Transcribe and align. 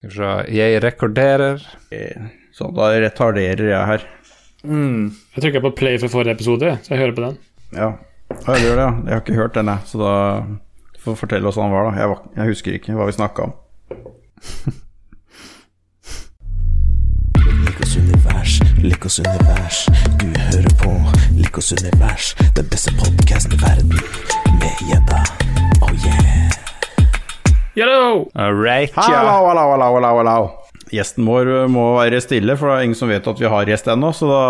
Skal 0.00 0.10
vi 0.10 0.16
se 0.16 0.56
Jeg 0.56 0.82
rekorderer. 0.82 1.60
Så 2.52 2.70
da 2.76 2.88
retarderer 3.00 3.68
jeg 3.68 3.86
her. 3.86 4.06
Mm. 4.64 5.12
Jeg 5.36 5.42
trykka 5.42 5.60
på 5.60 5.70
play 5.76 6.00
for 6.00 6.08
forrige 6.08 6.32
episode, 6.32 6.78
så 6.82 6.94
jeg 6.94 6.98
hører 6.98 7.14
på 7.14 7.20
den. 7.20 7.38
Ja, 7.72 7.92
ja 8.46 8.52
jeg 8.52 8.64
gjør 8.64 8.76
det, 8.76 8.82
ja. 8.82 8.92
Jeg 9.04 9.12
har 9.12 9.20
ikke 9.20 9.34
hørt 9.34 9.54
den, 9.54 9.68
jeg. 9.68 9.78
Så 9.86 9.98
da 9.98 10.12
får 11.00 11.12
du 11.12 11.20
fortelle 11.20 11.48
oss 11.48 11.56
hva 11.56 11.68
den 11.68 11.76
var, 11.76 11.90
da. 11.90 12.00
Jeg, 12.00 12.08
var, 12.08 12.22
jeg 12.36 12.52
husker 12.52 12.76
ikke 12.76 12.96
hva 12.96 13.08
vi 13.08 13.16
snakka 13.16 13.48
om. 13.48 13.52
Likos 17.60 17.96
univers, 17.96 18.60
Likos 18.80 19.20
univers. 19.20 19.86
Du 20.20 20.28
hører 20.48 20.74
på 20.80 20.96
Likos 21.36 21.72
univers, 21.76 22.34
den 22.56 22.68
beste 22.72 22.96
podkasten 22.96 23.56
i 23.56 23.62
verden. 23.64 23.98
Med 24.60 24.86
gjedda. 24.88 25.59
All 27.78 28.54
right, 28.54 28.90
ja. 28.90 29.02
Hallo, 29.02 29.46
hallo, 29.46 29.60
hallo, 29.70 29.94
hallo, 29.94 30.08
hallo. 30.18 30.50
Gjesten 30.90 31.22
vår 31.22 31.68
må 31.70 31.84
være 32.00 32.18
stille, 32.18 32.56
for 32.58 32.66
det 32.66 32.78
er 32.80 32.86
ingen 32.88 32.98
som 32.98 33.12
vet 33.12 33.28
at 33.30 33.38
vi 33.38 33.46
har 33.46 33.68
gjest 33.70 33.86
ennå, 33.92 34.10
så 34.16 34.26
da 34.26 34.40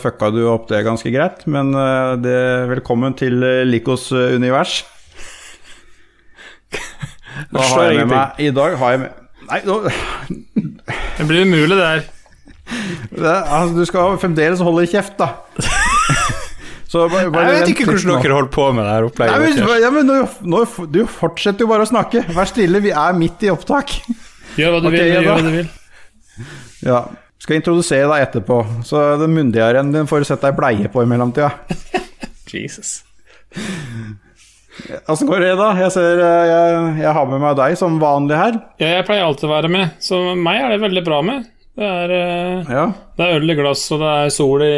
fucka 0.00 0.30
du 0.32 0.38
opp 0.48 0.64
det 0.70 0.80
ganske 0.86 1.12
greit. 1.12 1.42
Men 1.44 1.74
eh, 1.76 2.14
det, 2.24 2.38
velkommen 2.70 3.12
til 3.20 3.36
eh, 3.44 3.66
Likos 3.68 4.08
eh, 4.16 4.32
univers. 4.38 4.78
Da 7.52 7.62
har 7.62 7.86
jeg 7.86 8.00
med 8.02 8.10
meg 8.10 8.40
I 8.42 8.48
dag 8.52 8.74
har 8.76 8.90
jeg 8.92 9.00
med 9.00 9.46
Nei, 9.48 9.60
nå, 9.64 9.76
Det 11.16 11.24
blir 11.28 11.46
umulig, 11.46 11.76
det 11.78 11.86
her. 11.86 12.02
det, 13.14 13.32
altså, 13.32 13.76
du 13.78 13.84
skal 13.88 14.18
fremdeles 14.22 14.60
holde 14.64 14.84
kjeft, 14.90 15.16
da. 15.20 15.30
Så 16.90 17.04
bare, 17.06 17.28
bare 17.30 17.52
Jeg 17.52 17.60
vet 17.60 17.68
ikke 17.70 17.84
hvordan 17.86 18.22
dere 18.24 18.34
holder 18.34 18.50
på 18.56 18.64
med 18.74 18.82
det 18.82 18.90
her 18.96 19.04
Nei, 19.04 19.10
opplegget. 19.12 19.58
men, 19.62 19.82
ja, 19.84 19.90
men 19.94 20.08
nå, 20.08 20.16
nå, 20.50 20.62
du 20.90 21.00
fortsetter 21.06 21.62
jo 21.62 21.68
bare 21.70 21.84
å 21.86 21.90
snakke. 21.90 22.24
Vær 22.34 22.48
stille, 22.50 22.80
vi 22.82 22.90
er 22.90 23.14
midt 23.18 23.44
i 23.46 23.52
opptak. 23.52 23.92
Gjør 24.58 24.74
hva 24.74 24.80
du 24.82 24.88
okay, 24.90 25.04
vil. 25.04 25.12
ja, 25.12 25.20
gjør 25.20 25.28
hva 25.30 25.44
du 25.46 25.52
vil. 25.54 25.68
Ja, 26.88 27.00
Skal 27.40 27.60
introdusere 27.60 28.08
deg 28.10 28.24
etterpå, 28.26 28.56
så 28.84 29.04
den 29.20 29.32
myndigere 29.36 29.84
din 29.86 30.08
får 30.10 30.26
sette 30.28 30.50
deg 30.50 30.58
bleie 30.58 30.90
på 30.92 31.04
i 31.04 31.08
mellomtida. 31.08 31.52
Jesus. 32.50 32.98
Åssen 35.08 35.28
går 35.28 35.44
det, 35.44 35.54
da? 35.60 35.70
Jeg 35.78 35.92
ser 35.94 36.20
eh, 36.24 36.48
jeg, 36.50 36.82
jeg 37.04 37.14
har 37.16 37.26
med 37.30 37.42
meg 37.42 37.56
deg 37.58 37.76
som 37.78 37.98
vanlig 38.02 38.36
her. 38.38 38.58
Ja, 38.82 38.90
jeg 38.98 39.06
pleier 39.08 39.26
alltid 39.28 39.46
å 39.48 39.52
være 39.54 39.70
med, 39.72 39.94
så 40.02 40.20
meg 40.34 40.58
er 40.64 40.74
det 40.74 40.80
veldig 40.84 41.04
bra 41.06 41.20
med. 41.26 41.46
Det 41.80 41.86
er, 41.86 42.14
eh, 42.16 42.72
Ja. 42.74 42.84
det 43.16 43.26
er 43.28 43.38
øl 43.38 43.54
i 43.54 43.56
glass, 43.58 43.86
og 43.94 44.02
det 44.02 44.10
er 44.24 44.34
sol, 44.34 44.64
i, 44.66 44.74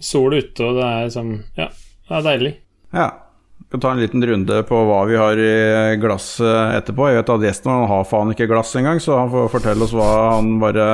sol 0.00 0.34
ute, 0.36 0.60
og 0.64 0.76
det 0.78 0.84
er 0.88 1.08
sånn 1.14 1.32
Ja, 1.58 1.68
det 2.08 2.20
er 2.20 2.28
deilig. 2.32 2.54
ja. 2.94 3.08
Skal 3.68 3.80
ta 3.84 3.90
en 3.92 3.98
liten 4.00 4.22
runde 4.24 4.62
på 4.64 4.76
hva 4.88 5.02
vi 5.04 5.16
har 5.20 5.36
i 5.36 5.96
glasset 6.00 6.70
etterpå. 6.78 7.10
Jeg 7.10 7.18
vet 7.18 7.32
at 7.34 7.42
gjesten 7.44 7.68
han 7.68 7.82
har 7.90 8.06
faen 8.08 8.30
ikke 8.32 8.46
glass 8.48 8.70
engang, 8.80 8.96
så 8.96 9.18
han 9.18 9.28
får 9.28 9.50
fortelle 9.52 9.84
oss 9.84 9.92
hva 9.92 10.06
han, 10.38 10.54
bare, 10.62 10.86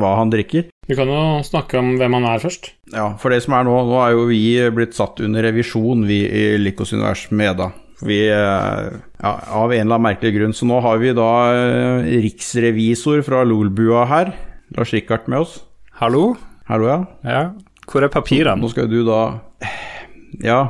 hva 0.00 0.14
han 0.16 0.32
drikker. 0.32 0.70
Vi 0.88 0.96
kan 0.96 1.12
jo 1.12 1.18
snakke 1.44 1.76
om 1.76 1.90
hvem 2.00 2.16
han 2.16 2.24
er 2.30 2.40
først. 2.40 2.70
Ja, 2.94 3.10
for 3.20 3.28
det 3.34 3.42
som 3.44 3.52
er 3.58 3.68
nå, 3.68 3.74
nå 3.90 4.00
er 4.00 4.14
jo 4.16 4.24
vi 4.30 4.40
blitt 4.72 4.96
satt 4.96 5.20
under 5.20 5.44
revisjon, 5.44 6.06
vi 6.08 6.22
i 6.24 6.46
Likos 6.62 6.94
univers 6.96 7.26
med 7.36 7.60
da. 7.60 7.68
Vi, 8.00 8.22
eh, 8.32 8.88
ja, 9.20 9.34
av 9.60 9.68
en 9.68 9.82
eller 9.84 9.98
annen 9.98 10.06
merkelig 10.08 10.32
grunn. 10.38 10.56
Så 10.56 10.64
nå 10.70 10.80
har 10.80 10.96
vi 11.04 11.12
da 11.12 11.28
eh, 11.52 12.08
riksrevisor 12.24 13.20
fra 13.28 13.44
Lolbua 13.44 14.06
her. 14.08 14.32
Lars 14.72 14.94
Rikard 14.96 15.28
med 15.28 15.44
oss. 15.44 15.58
Hallo? 16.00 16.30
Hallo, 16.70 16.88
ja. 16.88 17.02
Ja. 17.28 17.42
Hvor 17.90 18.06
er 18.06 18.12
papirene? 18.12 18.60
Nå 18.60 18.70
skal 18.70 18.86
du 18.90 19.00
da 19.06 19.22
Ja, 20.44 20.60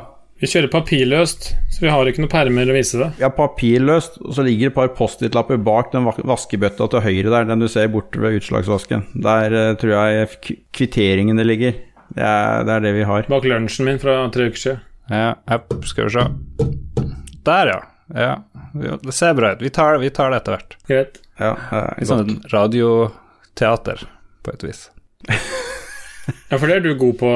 Vi 0.41 0.49
kjører 0.49 0.71
papirløst, 0.73 1.51
så 1.69 1.83
vi 1.83 1.91
har 1.93 2.09
ikke 2.09 2.23
noen 2.23 2.33
permer 2.33 2.71
å 2.73 2.77
vise 2.77 2.97
det. 2.97 3.11
ja 3.21 3.29
papirløst, 3.37 4.17
og 4.25 4.33
så 4.39 4.45
ligger 4.47 4.71
det 4.71 4.73
et 4.73 4.79
par 4.79 4.95
Post-It-lapper 4.97 5.61
bak 5.61 5.93
den 5.93 6.09
vaskebøtta 6.09 6.89
til 6.95 7.05
høyre 7.05 7.35
der, 7.35 7.45
den 7.51 7.61
du 7.61 7.69
ser 7.69 7.91
borte 7.93 8.23
ved 8.23 8.39
utslagsvasken. 8.41 9.05
Der 9.21 9.53
uh, 9.53 9.75
tror 9.77 9.93
jeg 9.93 10.57
kvitteringene 10.73 11.45
ligger. 11.45 11.77
Det 12.17 12.25
er, 12.25 12.65
det 12.65 12.73
er 12.79 12.87
det 12.89 12.95
vi 12.97 13.05
har. 13.13 13.29
Bak 13.29 13.45
lunsjen 13.45 13.91
min 13.91 14.01
fra 14.01 14.17
tre 14.33 14.49
uker 14.49 14.65
siden. 14.65 14.81
Ja, 15.13 15.35
app, 15.45 15.75
skal 15.91 16.09
vi 16.09 16.17
se. 16.17 16.27
Der, 17.45 17.75
ja. 17.75 17.81
ja. 18.17 18.97
Det 19.05 19.15
ser 19.15 19.37
bra 19.37 19.53
ut. 19.53 19.63
Vi 19.63 19.71
tar, 19.75 20.01
vi 20.01 20.09
tar 20.15 20.33
det 20.33 20.41
etter 20.41 20.57
hvert. 20.57 20.77
Greit. 20.89 21.21
Ja, 21.41 21.53
eh, 21.53 21.89
Litt 22.01 22.11
sånn 22.11 22.37
radioteater, 22.53 24.07
på 24.47 24.57
et 24.57 24.71
vis. 24.71 24.87
Ja, 26.51 26.59
for 26.59 26.67
det 26.67 26.77
er 26.81 26.85
du 26.85 26.95
god 26.99 27.17
på, 27.21 27.29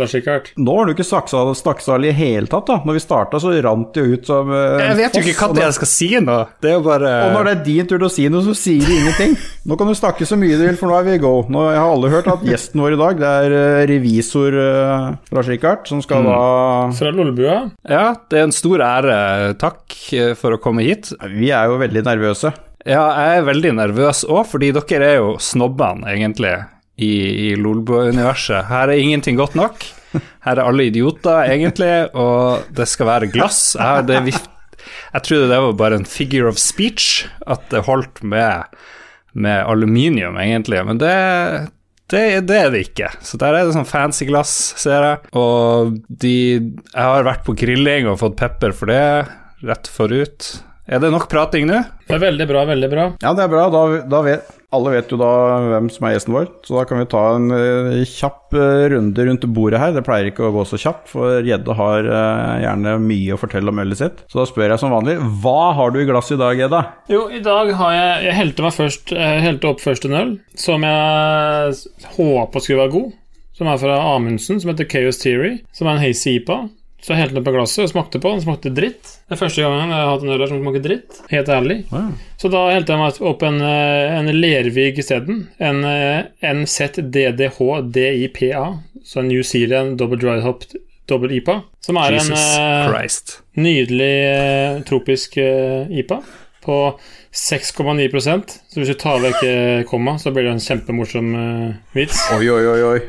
Lars 0.00 0.14
Rikard. 0.16 0.50
Nå 0.56 0.74
har 0.78 0.86
du 0.88 0.94
ikke 0.94 1.04
snakkesal 1.06 2.06
i 2.08 2.12
hele 2.16 2.48
tatt, 2.50 2.66
da. 2.70 2.78
Når 2.86 2.96
vi 2.98 3.02
starta, 3.04 3.40
så 3.42 3.52
rant 3.64 3.90
det 3.96 4.04
jo 4.04 4.16
ut 4.18 4.28
som 4.30 4.48
uh, 4.50 4.78
Jeg 4.80 4.96
vet 5.00 5.18
jo 5.18 5.22
ikke 5.24 5.34
hva 5.40 5.48
det 5.52 5.60
da- 5.60 5.66
jeg 5.68 5.76
skal 5.78 5.90
si 5.90 6.08
nå. 6.24 6.38
Det 6.64 6.70
er 6.72 6.76
jo 6.78 6.84
bare 6.86 7.12
Og 7.26 7.34
når 7.36 7.48
det 7.50 7.54
er 7.54 7.64
din 7.68 7.90
tur 7.90 7.98
til 7.98 8.08
å 8.08 8.12
si 8.14 8.26
noe, 8.32 8.44
så 8.46 8.54
sier 8.58 8.84
du 8.88 8.94
ingenting. 8.96 9.36
Nå 9.68 9.78
kan 9.80 9.90
du 9.90 9.94
snakke 9.98 10.28
så 10.28 10.38
mye 10.40 10.56
du 10.58 10.64
vil, 10.66 10.78
for 10.80 10.90
nå 10.92 10.98
er 10.98 11.06
vi 11.08 11.16
i 11.18 11.22
go. 11.22 11.34
Nå, 11.48 11.64
jeg 11.74 11.80
har 11.82 11.92
alle 11.94 12.12
hørt 12.12 12.30
at 12.32 12.44
gjesten 12.48 12.80
vår 12.84 12.96
i 12.96 13.00
dag, 13.04 13.20
det 13.22 13.32
er 13.44 13.56
uh, 13.56 13.84
revisor 13.92 14.58
uh, 14.60 15.08
Lars 15.36 15.50
Rikard, 15.52 15.86
som 15.90 16.02
skal 16.04 16.24
da 16.28 16.38
Fra 16.96 17.12
Lollebua. 17.14 17.58
Ja, 17.88 18.06
det 18.30 18.40
er 18.40 18.48
en 18.48 18.54
stor 18.56 18.80
ære. 18.84 19.18
Takk 19.60 19.98
for 20.40 20.56
å 20.56 20.60
komme 20.62 20.84
hit. 20.86 21.12
Vi 21.36 21.50
er 21.54 21.68
jo 21.70 21.80
veldig 21.80 22.04
nervøse. 22.06 22.52
Ja, 22.84 23.04
jeg 23.16 23.38
er 23.40 23.46
veldig 23.46 23.70
nervøs 23.78 24.24
òg, 24.28 24.42
fordi 24.50 24.68
dere 24.76 25.06
er 25.08 25.14
jo 25.16 25.30
snobbene, 25.40 26.04
egentlig, 26.12 26.52
i, 26.96 27.12
i 27.50 27.54
Lolbua-universet. 27.58 28.66
Her 28.70 28.90
er 28.90 29.02
ingenting 29.02 29.38
godt 29.38 29.56
nok. 29.58 29.84
Her 30.46 30.58
er 30.58 30.64
alle 30.64 30.88
idioter, 30.90 31.48
egentlig, 31.50 31.92
og 32.14 32.68
det 32.76 32.86
skal 32.90 33.08
være 33.10 33.30
glass. 33.34 33.74
Jeg, 33.78 34.06
det, 34.06 34.20
jeg 35.16 35.26
trodde 35.26 35.50
det 35.50 35.62
var 35.66 35.78
bare 35.80 35.98
en 35.98 36.06
figure 36.06 36.52
of 36.52 36.60
speech, 36.60 37.24
at 37.50 37.64
det 37.72 37.86
holdt 37.88 38.22
med, 38.22 38.68
med 39.34 39.64
aluminium, 39.66 40.38
egentlig, 40.38 40.84
men 40.86 41.02
det 41.02 41.14
det, 42.12 42.44
det 42.46 42.56
er 42.60 42.68
det 42.70 42.82
ikke. 42.84 43.08
Så 43.24 43.38
der 43.40 43.56
er 43.56 43.64
det 43.64 43.74
sånn 43.74 43.88
fancy 43.88 44.26
glass, 44.28 44.52
ser 44.78 45.06
jeg. 45.06 45.30
Og 45.40 45.94
de 46.08 46.34
Jeg 46.60 47.00
har 47.00 47.24
vært 47.26 47.46
på 47.46 47.54
grilling 47.56 48.10
og 48.10 48.20
fått 48.20 48.36
pepper 48.38 48.74
for 48.76 48.92
det 48.92 49.00
rett 49.64 49.88
forut. 49.88 50.50
Er 50.84 51.00
det 51.00 51.08
nok 51.14 51.30
prating 51.32 51.64
nå? 51.68 51.78
Det 52.04 52.12
er 52.12 52.20
veldig 52.20 52.46
bra, 52.50 52.62
veldig 52.68 52.88
bra. 52.92 53.04
Ja, 53.22 53.32
det 53.32 53.46
er 53.46 53.50
bra. 53.52 53.62
Da, 53.72 53.82
da 54.04 54.18
vet, 54.26 54.50
alle 54.74 54.90
vet 54.92 55.12
jo 55.14 55.16
da 55.16 55.30
hvem 55.64 55.88
som 55.92 56.04
er 56.04 56.12
gjesten 56.12 56.34
vår, 56.36 56.50
så 56.66 56.76
da 56.76 56.82
kan 56.90 57.00
vi 57.00 57.06
ta 57.08 57.22
en 57.38 57.46
uh, 57.54 58.02
kjapp 58.10 58.52
uh, 58.52 58.84
runde 58.92 59.26
rundt 59.30 59.46
bordet 59.56 59.80
her. 59.80 59.94
Det 59.96 60.04
pleier 60.04 60.28
ikke 60.28 60.44
å 60.44 60.52
gå 60.52 60.66
så 60.68 60.80
kjapt, 60.82 61.08
for 61.14 61.48
gjedde 61.48 61.78
har 61.78 62.10
uh, 62.10 62.60
gjerne 62.66 62.98
mye 63.00 63.32
å 63.32 63.40
fortelle 63.40 63.72
om 63.72 63.80
ølet 63.80 64.02
sitt. 64.02 64.22
Så 64.28 64.42
da 64.42 64.46
spør 64.50 64.74
jeg 64.74 64.82
som 64.82 64.92
vanlig, 64.92 65.16
hva 65.40 65.72
har 65.78 65.94
du 65.94 66.02
i 66.02 66.06
glasset 66.10 66.36
i 66.36 66.42
dag, 66.42 66.60
Gjedda? 66.60 66.84
Jo, 67.12 67.24
i 67.32 67.40
dag 67.44 67.72
har 67.80 67.96
jeg 67.96 68.28
Jeg 68.28 68.38
helte, 68.42 68.64
meg 68.66 68.76
først, 68.76 69.16
jeg 69.16 69.42
helte 69.44 69.72
opp 69.72 69.82
først 69.82 70.04
en 70.08 70.20
øl 70.20 70.38
som 70.58 70.84
jeg 70.84 72.14
håpa 72.18 72.60
skulle 72.60 72.84
være 72.84 72.94
god. 72.98 73.12
Som 73.54 73.68
er 73.70 73.78
fra 73.78 73.98
Amundsen, 74.12 74.60
som 74.60 74.72
heter 74.72 74.88
Chaos 74.90 75.20
Theory. 75.22 75.60
Som 75.72 75.88
er 75.88 75.96
en 75.96 76.02
hazy 76.02 76.40
IPA. 76.40 76.64
Så 77.04 77.12
jeg 77.12 77.20
helte 77.20 77.36
den 77.36 77.44
på 77.44 77.52
glasset 77.52 77.82
og 77.84 77.90
smakte 77.90 78.16
på. 78.22 78.30
Den 78.32 78.40
smakte 78.46 78.70
dritt. 78.72 79.10
Det 79.28 79.36
er 79.36 79.40
første 79.42 79.60
gangen 79.60 79.90
jeg 79.92 80.00
har 80.00 80.08
hatt 80.08 80.22
en 80.24 80.32
øl 80.32 80.40
her 80.40 80.48
som 80.48 80.62
smaker 80.62 80.84
dritt. 80.86 81.18
Helt 81.28 81.50
ærlig. 81.52 81.76
Så 82.40 82.48
da 82.54 82.62
helte 82.72 82.94
jeg 82.94 83.02
meg 83.02 83.18
opp 83.28 83.44
en, 83.44 83.58
eh, 83.60 84.14
en 84.16 84.30
Lervig 84.32 85.02
isteden. 85.02 85.42
En 85.60 85.84
eh, 85.84 86.24
NZDDH 86.48 87.60
DIPA. 87.92 88.64
Så 89.04 89.20
en 89.20 89.28
New 89.28 89.44
Zealand 89.44 89.98
double 90.00 90.16
dry 90.22 90.38
hop 90.46 90.64
double 91.12 91.28
IPA. 91.36 91.58
Som 91.84 92.00
er 92.00 92.16
en 92.16 92.22
Jesus 92.22 92.46
en 92.56 92.88
Christ. 92.88 93.36
Nydelig 93.60 94.14
eh, 94.30 94.80
tropisk 94.88 95.36
eh, 95.36 95.92
IPA 96.00 96.22
på 96.64 96.80
6,9% 97.34 98.54
Så 98.72 98.80
hvis 98.80 98.88
du 98.88 98.96
tar 98.96 99.20
vekk 99.20 99.42
eh, 99.44 99.84
komma, 99.90 100.16
så 100.22 100.32
blir 100.32 100.48
det 100.48 100.56
en 100.56 100.66
kjempemorsom 100.72 101.32
eh, 101.36 101.70
vits. 101.92 102.24
Oi, 102.38 102.46
oi, 102.48 102.62
oi, 102.64 102.82
oi. 102.94 103.00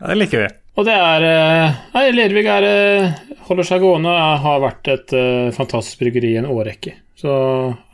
Ja, 0.00 0.10
det 0.10 0.22
liker 0.24 0.48
vi. 0.48 0.54
Og 0.76 0.84
det 0.84 0.92
er 0.92 1.24
eh, 1.24 1.76
Nei, 1.94 2.04
Lervig 2.12 2.44
er, 2.52 2.68
eh, 2.68 3.36
holder 3.48 3.66
seg 3.66 3.82
gående 3.84 4.12
og 4.12 4.40
har 4.44 4.62
vært 4.64 4.90
et 4.92 5.14
eh, 5.16 5.48
fantastisk 5.56 6.02
bryggeri 6.02 6.34
i 6.34 6.40
en 6.42 6.48
årrekke. 6.52 6.92
Så 7.16 7.32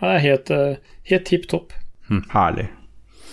det 0.00 0.08
er 0.10 0.22
helt, 0.24 0.48
uh, 0.50 0.94
helt 1.06 1.28
tipp 1.28 1.44
topp. 1.46 1.76
Herlig. 2.32 2.64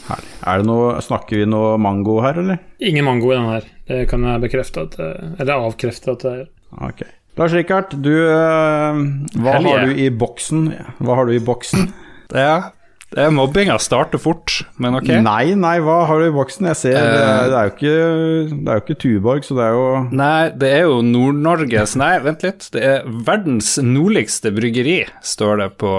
Herlig. 0.06 0.34
Er 0.46 0.62
det 0.62 0.68
noe, 0.69 0.92
snakker 1.01 1.40
vi 1.40 1.48
noe 1.50 1.80
mango 1.81 2.19
her, 2.22 2.38
eller? 2.44 2.60
Ingen 2.78 3.07
mango 3.07 3.31
i 3.31 3.40
den 3.40 3.48
her. 3.50 3.66
Det 3.90 4.04
kan 4.12 4.28
jeg 4.30 4.44
bekrefte 4.44 4.84
at 4.86 5.00
Eller 5.01 5.56
avkrefte 5.56 6.13
at 6.13 6.28
det 6.28 6.34
er. 6.44 6.45
Ok. 6.86 7.02
Lars 7.42 7.56
Rikard, 7.57 7.95
du 8.06 8.13
Hva 8.22 9.56
har 9.57 9.90
du 9.90 9.98
i 9.98 10.12
boksen? 10.13 10.68
Hva 11.02 11.18
har 11.18 11.25
du 11.25 11.34
i 11.34 11.42
boksen? 11.42 11.90
Det 12.30 12.45
er, 12.45 12.69
det 13.09 13.23
er 13.25 13.31
mobbinga 13.33 13.73
starter 13.81 14.21
fort, 14.21 14.59
men 14.77 14.94
ok. 15.00 15.07
Nei, 15.25 15.56
nei, 15.57 15.77
hva 15.81 16.03
har 16.06 16.21
du 16.21 16.27
i 16.27 16.33
boksen? 16.33 16.67
Jeg 16.69 16.77
ser, 16.77 16.97
det, 16.97 17.21
er, 17.23 17.47
det 17.50 17.57
er 17.57 17.69
jo 17.69 17.71
ikke 17.73 17.94
Det 18.51 18.59
er 18.59 18.77
jo 18.77 18.83
ikke 18.83 18.97
Tuborg, 19.01 19.47
så 19.47 19.56
det 19.57 19.63
er 19.65 19.77
jo 19.77 19.88
Nei, 20.19 20.41
det 20.61 20.69
er 20.75 20.83
jo 20.85 21.00
Nord-Norges 21.07 21.95
Nei, 21.97 22.11
vent 22.21 22.45
litt. 22.45 22.67
Det 22.75 22.83
er 22.85 23.07
verdens 23.25 23.71
nordligste 23.81 24.51
bryggeri, 24.53 25.00
står 25.25 25.63
det 25.63 25.69
på, 25.81 25.94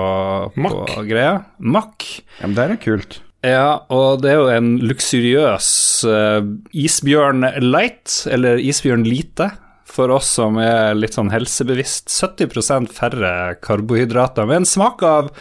på 0.54 0.62
Mack. 0.62 0.94
greia. 1.08 1.32
Mack. 1.58 2.06
Ja, 2.38 2.46
men 2.46 2.54
det 2.58 2.68
er 2.68 2.80
kult. 2.84 3.18
Ja, 3.42 3.80
og 3.88 4.20
det 4.22 4.30
er 4.30 4.38
jo 4.38 4.52
en 4.52 4.70
luksuriøs 4.84 5.70
uh, 6.06 6.44
isbjørn 6.76 7.46
light, 7.64 8.20
eller 8.30 8.60
isbjørn 8.60 9.06
lite, 9.08 9.48
for 9.90 10.12
oss 10.14 10.28
som 10.36 10.60
er 10.62 10.94
litt 10.94 11.16
sånn 11.16 11.32
helsebevisst. 11.32 12.12
70 12.12 12.86
færre 12.94 13.34
karbohydrater, 13.64 14.46
med 14.46 14.62
en 14.62 14.68
smak 14.68 15.02
av 15.02 15.32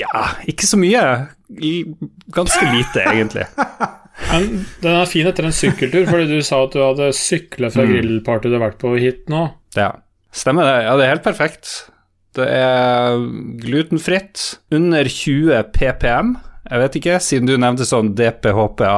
ja, 0.00 0.24
ikke 0.50 0.66
så 0.66 0.78
mye 0.80 1.02
ganske 2.34 2.64
lite, 2.72 3.04
egentlig. 3.14 3.46
Men 4.30 4.48
den 4.82 4.94
er 5.00 5.10
fin 5.10 5.26
etter 5.30 5.46
en 5.48 5.54
sykkeltur, 5.54 6.06
fordi 6.10 6.28
du 6.38 6.44
sa 6.46 6.62
at 6.66 6.74
du 6.74 6.80
hadde 6.82 7.10
sykla 7.18 7.70
fra 7.74 7.84
grillparty 7.88 8.50
du 8.50 8.56
har 8.58 8.64
vært 8.68 8.80
på 8.82 8.94
hit 8.98 9.26
nå. 9.32 9.46
Ja. 9.78 9.92
Stemmer 10.34 10.66
det. 10.66 10.78
Ja, 10.86 10.96
det 10.98 11.04
er 11.06 11.12
helt 11.14 11.26
perfekt. 11.26 11.72
Det 12.34 12.46
er 12.50 13.20
glutenfritt, 13.62 14.40
under 14.74 15.06
20 15.06 15.68
ppm. 15.76 16.32
Jeg 16.64 16.80
vet 16.80 16.96
ikke, 16.98 17.18
siden 17.22 17.46
du 17.46 17.54
nevnte 17.60 17.84
sånn 17.84 18.14
DPHPA 18.16 18.94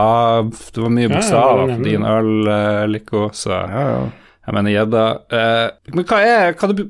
Det 0.47 0.79
var 0.85 0.93
mye 0.95 1.11
bokstaver 1.11 1.73
på 1.75 1.81
din 1.83 2.05
øl, 2.07 2.31
eh, 2.47 2.85
Lico, 2.89 3.25
så 3.35 3.51
Ja, 3.57 3.83
ja. 3.91 3.99
jeg 4.47 4.55
mener 4.55 4.71
gjedda. 4.77 5.03
Eh, 5.35 5.93
men 5.97 6.07
hva 6.07 6.21
er 6.23 6.55
hva 6.55 6.71
det, 6.71 6.87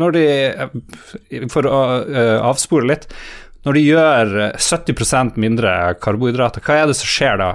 Når 0.00 0.16
de 0.16 0.24
eh, 0.48 1.44
For 1.52 1.68
å 1.68 1.82
avspore 2.48 2.88
litt. 2.88 3.04
Når 3.64 3.78
de 3.78 3.82
gjør 3.86 4.36
eh, 4.46 4.60
70% 4.60 5.40
mindre 5.40 5.72
karbohydrater, 6.04 6.64
hva 6.64 6.82
er 6.82 6.90
det 6.90 6.98
som 6.98 7.10
skjer 7.10 7.40
da? 7.40 7.50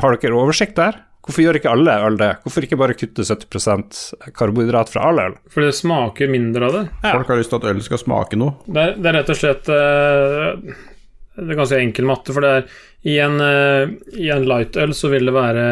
Har 0.00 0.16
dere 0.16 0.36
oversikt 0.36 0.76
der? 0.80 0.98
Hvorfor 1.20 1.44
gjør 1.44 1.58
ikke 1.60 1.72
alle 1.74 1.94
øl 2.08 2.16
det? 2.18 2.30
Hvorfor 2.42 2.64
ikke 2.64 2.78
bare 2.80 2.96
kutte 2.96 3.22
70% 3.28 3.98
karbohydrat 4.36 4.88
fra 4.90 5.04
all 5.10 5.20
øl? 5.20 5.34
For 5.52 5.62
det 5.62 5.76
smaker 5.76 6.32
mindre 6.32 6.70
av 6.70 6.78
det. 6.78 6.84
Ja. 7.04 7.12
Folk 7.12 7.28
har 7.30 7.40
lyst 7.42 7.52
til 7.52 7.60
at 7.60 7.68
øl 7.70 7.82
skal 7.84 8.00
smake 8.00 8.38
noe. 8.40 8.56
Det 8.64 8.86
er, 8.86 8.94
det 8.96 9.10
er 9.10 9.18
rett 9.20 9.32
og 9.34 9.38
slett 9.38 9.70
eh, 9.76 10.78
Det 11.36 11.46
er 11.46 11.60
ganske 11.60 11.82
enkel 11.84 12.08
matte, 12.08 12.34
for 12.34 12.46
det 12.46 12.54
er 12.56 12.80
i 13.10 13.18
en, 13.22 13.36
eh, 13.44 13.92
i 14.20 14.32
en 14.32 14.48
lightøl 14.48 14.96
så 14.96 15.12
vil 15.12 15.28
det 15.28 15.36
være 15.36 15.68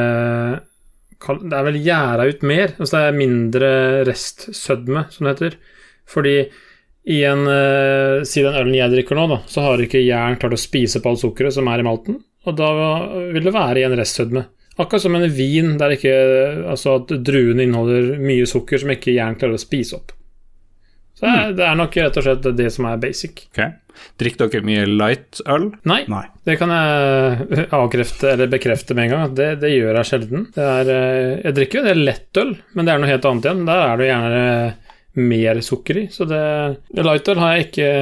Det 1.18 1.58
er 1.58 1.66
vel 1.66 1.80
gjæra 1.82 2.28
ut 2.28 2.46
mer, 2.46 2.76
altså 2.78 2.92
det 2.94 3.02
er 3.08 3.18
mindre 3.24 3.70
restsødme, 4.08 5.08
som 5.10 5.26
det 5.26 5.34
heter. 5.34 5.58
Fordi 6.08 6.36
i 7.08 7.22
en 7.24 7.46
uh, 7.48 8.24
Si 8.28 8.42
den 8.44 8.56
ølen 8.58 8.76
jeg 8.76 8.92
drikker 8.92 9.16
nå, 9.16 9.26
da, 9.30 9.40
så 9.48 9.64
har 9.64 9.80
ikke 9.80 10.02
jern 10.04 10.36
klart 10.40 10.56
å 10.56 10.60
spise 10.60 11.00
opp 11.00 11.08
all 11.08 11.18
sukkeret 11.20 11.56
som 11.56 11.70
er 11.72 11.82
i 11.82 11.86
malten, 11.86 12.20
og 12.44 12.56
da 12.58 12.68
vil 13.32 13.48
det 13.48 13.54
være 13.54 13.82
igjen 13.82 13.96
restsødme. 13.98 14.44
Akkurat 14.78 15.02
som 15.02 15.16
en 15.18 15.26
vin 15.34 15.72
der 15.80 15.96
ikke 15.96 16.12
Altså 16.70 17.00
at 17.00 17.10
druene 17.26 17.64
inneholder 17.66 18.12
mye 18.22 18.46
sukker 18.46 18.78
som 18.78 18.92
ikke 18.94 19.10
jern 19.16 19.34
klarer 19.40 19.58
å 19.58 19.62
spise 19.62 19.98
opp. 19.98 20.14
Så 21.18 21.26
det 21.26 21.34
er, 21.34 21.54
det 21.58 21.64
er 21.66 21.78
nok 21.80 21.96
rett 21.98 22.18
og 22.20 22.24
slett 22.28 22.44
det 22.60 22.68
som 22.70 22.86
er 22.86 23.00
basic. 23.02 23.48
Ok. 23.50 23.64
Drikker 24.22 24.46
dere 24.52 24.66
mye 24.68 24.84
light-øl? 24.86 25.64
Nei, 25.90 26.04
Nei. 26.06 26.22
det 26.46 26.54
kan 26.60 26.70
jeg 26.70 27.64
avkrefte 27.80 28.36
eller 28.36 28.52
bekrefte 28.52 28.94
med 28.94 29.08
en 29.08 29.14
gang. 29.16 29.32
Det, 29.34 29.48
det 29.64 29.72
gjør 29.72 29.98
jeg 29.98 30.10
sjelden. 30.12 30.44
Det 30.54 30.68
er, 30.76 30.92
eh, 30.94 31.32
jeg 31.42 31.56
drikker 31.56 31.80
jo 31.80 31.82
en 31.82 31.90
del 31.90 32.04
lettøl, 32.06 32.52
men 32.78 32.86
det 32.86 32.94
er 32.94 33.02
noe 33.02 33.10
helt 33.10 33.26
annet 33.32 33.48
igjen. 33.48 33.64
Der 33.66 33.82
er 33.88 33.98
det 33.98 34.08
gjerne 34.12 34.44
mer 35.18 35.60
sukker 35.64 36.04
i. 36.04 36.06
Så 36.12 36.26
det, 36.28 36.40
Lighter 36.96 37.40
har 37.42 37.56
jeg 37.56 37.68
ikke 37.68 37.92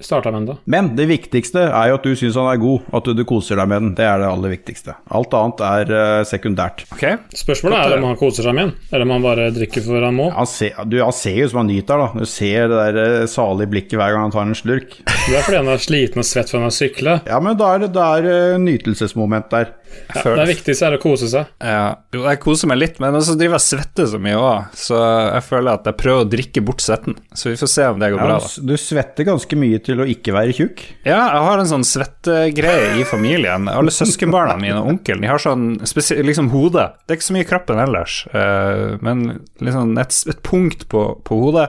starta 0.00 0.30
med 0.30 0.42
ennå. 0.42 0.56
Men 0.64 0.90
det 0.96 1.08
viktigste 1.10 1.64
er 1.68 1.90
jo 1.90 1.96
at 1.98 2.06
du 2.06 2.14
syns 2.18 2.36
han 2.38 2.48
er 2.50 2.60
god, 2.62 2.86
at 2.94 3.08
du, 3.08 3.12
du 3.18 3.24
koser 3.28 3.58
deg 3.58 3.70
med 3.70 3.82
den. 3.82 3.90
Det 3.98 4.06
er 4.06 4.22
det 4.22 4.28
aller 4.30 4.52
viktigste. 4.54 4.94
Alt 5.14 5.34
annet 5.34 5.62
er 5.68 5.92
uh, 5.92 6.26
sekundært. 6.28 6.84
Ok. 6.94 7.04
Spørsmålet 7.38 7.78
er 7.80 7.96
om 7.98 8.08
han 8.10 8.20
koser 8.20 8.46
seg 8.46 8.56
med 8.56 8.68
den, 8.68 8.74
eller 8.92 9.06
om 9.08 9.14
han 9.16 9.26
bare 9.26 9.48
drikker 9.56 9.84
for 9.86 10.06
han 10.06 10.18
må. 10.18 10.28
Han 10.36 10.50
ser, 10.50 10.78
du, 10.86 11.00
han 11.02 11.16
ser 11.16 11.40
jo 11.42 11.50
som 11.50 11.62
han 11.62 11.70
nyter, 11.72 12.04
da. 12.04 12.10
Du 12.14 12.30
ser 12.30 12.70
det 12.70 12.78
der 12.78 13.00
eh, 13.02 13.26
salige 13.30 13.72
blikket 13.74 13.98
hver 13.98 14.14
gang 14.14 14.28
han 14.28 14.34
tar 14.34 14.46
en 14.46 14.58
slurk. 14.58 15.00
Det 15.02 15.34
er 15.34 15.44
fordi 15.44 15.60
han 15.60 15.72
er 15.72 15.82
sliten 15.82 16.22
og 16.22 16.28
svett 16.28 16.52
fordi 16.52 16.62
han 16.62 16.68
har 16.68 16.78
sykla. 16.78 17.18
Ja, 17.28 17.42
men 17.42 17.58
da 17.58 17.72
er 17.74 17.84
det, 17.84 17.92
det 17.96 18.06
er 18.18 18.30
uh, 18.30 18.62
nytelsesmoment 18.62 19.50
der. 19.54 19.74
Ja, 20.08 20.22
det 20.38 20.44
viktigste 20.48 20.86
er 20.88 20.94
å 20.96 21.00
kose 21.02 21.26
seg. 21.28 21.50
Ja, 21.60 21.98
jo, 22.14 22.22
jeg 22.24 22.40
koser 22.40 22.70
meg 22.70 22.78
litt, 22.80 22.96
men 23.02 23.12
så 23.20 23.34
driver 23.36 23.58
jeg 23.58 23.60
og 23.60 23.64
svetter 23.66 24.06
så 24.08 24.20
mye 24.24 24.38
òg, 24.40 24.70
så 24.78 25.00
jeg 25.34 25.44
føler 25.44 25.74
at 25.74 25.88
jeg 25.90 25.98
prøver 26.00 26.24
å 26.24 26.28
drikke 26.32 26.62
bort 26.64 26.80
svetten. 26.84 27.18
Så 27.36 27.50
vi 27.52 27.58
får 27.60 27.70
se 27.74 27.86
om 27.92 28.00
det 28.00 28.08
går 28.14 28.22
Ja, 28.22 28.28
bra, 28.30 28.38
du 28.40 28.46
da. 28.46 28.66
du 28.72 28.80
svetter 28.80 29.28
ganske 29.28 29.58
mye 29.60 29.82
til 29.84 30.00
å 30.00 30.06
ikke 30.08 30.32
være 30.36 30.56
tjukk. 30.56 30.80
Ja, 31.04 31.18
jeg 31.34 31.44
har 31.48 31.60
en 31.60 31.70
sånn 31.74 31.84
svettegreie 31.88 32.94
i 33.02 33.04
familien. 33.08 33.68
Alle 33.68 33.92
søskenbarna 33.92 34.56
mine 34.60 34.80
og 34.80 34.94
onkelen 34.94 35.26
de 35.26 35.30
har 35.32 35.44
sånn 35.44 35.68
liksom 35.84 36.48
hode. 36.56 36.88
Det 37.04 37.12
er 37.14 37.20
ikke 37.20 37.28
så 37.28 37.36
mye 37.36 37.44
i 37.46 37.50
kroppen 37.52 37.82
ellers, 37.84 38.18
eh, 38.32 38.96
men 39.04 39.26
liksom 39.60 39.92
et, 40.00 40.22
et 40.32 40.42
punkt 40.46 40.88
på, 40.88 41.04
på 41.28 41.42
hodet, 41.44 41.68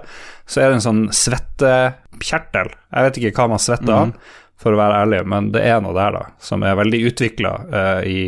så 0.49 0.63
er 0.63 0.71
det 0.71 0.79
en 0.79 0.87
sånn 0.87 1.03
svettekjertel. 1.13 2.71
Jeg 2.95 3.07
vet 3.09 3.19
ikke 3.21 3.35
hva 3.43 3.49
man 3.53 3.61
svetter 3.61 3.93
av, 3.95 4.13
for 4.59 4.75
å 4.75 4.79
være 4.79 5.03
ærlig, 5.05 5.21
men 5.31 5.51
det 5.55 5.63
er 5.63 5.79
noe 5.83 5.95
der, 5.95 6.17
da, 6.17 6.23
som 6.43 6.65
er 6.67 6.75
veldig 6.79 6.99
utvikla 7.11 7.53
i 8.03 8.21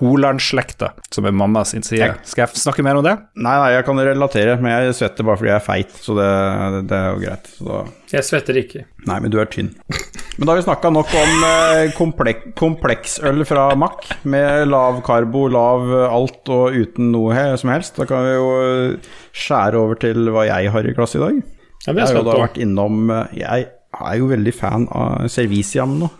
Holand-slekta, 0.00 0.90
som 1.12 1.26
er 1.28 1.34
mamma 1.36 1.62
sin 1.68 1.84
side. 1.84 2.10
Skal 2.28 2.46
jeg 2.46 2.60
snakke 2.62 2.84
mer 2.84 3.00
om 3.00 3.04
det? 3.04 3.14
Nei, 3.40 3.54
nei, 3.62 3.70
jeg 3.74 3.86
kan 3.88 4.00
relatere, 4.04 4.56
men 4.60 4.74
jeg 4.74 4.96
svetter 4.98 5.26
bare 5.28 5.40
fordi 5.40 5.52
jeg 5.52 5.58
er 5.58 5.64
feit, 5.66 5.96
så 6.04 6.16
det, 6.18 6.28
det 6.90 6.98
er 6.98 7.08
jo 7.14 7.22
greit. 7.24 7.50
Så 7.56 7.68
da 7.68 7.80
Jeg 8.12 8.26
svetter 8.28 8.60
ikke. 8.60 8.84
Nei, 9.08 9.18
men 9.24 9.32
du 9.32 9.38
er 9.40 9.48
tynn. 9.52 9.72
Men 10.36 10.46
da 10.46 10.52
har 10.54 10.60
vi 10.60 10.66
snakka 10.66 10.92
nok 10.92 11.10
om 11.20 11.44
eh, 11.48 11.90
komplek 11.96 12.46
kompleksøl 12.60 13.44
fra 13.48 13.66
Mack, 13.78 14.06
med 14.24 14.70
lav 14.72 15.02
karbo, 15.06 15.46
lav 15.52 15.88
alt 16.08 16.52
og 16.52 16.76
uten 16.76 17.10
noe 17.14 17.36
he 17.36 17.44
som 17.60 17.72
helst. 17.74 18.00
Da 18.00 18.08
kan 18.08 18.24
vi 18.24 18.36
jo 18.36 18.46
eh, 18.60 19.10
skjære 19.36 19.80
over 19.80 20.00
til 20.00 20.32
hva 20.32 20.46
jeg 20.48 20.72
har 20.72 20.88
i 20.88 20.96
klasse 20.96 21.20
i 21.20 21.24
dag. 21.24 21.42
Ja, 21.84 21.92
er 21.92 22.00
Jeg 22.00 22.08
har 22.08 22.18
jo 22.20 22.24
da 22.26 22.40
vært 22.42 22.58
innom 22.60 23.12
eh, 23.12 23.36
Jeg 23.40 23.68
er 23.98 24.18
jo 24.20 24.30
veldig 24.30 24.54
fan 24.54 24.88
av 24.94 25.28
Serviciam 25.32 25.98
nå. 26.00 26.10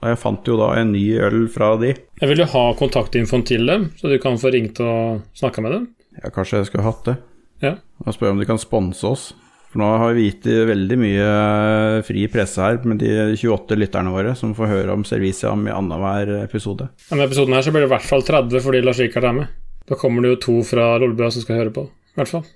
Og 0.00 0.06
jeg 0.06 0.20
fant 0.22 0.46
jo 0.46 0.56
da 0.60 0.68
en 0.78 0.92
ny 0.94 1.02
øl 1.18 1.44
fra 1.50 1.72
de. 1.80 1.92
Jeg 2.20 2.30
vil 2.30 2.44
jo 2.44 2.48
ha 2.52 2.64
kontaktinfoen 2.78 3.42
til 3.46 3.66
dem, 3.66 3.88
så 3.98 4.10
du 4.10 4.16
kan 4.22 4.38
få 4.38 4.52
ringt 4.54 4.78
og 4.84 5.24
snakka 5.36 5.64
med 5.64 5.74
dem. 5.74 5.86
Ja, 6.20 6.30
kanskje 6.30 6.60
jeg 6.60 6.70
skulle 6.70 6.86
hatt 6.86 7.02
det. 7.08 7.16
Ja. 7.64 7.74
Og 8.06 8.14
spørre 8.14 8.36
om 8.36 8.40
de 8.40 8.48
kan 8.48 8.60
sponse 8.60 9.06
oss. 9.08 9.30
For 9.70 9.78
nå 9.78 9.86
har 10.02 10.14
vi 10.16 10.24
gitt 10.26 10.46
veldig 10.66 10.96
mye 10.98 11.26
eh, 11.26 12.00
fri 12.02 12.24
presse 12.30 12.58
her 12.58 12.80
med 12.90 12.98
de 13.04 13.10
28 13.38 13.76
lytterne 13.78 14.10
våre 14.10 14.32
som 14.38 14.54
får 14.56 14.70
høre 14.72 14.96
om 14.96 15.04
Serviciam 15.06 15.62
i 15.68 15.74
annenhver 15.74 16.32
episode. 16.40 16.88
Ja, 17.06 17.14
med 17.14 17.28
episoden 17.28 17.54
her 17.54 17.62
så 17.62 17.74
blir 17.74 17.84
det 17.84 17.90
i 17.90 17.92
hvert 17.92 18.08
fall 18.08 18.24
30 18.26 18.64
fordi 18.64 18.80
Lars 18.82 18.98
Rikard 19.02 19.28
er 19.30 19.36
med. 19.36 19.52
Da 19.86 19.98
kommer 19.98 20.26
det 20.26 20.32
jo 20.32 20.40
to 20.42 20.56
fra 20.66 20.96
Lolbua 21.02 21.30
som 21.30 21.44
skal 21.44 21.62
høre 21.62 21.74
på. 21.74 21.86
I 21.86 22.18
hvert 22.18 22.32
fall. 22.32 22.48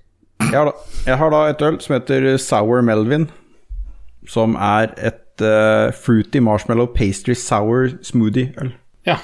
Jeg 0.43 0.59
har, 0.59 0.67
da, 0.67 0.99
jeg 1.06 1.19
har 1.20 1.31
da 1.31 1.43
et 1.53 1.62
øl 1.62 1.79
som 1.82 1.94
heter 1.94 2.27
Sour 2.43 2.82
Melvin, 2.87 3.29
som 4.31 4.56
er 4.56 4.93
et 4.97 5.43
uh, 5.44 5.93
fruity 5.93 6.41
marshmallow 6.43 6.87
pastry 6.94 7.35
sour 7.38 7.94
smoothie-øl. 8.06 8.73
Ja. 9.09 9.19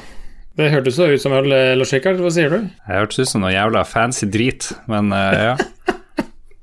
Det 0.58 0.66
hørtes 0.72 0.96
så 0.98 1.06
ut 1.08 1.22
som 1.22 1.32
øl, 1.32 1.46
eh, 1.54 1.72
Lars 1.78 1.92
Rikard. 1.94 2.18
Hva 2.20 2.30
sier 2.34 2.50
du? 2.52 2.66
Jeg 2.66 2.98
hørtes 2.98 3.22
ut 3.22 3.30
som 3.30 3.44
noe 3.44 3.52
jævla 3.54 3.84
fancy 3.88 4.26
drit, 4.28 4.72
men 4.90 5.12
uh, 5.14 5.36
ja. 5.52 5.54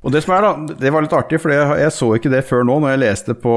Og 0.06 0.14
det 0.14 0.22
som 0.24 0.36
er 0.36 0.46
da, 0.46 0.76
det 0.80 0.92
var 0.94 1.04
litt 1.04 1.16
artig, 1.18 1.40
for 1.42 1.52
jeg, 1.52 1.88
så 1.92 2.12
ikke 2.16 2.30
det 2.32 2.44
før 2.48 2.62
nå, 2.68 2.78
når 2.80 2.94
jeg 2.94 3.02
leste 3.02 3.34
på 3.42 3.54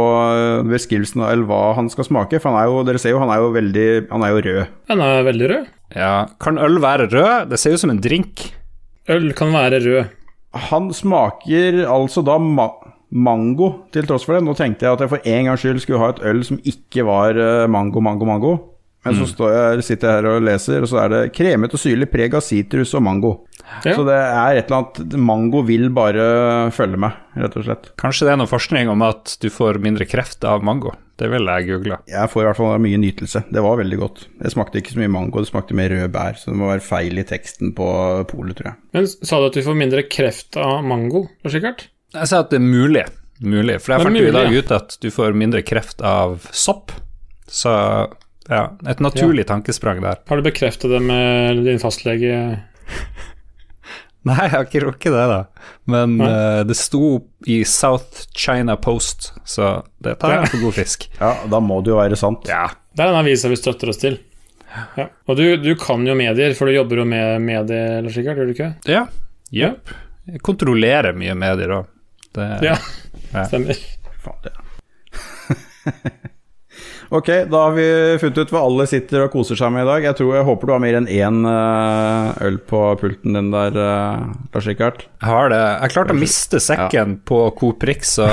beskrivelsen 0.66 1.22
av 1.22 1.44
hva 1.46 1.58
han 1.76 1.90
skal 1.92 2.08
smake. 2.08 2.40
For 2.40 2.50
han 2.50 2.58
er 2.58 2.70
jo, 2.70 2.80
dere 2.88 2.98
ser 2.98 3.12
jo, 3.12 3.20
han 3.22 3.30
er 3.30 3.42
jo 3.42 3.52
veldig 3.54 3.84
Han 4.10 4.24
er 4.26 4.32
jo 4.32 4.40
rød. 4.48 4.72
Han 4.90 5.04
er 5.04 5.26
veldig 5.28 5.50
rød. 5.52 5.68
ja. 5.94 6.14
Kan 6.42 6.58
øl 6.58 6.80
være 6.82 7.06
rød? 7.12 7.52
Det 7.52 7.60
ser 7.60 7.70
jo 7.70 7.78
ut 7.78 7.84
som 7.84 7.92
en 7.92 8.02
drink. 8.02 8.48
Øl 9.12 9.30
kan 9.38 9.52
være 9.54 9.78
rød. 9.84 10.16
Han 10.72 10.90
smaker 10.96 11.84
altså 11.86 12.24
da 12.26 12.38
ma 12.42 12.66
mango, 13.10 13.70
til 13.94 14.06
tross 14.08 14.26
for 14.26 14.36
det. 14.36 14.44
Nå 14.46 14.54
tenkte 14.58 14.86
jeg 14.86 14.96
at 14.96 15.04
jeg 15.04 15.12
for 15.12 15.30
en 15.32 15.48
gangs 15.50 15.64
skyld 15.64 15.82
skulle 15.82 16.02
ha 16.02 16.12
et 16.14 16.22
øl 16.30 16.44
som 16.46 16.60
ikke 16.62 17.06
var 17.08 17.38
eh, 17.38 17.70
mango, 17.70 18.02
mango, 18.04 18.28
mango. 18.28 18.52
Men 19.00 19.16
så 19.16 19.24
står 19.30 19.52
jeg, 19.54 19.84
sitter 19.86 20.10
jeg 20.10 20.18
her 20.18 20.26
og 20.28 20.42
leser, 20.44 20.84
og 20.84 20.90
så 20.90 20.98
er 21.00 21.12
det 21.12 21.20
kremet 21.32 21.72
og 21.72 21.80
syrlig 21.80 22.10
preg 22.12 22.34
av 22.36 22.42
sitrus 22.44 22.92
og 22.98 23.04
mango. 23.06 23.30
Ja. 23.84 23.94
Så 23.94 24.02
det 24.04 24.16
er 24.16 24.58
et 24.58 24.66
eller 24.66 24.80
annet 24.80 25.14
Mango 25.22 25.60
vil 25.64 25.86
bare 25.94 26.24
følge 26.74 26.98
med, 27.00 27.14
rett 27.38 27.54
og 27.56 27.64
slett. 27.64 27.86
Kanskje 28.00 28.26
det 28.26 28.32
er 28.34 28.40
noe 28.40 28.50
forskning 28.50 28.90
om 28.92 29.04
at 29.06 29.36
du 29.40 29.46
får 29.52 29.78
mindre 29.80 30.04
kreft 30.10 30.44
av 30.44 30.66
mango. 30.66 30.92
Det 31.20 31.28
vil 31.32 31.48
jeg 31.48 31.68
google. 31.68 32.00
Jeg 32.10 32.32
får 32.32 32.42
i 32.42 32.46
hvert 32.48 32.58
fall 32.58 32.82
mye 32.82 32.98
nytelse. 33.00 33.44
Det 33.52 33.62
var 33.64 33.78
veldig 33.80 34.00
godt. 34.00 34.24
Det 34.40 34.52
smakte 34.52 34.80
ikke 34.80 34.96
så 34.96 35.02
mye 35.02 35.12
mango, 35.12 35.40
det 35.44 35.52
smakte 35.52 35.76
mer 35.78 35.92
røde 35.92 36.10
bær. 36.12 36.36
Så 36.40 36.50
det 36.50 36.60
må 36.60 36.68
være 36.72 36.84
feil 36.84 37.20
i 37.20 37.26
teksten 37.28 37.72
på 37.76 37.88
polet, 38.32 38.58
tror 38.58 38.72
jeg. 38.72 38.80
Men 38.96 39.08
sa 39.08 39.40
du 39.40 39.48
at 39.48 39.56
du 39.56 39.64
får 39.64 39.80
mindre 39.80 40.04
kreft 40.12 40.60
av 40.60 40.80
mango, 40.84 41.28
Sikkert? 41.48 41.88
Jeg 42.14 42.30
sier 42.30 42.42
at 42.44 42.50
det 42.52 42.58
er 42.60 42.66
mulig. 42.66 43.04
mulig. 43.40 43.78
For 43.82 43.94
jeg 43.94 44.06
fant 44.06 44.20
jo 44.20 44.28
i 44.30 44.34
dag 44.34 44.52
ut 44.56 44.72
at 44.74 44.96
du 45.02 45.08
får 45.14 45.36
mindre 45.38 45.62
kreft 45.66 46.02
av 46.04 46.48
sopp. 46.50 46.92
Så 47.50 47.70
ja, 48.50 48.64
et 48.90 49.02
naturlig 49.02 49.46
tankesprang 49.46 50.00
der. 50.02 50.20
Har 50.28 50.40
du 50.40 50.46
bekreftet 50.46 50.90
det 50.90 51.00
med 51.04 51.62
din 51.66 51.78
fastlege? 51.82 52.40
Nei, 54.28 54.36
jeg 54.36 54.52
har 54.52 54.66
ikke 54.66 54.82
rukket 54.84 55.14
det, 55.14 55.26
da. 55.30 55.38
Men 55.88 56.18
eh, 56.20 56.60
det 56.68 56.76
sto 56.76 57.22
i 57.48 57.62
South 57.64 58.26
China 58.36 58.74
Post, 58.76 59.30
så 59.48 59.78
det 60.04 60.18
tar 60.20 60.34
jeg 60.34 60.50
for 60.52 60.64
god 60.66 60.76
fisk. 60.76 61.06
Ja, 61.22 61.30
da 61.48 61.60
må 61.64 61.78
det 61.84 61.94
jo 61.94 62.00
være 62.00 62.18
sant. 62.20 62.50
Ja. 62.50 62.66
Det 62.92 63.06
er 63.06 63.12
den 63.14 63.20
avisa 63.22 63.48
vi 63.48 63.56
støtter 63.56 63.94
oss 63.94 64.02
til. 64.02 64.18
Ja. 64.98 65.06
Og 65.26 65.38
du, 65.38 65.44
du 65.62 65.72
kan 65.80 66.04
jo 66.06 66.14
medier, 66.18 66.52
for 66.58 66.68
du 66.68 66.76
jobber 66.76 67.00
jo 67.00 67.06
med 67.08 67.40
medier, 67.46 67.96
eller 68.02 68.12
sikkert, 68.12 68.38
gjør 68.42 68.50
du 68.50 68.54
ikke? 68.58 68.68
Ja. 68.90 69.06
Jepp. 69.54 69.94
Jeg 70.30 70.42
kontrollerer 70.46 71.16
mye 71.16 71.34
medier 71.38 71.72
òg. 71.78 71.88
Ja, 72.36 72.76
Ja. 73.32 73.44
stemmer. 73.46 73.78
Faen, 74.20 74.36
det. 74.44 74.52
ok, 77.16 77.28
da 77.50 77.62
har 77.64 77.72
vi 77.76 77.86
funnet 78.20 78.38
ut 78.38 78.52
hva 78.54 78.62
alle 78.66 78.86
sitter 78.90 79.24
og 79.24 79.32
koser 79.32 79.58
seg 79.58 79.72
med 79.74 79.86
i 79.86 79.88
dag. 79.90 80.06
Jeg 80.10 80.18
tror 80.20 80.34
jeg 80.36 80.46
håper 80.48 80.66
du 80.70 80.74
har 80.74 80.82
mer 80.84 80.98
enn 81.00 81.08
én 81.10 81.40
eh, 81.48 82.44
øl 82.46 82.60
på 82.70 82.82
pulten 83.00 83.38
din 83.38 83.50
der, 83.54 83.74
uh, 83.74 84.28
Lars 84.54 84.68
Rikard. 84.70 85.06
Jeg 85.22 85.30
har 85.32 85.50
det. 85.52 85.62
Jeg 85.86 85.94
klarte 85.96 86.16
å 86.16 86.20
miste 86.20 86.60
sekken 86.62 87.18
på 87.26 87.42
Coop 87.58 87.82
Rix, 87.88 88.16
så 88.20 88.28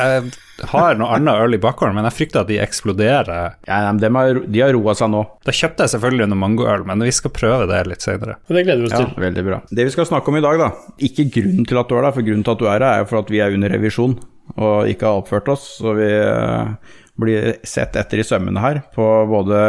jeg 0.00 0.32
har 0.72 0.94
noe 0.96 1.10
annet 1.16 1.40
øl 1.44 1.54
i 1.56 1.60
bakgården, 1.60 1.94
men 1.98 2.06
jeg 2.08 2.16
frykter 2.16 2.40
at 2.42 2.48
de 2.48 2.56
eksploderer. 2.62 3.56
Ja, 3.68 3.80
nei, 3.92 4.08
men 4.08 4.16
har, 4.16 4.40
de 4.46 4.62
har 4.64 4.72
roa 4.76 4.94
seg 4.96 5.10
nå. 5.12 5.20
Da 5.44 5.52
kjøpte 5.52 5.84
jeg 5.84 5.92
selvfølgelig 5.96 6.28
noe 6.32 6.40
mangoøl, 6.40 6.86
men 6.88 7.04
vi 7.04 7.12
skal 7.12 7.34
prøve 7.36 7.66
det 7.70 7.82
litt 7.90 8.06
senere. 8.06 8.38
Det 8.48 8.64
gleder 8.64 8.84
vi 8.84 8.88
oss 8.88 8.96
Ja, 8.96 9.02
til. 9.04 9.22
veldig 9.26 9.44
bra. 9.50 9.60
Det 9.70 9.84
vi 9.88 9.94
skal 9.96 10.08
snakke 10.08 10.32
om 10.32 10.38
i 10.40 10.44
dag, 10.46 10.58
da. 10.62 10.70
Ikke 11.10 11.28
grunnen 11.34 11.66
til 11.68 11.80
at 11.82 11.88
du 11.92 11.96
er 11.98 12.06
der, 12.08 12.16
for 12.16 12.22
grunnen 12.30 12.44
til 12.46 12.56
at 12.56 12.62
du 12.62 12.68
er 12.70 12.76
her, 12.78 12.86
er 12.92 13.02
jo 13.04 13.10
for 13.12 13.20
at 13.24 13.30
vi 13.34 13.42
er 13.44 13.56
under 13.58 13.74
revisjon 13.76 14.16
og 14.56 14.86
ikke 14.88 15.08
har 15.10 15.20
oppført 15.20 15.48
oss. 15.52 15.66
Så 15.82 15.92
vi 15.98 16.06
eh, 16.08 16.72
blir 17.20 17.56
sett 17.66 17.96
etter 17.98 18.22
i 18.22 18.26
sømmene 18.26 18.62
her 18.62 18.80
på 18.94 19.04
både 19.28 19.60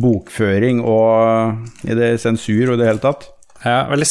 bokføring 0.00 0.80
og 0.82 1.86
i 1.86 1.94
det 1.96 2.14
sensur 2.22 2.72
og 2.72 2.76
i 2.78 2.82
det 2.82 2.88
hele 2.90 3.02
tatt. 3.04 3.28
Jeg 3.64 3.72
er 3.78 3.90
veldig 3.94 4.08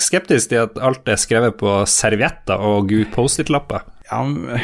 skeptisk 0.00 0.48
til 0.52 0.62
at 0.62 0.78
alt 0.80 1.08
er 1.12 1.18
skrevet 1.20 1.58
på 1.60 1.72
servietter 1.90 2.62
og 2.64 2.92
Post-It-lapper. 3.12 3.82
Ja, 4.08 4.22
men 4.24 4.62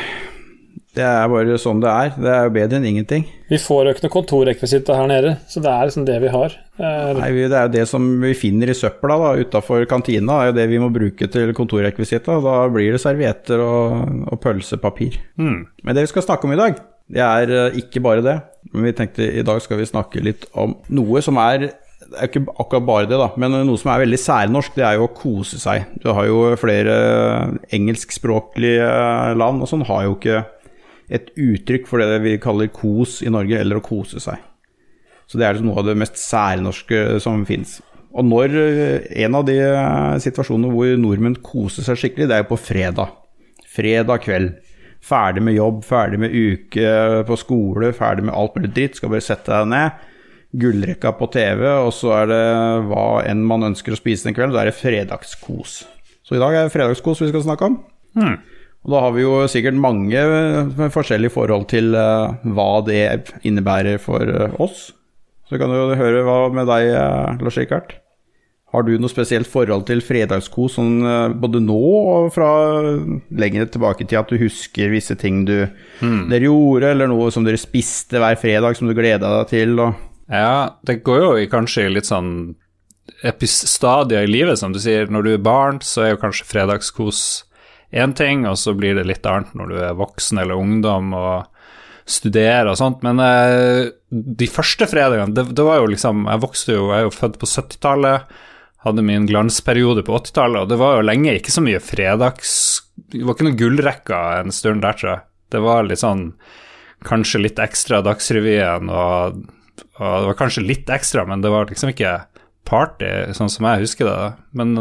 det 0.97 1.05
er 1.07 1.29
bare 1.31 1.57
sånn 1.63 1.79
det 1.83 1.91
er. 1.91 2.09
Det 2.19 2.31
er 2.35 2.47
jo 2.49 2.53
bedre 2.57 2.79
enn 2.81 2.87
ingenting. 2.89 3.27
Vi 3.51 3.59
får 3.63 3.87
jo 3.87 3.93
ikke 3.95 4.05
noe 4.09 4.15
kontorrekvisitt 4.17 4.89
her 4.91 5.07
nede, 5.07 5.37
så 5.51 5.63
det 5.63 5.71
er 5.71 5.87
liksom 5.87 6.07
det 6.09 6.17
vi 6.25 6.33
har. 6.35 6.57
Eh, 6.83 7.11
Nei, 7.21 7.31
Det 7.37 7.55
er 7.55 7.69
jo 7.69 7.75
det 7.77 7.85
som 7.87 8.09
vi 8.23 8.33
finner 8.35 8.73
i 8.73 8.75
søpla 8.75 9.19
da, 9.23 9.33
utafor 9.39 9.87
kantina, 9.91 10.41
er 10.41 10.51
jo 10.51 10.57
det 10.59 10.67
vi 10.73 10.81
må 10.83 10.91
bruke 10.91 11.31
til 11.31 11.55
kontorrekvisitter. 11.55 12.43
Da 12.43 12.57
blir 12.75 12.97
det 12.97 13.03
servietter 13.03 13.63
og, 13.63 14.17
og 14.33 14.43
pølsepapir. 14.43 15.21
Hmm. 15.39 15.69
Men 15.85 15.95
det 15.95 16.09
vi 16.09 16.13
skal 16.15 16.27
snakke 16.27 16.51
om 16.51 16.57
i 16.57 16.61
dag, 16.61 16.83
det 17.11 17.23
er 17.27 17.55
eh, 17.55 17.79
ikke 17.85 18.03
bare 18.03 18.27
det. 18.27 18.41
Men 18.75 18.91
vi 18.91 18.97
tenkte 18.99 19.31
i 19.31 19.47
dag 19.47 19.63
skal 19.63 19.79
vi 19.79 19.89
snakke 19.89 20.27
litt 20.27 20.51
om 20.59 20.75
noe 20.91 21.23
som 21.23 21.39
er 21.43 21.71
det 22.11 22.19
er 22.19 22.27
ikke 22.27 22.41
akkurat 22.59 22.87
bare 22.89 23.07
det, 23.07 23.19
da, 23.21 23.29
men 23.39 23.53
noe 23.69 23.79
som 23.79 23.93
er 23.93 24.01
veldig 24.03 24.19
særnorsk, 24.19 24.73
det 24.75 24.83
er 24.83 24.97
jo 24.99 25.05
å 25.07 25.13
kose 25.15 25.61
seg. 25.63 25.85
Du 26.03 26.09
har 26.17 26.27
jo 26.27 26.57
flere 26.59 26.95
engelskspråklige 27.77 28.89
land, 29.39 29.63
og 29.63 29.71
sånn 29.71 29.85
har 29.87 30.09
jo 30.09 30.17
ikke 30.17 30.41
et 31.11 31.31
uttrykk 31.35 31.89
for 31.91 32.03
det 32.03 32.21
vi 32.25 32.39
kaller 32.43 32.71
kos 32.73 33.21
i 33.27 33.33
Norge, 33.33 33.59
eller 33.59 33.81
å 33.81 33.85
kose 33.85 34.23
seg. 34.23 34.39
Så 35.31 35.39
det 35.39 35.47
er 35.47 35.55
liksom 35.55 35.71
noe 35.71 35.83
av 35.83 35.87
det 35.91 35.99
mest 35.99 36.19
særnorske 36.19 37.21
som 37.23 37.45
fins. 37.47 37.79
Og 38.11 38.27
når 38.27 38.57
eh, 38.59 39.09
en 39.25 39.37
av 39.39 39.47
de 39.47 39.57
eh, 39.63 40.17
situasjonene 40.23 40.73
hvor 40.75 40.97
nordmenn 40.99 41.39
koser 41.45 41.87
seg 41.87 42.01
skikkelig, 42.01 42.27
det 42.31 42.37
er 42.37 42.45
jo 42.45 42.51
på 42.53 42.59
fredag. 42.59 43.15
Fredag 43.71 44.25
kveld. 44.25 44.57
Ferdig 45.01 45.43
med 45.47 45.55
jobb, 45.57 45.85
ferdig 45.87 46.19
med 46.21 46.35
uke 46.35 46.89
på 47.25 47.37
skole, 47.41 47.93
ferdig 47.97 48.27
med 48.27 48.35
alt 48.37 48.59
mulig 48.59 48.73
dritt. 48.77 48.99
Skal 48.99 49.15
bare 49.15 49.25
sette 49.25 49.55
deg 49.55 49.71
ned. 49.71 50.07
Gullrekka 50.61 51.15
på 51.15 51.29
TV, 51.31 51.63
og 51.87 51.93
så 51.95 52.11
er 52.19 52.27
det 52.29 52.43
hva 52.91 53.05
enn 53.31 53.45
man 53.47 53.69
ønsker 53.71 53.95
å 53.95 53.99
spise 54.01 54.27
den 54.27 54.35
kvelden. 54.35 54.57
Da 54.57 54.65
er 54.65 54.73
det 54.73 54.81
fredagskos. 54.81 55.77
Så 56.27 56.37
i 56.37 56.43
dag 56.43 56.57
er 56.57 56.67
det 56.67 56.75
fredagskos 56.75 57.23
vi 57.23 57.31
skal 57.31 57.47
snakke 57.47 57.71
om. 57.71 57.79
Og 58.85 58.95
da 58.95 59.01
har 59.05 59.13
vi 59.13 59.25
jo 59.27 59.35
sikkert 59.51 59.77
mange 59.77 60.17
eh, 60.17 60.85
forskjellige 60.93 61.35
forhold 61.35 61.67
til 61.73 61.93
eh, 61.97 62.37
hva 62.57 62.71
det 62.87 63.03
innebærer 63.45 64.01
for 64.01 64.25
eh, 64.25 64.55
oss. 64.63 64.91
Så 65.51 65.59
kan 65.61 65.73
du 65.73 65.77
jo 65.77 65.99
høre 65.99 66.23
hva 66.25 66.45
med 66.55 66.69
deg, 66.71 66.93
Lars 67.43 67.59
Rikard. 67.59 67.97
Har 68.71 68.85
du 68.87 68.93
noe 69.03 69.11
spesielt 69.11 69.51
forhold 69.51 69.89
til 69.89 69.99
fredagskos 69.99 70.77
sånn 70.77 71.01
både 71.43 71.59
nå 71.65 71.79
og 71.81 72.29
fra 72.31 72.51
lenger 73.35 73.67
tilbake 73.75 74.07
til 74.07 74.21
at 74.21 74.31
du 74.31 74.39
husker 74.39 74.93
visse 74.93 75.17
ting 75.19 75.41
du 75.49 75.57
dere 75.99 76.45
gjorde, 76.47 76.93
eller 76.93 77.11
noe 77.11 77.33
som 77.35 77.43
dere 77.43 77.59
spiste 77.59 78.23
hver 78.23 78.39
fredag 78.39 78.79
som 78.79 78.87
du 78.87 78.95
gleda 78.95 79.41
deg 79.41 79.51
til? 79.51 79.75
Og... 79.83 79.99
Ja, 80.31 80.79
det 80.87 81.01
går 81.03 81.19
jo 81.25 81.35
i 81.41 81.51
kanskje 81.51 81.89
litt 81.91 82.07
sånn 82.07 82.55
epistadier 83.27 84.23
i 84.23 84.31
livet, 84.31 84.63
som 84.63 84.71
du 84.71 84.79
sier. 84.79 85.11
Når 85.11 85.27
du 85.27 85.33
er 85.35 85.43
barn, 85.51 85.83
så 85.83 86.07
er 86.07 86.15
jo 86.15 86.23
kanskje 86.23 86.47
fredagskos 86.47 87.25
én 87.91 88.15
ting, 88.17 88.47
og 88.49 88.59
så 88.61 88.75
blir 88.77 88.97
det 88.99 89.07
litt 89.09 89.27
annet 89.27 89.55
når 89.59 89.73
du 89.73 89.81
er 89.83 89.99
voksen 89.99 90.41
eller 90.43 90.61
ungdom 90.61 91.15
og 91.17 91.49
studerer 92.11 92.71
og 92.71 92.79
sånt. 92.81 93.03
Men 93.07 93.23
eh, 93.23 93.91
de 94.11 94.51
første 94.51 94.89
fredagene, 94.91 95.35
det, 95.37 95.51
det 95.57 95.67
var 95.67 95.81
jo 95.81 95.91
liksom 95.93 96.25
Jeg 96.31 96.43
vokste 96.43 96.77
jo, 96.77 96.89
jeg 96.91 97.03
er 97.03 97.09
jo 97.09 97.17
født 97.17 97.39
på 97.41 97.51
70-tallet, 97.51 98.35
hadde 98.87 99.05
min 99.05 99.29
glansperiode 99.29 100.05
på 100.07 100.17
80-tallet, 100.19 100.65
og 100.65 100.73
det 100.73 100.81
var 100.81 100.97
jo 100.97 101.07
lenge 101.07 101.37
ikke 101.37 101.55
så 101.55 101.65
mye 101.65 101.83
fredags... 101.85 102.53
Det 103.11 103.23
var 103.25 103.37
ikke 103.37 103.47
noen 103.49 103.61
gullrekker 103.61 104.43
en 104.43 104.55
stund 104.55 104.85
der, 104.85 104.97
tror 104.97 105.11
jeg. 105.11 105.25
Det 105.51 105.63
var 105.65 105.87
litt 105.87 106.03
sånn 106.03 106.29
Kanskje 107.01 107.39
litt 107.41 107.61
ekstra 107.63 108.03
Dagsrevyen 108.05 108.91
og 108.93 109.39
og 110.01 110.23
det 110.23 110.29
var 110.31 110.39
kanskje 110.39 110.65
litt 110.65 110.91
ekstra, 110.93 111.27
men 111.29 111.43
det 111.45 111.53
var 111.53 111.69
liksom 111.69 111.93
ikke 111.93 112.15
party, 112.69 113.11
sånn 113.37 113.51
som 113.53 113.67
jeg 113.69 113.85
husker 113.85 114.09
det. 114.09 114.29
Men, 114.57 114.73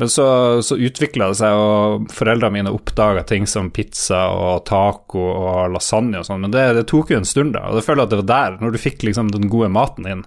men 0.00 0.08
så, 0.08 0.26
så 0.64 0.78
utvikla 0.80 1.26
det 1.28 1.36
seg, 1.42 1.52
og 1.60 2.06
foreldrene 2.16 2.54
mine 2.54 2.72
oppdaga 2.72 3.20
ting 3.28 3.44
som 3.50 3.68
pizza 3.74 4.22
og 4.32 4.62
taco 4.70 5.20
og 5.28 5.74
lasagne 5.74 6.22
og 6.22 6.24
sånn, 6.24 6.40
men 6.46 6.54
det, 6.54 6.62
det 6.78 6.86
tok 6.88 7.12
jo 7.12 7.18
en 7.20 7.28
stund, 7.28 7.52
da. 7.52 7.66
Og 7.68 7.76
jeg 7.76 7.88
føler 7.90 8.06
at 8.06 8.14
det 8.14 8.22
var 8.22 8.30
der, 8.30 8.56
når 8.64 8.72
du 8.72 8.80
fikk 8.80 9.04
liksom 9.04 9.28
den 9.34 9.50
gode 9.52 9.68
maten 9.74 10.08
inn, 10.08 10.24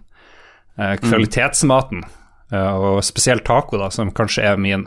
eh, 0.77 0.93
kvalitetsmaten, 1.01 2.05
mm. 2.05 2.53
og 2.53 3.01
spesielt 3.01 3.47
taco, 3.49 3.81
da, 3.81 3.89
som 3.89 4.13
kanskje 4.13 4.45
er 4.51 4.61
min 4.61 4.85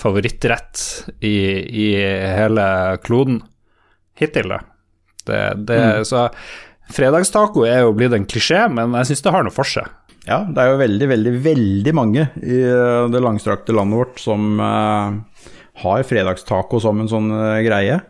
favorittrett 0.00 0.80
i, 1.20 1.36
i 1.68 1.88
hele 2.00 2.66
kloden 3.04 3.42
hittil, 4.16 4.56
da. 4.56 4.62
Det, 5.28 5.42
det, 5.68 5.82
Så 6.08 6.24
fredagstaco 6.96 7.66
er 7.68 7.84
jo 7.84 7.92
blitt 8.00 8.16
en 8.16 8.24
klisjé, 8.24 8.64
men 8.72 8.96
jeg 9.02 9.12
syns 9.12 9.26
det 9.28 9.36
har 9.36 9.44
noe 9.44 9.54
for 9.54 9.68
seg. 9.68 9.92
Ja, 10.28 10.44
det 10.46 10.62
er 10.62 10.70
jo 10.70 10.78
veldig, 10.78 11.08
veldig, 11.10 11.32
veldig 11.42 11.92
mange 11.98 12.28
i 12.38 12.62
eh, 12.62 13.10
det 13.10 13.22
langstrakte 13.22 13.74
landet 13.74 13.98
vårt 13.98 14.22
som 14.22 14.60
eh, 14.62 15.48
har 15.82 16.04
fredagstaco 16.06 16.78
som 16.82 17.02
en 17.02 17.10
sånn 17.10 17.30
eh, 17.34 17.60
greie. 17.66 18.00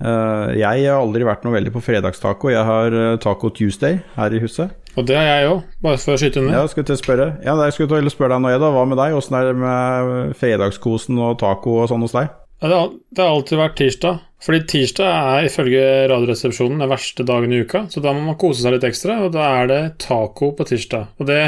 Jeg 0.00 0.84
har 0.88 0.96
aldri 0.96 1.26
vært 1.28 1.42
noe 1.44 1.52
veldig 1.52 1.74
på 1.74 1.82
fredagstaco. 1.84 2.48
Jeg 2.48 2.64
har 2.64 2.94
Taco 3.20 3.50
Tuesday 3.52 3.98
her 4.14 4.32
i 4.32 4.38
huset. 4.40 4.70
Og 4.96 5.04
det 5.04 5.18
har 5.18 5.26
jeg 5.28 5.50
òg, 5.50 5.66
bare 5.84 6.00
for 6.00 6.16
å 6.16 6.22
skyte 6.22 6.40
ned. 6.40 6.54
Ja, 6.56 6.62
skulle 6.72 6.88
til 6.88 6.96
å 6.96 7.02
spørre 7.02 7.26
Ja, 7.44 7.52
jeg 7.66 7.74
skulle 7.76 7.90
til 8.00 8.08
å 8.08 8.14
spørre 8.14 8.38
deg 8.38 8.46
nå, 8.46 8.54
Eda. 8.56 8.70
Hva 8.72 8.86
med 8.88 8.96
deg? 8.96 9.18
Åssen 9.18 9.36
er 9.36 9.50
det 9.50 9.58
med 9.60 10.32
fredagskosen 10.40 11.20
og 11.20 11.36
taco 11.44 11.82
og 11.82 11.90
sånn 11.92 12.06
hos 12.06 12.16
deg? 12.16 12.32
Ja, 12.64 12.80
det 12.88 13.20
har 13.20 13.34
alltid 13.34 13.60
vært 13.60 13.76
tirsdag. 13.76 14.24
Fordi 14.40 14.62
tirsdag 14.72 15.10
er 15.10 15.48
ifølge 15.50 15.82
Radioresepsjonen 16.08 16.80
den 16.80 16.88
verste 16.90 17.26
dagen 17.28 17.52
i 17.52 17.60
uka, 17.60 17.84
så 17.92 18.00
da 18.00 18.14
må 18.16 18.22
man 18.24 18.38
kose 18.40 18.64
seg 18.64 18.76
litt 18.76 18.86
ekstra, 18.88 19.18
og 19.26 19.34
da 19.34 19.50
er 19.60 19.68
det 19.68 19.80
taco 20.00 20.54
på 20.56 20.66
tirsdag. 20.70 21.10
Og 21.20 21.28
det 21.28 21.42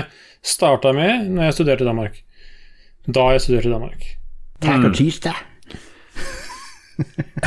starta 0.44 0.92
med 0.96 1.30
når 1.30 1.49
jeg 1.49 1.56
studerte 1.56 1.87
i 1.87 1.88
Danmark. 1.88 2.20
Da 3.08 3.30
jeg 3.32 3.46
studerte 3.46 3.70
i 3.70 3.72
Danmark. 3.72 4.04
Taco 4.62 4.92
tirsdag. 4.92 5.40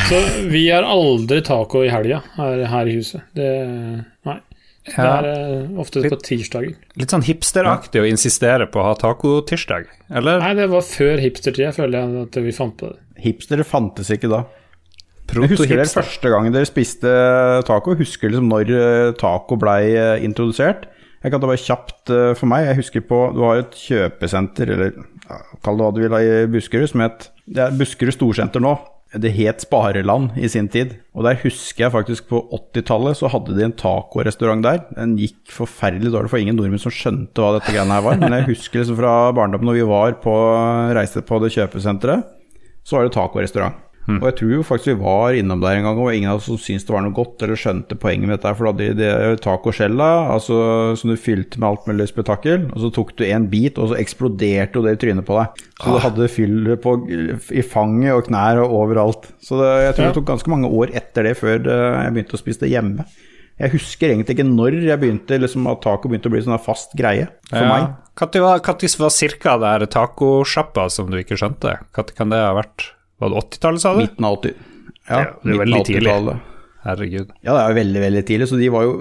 Så 0.09 0.17
vi 0.49 0.65
har 0.71 0.83
aldri 0.83 1.39
taco 1.45 1.85
i 1.85 1.91
helga 1.93 2.23
her, 2.35 2.65
her 2.71 2.89
i 2.89 2.97
huset. 2.97 3.23
Det, 3.37 3.51
nei. 4.27 4.39
Det 4.85 5.01
er 5.01 5.27
eh, 5.29 5.77
ofte 5.81 6.03
på 6.05 6.17
tirsdager. 6.21 6.75
Litt 6.99 7.13
sånn 7.13 7.23
hipsteraktig 7.25 8.03
å 8.03 8.09
insistere 8.09 8.67
på 8.69 8.81
å 8.81 8.89
ha 8.91 8.97
tacotirsdag, 9.01 9.87
eller? 10.13 10.41
Nei, 10.43 10.51
det 10.59 10.67
var 10.73 10.85
før 10.85 11.21
hipstertida, 11.23 11.71
føler 11.73 12.01
jeg 12.01 12.27
at 12.27 12.37
vi 12.45 12.53
fant 12.53 12.77
på 12.81 12.91
det. 12.91 13.01
Hipstere 13.23 13.65
fantes 13.65 14.11
ikke 14.13 14.29
da. 14.29 14.43
Men 15.33 15.49
Husker 15.51 15.71
dere 15.73 15.89
første 15.89 16.31
gang 16.31 16.51
dere 16.53 16.67
spiste 16.69 17.11
taco? 17.67 17.95
Husker 17.97 18.31
liksom 18.31 18.51
når 18.51 18.71
eh, 18.71 19.13
taco 19.19 19.57
blei 19.59 19.95
eh, 19.95 20.25
introdusert? 20.25 20.85
Jeg 21.25 21.33
kan 21.33 21.41
ta 21.41 21.49
bare 21.49 21.61
kjapt 21.61 22.11
eh, 22.13 22.33
for 22.37 22.49
meg. 22.51 22.67
Jeg 22.69 22.79
husker 22.83 23.05
på 23.09 23.21
Du 23.33 23.41
har 23.47 23.63
et 23.63 23.77
kjøpesenter, 23.79 24.73
eller 24.75 24.91
ja, 24.93 25.39
kall 25.65 25.79
det 25.79 25.87
hva 25.87 25.93
du 25.95 26.03
vil, 26.03 26.17
i 26.21 26.43
Buskerud, 26.53 26.91
som 26.91 27.01
het 27.01 27.31
Det 27.45 27.63
er 27.65 27.79
Buskerud 27.79 28.13
Storsenter 28.13 28.63
nå. 28.63 28.75
Det 29.15 29.31
het 29.31 29.63
Spareland 29.63 30.35
i 30.35 30.49
sin 30.51 30.67
tid. 30.67 30.97
Og 31.15 31.23
der 31.23 31.37
husker 31.39 31.85
jeg 31.85 31.93
faktisk 31.93 32.27
på 32.29 32.41
80-tallet 32.57 33.15
så 33.15 33.29
hadde 33.31 33.55
de 33.55 33.63
en 33.63 33.75
tacorestaurant 33.79 34.65
der. 34.65 34.81
Den 34.97 35.13
gikk 35.17 35.53
forferdelig 35.55 36.11
dårlig, 36.11 36.31
for 36.33 36.41
ingen 36.41 36.57
nordmenn 36.59 36.81
som 36.83 36.93
skjønte 36.93 37.41
hva 37.41 37.53
dette 37.55 37.71
greiene 37.71 37.95
her 37.95 38.03
var. 38.05 38.19
Men 38.19 38.35
jeg 38.35 38.49
husker 38.51 38.81
liksom 38.81 38.99
fra 38.99 39.15
barndommen 39.37 39.71
når 39.71 39.79
vi 39.79 39.87
var 39.89 40.19
på 40.25 40.35
reise 40.97 41.23
på 41.25 41.39
det 41.45 41.53
kjøpesenteret, 41.55 42.27
så 42.85 42.99
var 42.99 43.07
det 43.07 43.15
tacorestaurant. 43.15 43.84
Og 44.05 44.25
jeg 44.29 44.35
tror 44.37 44.51
jo 44.53 44.63
faktisk 44.65 44.91
vi 44.91 44.97
var 45.01 45.33
innom 45.33 45.61
der 45.63 45.79
en 45.79 45.87
gang, 45.87 45.97
og 45.97 46.13
ingen 46.13 46.29
av 46.29 46.37
oss 46.37 46.45
som 46.49 46.59
syntes 46.61 46.85
det 46.85 46.93
var 46.93 47.01
noe 47.05 47.15
godt, 47.15 47.41
eller 47.41 47.57
skjønte 47.57 47.97
poenget 47.97 48.29
med 48.29 48.37
dette. 48.37 48.51
For 48.57 48.67
da 48.67 48.71
hadde 48.73 48.87
de 48.93 48.99
det 49.01 49.41
tacoskjella, 49.45 50.09
altså 50.35 50.59
som 50.99 51.09
du 51.09 51.17
fylte 51.17 51.61
med 51.61 51.69
alt 51.71 51.89
mulig 51.89 52.07
spetakkel, 52.11 52.67
og 52.71 52.79
så 52.83 52.91
tok 52.93 53.15
du 53.17 53.25
en 53.25 53.47
bit, 53.51 53.79
og 53.81 53.89
så 53.91 53.99
eksploderte 54.01 54.77
jo 54.77 54.85
det 54.85 54.95
i 54.97 55.01
trynet 55.01 55.25
på 55.27 55.39
deg. 55.39 55.65
Så 55.81 55.95
du 55.95 56.01
hadde 56.05 56.29
fyll 56.31 56.73
på, 56.83 56.95
i 57.49 57.65
fanget 57.65 58.13
og 58.13 58.27
knær 58.29 58.61
og 58.63 58.77
overalt. 58.83 59.29
Så 59.41 59.57
det, 59.61 59.71
jeg 59.87 59.95
tror 59.97 60.05
Ja. 60.05 60.11
det 60.11 60.19
tok 60.19 60.29
ganske 60.33 60.53
mange 60.53 60.69
år 60.69 60.93
etter 60.93 61.25
det 61.25 61.37
før 61.41 61.57
eh, 61.65 62.03
jeg 62.05 62.13
begynte 62.15 62.37
å 62.37 62.43
spise 62.43 62.61
det 62.61 62.73
hjemme. 62.75 63.05
Jeg 63.55 63.71
husker 63.71 64.11
egentlig 64.11 64.35
ikke 64.35 64.49
når 64.51 64.81
jeg 64.83 64.99
begynte 64.99 65.37
liksom 65.39 65.67
at 65.71 65.79
taco 65.81 66.09
begynte 66.11 66.27
å 66.27 66.33
bli 66.33 66.41
sånn 66.43 66.59
fast 66.59 66.91
greie 66.99 67.29
for 67.47 67.63
meg. 67.63 67.93
Når 68.19 68.41
var, 68.43 68.59
var 68.99 69.13
cirka 69.15 69.55
der 69.59 69.85
tacosjappa 69.87 70.89
som 70.91 71.07
du 71.11 71.17
ikke 71.21 71.37
skjønte? 71.39 71.77
Når 71.95 72.11
kan 72.17 72.33
det 72.33 72.41
ha 72.43 72.51
vært? 72.57 72.91
Var 73.21 73.31
det 73.31 73.41
80-tallet, 73.45 73.81
sa 73.81 73.93
du? 73.95 74.03
Midten 74.03 74.27
av 74.27 74.37
80. 74.41 74.53
Ja, 75.07 75.21
Det 75.43 75.57
var 75.57 75.71
av 75.79 75.87
tidlig. 75.87 76.09
80-tallet. 76.09 76.51
Herregud. 76.85 77.29
Ja, 77.41 77.53
det 77.55 77.61
er 77.63 77.71
jo 77.71 77.77
veldig 77.79 78.01
veldig 78.03 78.21
tidlig, 78.27 78.47
så 78.51 78.57
de 78.59 78.67
var 78.69 78.83
jo, 78.85 78.91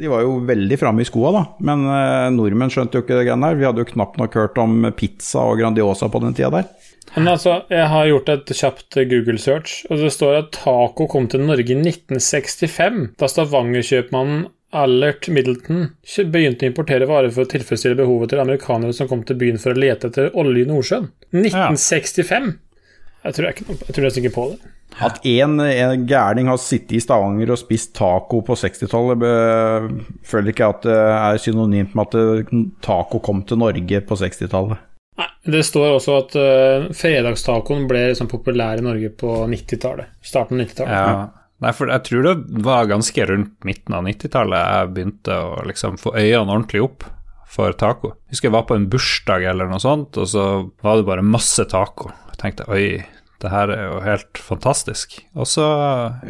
de 0.00 0.08
var 0.08 0.22
jo 0.24 0.36
veldig 0.48 0.76
framme 0.80 1.04
i 1.04 1.08
skoa, 1.08 1.32
da. 1.34 1.42
Men 1.68 1.82
eh, 1.92 2.28
nordmenn 2.32 2.72
skjønte 2.72 2.96
jo 2.96 3.04
ikke 3.04 3.18
det 3.18 3.26
greiene 3.28 3.50
der. 3.50 3.58
Vi 3.60 3.66
hadde 3.68 3.82
jo 3.84 3.88
knapt 3.90 4.16
nok 4.20 4.36
hørt 4.40 4.60
om 4.62 4.86
pizza 4.96 5.42
og 5.50 5.58
Grandiosa 5.60 6.08
på 6.08 6.22
den 6.24 6.36
tida 6.38 6.48
der. 6.54 6.70
Men 7.16 7.28
altså, 7.34 7.58
jeg 7.72 7.88
har 7.92 8.08
gjort 8.08 8.30
et 8.32 8.52
kjapt 8.56 8.96
Google-search, 9.10 9.74
og 9.90 10.00
det 10.00 10.12
står 10.14 10.38
at 10.42 10.50
taco 10.56 11.08
kom 11.08 11.28
til 11.28 11.44
Norge 11.44 11.72
i 11.74 11.76
1965, 11.80 13.10
da 13.20 13.28
Stavanger-kjøpmannen 13.32 14.46
Allert 14.76 15.28
Middleton 15.32 15.86
begynte 16.28 16.66
å 16.66 16.68
importere 16.68 17.08
varer 17.08 17.32
for 17.32 17.46
å 17.46 17.48
tilfredsstille 17.48 17.96
behovet 17.96 18.32
til 18.34 18.42
amerikanere 18.42 18.92
som 18.96 19.08
kom 19.08 19.22
til 19.24 19.38
byen 19.40 19.60
for 19.60 19.72
å 19.72 19.80
lete 19.80 20.10
etter 20.10 20.32
olje 20.36 20.64
i 20.64 20.68
Nordsjøen. 20.68 21.08
1965! 21.32 22.50
Jeg 23.26 23.34
tror, 23.34 23.48
jeg, 23.48 23.56
ikke, 23.56 23.78
jeg 23.88 23.94
tror 23.94 24.04
jeg 24.04 24.10
er 24.10 24.16
sikker 24.16 24.34
på 24.34 24.44
det. 24.52 24.74
At 25.04 25.18
en, 25.26 25.58
en 25.60 26.04
gærning 26.08 26.48
har 26.50 26.58
sittet 26.62 26.96
i 26.96 27.00
Stavanger 27.02 27.52
og 27.52 27.60
spist 27.60 27.92
taco 27.98 28.40
på 28.46 28.56
60-tallet, 28.58 29.24
føler 30.26 30.52
ikke 30.52 30.64
jeg 30.64 30.76
at 30.76 30.86
det 30.86 30.98
er 30.98 31.40
synonymt 31.42 31.96
med 31.98 32.14
at 32.18 32.52
taco 32.84 33.20
kom 33.22 33.44
til 33.46 33.60
Norge 33.60 34.00
på 34.06 34.18
60-tallet. 34.18 34.84
Nei, 35.18 35.26
Det 35.50 35.64
står 35.66 35.96
også 35.96 36.16
at 36.20 36.38
uh, 36.38 36.88
fredagstacoen 36.94 37.88
ble 37.90 38.04
liksom 38.12 38.30
populær 38.30 38.78
i 38.78 38.86
Norge 38.86 39.10
på 39.18 39.34
90-tallet. 39.50 40.14
Starten 40.22 40.58
av 40.58 40.64
90-tallet. 40.66 40.94
Ja. 40.94 41.26
Nei, 41.58 41.72
for 41.74 41.90
jeg 41.90 42.04
tror 42.06 42.26
det 42.28 42.62
var 42.62 42.90
ganske 42.90 43.24
rundt 43.26 43.66
midten 43.66 43.96
av 43.98 44.04
90-tallet 44.06 44.60
jeg 44.62 44.90
begynte 44.94 45.38
å 45.42 45.64
liksom 45.66 45.98
få 45.98 46.14
øynene 46.14 46.54
ordentlig 46.54 46.84
opp 46.86 47.06
for 47.50 47.74
taco. 47.74 48.12
Jeg 48.28 48.36
husker 48.36 48.50
jeg 48.50 48.54
var 48.54 48.68
på 48.68 48.76
en 48.78 48.86
bursdag 48.92 49.46
eller 49.50 49.70
noe 49.70 49.82
sånt, 49.82 50.18
og 50.20 50.30
så 50.30 50.44
var 50.84 51.00
det 51.00 51.08
bare 51.08 51.26
masse 51.26 51.64
taco. 51.70 52.12
Tenkte 52.38 52.66
oi, 52.70 53.00
det 53.38 53.50
her 53.52 53.70
er 53.70 53.84
jo 53.84 53.98
helt 54.02 54.38
fantastisk. 54.42 55.12
Og 55.38 55.46
så 55.46 55.64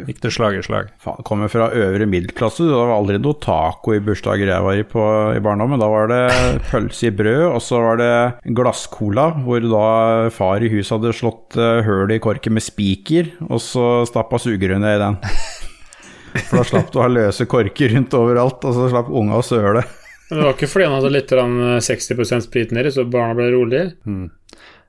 gikk 0.05 0.19
det 0.21 0.31
slag 0.33 0.59
i 0.59 0.61
slag. 0.65 0.91
Faen, 1.01 1.23
kommer 1.25 1.49
fra 1.49 1.71
øvre 1.73 2.05
middelklasse. 2.09 2.67
Det 2.69 2.75
var 2.75 2.93
aldri 2.93 3.17
noe 3.21 3.37
taco 3.41 3.95
i 3.95 4.01
bursdager 4.05 4.51
jeg 4.51 4.65
var 4.65 4.77
i 4.77 4.85
på, 4.85 5.05
i 5.33 5.41
barndommen. 5.41 5.81
Da 5.81 5.89
var 5.89 6.11
det 6.11 6.21
pølse 6.69 7.09
i 7.09 7.13
brød, 7.17 7.47
og 7.47 7.61
så 7.65 7.81
var 7.81 8.01
det 8.01 8.53
glasscola, 8.57 9.31
hvor 9.45 9.65
da 9.65 9.87
far 10.33 10.61
i 10.61 10.69
huset 10.69 10.99
hadde 10.99 11.15
slått 11.17 11.57
uh, 11.57 11.81
høl 11.85 12.13
i 12.13 12.21
korken 12.21 12.57
med 12.57 12.65
spiker, 12.65 13.33
og 13.49 13.57
så 13.63 13.87
stappa 14.09 14.41
sugerøret 14.41 14.85
ned 14.85 14.99
i 14.99 15.03
den. 15.07 15.19
For 16.45 16.59
da 16.59 16.67
slapp 16.67 16.91
du 16.93 16.99
å 16.99 17.07
ha 17.07 17.09
løse 17.09 17.49
korker 17.49 17.89
rundt 17.95 18.13
overalt, 18.13 18.61
og 18.69 18.75
så 18.77 18.85
slapp 18.91 19.09
unga 19.09 19.39
å 19.39 19.45
søle. 19.45 19.81
Men 20.29 20.37
det 20.37 20.45
var 20.45 20.53
ikke 20.53 20.69
fordi 20.69 20.85
han 20.85 20.99
hadde 20.99 21.09
litt 21.09 21.31
eh, 21.33 21.79
60% 21.81 22.45
sprit 22.45 22.73
nedi, 22.75 22.91
så 22.93 23.01
barna 23.09 23.33
ble 23.33 23.47
rolige. 23.49 23.87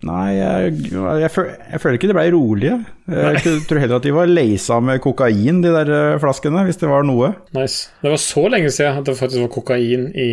Nei, 0.08 0.30
jeg, 0.38 0.76
jeg, 0.94 1.28
føl- 1.34 1.50
jeg 1.74 1.80
føler 1.82 1.96
ikke 1.98 2.08
de 2.08 2.14
ble 2.16 2.22
rolige. 2.32 2.76
Jeg 3.12 3.42
tror 3.68 3.80
heller 3.82 3.98
at 4.00 4.06
de 4.06 4.12
var 4.16 4.30
leisa 4.30 4.78
med 4.80 5.02
kokain, 5.04 5.58
de 5.60 5.72
der 5.74 5.90
eh, 5.92 6.18
flaskene, 6.22 6.62
hvis 6.64 6.80
det 6.80 6.88
var 6.88 7.04
noe. 7.04 7.34
Nice. 7.52 7.90
Det 8.00 8.08
var 8.14 8.22
så 8.22 8.46
lenge 8.48 8.70
siden 8.72 9.02
at 9.02 9.04
det 9.10 9.18
faktisk 9.18 9.42
var 9.44 9.52
kokain 9.58 10.08
i 10.16 10.30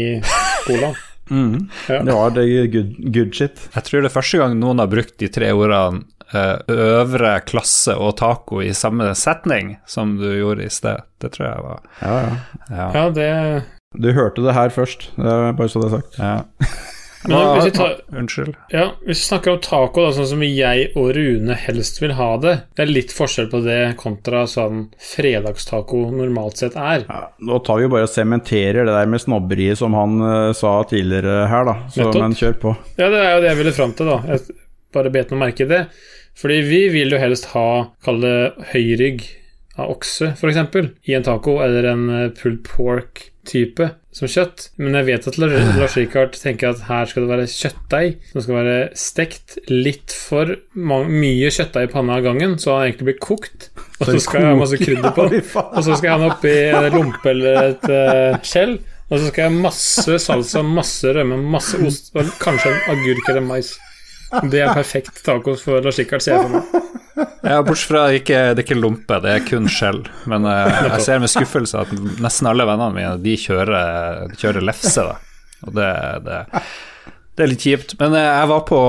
cola. 0.67 0.93
Ja. 1.27 1.97
Det 2.07 2.13
var 2.15 2.29
det 2.31 2.43
good, 2.71 2.91
good 3.11 3.33
shit. 3.35 3.57
Jeg 3.75 3.83
tror 3.83 3.99
det 3.99 4.07
er 4.07 4.13
første 4.13 4.37
gang 4.39 4.53
noen 4.61 4.79
har 4.79 4.87
brukt 4.87 5.17
de 5.19 5.27
tre 5.27 5.49
ordene 5.51 6.05
eh, 6.31 6.61
øvre 6.71 7.33
klasse 7.43 7.97
og 7.99 8.13
taco 8.21 8.61
i 8.63 8.69
samme 8.71 9.09
setning 9.19 9.73
som 9.91 10.13
du 10.21 10.23
gjorde 10.37 10.63
i 10.63 10.71
sted. 10.71 11.03
Det 11.19 11.33
tror 11.35 11.49
jeg 11.49 11.65
var 11.65 11.81
Ja, 11.99 12.13
ja. 12.23 12.37
Ja. 12.71 12.87
Ja, 12.95 13.03
det 13.11 13.27
Du 13.99 14.07
hørte 14.15 14.45
det 14.47 14.55
her 14.55 14.71
først, 14.71 15.09
det 15.19 15.27
er 15.35 15.51
bare 15.59 15.67
så 15.75 15.83
det 15.83 15.89
er 15.91 15.97
sagt. 15.99 16.15
ja. 16.23 16.37
Men 17.27 17.57
hvis 17.57 17.67
vi 17.69 17.73
tar 17.75 17.95
Unnskyld. 18.17 18.55
Ja, 18.71 18.85
hvis 19.03 19.21
vi 19.21 19.27
snakker 19.27 19.53
om 19.53 19.61
taco, 19.63 20.05
da, 20.05 20.11
sånn 20.15 20.29
som 20.29 20.43
jeg 20.45 20.89
og 20.97 21.09
Rune 21.17 21.57
helst 21.59 22.01
vil 22.01 22.13
ha 22.17 22.29
det 22.41 22.53
Det 22.77 22.85
er 22.85 22.91
litt 22.91 23.13
forskjell 23.15 23.49
på 23.51 23.61
det 23.65 23.79
kontra 23.99 24.45
sånn 24.49 24.85
fredagstaco 25.03 26.05
normalt 26.13 26.61
sett 26.61 26.77
er. 26.79 27.07
Ja, 27.07 27.23
nå 27.43 27.59
tar 27.67 27.81
vi 27.81 27.87
jo 27.87 27.93
bare 27.93 28.07
og 28.07 28.13
sementerer 28.13 28.87
det 28.87 28.95
der 28.95 29.09
med 29.11 29.23
snobberiet 29.23 29.79
som 29.79 29.97
han 29.97 30.21
uh, 30.23 30.53
sa 30.57 30.79
tidligere 30.87 31.47
her, 31.51 31.67
da. 31.67 31.75
Så, 31.91 32.05
Nettopp. 32.05 32.21
men 32.23 32.37
kjør 32.37 32.61
på. 32.61 32.75
Ja, 32.99 33.09
det 33.13 33.23
er 33.23 33.33
jo 33.33 33.41
det 33.43 33.51
jeg 33.51 33.61
ville 33.61 33.75
fram 33.75 33.97
til, 33.97 34.13
da. 34.13 34.21
Jeg 34.31 34.61
bare 34.95 35.13
bet 35.13 35.33
meg 35.33 35.43
merke 35.47 35.67
i 35.67 35.71
det. 35.71 35.83
Fordi 36.37 36.61
vi 36.67 36.81
vil 36.93 37.13
jo 37.13 37.19
helst 37.21 37.49
ha, 37.55 37.67
kall 38.05 38.21
det 38.21 38.37
høyrygg 38.71 39.25
av 39.77 39.93
okse, 39.93 40.33
f.eks., 40.37 40.59
i 41.09 41.15
en 41.17 41.25
taco, 41.25 41.57
eller 41.65 41.89
en 41.91 42.03
eh, 42.13 42.27
pulled 42.37 42.63
pork-type 42.65 43.89
som 44.17 44.29
kjøtt. 44.31 44.67
Men 44.81 44.97
jeg 44.99 45.07
vet 45.11 45.27
at 45.29 45.37
Lars 45.41 45.95
Rikard 45.99 46.35
tenker 46.39 46.73
at 46.73 46.83
her 46.89 47.09
skal 47.09 47.25
det 47.25 47.31
være 47.31 47.47
kjøttdeig 47.53 48.17
som 48.33 48.43
skal 48.45 48.59
være 48.59 48.77
stekt 48.97 49.57
litt 49.71 50.15
for 50.15 50.55
mye 50.75 51.53
kjøttdeig 51.53 51.89
i 51.89 51.93
panna 51.93 52.17
av 52.19 52.27
gangen, 52.27 52.57
så 52.61 52.75
han 52.75 52.89
egentlig 52.89 53.11
blir 53.11 53.19
kokt. 53.23 53.69
Og 53.99 54.11
så 54.11 54.19
skal 54.21 54.43
jeg 54.43 54.51
ha 54.51 54.59
masse 54.59 54.81
krydder 54.81 55.15
på. 55.17 55.27
Og 55.31 55.81
så 55.85 55.97
skal 55.97 56.09
jeg 56.09 56.13
ha 56.13 56.21
den 56.21 56.35
oppi 56.35 56.55
en 56.67 56.91
lompe 56.97 57.33
eller 57.33 57.63
et 57.71 58.47
skjell. 58.47 58.77
Og 59.07 59.21
så 59.21 59.29
skal 59.29 59.45
jeg 59.45 59.53
ha 59.53 59.63
masse 59.63 60.17
salsa, 60.19 60.63
masse 60.67 61.13
rømme, 61.15 61.39
masse 61.55 61.79
ost 61.79 62.09
og 62.17 62.27
kanskje 62.43 62.73
en 62.73 62.95
agurk 62.95 63.29
eller 63.31 63.45
mais. 63.45 63.75
Det 64.51 64.59
er 64.59 64.73
perfekt 64.75 65.21
tacos 65.23 65.63
for 65.63 65.79
Lars 65.83 65.99
Rikard, 66.01 66.25
ser 66.25 66.35
jeg 66.35 66.49
for 66.49 66.57
meg. 66.57 66.96
Ja, 67.17 67.61
bortsett 67.65 67.89
fra 67.91 68.03
ikke, 68.13 68.41
det 68.53 68.61
er 68.61 68.65
ikke 68.65 68.77
lompe, 68.79 69.17
det 69.23 69.31
er 69.33 69.45
kun 69.47 69.69
skjell. 69.71 70.03
Men 70.29 70.45
uh, 70.45 70.67
jeg 70.91 71.01
ser 71.05 71.21
med 71.23 71.31
skuffelse 71.33 71.81
at 71.85 71.93
nesten 72.23 72.49
alle 72.51 72.67
vennene 72.67 72.93
mine 72.95 73.15
de 73.23 73.33
kjører, 73.41 74.27
de 74.31 74.37
kjører 74.41 74.65
lefse, 74.67 75.01
da. 75.07 75.17
Og 75.65 75.73
det, 75.73 75.89
det, 76.27 76.37
det 77.37 77.45
er 77.45 77.51
litt 77.53 77.65
kjipt. 77.65 77.95
Men 78.01 78.13
uh, 78.17 78.21
jeg 78.21 78.51
var 78.53 78.63
på 78.69 78.81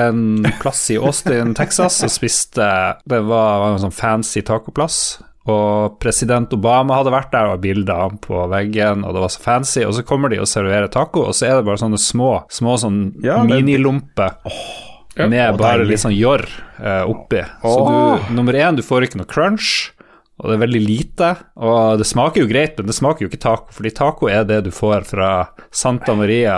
en 0.00 0.24
plass 0.62 0.86
i 0.94 0.98
Austin, 1.00 1.52
Texas, 1.58 2.00
og 2.06 2.12
spiste 2.14 2.70
Det 3.04 3.20
var, 3.28 3.60
var 3.66 3.70
en 3.76 3.84
sånn 3.86 3.94
fancy 3.96 4.44
tacoplass. 4.46 5.04
Og 5.44 5.98
president 6.00 6.48
Obama 6.56 6.96
hadde 6.96 7.12
vært 7.12 7.34
der, 7.34 7.50
og 7.52 7.60
bilder 7.60 7.92
av 7.92 8.06
ham 8.06 8.20
på 8.24 8.46
veggen, 8.48 9.02
og 9.04 9.12
det 9.12 9.24
var 9.26 9.32
så 9.34 9.42
fancy. 9.44 9.82
Og 9.84 9.92
så 9.98 10.04
kommer 10.08 10.32
de 10.32 10.38
og 10.40 10.48
serverer 10.48 10.88
taco, 10.88 11.26
og 11.28 11.36
så 11.36 11.50
er 11.50 11.58
det 11.58 11.66
bare 11.68 11.82
sånne 11.82 12.00
små, 12.00 12.30
små 12.48 12.78
sånn 12.80 13.02
Ja, 13.20 13.42
det- 13.42 13.50
minilomper 13.52 14.38
Ja. 15.14 15.28
med 15.30 15.58
bare 15.60 15.86
litt 15.86 16.02
sånn 16.02 16.16
jorr 16.16 16.42
eh, 16.82 17.04
oppi. 17.06 17.44
Så 17.62 17.74
du, 17.86 18.32
nummer 18.34 18.56
én, 18.58 18.74
du 18.74 18.82
får 18.82 19.06
ikke 19.06 19.20
noe 19.20 19.30
crunch, 19.30 19.92
og 20.40 20.50
det 20.50 20.56
er 20.56 20.62
veldig 20.64 20.82
lite. 20.82 21.30
Og 21.62 22.00
det 22.00 22.08
smaker 22.08 22.42
jo 22.42 22.50
greit, 22.50 22.78
men 22.78 22.90
det 22.90 22.98
smaker 22.98 23.24
jo 23.24 23.30
ikke 23.30 23.42
taco, 23.44 23.70
fordi 23.76 23.94
taco 23.94 24.30
er 24.32 24.46
det 24.48 24.64
du 24.66 24.72
får 24.74 25.06
fra 25.12 25.30
Santa 25.70 26.16
Maria 26.18 26.56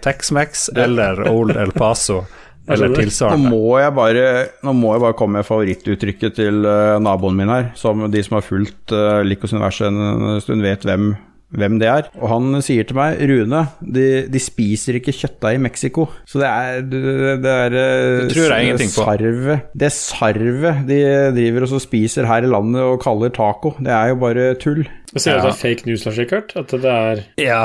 Tex-Mex 0.00 0.70
eller 0.76 1.26
Old 1.28 1.56
El 1.60 1.74
Paso 1.76 2.22
eller 2.68 2.92
skjønner. 2.92 3.48
Nå 3.48 3.52
må 3.52 3.78
jeg 3.80 3.94
bare, 3.96 4.24
nå 4.64 4.74
må 4.76 4.92
jeg 4.94 5.04
bare 5.04 5.16
komme 5.18 5.40
med 5.40 5.48
favorittuttrykket 5.48 6.36
til 6.36 6.66
uh, 6.68 6.98
naboen 7.02 7.38
min 7.38 7.52
her. 7.52 7.70
Som 7.78 8.04
de 8.12 8.22
som 8.24 8.38
har 8.38 8.44
fulgt 8.44 8.92
uh, 8.94 9.20
Likos 9.26 9.54
universet 9.56 9.88
en 9.88 10.40
stund, 10.44 10.64
vet 10.64 10.84
hvem, 10.88 11.14
hvem 11.56 11.78
det 11.80 11.88
er. 11.88 12.08
Og 12.20 12.28
han 12.28 12.58
sier 12.64 12.84
til 12.84 12.98
meg, 12.98 13.16
Rune, 13.30 13.62
de, 13.80 14.04
de 14.28 14.40
spiser 14.42 14.98
ikke 14.98 15.14
kjøttdeig 15.16 15.56
i 15.56 15.62
Mexico. 15.64 16.08
Så 16.28 16.42
det 16.42 16.48
er 16.50 16.82
Det, 16.82 17.02
det 17.44 17.54
er 17.64 17.76
eh, 17.78 18.26
Det 18.28 18.34
tror 18.34 18.52
jeg 18.52 18.66
ingenting 18.68 18.92
på. 18.92 19.06
Sarvet. 19.06 19.62
Det 19.84 19.90
sarvet 19.96 20.82
de 20.88 20.98
driver 21.38 21.64
og 21.64 21.72
så 21.72 21.80
spiser 21.82 22.28
her 22.28 22.44
i 22.44 22.50
landet 22.52 22.82
og 22.84 23.00
kaller 23.02 23.32
taco, 23.32 23.74
det 23.80 23.92
er 23.94 24.12
jo 24.12 24.20
bare 24.20 24.48
tull. 24.60 24.84
Og 25.14 25.22
sier 25.24 25.38
du 25.38 25.38
Ja. 25.38 25.40
at 25.40 25.46
det 25.48 25.54
er 25.54 25.62
fake 25.62 25.86
news, 25.88 26.02
Lars 26.04 26.18
Rikard? 26.20 26.50
At 26.60 26.68
det 26.74 26.84
er 26.84 27.22
Ja, 27.40 27.62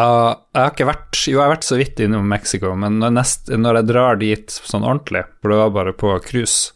jeg 0.56 0.62
har 0.64 0.72
ikke 0.72 0.88
vært 0.88 1.20
Jo, 1.28 1.40
jeg 1.40 1.44
har 1.44 1.52
vært 1.58 1.68
så 1.68 1.76
vidt 1.82 2.00
innom 2.00 2.24
Mexico, 2.32 2.72
men 2.80 3.00
når, 3.04 3.12
nest, 3.20 3.52
når 3.52 3.82
jeg 3.82 3.90
drar 3.92 4.16
dit 4.22 4.48
sånn 4.64 4.86
ordentlig, 4.88 5.26
for 5.42 5.52
det 5.52 5.58
var 5.60 5.74
bare 5.76 5.94
på 6.00 6.14
cruise, 6.24 6.72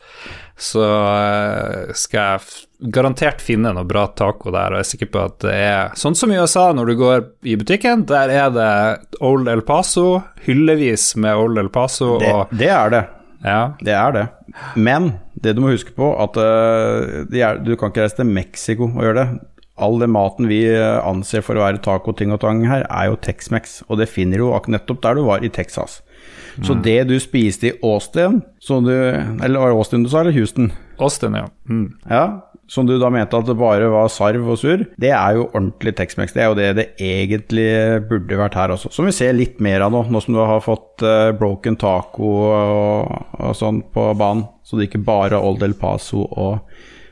så 0.58 0.84
eh, 0.84 1.92
skal 1.98 2.38
jeg 2.40 2.92
garantert 2.94 3.42
finne 3.46 3.72
noe 3.74 3.86
bra 3.90 4.08
taco 4.18 4.52
der, 4.54 4.74
og 4.74 4.80
jeg 4.80 4.86
er 4.86 4.90
sikker 4.92 5.10
på 5.14 5.22
at 5.24 5.38
det 5.46 5.54
er 5.54 5.94
sånn 5.98 6.18
som 6.18 6.34
i 6.34 6.40
USA, 6.42 6.68
når 6.78 6.92
du 6.92 6.96
går 7.00 7.26
i 7.50 7.56
butikken, 7.62 8.06
der 8.10 8.34
er 8.34 8.50
det 8.54 8.72
Old 9.26 9.50
El 9.50 9.62
Paso, 9.66 10.24
hyllevis 10.46 11.12
med 11.22 11.38
Old 11.38 11.62
El 11.62 11.70
Paso, 11.74 12.16
Det, 12.22 12.34
og 12.34 12.54
det 12.58 12.70
er 12.74 12.94
det. 12.94 13.04
ja, 13.46 13.62
Det 13.82 13.94
er 13.98 14.18
det. 14.18 14.26
Men 14.76 15.12
det 15.38 15.54
du 15.58 15.62
må 15.62 15.74
huske 15.74 15.94
på, 15.98 16.10
at 16.22 16.38
de 17.30 17.42
er, 17.46 17.62
du 17.62 17.76
kan 17.78 17.94
ikke 17.94 18.06
reise 18.06 18.18
til 18.22 18.30
Mexico 18.30 18.90
og 18.90 19.04
gjøre 19.06 19.22
det. 19.22 19.28
All 19.78 20.00
den 20.02 20.10
maten 20.10 20.48
vi 20.50 20.64
eh, 20.74 20.98
anser 21.06 21.44
for 21.46 21.54
å 21.58 21.62
være 21.68 21.84
taco, 21.86 22.14
ting 22.18 22.32
og 22.34 22.42
tang 22.42 22.64
her, 22.66 22.82
er 22.90 23.12
jo 23.12 23.20
Tex-Mex. 23.22 23.84
Og 23.92 24.00
det 24.02 24.08
finner 24.10 24.42
du 24.42 24.48
jo 24.48 24.62
nettopp 24.74 25.04
der 25.04 25.20
du 25.20 25.28
var 25.28 25.46
i 25.46 25.52
Texas. 25.54 26.00
Så 26.66 26.74
det 26.84 27.04
du 27.10 27.18
spiste 27.22 27.70
i 27.70 27.76
Austin, 27.86 28.42
du, 28.68 28.94
eller 28.94 29.60
var 29.60 29.72
det 29.72 29.78
Austin 29.78 30.06
du 30.06 30.10
sa, 30.10 30.24
eller 30.24 30.34
Houston? 30.34 30.72
Austin, 30.98 31.38
ja. 31.38 31.46
Mm. 31.70 31.92
Ja, 32.10 32.24
som 32.68 32.88
du 32.88 32.98
da 33.00 33.10
mente 33.14 33.38
at 33.38 33.48
det 33.48 33.56
bare 33.60 33.88
var 33.92 34.10
sarv 34.12 34.50
og 34.52 34.60
surr, 34.60 34.84
det 35.00 35.12
er 35.16 35.38
jo 35.38 35.46
ordentlig 35.48 35.94
Tex-Mex. 35.98 36.34
Det 36.36 36.44
er 36.44 36.50
jo 36.50 36.58
det 36.58 36.68
det 36.80 36.88
egentlig 37.00 37.70
burde 38.10 38.40
vært 38.42 38.58
her 38.60 38.74
også. 38.76 38.92
Som 38.94 39.08
vi 39.08 39.16
ser 39.16 39.38
litt 39.38 39.62
mer 39.64 39.86
av 39.86 39.94
nå, 39.94 40.04
nå 40.12 40.22
som 40.24 40.36
du 40.36 40.42
har 40.42 40.64
fått 40.66 41.06
uh, 41.06 41.32
broken 41.38 41.80
taco 41.80 42.34
og, 42.50 43.16
og 43.40 43.56
sånn 43.58 43.82
på 43.94 44.10
banen. 44.20 44.48
Så 44.68 44.76
det 44.76 44.88
er 44.88 44.92
ikke 44.92 45.08
bare 45.08 45.40
Old 45.40 45.64
El 45.64 45.78
Paso 45.80 46.26
og 46.28 46.60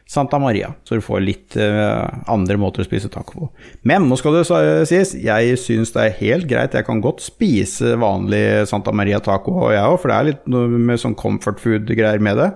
Santa 0.07 0.37
Maria. 0.39 0.69
Så 0.85 0.99
du 0.99 1.03
får 1.03 1.23
litt 1.23 1.57
uh, 1.57 2.05
andre 2.29 2.57
måter 2.61 2.83
å 2.83 2.87
spise 2.87 3.09
taco 3.11 3.39
på. 3.39 3.49
Men 3.89 4.05
nå 4.09 4.17
skal 4.21 4.37
det 4.37 4.45
sies, 4.89 5.15
jeg 5.17 5.59
syns 5.61 5.93
det 5.95 6.03
er 6.03 6.17
helt 6.21 6.49
greit. 6.49 6.77
Jeg 6.77 6.85
kan 6.87 7.01
godt 7.03 7.25
spise 7.25 7.95
vanlig 8.01 8.67
Santa 8.69 8.93
Maria 8.95 9.21
taco, 9.23 9.57
og 9.65 9.73
jeg 9.73 9.83
òg, 9.83 9.99
for 10.01 10.13
det 10.13 10.17
er 10.17 10.29
litt 10.31 10.49
noe 10.51 10.69
med 10.69 11.01
sånn 11.01 11.17
comfort 11.17 11.61
food-greier 11.63 12.21
med 12.23 12.41
det. 12.41 12.51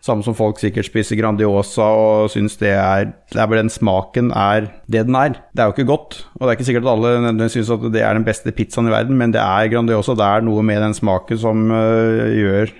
Samme 0.00 0.24
som 0.24 0.32
folk 0.32 0.56
sikkert 0.56 0.88
spiser 0.88 1.18
Grandiosa 1.18 1.84
og 1.84 2.30
syns 2.32 2.54
det 2.56 2.70
er 2.72 3.10
Det 3.28 3.36
er 3.36 3.48
bare 3.50 3.60
den 3.60 3.72
smaken 3.72 4.30
er 4.32 4.70
det 4.88 5.04
den 5.04 5.16
er. 5.18 5.34
Det 5.52 5.60
er 5.60 5.68
jo 5.68 5.74
ikke 5.76 5.90
godt, 5.90 6.16
og 6.38 6.40
det 6.40 6.48
er 6.48 6.56
ikke 6.56 6.68
sikkert 6.70 6.88
at 6.88 6.92
alle 6.94 7.48
syns 7.52 7.72
at 7.74 7.84
det 7.92 8.04
er 8.04 8.16
den 8.16 8.24
beste 8.24 8.54
pizzaen 8.56 8.88
i 8.88 8.94
verden, 8.94 9.18
men 9.20 9.34
det 9.36 9.42
er 9.44 9.68
Grandiosa. 9.72 10.16
Det 10.16 10.24
er 10.24 10.46
noe 10.46 10.64
med 10.64 10.80
den 10.80 10.96
smaken 10.96 11.40
som 11.40 11.68
uh, 11.68 12.32
gjør 12.32 12.72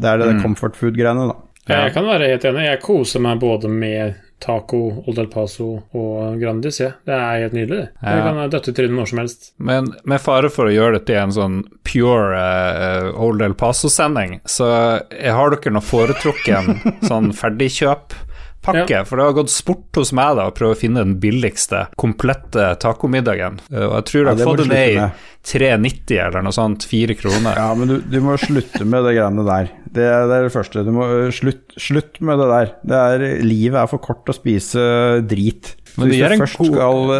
Det 0.00 0.10
er 0.10 0.22
det 0.22 0.42
comfort 0.42 0.78
food-greiene, 0.80 1.28
da. 1.30 1.38
Jeg 1.68 1.94
kan 1.94 2.06
være 2.06 2.28
helt 2.28 2.44
enig. 2.44 2.66
Jeg 2.68 2.80
koser 2.84 3.22
meg 3.24 3.40
både 3.40 3.70
med 3.72 4.20
taco, 4.44 4.80
Old 5.06 5.18
El 5.18 5.28
Paso 5.32 5.68
og 5.96 6.40
Grandis. 6.40 6.80
Ja. 6.82 6.90
Det 7.06 7.14
er 7.16 7.40
helt 7.44 7.56
nydelig. 7.56 7.78
det. 7.80 8.10
Jeg 8.10 8.24
kan 8.26 8.40
døtte 8.52 8.74
trynet 8.76 8.96
når 8.98 9.10
som 9.10 9.22
helst. 9.22 9.50
Men 9.56 9.88
med 10.04 10.20
fare 10.20 10.50
for 10.52 10.68
å 10.68 10.74
gjøre 10.74 10.98
det 10.98 11.06
til 11.08 11.20
en 11.22 11.34
sånn 11.34 11.60
pure 11.86 12.42
uh, 12.42 13.08
Old 13.24 13.44
El 13.44 13.56
Paso-sending, 13.58 14.40
så 14.44 14.68
jeg 15.14 15.32
har 15.32 15.54
dere 15.54 15.74
noe 15.74 15.84
foretrukken 15.84 16.74
sånn 17.10 17.32
ferdigkjøp-pakke? 18.64 19.02
For 19.08 19.20
det 19.20 19.26
har 19.28 19.36
gått 19.36 19.52
sport 19.54 20.00
hos 20.00 20.12
meg 20.16 20.36
da 20.38 20.46
å 20.50 20.54
prøve 20.56 20.76
å 20.76 20.80
finne 20.80 21.04
den 21.04 21.16
billigste 21.22 21.84
komplette 22.00 22.70
tacomiddagen. 22.82 23.60
Og 23.70 23.94
jeg 23.98 24.06
tror 24.10 24.20
Ja, 24.24 24.32
jeg 24.34 24.40
har 24.40 24.50
fått 24.50 24.62
det 24.64 24.68
ned 24.72 24.96
i 24.96 25.08
3,90 25.44 26.20
eller 26.24 26.44
noe 26.46 26.56
sånt, 26.56 26.86
fire 26.88 27.14
kroner. 27.18 27.58
Ja, 27.60 27.68
men 27.76 27.90
du, 27.90 27.96
du 28.00 28.18
må 28.24 28.36
slutte 28.40 28.86
med 28.88 29.04
det 29.04 29.14
greiene 29.18 29.44
der. 29.44 29.68
Det, 29.84 30.06
det 30.08 30.38
er 30.38 30.46
det 30.48 30.54
første. 30.54 30.84
Du 30.86 30.90
må 30.96 31.04
slutt, 31.36 31.76
slutt 31.78 32.20
med 32.24 32.40
det 32.40 32.48
der. 32.50 32.72
Det 32.82 33.02
er, 33.12 33.26
livet 33.44 33.82
er 33.82 33.90
for 33.92 34.00
kort 34.02 34.32
å 34.32 34.36
spise 34.36 34.86
drit. 35.28 35.74
Men 35.98 36.10
det 36.10 36.18
gir 36.22 36.34
en 36.34 36.42
god- 36.42 36.56
skal 36.56 37.14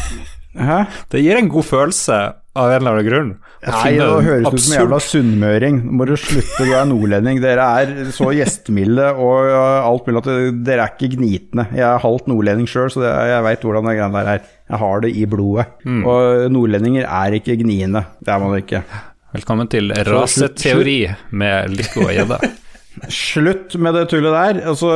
Hæ? 0.70 0.78
Det 1.10 1.20
gir 1.24 1.36
en 1.40 1.48
god 1.50 1.66
følelse 1.66 2.18
av 2.54 2.70
en 2.70 2.76
eller 2.76 2.92
annen 2.92 3.06
grunn. 3.08 3.30
Nei, 3.64 3.94
det 3.96 4.04
høres 4.04 4.26
høres 4.28 4.46
ut 4.46 4.62
som 4.62 4.74
en 4.74 4.78
jævla 4.78 4.98
sunnmøring. 5.02 5.78
Nå 5.86 5.96
må 5.98 6.06
du 6.06 6.14
slutte, 6.20 6.66
du 6.66 6.70
er 6.70 6.84
nordlending. 6.86 7.40
Dere 7.42 7.64
er 7.80 8.12
så 8.14 8.28
gjestmilde 8.36 9.08
og 9.18 9.48
alt 9.54 10.06
mulig 10.06 10.20
at 10.22 10.28
dere 10.68 10.84
er 10.86 10.92
ikke 10.94 11.16
gnitne. 11.16 11.66
Jeg 11.74 11.86
er 11.88 12.04
halvt 12.04 12.30
nordlending 12.30 12.70
sjøl, 12.70 12.92
så 12.94 13.02
jeg 13.02 13.46
veit 13.48 13.66
hvordan 13.66 13.90
det 13.90 13.96
greiene 13.98 14.20
der 14.20 14.30
er. 14.36 14.52
Jeg 14.70 14.80
har 14.84 15.02
det 15.04 15.10
i 15.18 15.24
blodet. 15.30 15.66
Mm. 15.82 16.04
Og 16.08 16.46
nordlendinger 16.54 17.08
er 17.08 17.38
ikke 17.40 17.58
gniende. 17.60 18.04
Det 18.22 18.34
er 18.34 18.44
man 18.44 18.56
ikke. 18.60 18.84
Velkommen 19.34 19.66
til 19.66 19.90
raseteori 20.06 20.98
med 21.34 21.74
Lico 21.74 22.06
og 22.06 22.14
gjedda. 22.14 22.38
Slutt 23.10 23.74
med 23.82 23.98
det 23.98 24.06
tullet 24.12 24.36
der. 24.38 24.60
Og 24.70 24.78
så, 24.78 24.92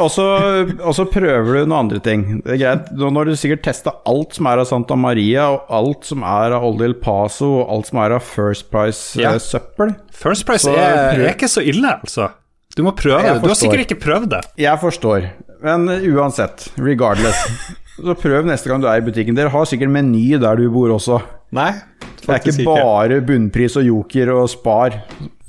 og 0.00 0.94
så, 0.96 1.04
prøver 1.10 1.60
du 1.60 1.68
noen 1.68 1.76
andre 1.84 2.00
ting. 2.04 2.24
Det 2.44 2.54
er 2.56 2.60
greit, 2.62 2.90
Nå 2.96 3.10
har 3.16 3.28
du 3.28 3.36
sikkert 3.38 3.62
testa 3.66 3.94
alt 4.08 4.36
som 4.36 4.48
er 4.50 4.62
av 4.62 4.68
Santa 4.70 4.96
Maria, 4.98 5.48
og 5.52 5.70
alt 5.80 6.08
som 6.08 6.24
er 6.26 6.56
av 6.56 6.66
Old 6.66 6.82
El 6.86 6.96
Paso, 7.02 7.48
og 7.60 7.72
alt 7.74 7.90
som 7.90 8.00
er 8.04 8.16
av 8.16 8.24
First 8.26 8.70
Price-søppel 8.72 9.94
First 10.16 10.46
Price 10.48 10.66
Så 10.66 10.74
er, 10.76 11.16
er 11.16 11.32
ikke 11.32 11.50
så 11.50 11.64
ille, 11.64 11.96
altså. 12.00 12.30
Du 12.76 12.84
må 12.86 12.94
prøve 12.96 13.22
det. 13.26 13.40
Du 13.42 13.50
har 13.50 13.58
sikkert 13.58 13.86
ikke 13.88 13.98
prøvd 14.02 14.30
det. 14.36 14.42
Jeg 14.62 14.78
forstår, 14.80 15.30
men 15.64 15.88
uansett, 16.14 16.68
regardless, 16.78 17.40
så 18.04 18.16
prøv 18.18 18.46
neste 18.48 18.70
gang 18.70 18.82
du 18.82 18.88
er 18.90 19.02
i 19.02 19.06
butikken. 19.06 19.36
Dere 19.36 19.52
har 19.52 19.68
sikkert 19.68 19.92
Meny 19.92 20.38
der 20.40 20.60
du 20.60 20.68
bor 20.72 20.94
også. 20.94 21.20
Nei, 21.56 21.72
Det 22.20 22.30
er 22.30 22.44
ikke 22.44 22.66
bare 22.68 23.18
bunnpris 23.26 23.74
og 23.80 23.88
Joker 23.88 24.30
og 24.36 24.46
Spar. 24.52 25.00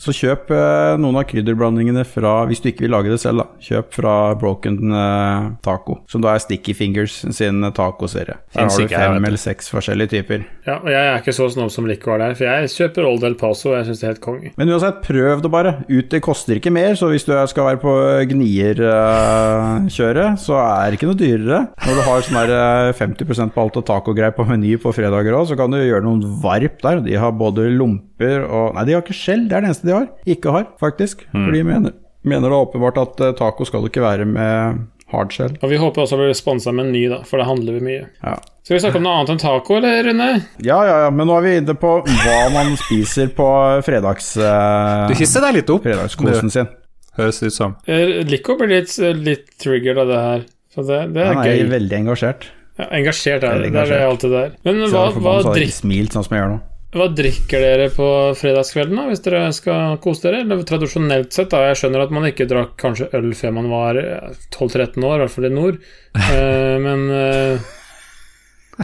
Så 0.02 0.10
kjøp 0.18 0.50
eh, 0.56 0.96
noen 0.98 1.20
av 1.20 1.28
krydderblandingene 1.30 2.02
fra 2.10 2.46
Hvis 2.50 2.62
du 2.64 2.68
ikke 2.72 2.88
vil 2.88 2.94
lage 2.96 3.12
det 3.12 3.20
selv, 3.22 3.38
da. 3.44 3.46
Kjøp 3.62 3.94
fra 3.94 4.14
Broken 4.42 4.80
eh, 4.98 5.52
Taco, 5.62 6.00
som 6.10 6.24
da 6.24 6.30
er 6.34 6.42
Sticky 6.42 6.74
Fingers 6.78 7.20
sin 7.38 7.62
tacoserie. 7.78 8.36
Der 8.56 8.66
har 8.66 8.74
du 8.74 8.88
fem 8.90 9.26
eller 9.30 9.38
seks 9.42 9.70
forskjellige 9.70 10.10
typer. 10.16 10.40
Ja, 10.66 10.80
og 10.80 10.90
jeg 10.90 11.04
er 11.06 11.22
ikke 11.22 11.36
så 11.38 11.46
snobb 11.54 11.70
som 11.74 11.86
Lico 11.90 12.10
er 12.16 12.34
for 12.38 12.46
jeg 12.48 12.72
kjøper 12.74 13.06
Old 13.08 13.24
El 13.28 13.36
Paso, 13.38 13.70
og 13.72 13.78
jeg 13.78 13.86
syns 13.90 14.00
det 14.02 14.08
er 14.08 14.14
helt 14.16 14.26
konge. 14.26 14.50
Men 14.58 14.72
uansett, 14.74 14.98
prøv 15.06 15.38
det 15.46 15.52
bare. 15.54 15.72
Ut, 15.92 16.08
det 16.12 16.22
koster 16.26 16.58
ikke 16.58 16.74
mer, 16.74 16.92
så 16.98 17.06
hvis 17.12 17.26
du 17.28 17.34
skal 17.52 17.68
være 17.70 17.82
på 17.84 17.94
gnierkjøret, 18.32 20.30
så 20.42 20.54
er 20.64 20.86
det 20.90 20.96
ikke 20.98 21.10
noe 21.12 21.22
dyrere. 21.22 21.60
Når 21.86 21.94
du 21.98 22.04
har 22.08 22.26
sånn 22.26 22.40
der 22.42 22.52
eh, 22.58 22.98
50% 22.98 23.54
på 23.54 23.62
alt 23.66 23.78
av 23.78 23.86
tacogreier 23.92 24.34
på 24.36 24.48
Meny 24.50 24.74
på 24.82 24.94
fredager 24.96 25.34
òg, 25.38 25.46
så 25.52 25.56
kan 25.60 25.70
du 25.74 25.78
gjøre 25.80 26.06
noen 26.08 26.26
varp 26.42 26.78
der. 26.82 27.04
De 27.06 27.14
har 27.22 27.32
både 27.38 27.70
lomper 27.70 28.10
og 28.46 28.76
Nei, 28.76 28.84
de 28.88 28.94
har 28.96 29.02
ikke 29.04 29.18
skjell, 29.18 29.48
det 29.50 29.56
er 29.58 29.64
det 29.64 29.72
eneste 29.72 29.88
de 29.88 29.91
har. 29.96 30.08
Ikke 30.26 30.54
har, 30.56 30.66
faktisk. 30.82 31.26
For 31.32 31.52
de 31.56 31.64
mener, 31.68 31.94
mener 32.24 32.50
da 32.54 32.60
åpenbart 32.66 32.98
at 33.02 33.22
eh, 33.28 33.36
taco 33.40 33.66
skal 33.68 33.86
ikke 33.90 34.04
være 34.04 34.26
med 34.30 34.82
hardshell. 35.12 35.58
Og 35.60 35.70
vi 35.74 35.78
håper 35.82 36.06
også 36.06 36.16
å 36.16 36.22
bli 36.24 36.34
sponsa 36.38 36.72
med 36.72 36.88
en 36.88 36.94
ny, 36.96 37.04
da, 37.12 37.18
for 37.28 37.42
det 37.42 37.48
handler 37.50 37.76
vi 37.80 37.82
mye. 37.90 38.04
Ja. 38.24 38.38
Skal 38.64 38.78
vi 38.78 38.82
snakke 38.86 39.00
om 39.02 39.04
noe 39.08 39.16
annet 39.20 39.34
enn 39.34 39.42
taco, 39.42 39.76
eller, 39.80 40.04
Rune? 40.08 40.28
ja, 40.64 40.78
ja, 40.88 40.98
ja, 41.06 41.10
men 41.12 41.28
nå 41.28 41.36
er 41.40 41.44
vi 41.48 41.56
inne 41.60 41.76
på 41.82 41.96
hva 42.06 42.38
man 42.54 42.76
spiser 42.80 43.32
på 43.36 43.48
fredags, 43.84 44.30
Uh, 44.38 45.10
Du 45.12 45.16
hisser 45.20 45.44
deg 45.44 45.58
litt 45.60 45.74
opp, 45.74 45.84
fredagskosen 45.84 46.54
sin. 46.54 46.70
høres 47.18 47.42
ut 47.44 47.52
som. 47.58 47.76
Eh, 47.90 48.22
Lico 48.30 48.56
blir 48.62 48.72
litt, 48.78 48.94
litt 49.20 49.50
triggered 49.60 50.00
av 50.06 50.08
det 50.14 50.22
her. 50.30 50.46
Så 50.72 50.86
det, 50.88 51.02
det 51.18 51.26
er 51.26 51.34
Han 51.34 51.44
er 51.44 51.58
gøy. 51.58 51.70
veldig 51.74 51.98
engasjert. 52.06 52.48
Ja, 52.80 52.86
engasjert 53.02 53.44
er 53.44 53.60
det. 53.60 53.74
Det 53.74 53.82
er 53.82 53.90
det 53.92 54.02
alltid 54.08 54.32
der. 54.32 54.54
Men 54.64 54.78
hva, 54.80 54.86
er 54.88 54.94
hva, 54.94 55.02
forbanna 55.18 55.42
så 55.44 55.50
hadde 55.50 55.58
jeg 55.60 55.66
drikk, 55.66 55.74
ikke 55.74 55.82
smilt 55.82 56.16
sånn 56.16 56.24
som 56.30 56.38
jeg 56.38 56.44
gjør 56.46 56.54
nå. 56.54 56.60
Hva 56.92 57.08
drikker 57.16 57.62
dere 57.64 57.88
på 57.94 58.06
fredagskvelden, 58.36 58.98
da, 59.00 59.06
hvis 59.08 59.24
dere 59.24 59.46
skal 59.56 60.00
kose 60.04 60.26
dere? 60.26 60.42
Eller 60.44 60.64
tradisjonelt 60.68 61.32
sett, 61.32 61.54
da. 61.54 61.64
Jeg 61.70 61.80
skjønner 61.80 62.04
at 62.04 62.12
man 62.12 62.28
ikke 62.28 62.50
drakk 62.52 62.74
kanskje 62.82 63.08
øl 63.16 63.30
før 63.38 63.54
man 63.56 63.70
var 63.72 64.00
eh, 64.02 64.34
12-13 64.52 64.98
år, 65.00 65.16
i 65.16 65.24
hvert 65.24 65.36
fall 65.36 65.48
i 65.48 65.54
nord. 65.56 65.80
uh, 66.20 66.76
men 66.86 67.06
uh, 67.08 67.70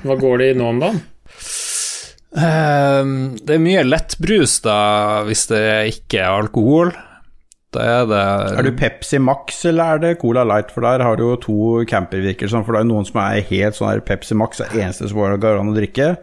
hva 0.06 0.17
går 0.22 0.39
det 0.39 0.54
i 0.54 0.60
nå 0.60 0.70
om 0.72 0.80
dagen? 0.86 1.02
Ehm, 2.38 3.17
det 3.41 3.56
er 3.58 3.63
mye 3.63 3.84
lettbrus, 3.88 4.60
da, 4.65 4.78
hvis 5.28 5.48
det 5.52 5.65
ikke 5.96 6.22
er 6.22 6.32
alkohol. 6.32 6.93
Da 7.76 7.84
er 7.84 8.06
det 8.08 8.24
Er 8.58 8.63
du 8.63 8.72
Pepsi 8.80 9.20
Max 9.20 9.65
eller 9.67 9.98
er 9.98 10.00
det 10.00 10.20
Cola 10.22 10.46
Light? 10.48 10.72
For 10.72 10.86
der 10.86 11.04
har 11.04 11.17
du 11.17 11.26
jo 11.26 11.36
to 11.36 11.58
campervirkelser. 11.89 12.63
For 12.63 12.74
det 12.74 12.86
er 12.86 12.88
noen 12.88 13.06
som 13.06 13.20
er 13.20 13.43
helt 13.50 13.76
sånn 13.76 13.91
her 13.91 14.00
Pepsi 14.08 14.38
Max 14.39 14.62
er 14.63 14.72
eneste 14.72 15.10
som 15.10 15.20
går 15.20 15.36
an 15.36 15.74
å 15.74 15.76
drikke. 15.76 16.13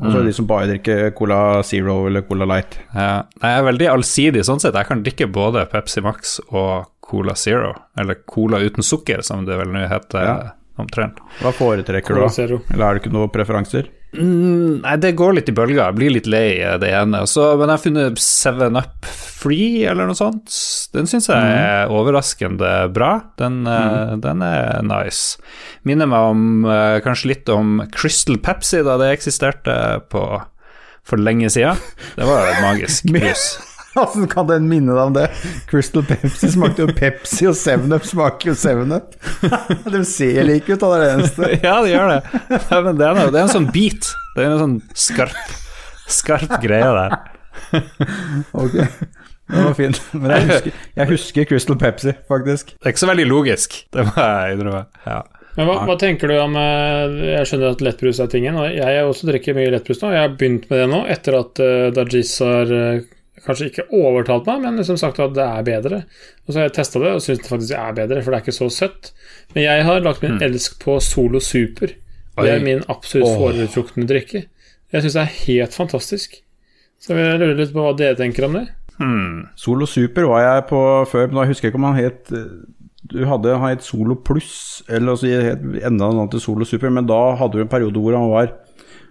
Og 0.00 0.06
så 0.08 0.16
er 0.16 0.22
det 0.24 0.30
de 0.32 0.36
som 0.38 0.46
bare 0.48 0.66
drikker 0.70 1.10
Cola 1.14 1.62
Zero 1.62 2.06
eller 2.08 2.22
Cola 2.24 2.46
Light. 2.48 2.78
ja, 2.94 3.22
Jeg 3.42 3.58
er 3.58 3.66
veldig 3.66 3.88
allsidig 3.92 4.44
sånn 4.48 4.60
sett. 4.62 4.74
Jeg 4.74 4.86
kan 4.88 5.02
drikke 5.04 5.26
både 5.30 5.66
Pepsi 5.68 6.00
Max 6.02 6.38
og 6.50 6.86
Cola 7.04 7.34
Zero, 7.36 7.74
eller 7.98 8.14
Cola 8.26 8.58
uten 8.62 8.82
sukker, 8.86 9.20
som 9.22 9.44
det 9.44 9.58
vel 9.58 9.68
nå 9.68 9.86
heter 9.90 10.24
Ja. 10.24 10.50
omtrent. 10.78 11.18
Hva 11.42 11.52
foretrekker 11.52 12.14
du 12.14 12.20
da? 12.22 12.28
Zero. 12.28 12.62
Eller 12.72 12.84
er 12.86 12.94
det 12.94 13.02
ikke 13.04 13.12
noen 13.12 13.28
preferanser? 13.34 13.88
Mm, 14.16 14.80
nei, 14.82 14.94
det 14.98 15.12
går 15.18 15.36
litt 15.36 15.50
i 15.52 15.54
bølger. 15.54 15.84
Jeg 15.84 15.96
blir 15.98 16.14
litt 16.14 16.28
lei 16.30 16.58
det 16.82 16.90
ene. 16.98 17.22
Så, 17.30 17.44
men 17.58 17.68
jeg 17.70 17.76
har 17.76 17.82
funnet 17.84 18.22
Seven 18.22 18.78
Up 18.80 19.06
Free, 19.06 19.84
eller 19.88 20.10
noe 20.10 20.18
sånt. 20.18 20.50
Den 20.94 21.08
syns 21.10 21.30
jeg 21.30 21.38
er 21.60 21.92
overraskende 21.94 22.72
bra. 22.92 23.12
Den, 23.40 23.62
eh, 23.70 24.16
den 24.20 24.42
er 24.44 24.82
nice. 24.84 25.38
Minner 25.88 26.10
meg 26.10 26.34
om 26.34 26.66
eh, 26.66 26.98
kanskje 27.04 27.32
litt 27.34 27.52
om 27.54 27.78
Crystal 27.94 28.40
Pepsi 28.42 28.82
da 28.86 28.98
det 29.00 29.14
eksisterte 29.14 29.76
på 30.12 30.24
for 31.10 31.18
lenge 31.18 31.48
siden. 31.50 31.78
Det 32.18 32.26
var 32.28 32.50
et 32.50 32.60
magisk 32.62 33.08
brus. 33.14 33.46
Åssen 33.98 34.28
kan 34.30 34.46
den 34.46 34.68
minne 34.70 34.94
deg 34.94 35.02
om 35.02 35.14
det? 35.16 35.26
Crystal 35.70 36.04
Pepsi 36.06 36.52
smakte 36.52 36.84
jo 36.84 36.92
Pepsi, 36.94 37.48
og 37.50 37.56
Seven 37.58 37.90
Up 37.94 38.04
smaker 38.06 38.52
jo 38.52 38.54
Seven 38.58 38.94
Up. 38.94 39.16
De 39.90 40.02
ser 40.06 40.44
like 40.46 40.70
ut, 40.70 40.84
alle 40.86 41.00
er 41.00 41.02
det 41.02 41.10
eneste. 41.16 41.48
Ja, 41.66 41.80
de 41.82 41.90
gjør 41.90 42.12
det. 42.12 42.20
Ja, 42.54 42.80
men 42.86 43.00
det, 43.00 43.08
er 43.08 43.18
noe, 43.18 43.32
det 43.34 43.40
er 43.40 43.48
en 43.48 43.54
sånn 43.56 43.70
beat. 43.74 44.12
Det 44.36 44.44
er 44.44 44.52
en 44.52 44.62
sånn 44.62 44.76
skarp, 45.08 45.56
skarp 46.20 46.54
greie 46.62 46.92
der. 47.00 47.18
Ok, 48.54 48.78
det 48.78 49.64
var 49.66 49.74
fint. 49.78 50.00
Men 50.14 50.36
jeg 50.36 50.46
husker, 50.52 50.78
jeg 51.00 51.10
husker 51.10 51.50
Crystal 51.50 51.78
Pepsi, 51.82 52.14
faktisk. 52.30 52.72
Det 52.76 52.86
er 52.86 52.94
ikke 52.94 53.04
så 53.04 53.10
veldig 53.10 53.28
logisk, 53.28 53.76
det 53.94 54.06
må 54.06 54.14
jeg 54.22 54.56
innrømme. 54.56 54.86
Ja. 55.08 55.20
Men 55.56 55.66
hva, 55.66 55.80
hva 55.88 55.96
tenker 55.98 56.30
du 56.30 56.36
om 56.38 56.54
eh, 56.56 57.14
Jeg 57.34 57.48
skjønner 57.50 57.74
at 57.74 57.80
lettbrus 57.82 58.20
er 58.22 58.28
tingen, 58.30 58.54
og 58.60 58.70
jeg 58.70 59.00
også 59.02 59.26
drikker 59.32 59.56
mye 59.58 59.72
lettbrus 59.74 59.98
nå. 60.02 60.12
Jeg 60.14 60.22
har 60.22 60.36
begynt 60.38 60.68
med 60.70 60.78
det 60.78 60.86
nå, 60.92 61.00
etter 61.10 61.36
at 61.40 61.62
uh, 61.62 61.88
Dajis 61.96 62.36
har 62.46 62.70
eh, 62.76 63.00
kanskje 63.46 63.70
ikke 63.70 63.86
overtalt 63.96 64.48
meg, 64.48 64.60
men 64.64 64.78
liksom 64.80 64.98
sagt 65.00 65.20
at 65.22 65.34
det 65.36 65.46
er 65.46 65.66
bedre. 65.66 66.02
Og 66.44 66.52
så 66.52 66.60
har 66.60 66.68
jeg 66.68 66.76
testa 66.80 67.02
det 67.02 67.14
og 67.16 67.22
syns 67.24 67.42
det 67.42 67.50
faktisk 67.50 67.76
er 67.78 67.96
bedre, 67.96 68.22
for 68.22 68.32
det 68.32 68.38
er 68.38 68.44
ikke 68.44 68.56
så 68.56 68.70
søtt. 68.74 69.12
Men 69.54 69.66
jeg 69.66 69.86
har 69.88 70.04
lagt 70.04 70.24
min 70.24 70.40
elsk 70.44 70.78
på 70.82 70.98
Solo 71.04 71.40
Super. 71.44 71.94
Det 72.40 72.50
er 72.50 72.64
min 72.64 72.82
absolutt 72.88 73.28
oh. 73.28 73.38
foretrukne 73.42 74.06
drikke. 74.08 74.44
Jeg 74.90 75.04
syns 75.04 75.16
det 75.16 75.22
er 75.22 75.38
helt 75.44 75.76
fantastisk. 75.76 76.40
Så 77.00 77.16
jeg 77.16 77.40
lurer 77.40 77.56
litt 77.58 77.72
på 77.72 77.84
hva 77.84 77.94
dere 77.96 78.18
tenker 78.18 78.46
om 78.48 78.58
det. 78.58 78.66
Hmm. 79.00 79.46
Solo 79.56 79.88
Super 79.88 80.28
var 80.28 80.44
jeg 80.44 80.66
på 80.68 80.80
før, 81.08 81.28
men 81.28 81.40
da 81.40 81.48
husker 81.48 81.68
jeg 81.68 81.72
ikke 81.72 81.80
om 81.80 81.88
han 81.88 81.96
het 81.96 82.32
eh, 82.36 82.50
Du 83.10 83.22
hadde 83.24 83.54
han 83.56 83.72
het 83.72 83.84
Solo 83.86 84.18
Pluss, 84.20 84.82
eller 84.88 85.14
altså 85.14 85.30
enda 85.30 86.10
noe 86.10 86.10
annet 86.12 86.34
til 86.36 86.42
Solo 86.44 86.68
Super, 86.68 86.92
men 86.92 87.08
da 87.08 87.20
hadde 87.40 87.56
du 87.56 87.64
en 87.64 87.72
periode 87.72 88.02
hvor 88.02 88.18
han 88.18 88.28
var 88.28 88.52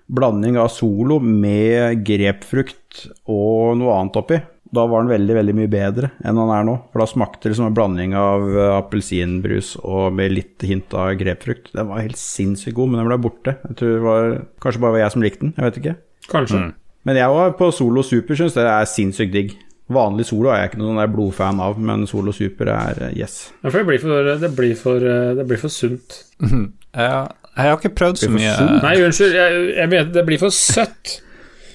blanding 0.09 0.57
av 0.59 0.71
Solo 0.73 1.19
med 1.21 2.01
grepfrukt 2.05 3.05
og 3.29 3.77
noe 3.79 3.99
annet 3.99 4.17
oppi. 4.19 4.39
Da 4.69 4.83
var 4.85 5.01
den 5.01 5.09
veldig 5.09 5.35
veldig 5.37 5.55
mye 5.57 5.69
bedre 5.71 6.11
enn 6.21 6.37
han 6.37 6.51
er 6.53 6.65
nå. 6.67 6.75
For 6.91 7.01
da 7.01 7.07
smakte 7.09 7.49
det 7.49 7.57
som 7.57 7.69
en 7.69 7.77
blanding 7.77 8.13
av 8.17 8.43
eh, 8.49 8.73
appelsinbrus 8.75 9.75
og 9.81 10.13
med 10.17 10.35
litt 10.35 10.65
hint 10.65 10.93
av 10.93 11.15
grepfrukt. 11.17 11.71
Den 11.73 11.89
var 11.89 12.03
helt 12.05 12.19
sinnssykt 12.21 12.77
god, 12.77 12.91
men 12.91 13.01
den 13.01 13.09
ble 13.09 13.17
borte. 13.23 13.55
Jeg 13.65 13.79
tror 13.79 13.95
det 13.95 14.03
var 14.05 14.29
Kanskje 14.61 14.83
bare 14.83 14.97
var 14.97 15.03
jeg 15.05 15.15
som 15.15 15.25
likte 15.25 15.43
den, 15.45 15.55
jeg 15.57 15.65
vet 15.65 15.81
ikke. 15.81 15.95
Kanskje. 16.29 16.61
Mm. 16.61 16.77
Men 17.09 17.17
jeg 17.17 17.33
var 17.33 17.57
på 17.57 17.71
Solo 17.73 18.03
Super, 18.05 18.37
syns 18.37 18.57
det 18.57 18.67
er 18.69 18.89
sinnssykt 18.89 19.33
digg. 19.33 19.57
Vanlig 19.89 20.27
Solo 20.29 20.51
er 20.53 20.61
jeg 20.61 20.71
ikke 20.73 20.81
noen 20.83 20.99
sånn 20.99 21.13
blodfan 21.15 21.61
av, 21.65 21.79
men 21.81 22.05
Solo 22.09 22.33
Super 22.35 22.69
er 22.75 23.05
eh, 23.07 23.15
yes. 23.17 23.39
Ja, 23.63 23.71
for 23.71 23.79
det 23.79 23.87
blir 23.89 24.03
for, 24.03 24.33
det 24.43 24.51
blir 24.57 24.75
for, 24.77 25.01
eh, 25.13 25.31
det 25.39 25.47
blir 25.49 25.61
for 25.61 25.73
sunt. 25.73 26.23
Ja, 26.89 27.27
jeg 27.57 27.65
har 27.71 27.77
ikke 27.79 27.95
prøvd 27.95 28.21
så 28.21 28.29
mye. 28.31 28.53
Nei, 28.83 28.93
unnskyld, 29.05 29.33
jeg, 29.35 29.63
jeg 29.77 29.89
mente 29.91 30.13
det 30.15 30.25
blir 30.29 30.39
for 30.41 30.53
søtt. 30.55 31.17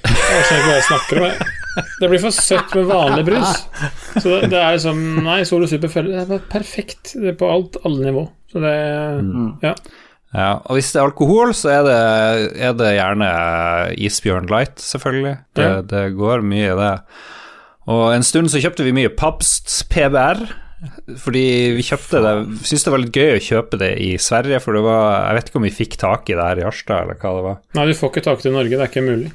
Jeg 0.04 0.14
skjønner 0.46 0.60
ikke 0.60 0.70
hva 0.70 0.78
jeg 0.78 0.86
snakker 0.88 1.20
om. 1.20 1.26
jeg. 1.28 1.52
Det 1.98 2.08
blir 2.12 2.20
for 2.22 2.30
søtt 2.36 2.74
med 2.78 2.86
vanlig 2.86 3.24
brus. 3.26 3.52
Så 4.22 4.22
det, 4.30 4.50
det 4.52 4.58
er 4.60 4.76
liksom 4.76 5.00
Nei, 5.26 5.40
Solo 5.48 5.66
Super 5.66 5.90
føler 5.90 6.22
det 6.28 6.36
er 6.38 6.44
perfekt 6.52 7.16
det 7.18 7.32
er 7.32 7.38
på 7.40 7.48
alt, 7.50 7.76
alle 7.84 8.04
nivå. 8.12 8.26
Så 8.52 8.62
det 8.62 8.74
Ja. 9.64 9.74
Ja, 10.34 10.48
og 10.66 10.74
hvis 10.74 10.88
det 10.90 10.98
er 10.98 11.04
alkohol, 11.06 11.52
så 11.54 11.68
er 11.70 11.82
det, 11.86 11.98
er 12.66 12.72
det 12.74 12.88
gjerne 12.96 13.26
isbjørn 14.02 14.48
light, 14.50 14.80
selvfølgelig. 14.82 15.36
Det, 15.54 15.62
Ja. 15.68 15.76
det 15.82 16.00
går 16.18 16.42
mye 16.42 16.72
i 16.72 16.78
det. 16.80 16.92
Og 17.86 18.14
en 18.16 18.22
stund 18.26 18.50
så 18.50 18.58
kjøpte 18.62 18.82
vi 18.86 18.94
mye 18.96 19.12
Pabst 19.14 19.84
PBR, 19.92 20.40
fordi 21.20 21.46
vi 21.76 21.86
kjøpte 21.86 22.20
det. 22.24 22.34
Syns 22.68 22.84
det 22.86 22.92
var 22.94 23.02
litt 23.02 23.16
gøy 23.16 23.36
å 23.36 23.44
kjøpe 23.48 23.80
det 23.80 23.90
i 24.02 24.12
Sverige, 24.20 24.60
for 24.64 24.76
det 24.76 24.84
var 24.86 25.08
Jeg 25.28 25.38
vet 25.38 25.50
ikke 25.50 25.60
om 25.60 25.66
vi 25.66 25.74
fikk 25.78 25.98
tak 26.00 26.30
i 26.30 26.36
det 26.36 26.46
her 26.50 26.60
i 26.60 26.66
Harstad, 26.66 27.04
eller 27.04 27.18
hva 27.20 27.34
det 27.38 27.44
var. 27.48 27.58
Nei, 27.78 27.88
du 27.88 27.98
får 27.98 28.12
ikke 28.12 28.26
tak 28.28 28.40
i 28.40 28.46
det 28.46 28.52
i 28.52 28.56
Norge, 28.58 28.76
det 28.76 28.86
er 28.86 28.92
ikke 28.92 29.08
mulig. 29.08 29.32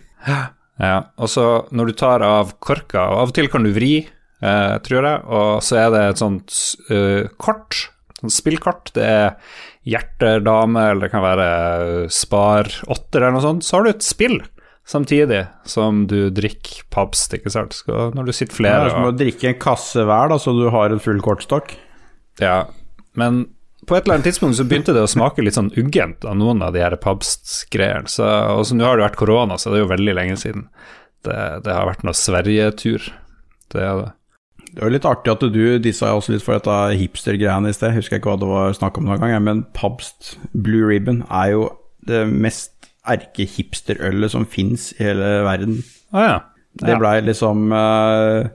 Ja, 0.79 0.97
og 1.19 1.27
så 1.27 1.45
når 1.75 1.89
du 1.89 1.97
tar 1.99 2.23
av 2.23 2.53
korka, 2.63 3.01
og 3.11 3.23
av 3.23 3.31
og 3.33 3.35
til 3.35 3.49
kan 3.51 3.65
du 3.67 3.73
vri, 3.75 3.93
eh, 4.39 4.75
tror 4.85 5.07
jeg, 5.09 5.23
og 5.27 5.49
så 5.65 5.81
er 5.81 5.89
det 5.91 6.03
et 6.05 6.21
sånt 6.21 6.59
uh, 6.87 7.25
kort, 7.41 7.81
sånt 8.21 8.35
spillkort, 8.35 8.93
det 8.95 9.03
er 9.03 9.33
hjerterdame, 9.89 10.85
eller 10.91 11.07
det 11.07 11.11
kan 11.11 11.25
være 11.25 11.49
eh, 11.49 12.07
spar 12.13 12.71
åtter 12.87 13.21
eller 13.21 13.35
noe 13.37 13.43
sånt, 13.43 13.67
så 13.67 13.77
har 13.77 13.85
du 13.85 13.91
et 13.91 14.05
spill 14.05 14.39
samtidig 14.89 15.43
som 15.69 16.03
du 16.09 16.31
drikker 16.33 16.83
Pabst, 16.93 17.33
ikke 17.37 17.53
sant, 17.53 17.77
Skal, 17.77 18.11
når 18.17 18.29
du 18.29 18.33
sitter 18.33 18.55
Det 18.55 18.59
flere 18.63 18.87
er 18.87 18.95
som 18.95 19.07
å 19.11 19.15
drikke 19.15 19.51
en 19.51 19.61
kasse 19.61 20.03
hver, 20.09 20.33
da, 20.33 20.39
så 20.41 20.55
du 20.57 20.65
har 20.73 20.93
en 20.93 21.03
full 21.03 21.21
kortstokk. 21.25 21.75
ja, 22.41 22.65
men 23.19 23.47
på 23.87 23.95
et 23.95 24.03
eller 24.05 24.19
annet 24.19 24.27
tidspunkt 24.29 24.57
så 24.59 24.65
begynte 24.67 24.93
det 24.93 25.01
å 25.01 25.09
smake 25.09 25.41
litt 25.41 25.55
sånn 25.55 25.71
uggent 25.79 26.25
av 26.27 26.35
noen 26.37 26.61
av 26.61 26.75
de 26.75 26.81
her 26.83 26.93
Pabst-greiene, 27.01 28.11
så, 28.11 28.27
og 28.59 28.67
så 28.67 28.77
nå 28.77 28.85
har 28.85 28.99
det 28.99 29.07
vært 29.07 29.19
korona, 29.21 29.57
så 29.57 29.71
det 29.71 29.79
er 29.79 29.85
jo 29.85 29.91
veldig 29.93 30.15
lenge 30.17 30.37
siden 30.41 30.67
det, 31.25 31.37
det 31.65 31.73
har 31.73 31.87
vært 31.89 32.05
noe 32.07 32.15
Sverige-tur, 32.15 33.09
det 33.73 33.83
er 33.83 34.01
det. 34.03 34.09
Det 34.69 34.83
var 34.83 34.93
litt 34.93 35.07
artig 35.09 35.31
at 35.33 35.43
du 35.49 35.63
dissa 35.81 36.11
også 36.13 36.35
litt 36.35 36.45
for 36.45 36.59
dette 36.59 36.99
hipster-greiene 36.99 37.71
i 37.71 37.73
sted. 37.73 37.89
Jeg 37.89 38.03
husker 38.03 38.19
ikke 38.19 38.35
hva 38.35 38.41
det 38.41 38.49
var 38.51 38.75
snakk 38.77 38.99
om 38.99 39.07
noen 39.09 39.23
gang, 39.23 39.33
men 39.41 39.63
Pabst 39.73 40.35
Blue 40.53 40.85
Ribbon 40.85 41.23
er 41.25 41.55
jo 41.55 41.63
det 42.05 42.21
mest 42.29 42.78
erke-hipsterølet 43.09 44.31
som 44.33 44.45
fins 44.49 44.91
i 44.97 45.03
hele 45.07 45.31
verden. 45.47 45.81
Ah, 46.13 46.23
ja. 46.25 46.37
Det 46.79 46.93
Ja. 46.93 46.99
blei 47.01 47.15
liksom 47.25 47.71
uh, 47.73 48.47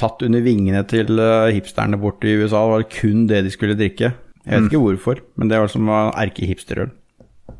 tatt 0.00 0.22
under 0.26 0.40
vingene 0.42 0.80
til 0.88 1.20
uh, 1.20 1.50
hipsterne 1.52 1.98
borte 2.00 2.26
i 2.26 2.36
USA. 2.40 2.64
Det 2.64 2.72
var 2.72 2.86
kun 2.90 3.26
det 3.30 3.44
de 3.44 3.50
skulle 3.52 3.76
drikke. 3.78 4.12
Jeg 4.46 4.56
vet 4.62 4.70
ikke 4.72 4.80
hvorfor, 4.82 5.20
men 5.36 5.50
det 5.50 5.60
var 5.60 5.68
som 5.68 5.88
uh, 5.88 6.10
erkehipsterøl. 6.16 6.90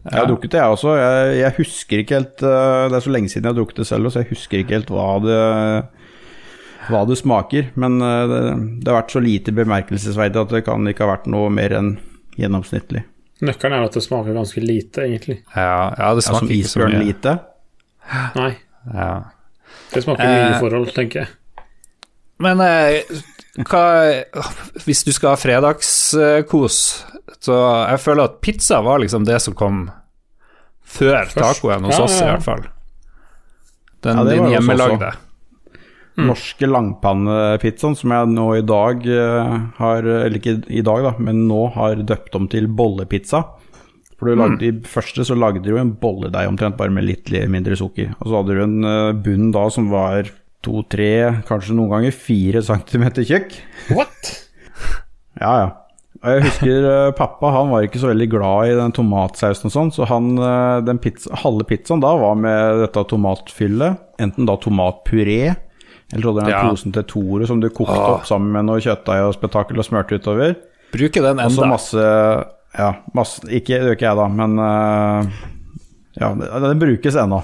Jeg 0.00 0.16
har 0.16 0.26
drukket 0.26 0.53
det, 0.55 0.61
jeg 0.62 0.72
også. 0.72 0.94
Jeg, 0.96 1.38
jeg 1.42 1.55
husker 1.59 1.98
ikke 2.00 2.14
helt 2.16 2.42
uh, 2.46 2.88
Det 2.88 2.96
er 2.96 3.05
så 3.05 3.11
lenge 3.12 3.29
siden 3.29 3.44
jeg 3.44 3.53
har 3.53 3.59
drukket 3.59 3.83
det 3.83 3.87
selv, 3.87 4.11
så 4.11 4.22
jeg 4.22 4.31
husker 4.33 4.59
ikke 4.62 4.79
helt 4.79 4.90
hva 4.94 5.09
det 5.22 5.40
hva 6.90 7.05
det 7.07 7.18
smaker, 7.20 7.66
men 7.79 8.00
det, 8.00 8.38
det 8.81 8.88
har 8.88 9.03
vært 9.03 9.12
så 9.12 9.20
lite 9.22 9.53
bemerkelsesverdig 9.55 10.40
at 10.40 10.55
det 10.57 10.62
kan 10.66 10.88
ikke 10.88 11.05
ha 11.05 11.11
vært 11.12 11.26
noe 11.31 11.50
mer 11.53 11.74
enn 11.76 11.90
gjennomsnittlig. 12.40 13.05
Nøkkelen 13.40 13.72
er 13.79 13.85
at 13.87 13.92
det 13.96 14.03
smaker 14.05 14.35
ganske 14.37 14.61
lite, 14.61 15.05
egentlig. 15.07 15.38
Ja, 15.57 15.94
ja 15.98 16.14
det 16.14 16.24
Ja, 16.26 16.31
smaker 16.33 16.55
ikke 16.55 16.68
så 16.68 16.87
mye. 16.88 17.05
lite. 17.05 17.38
Nei, 18.37 18.50
Ja. 18.94 19.22
det 19.94 20.03
smaker 20.05 20.24
Eh, 20.24 20.50
mye 20.50 20.61
forhold, 20.61 20.92
tenker 20.94 21.20
jeg. 21.20 21.29
Men 22.40 22.61
eh, 22.61 23.03
hva 23.68 24.24
Hvis 24.85 25.05
du 25.05 25.12
skal 25.12 25.31
ha 25.31 25.37
fredagskos, 25.37 27.05
så 27.40 27.57
jeg 27.90 28.00
føler 28.00 28.24
at 28.24 28.40
pizza 28.40 28.81
var 28.83 28.98
liksom 29.00 29.24
det 29.26 29.40
som 29.42 29.55
kom 29.55 29.90
før 30.85 31.24
Først. 31.26 31.37
tacoen 31.37 31.85
hos 31.85 31.96
Ja, 31.98 32.05
oss, 32.05 32.20
ja, 32.20 32.26
i 32.26 32.31
hvert 32.37 32.44
fall. 32.44 32.64
Den 34.03 34.16
Ja, 34.16 34.24
din 34.24 34.46
hjemmelagde. 34.50 35.09
oss 35.09 35.16
hjemmelagde. 36.20 36.30
Norske 36.30 36.68
langpannepizzaen, 36.70 37.96
som 37.98 38.14
jeg 38.14 38.30
nå 38.35 38.46
i 38.59 38.66
dag 38.66 39.06
eh, 39.06 39.56
har 39.80 40.11
Eller 40.11 40.38
ikke 40.38 40.59
i 40.68 40.85
dag, 40.87 41.02
da, 41.09 41.14
men 41.18 41.46
nå 41.48 41.64
har 41.74 42.04
døpt 42.04 42.37
om 42.38 42.48
til 42.52 42.68
bollepizza. 42.68 43.44
For 44.20 44.28
du 44.28 44.37
lagde, 44.37 44.68
I 44.68 44.74
første 44.85 45.24
så 45.24 45.33
lagde 45.33 45.64
du 45.64 45.78
en 45.80 45.94
bolledeig 45.96 46.50
omtrent, 46.50 46.76
bare 46.76 46.92
med 46.92 47.06
litt 47.09 47.30
mindre 47.48 47.78
sukker. 47.80 48.12
Og 48.20 48.28
så 48.28 48.37
hadde 48.37 48.56
du 48.56 48.62
en 48.66 48.85
eh, 48.85 49.12
bunn 49.16 49.48
da 49.54 49.64
som 49.72 49.88
var 49.88 50.28
to-tre, 50.61 51.40
kanskje 51.48 51.72
noen 51.78 51.94
ganger 51.94 52.12
fire 52.12 52.61
centimeter 52.62 53.24
tjukk. 53.26 53.56
What? 53.96 54.35
Ja, 55.40 55.52
ja. 55.56 55.68
Og 56.20 56.35
jeg 56.35 56.42
husker 56.44 56.85
eh, 56.85 57.12
pappa 57.16 57.48
han 57.54 57.70
var 57.70 57.87
ikke 57.87 58.00
så 58.02 58.11
veldig 58.11 58.26
glad 58.28 58.68
i 58.68 58.74
den 58.76 58.92
tomatsausen 58.92 59.70
og 59.70 59.72
sånn, 59.72 59.92
så 59.94 60.04
han, 60.11 60.35
den 60.85 60.98
pizza, 61.00 61.33
halve 61.40 61.64
pizzaen 61.70 62.02
da 62.02 62.11
var 62.20 62.37
med 62.37 62.83
dette 62.83 63.06
tomatfyllet. 63.09 64.02
Enten 64.20 64.44
da 64.50 64.59
tomatpuré, 64.61 65.54
eller 66.12 66.22
så 66.26 66.34
den 66.40 66.48
Ja. 66.50 66.62
posen 66.68 66.92
til 66.92 67.04
Tore 67.04 67.46
som 67.46 67.60
du 67.60 67.68
kokte 67.68 67.94
Åh. 67.96 68.08
opp 68.16 68.26
sammen 68.26 68.52
med 68.52 68.64
noe 68.66 68.80
kjøttdeig 68.82 69.26
og 69.28 69.34
spetakkel 69.36 69.78
og 69.78 69.84
smørte 69.86 70.18
utover. 70.18 70.56
Bruker 70.92 71.22
den 71.22 71.38
enda. 71.38 71.44
Og 71.46 71.52
så 71.54 71.66
masse 71.70 72.04
Ja, 72.78 72.92
masse 73.14 73.42
Ikke 73.50 73.78
det 73.78 73.82
gjør 73.82 73.96
ikke 73.96 74.06
jeg, 74.08 74.16
da, 74.16 74.28
men 74.28 74.58
uh, 74.58 75.26
Ja, 76.20 76.34
den 76.34 76.78
brukes 76.78 77.14
ennå. 77.18 77.42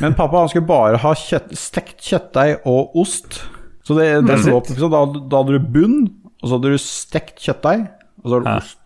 Men 0.00 0.14
pappa 0.14 0.38
han 0.38 0.48
skulle 0.48 0.66
bare 0.66 0.96
ha 1.02 1.12
kjøtt, 1.14 1.50
stekt 1.58 1.98
kjøttdeig 2.00 2.60
og 2.66 2.94
ost. 2.96 3.42
Så 3.84 3.94
det, 3.98 4.06
det 4.26 4.38
opp, 4.52 4.68
var 4.70 4.78
på 4.78 4.88
da, 4.90 5.02
da 5.28 5.42
hadde 5.42 5.58
du 5.58 5.66
bunn, 5.74 5.98
og 6.42 6.48
så 6.48 6.56
hadde 6.56 6.70
du 6.72 6.78
stekt 6.78 7.42
kjøttdeig, 7.42 7.88
og 8.22 8.26
så 8.26 8.34
hadde 8.38 8.44
du 8.46 8.50
Ja. 8.50 8.56
ost. 8.62 8.78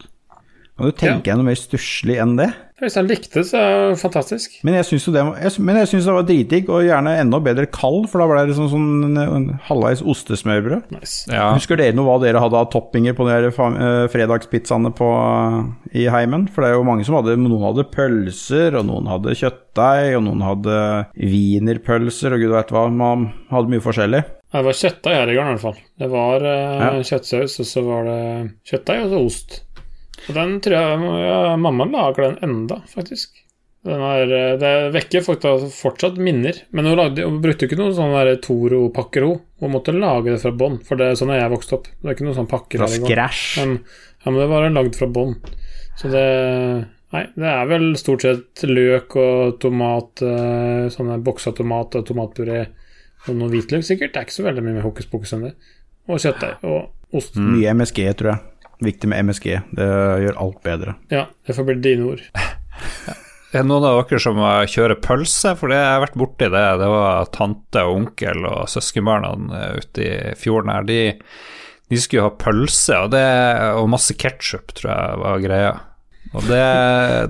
Kan 0.76 0.90
du 0.90 0.92
tenke 0.92 1.24
deg 1.30 1.38
noe 1.40 1.46
mer 1.48 1.56
stusslig 1.56 2.18
enn 2.20 2.34
det? 2.36 2.50
Hvis 2.76 2.98
han 2.98 3.06
likte 3.08 3.38
det, 3.40 3.46
så 3.48 3.56
er 3.56 3.70
det 3.94 4.00
fantastisk. 4.02 4.58
Men 4.68 4.74
jeg 4.76 4.84
syns 4.84 5.06
jo 5.08 5.12
det, 5.14 5.22
var- 5.24 5.54
men 5.64 5.76
jeg 5.80 5.88
synes 5.88 6.04
det 6.04 6.12
var 6.12 6.26
dritdigg, 6.28 6.66
og 6.68 6.82
gjerne 6.84 7.14
enda 7.22 7.38
bedre 7.40 7.64
kald, 7.72 8.10
for 8.12 8.20
da 8.20 8.26
ble 8.28 8.42
det 8.44 8.50
liksom 8.50 8.68
sånn 8.68 9.16
en 9.22 9.46
halvveis 9.64 10.02
ostesmørbrød. 10.04 10.90
Nice. 10.92 11.24
Ja. 11.32 11.54
Husker 11.56 11.80
dere 11.80 11.96
noe 11.96 12.04
hva 12.04 12.18
dere 12.20 12.42
hadde 12.44 12.60
av 12.60 12.68
toppinger 12.74 13.16
på 13.16 13.24
de 13.24 13.48
eh, 13.48 14.04
fredagspizzaene 14.12 14.92
på, 14.98 15.08
i 15.96 16.04
heimen? 16.12 16.44
For 16.52 16.60
det 16.60 16.68
er 16.74 16.76
jo 16.76 16.84
mange 16.84 17.06
som 17.08 17.16
hadde 17.16 17.38
Noen 17.40 17.64
hadde 17.64 17.88
pølser, 17.96 18.76
og 18.76 18.84
noen 18.90 19.08
hadde 19.08 19.32
kjøttdeig, 19.40 20.12
og 20.18 20.26
noen 20.28 20.44
hadde 20.44 20.78
wienerpølser, 21.16 22.34
og 22.36 22.42
gud 22.44 22.52
vet 22.58 22.72
hva. 22.74 22.86
Man 22.92 23.30
hadde 23.52 23.72
mye 23.72 23.84
forskjellig. 23.84 24.22
Det 24.52 24.62
var 24.64 24.76
kjøttdeig 24.78 25.16
her 25.16 25.30
i 25.32 25.36
gården, 25.36 25.48
i 25.48 25.56
hvert 25.56 25.64
fall. 25.64 25.80
Det 26.00 26.08
var 26.12 26.44
eh, 26.44 26.80
Ja. 26.84 26.90
kjøttsaus, 27.08 27.56
og 27.60 27.66
så 27.72 27.82
var 27.88 28.04
det 28.04 28.20
kjøttdeig 28.68 29.04
og 29.06 29.10
så 29.16 29.24
ost. 29.26 29.62
Og 30.26 30.34
den 30.34 30.56
tror 30.64 30.76
jeg 30.76 31.26
ja, 31.26 31.56
mamma 31.60 31.86
lager 31.88 32.30
den 32.30 32.38
enda, 32.42 32.80
faktisk. 32.90 33.42
Den 33.86 34.02
er, 34.02 34.32
eh, 34.34 34.56
det 34.58 34.72
vekker 34.96 35.22
fortsatt 35.22 36.16
minner, 36.18 36.58
men 36.74 36.88
hun, 36.88 36.96
lagde, 36.98 37.26
hun 37.26 37.38
brukte 37.42 37.68
ikke 37.68 37.78
noen 37.78 37.94
sånne 37.94 38.34
Toro-pakker, 38.42 39.26
hun. 39.28 39.44
Hun 39.62 39.74
måtte 39.76 39.94
lage 39.94 40.32
det 40.32 40.40
fra 40.42 40.50
bånn, 40.50 40.80
for 40.86 40.98
det 40.98 41.12
er 41.12 41.20
sånn 41.20 41.30
er 41.34 41.44
jeg 41.44 41.54
vokste 41.54 41.78
opp. 41.78 41.86
Det 41.94 42.10
er 42.10 42.18
ikke 42.18 42.26
noen 42.26 42.38
sånn 42.40 42.50
pakker 42.50 42.82
Fra 42.82 42.90
scratch. 42.90 43.44
Men, 43.60 43.78
ja, 44.24 44.26
men 44.32 44.40
det 44.42 44.50
var 44.50 44.68
lagd 44.74 44.98
fra 44.98 45.10
bånn. 45.10 45.38
Så 45.96 46.10
det 46.12 46.26
Nei, 47.14 47.22
det 47.38 47.46
er 47.46 47.68
vel 47.70 47.84
stort 47.96 48.24
sett 48.26 48.64
løk 48.66 49.14
og 49.22 49.60
tomat, 49.62 50.20
eh, 50.26 50.88
sånne 50.90 51.20
boksa 51.24 51.52
tomat 51.54 51.94
og 51.94 52.02
tomatpuré 52.08 52.64
og 53.28 53.38
noe 53.38 53.52
hvitløk, 53.52 53.84
sikkert. 53.86 54.12
Det 54.12 54.20
er 54.20 54.26
ikke 54.26 54.34
så 54.34 54.46
veldig 54.48 54.64
mye 54.66 54.74
mer 54.80 54.86
hokus 54.88 55.06
pokus 55.10 55.32
enn 55.36 55.46
det. 55.46 55.52
Og 56.10 56.18
kjøttdeig 56.18 56.66
og 56.66 57.16
ost. 57.16 57.38
Mye 57.38 57.72
MSG, 57.78 58.02
tror 58.18 58.32
jeg. 58.32 58.42
Viktig 58.84 59.08
med 59.08 59.28
MSG. 59.30 59.46
Det 59.76 59.86
gjør 60.24 60.42
alt 60.42 60.58
bedre. 60.66 60.96
Ja, 61.12 61.26
det 61.46 61.56
får 61.56 61.68
bli 61.70 61.78
dine 61.84 62.10
ord. 62.12 62.24
Er 63.56 63.62
det 63.62 63.70
noen 63.70 63.84
av 63.88 64.02
dere 64.10 64.18
som 64.20 64.38
kjører 64.68 64.98
pølse? 65.00 65.54
For 65.56 65.72
det 65.72 65.78
jeg 65.78 65.92
har 65.94 66.02
vært 66.02 66.18
borti 66.20 66.48
det. 66.52 66.64
Det 66.82 66.88
var 66.92 67.28
tante 67.32 67.84
og 67.86 68.00
onkel 68.02 68.44
og 68.44 68.66
søskenbarna 68.68 69.30
eh, 69.56 69.78
ute 69.80 70.02
i 70.04 70.34
fjorden 70.36 70.72
her. 70.74 70.84
De, 70.88 70.98
de 71.88 72.00
skulle 72.02 72.26
ha 72.26 72.34
pølse, 72.36 72.98
og, 72.98 73.14
det, 73.14 73.22
og 73.78 73.88
masse 73.94 74.16
ketsjup, 74.18 74.74
tror 74.76 74.90
jeg 74.92 75.20
var 75.22 75.44
greia. 75.46 75.70
Og 76.34 76.42
det, 76.50 76.64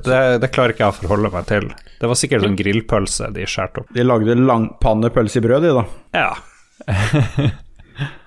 det, 0.09 0.21
det 0.43 0.51
klarer 0.57 0.75
ikke 0.75 0.87
jeg 0.87 0.97
å 0.97 0.99
forholde 1.03 1.31
meg 1.37 1.47
til. 1.53 1.69
Det 2.01 2.11
var 2.11 2.19
sikkert 2.19 2.47
sånn 2.47 2.59
grillpølse 2.59 3.31
de 3.37 3.47
skjærte 3.47 3.85
opp. 3.85 3.93
De 3.95 4.05
lagde 4.07 4.39
langpannepølse 4.41 5.39
i 5.39 5.47
brød, 5.47 5.69
de, 5.69 5.77
da. 5.77 5.87
Ja. 6.17 7.53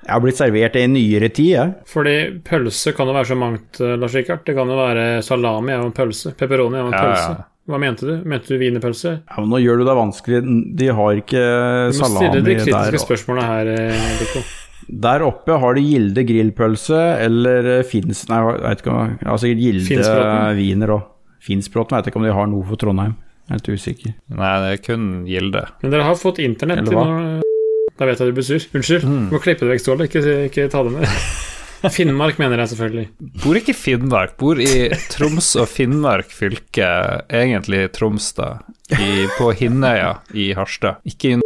Jeg 0.09 0.15
har 0.15 0.23
blitt 0.25 0.39
servert 0.39 0.73
det 0.73 0.81
i 0.87 0.89
nyere 0.89 1.29
tid, 1.29 1.51
jeg. 1.53 1.73
Fordi 1.91 2.15
pølse 2.49 2.95
kan 2.97 3.05
jo 3.09 3.13
være 3.13 3.29
så 3.29 3.37
mangt, 3.37 3.77
eh, 3.85 3.93
Lars 4.01 4.15
Rikard. 4.17 4.41
Det 4.47 4.55
kan 4.57 4.67
jo 4.73 4.77
være 4.79 5.03
salami 5.25 5.75
av 5.77 5.85
en 5.85 5.93
pølse. 5.93 6.31
Pepperoni 6.39 6.79
av 6.81 6.87
en 6.89 6.95
Ja, 6.97 7.03
ja. 7.03 7.11
pølse. 7.13 7.45
Hva 7.69 7.77
mente 7.77 8.07
du? 8.07 8.15
Mente 8.25 8.49
du 8.49 8.57
wienerpølse? 8.57 9.11
Ja, 9.29 9.35
men 9.43 9.51
nå 9.53 9.59
gjør 9.61 9.77
du 9.77 9.85
det 9.85 9.93
vanskelig. 9.99 10.39
De 10.79 10.87
har 10.97 11.19
ikke 11.21 11.43
salami 11.93 11.93
Du 11.93 11.99
må 12.01 12.23
stille 12.23 12.41
de 12.47 12.55
kritiske 12.57 12.91
der. 12.95 13.03
spørsmålene 13.05 13.45
her, 13.45 13.67
eh, 13.75 14.09
Dikko. 14.23 14.41
Der 15.05 15.21
oppe 15.21 15.59
har 15.61 15.75
de 15.77 15.81
Gilde 15.85 16.23
grillpølse, 16.25 16.97
eller 17.21 17.83
Fins... 17.85 18.23
Nei, 18.31 18.39
jeg 18.41 18.61
vet 18.63 18.81
ikke 18.81 18.93
om 18.95 19.17
det 19.21 19.39
sikkert 19.43 19.61
Gilde 19.61 19.85
Finnsbråten. 19.85 20.57
wiener 20.57 20.87
òg. 20.95 21.03
Finsbråten 21.45 21.93
vet 21.99 22.05
jeg 22.09 22.13
ikke 22.15 22.21
om 22.23 22.25
de 22.25 22.33
har 22.33 22.47
noe 22.49 22.65
for 22.65 22.75
Trondheim. 22.81 23.13
Jeg 23.13 23.53
er 23.53 23.59
Helt 23.59 23.69
usikker. 23.77 24.13
Nei, 24.33 24.55
det 24.65 24.71
er 24.73 24.81
kun 24.85 25.05
Gilde. 25.29 25.61
Men 25.83 25.91
dere 25.93 26.03
har 26.09 26.17
fått 26.17 26.39
internett 26.41 26.85
til 26.89 26.97
noe 26.97 27.41
Da 27.99 28.07
vet 28.07 28.21
jeg 28.21 28.31
du 28.31 28.37
blir 28.37 28.47
sur. 28.47 28.65
Unnskyld. 28.79 29.03
Du 29.03 29.35
må 29.35 29.41
klippe 29.43 29.65
det 29.65 29.73
vekk, 29.73 29.83
Ståle. 29.83 30.07
Ikke, 30.07 30.23
ikke 30.47 30.67
ta 30.71 30.83
det 30.87 30.95
med. 30.95 31.19
Finnmark 31.95 32.39
mener 32.39 32.59
jeg 32.63 32.73
selvfølgelig. 32.73 33.05
Bor 33.43 33.59
ikke 33.59 33.75
Finnmark, 33.75 34.33
bor 34.39 34.59
i 34.59 34.89
Troms 35.11 35.53
og 35.59 35.67
Finnmark 35.71 36.31
fylke, 36.35 36.87
egentlig 37.31 37.85
Troms, 37.95 38.33
da, 38.35 38.49
i, 38.95 39.27
på 39.37 39.51
Hinnøya 39.55 40.17
i 40.35 40.49
Harstad. 40.57 40.99
Ikke 41.07 41.37
i 41.37 41.39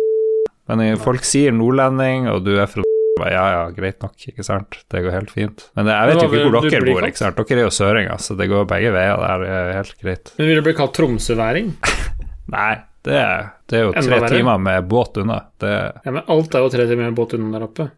Men 0.72 0.98
folk 1.02 1.26
sier 1.28 1.54
nordlending, 1.54 2.30
og 2.32 2.42
du 2.48 2.56
er 2.56 2.70
fra 2.72 2.86
ja, 3.30 3.44
ja, 3.54 3.66
greit 3.76 4.02
nok, 4.02 4.16
ikke 4.18 4.44
sant. 4.46 4.80
Det 4.90 5.04
går 5.06 5.14
helt 5.14 5.34
fint. 5.34 5.68
Men 5.78 5.92
jeg 5.92 6.10
vet 6.10 6.18
jo 6.18 6.30
ikke 6.32 6.48
hvor 6.48 6.66
dere 6.66 6.88
bor, 6.88 7.06
ikke 7.06 7.22
sant. 7.22 7.38
Dere 7.38 7.62
er 7.62 7.68
jo 7.68 7.76
søringer, 7.76 8.24
så 8.24 8.38
det 8.40 8.50
går 8.50 8.66
begge 8.72 8.94
veier. 8.96 9.22
Det 9.22 9.52
er 9.54 9.70
helt 9.78 9.94
greit. 10.02 10.34
Men 10.40 10.50
vil 10.50 10.60
du 10.60 10.66
bli 10.66 10.74
kalt 10.78 10.96
tromsøværing? 10.98 11.70
Nei, 12.56 12.72
det 13.04 13.16
er, 13.20 13.48
det 13.68 13.78
er 13.80 13.82
jo 13.84 13.92
Enda 13.94 14.04
tre 14.08 14.20
verre. 14.22 14.30
timer 14.38 14.62
med 14.64 14.86
båt 14.92 15.18
unna. 15.20 15.40
Det 15.60 15.72
Ja, 16.06 16.12
men 16.16 16.24
alt 16.32 16.56
er 16.56 16.64
jo 16.64 16.70
tre 16.72 16.86
timer 16.88 17.10
med 17.10 17.18
båt 17.18 17.34
unna 17.38 17.58
der 17.58 17.66
oppe. 17.68 17.90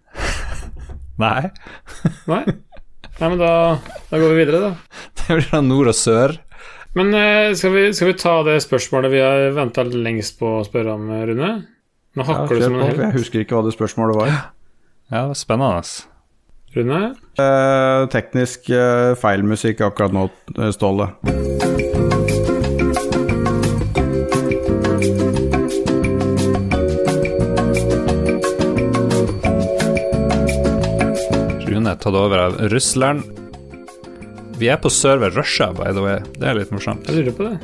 Nei. 1.24 1.52
Nei? 2.32 2.42
Nei, 3.16 3.28
men 3.30 3.38
da, 3.40 3.52
da 4.10 4.20
går 4.20 4.34
vi 4.34 4.40
videre, 4.42 4.60
da. 4.66 4.72
Det 5.20 5.38
blir 5.38 5.48
da 5.54 5.62
nord 5.64 5.92
og 5.94 5.96
sør. 5.96 6.34
Men 6.96 7.14
eh, 7.16 7.54
skal, 7.60 7.72
vi, 7.76 7.86
skal 7.96 8.10
vi 8.12 8.18
ta 8.20 8.34
det 8.48 8.58
spørsmålet 8.64 9.12
vi 9.14 9.22
har 9.24 9.50
venta 9.56 9.84
lengst 9.88 10.38
på 10.40 10.58
å 10.60 10.66
spørre 10.68 10.94
om, 10.98 11.08
Rune? 11.28 11.54
Nå 12.16 12.24
Ja, 12.24 12.28
hakker 12.32 12.56
du 12.56 12.64
som 12.64 12.76
en 12.80 12.86
helt. 12.88 13.02
jeg 13.04 13.16
husker 13.18 13.42
ikke 13.44 13.58
hva 13.60 13.66
det 13.68 13.74
spørsmålet 13.76 14.16
var. 14.20 14.30
Ja, 15.12 15.22
det 15.22 15.26
var 15.34 15.40
spennende. 15.40 15.82
Rune? 16.76 17.02
Eh, 17.40 18.06
teknisk 18.12 18.70
eh, 18.72 19.14
feilmusikk 19.20 19.84
akkurat 19.88 20.16
nå, 20.16 20.28
eh, 20.60 20.72
Ståle. 20.76 21.12
Er 31.96 32.02
tatt 32.04 32.18
over 32.20 32.38
av 32.48 32.60
Russland. 32.72 33.24
Vi 34.60 34.70
er 34.72 34.78
på 34.80 34.90
server 34.94 35.34
Russia, 35.36 35.72
by 35.76 35.90
the 35.96 36.04
way. 36.04 36.20
Det 36.40 36.48
er 36.48 36.56
litt 36.62 36.72
morsomt. 36.76 37.08
Jeg 37.10 37.26
lurer 37.26 37.36
på 37.36 37.50
det. 37.50 37.58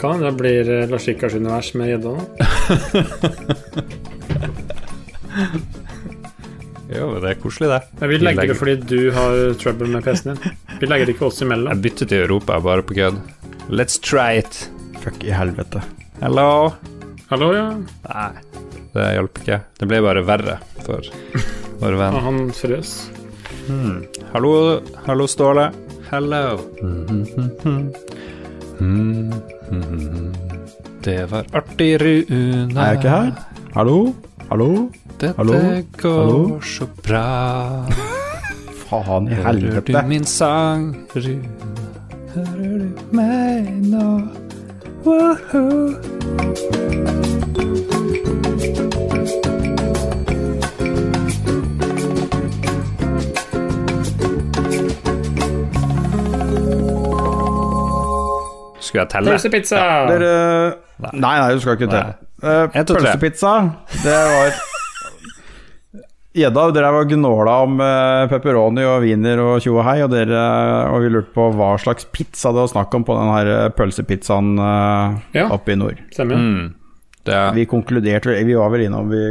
Kan 0.00 0.16
hende 0.18 0.26
det 0.28 0.36
blir 0.40 0.68
eh, 0.74 0.88
Lars 0.90 1.06
Rikards 1.08 1.36
univers 1.38 1.70
med 1.78 1.94
gjedda 1.94 2.08
nå. 2.12 2.22
Jo, 6.94 7.08
det 7.18 7.30
er 7.32 7.38
koselig, 7.42 7.68
det. 7.72 7.80
Men 7.98 8.08
vi 8.10 8.16
Vi 8.18 8.24
legger 8.24 8.50
det 8.52 8.56
fordi 8.58 8.74
du 8.86 9.10
har 9.16 9.54
trouble 9.58 9.88
med 9.90 10.04
PC-en 10.04 10.36
din. 10.36 10.52
Vi 10.80 10.86
legger 10.86 11.06
det 11.08 11.14
ikke 11.16 11.26
oss 11.26 11.40
imellom. 11.42 11.72
Jeg 11.72 11.82
bytter 11.82 12.06
til 12.10 12.22
Europa, 12.26 12.58
bare 12.62 12.84
på 12.86 12.94
kødd. 12.94 13.16
Let's 13.72 13.96
try 13.98 14.38
it. 14.38 14.68
Fuck 15.02 15.24
i 15.24 15.32
helvete. 15.34 15.82
Hello? 16.20 16.74
Hallo, 17.32 17.48
ja. 17.56 17.64
Nei, 18.04 18.28
det 18.94 19.08
hjalp 19.16 19.40
ikke. 19.42 19.58
Det 19.80 19.88
ble 19.90 20.02
bare 20.04 20.22
verre 20.28 20.58
for 20.84 21.02
vår 21.80 21.96
Og 21.96 21.98
venn. 21.98 22.20
han 22.28 22.40
frøs. 22.54 22.92
Hallo, 24.32 24.80
hallo, 25.06 25.26
Ståle. 25.26 25.70
Hello. 26.10 26.58
Det 31.04 31.30
var 31.30 31.44
artig, 31.52 32.00
Rune. 32.00 32.74
Er 32.76 32.86
jeg 32.86 32.98
ikke 32.98 33.08
her? 33.14 33.30
Hallo? 33.74 33.96
Hallo? 34.50 34.68
Dette 35.20 35.32
Hallo? 35.38 35.52
går 36.02 36.24
Hallo? 36.24 36.60
så 36.60 36.86
bra. 37.06 37.86
Faen 38.84 39.28
i 39.28 39.34
Hører 39.40 39.80
du 39.80 39.96
min 40.08 40.24
sang, 40.24 40.94
Rune? 41.16 41.48
Hører 42.34 42.78
du 42.84 43.16
meg 43.16 43.72
nå? 43.88 44.28
Woohoo. 45.04 45.94
Skulle 58.94 59.02
jeg 59.08 59.10
telle? 59.10 59.32
Pølsepizza! 59.34 59.78
Dere 60.06 60.34
Nei, 61.18 61.32
nei, 61.40 61.48
du 61.50 61.58
skal 61.64 61.74
ikke 61.74 61.88
telle. 61.90 62.14
Uh, 62.44 62.68
pølsepizza, 62.86 63.52
det 64.04 64.14
var 64.14 64.52
Gjedda 66.34 66.64
drev 66.74 66.96
og 67.00 67.10
gnåla 67.10 67.52
om 67.62 67.74
uh, 67.82 68.24
pepperoni 68.30 68.82
og 68.86 69.04
wiener 69.04 69.38
og 69.42 69.60
tjo 69.62 69.76
og 69.80 69.84
hei, 69.86 69.96
og, 70.02 70.10
dere, 70.14 70.40
og 70.90 71.02
vi 71.04 71.10
lurte 71.14 71.30
på 71.34 71.44
hva 71.58 71.72
slags 71.82 72.06
pizza 72.14 72.50
det 72.54 72.62
var 72.62 72.70
snakk 72.72 72.94
om 72.98 73.04
på 73.06 73.14
den 73.18 73.30
her 73.30 73.50
eh, 73.52 73.68
pølsepizzaen 73.78 74.52
uh, 74.58 75.18
Ja. 75.34 75.44
oppe 75.54 75.74
i 75.74 75.78
nord. 75.78 75.98
Stemmer. 76.14 76.38
Mm. 76.42 76.72
Det, 77.26 77.38
Vi 77.58 77.66
konkluderte 77.70 78.30
vel- 78.30 78.46
Vi 78.46 78.54
var 78.58 78.70
vel 78.74 78.86
innom 78.88 79.10
vi, 79.10 79.22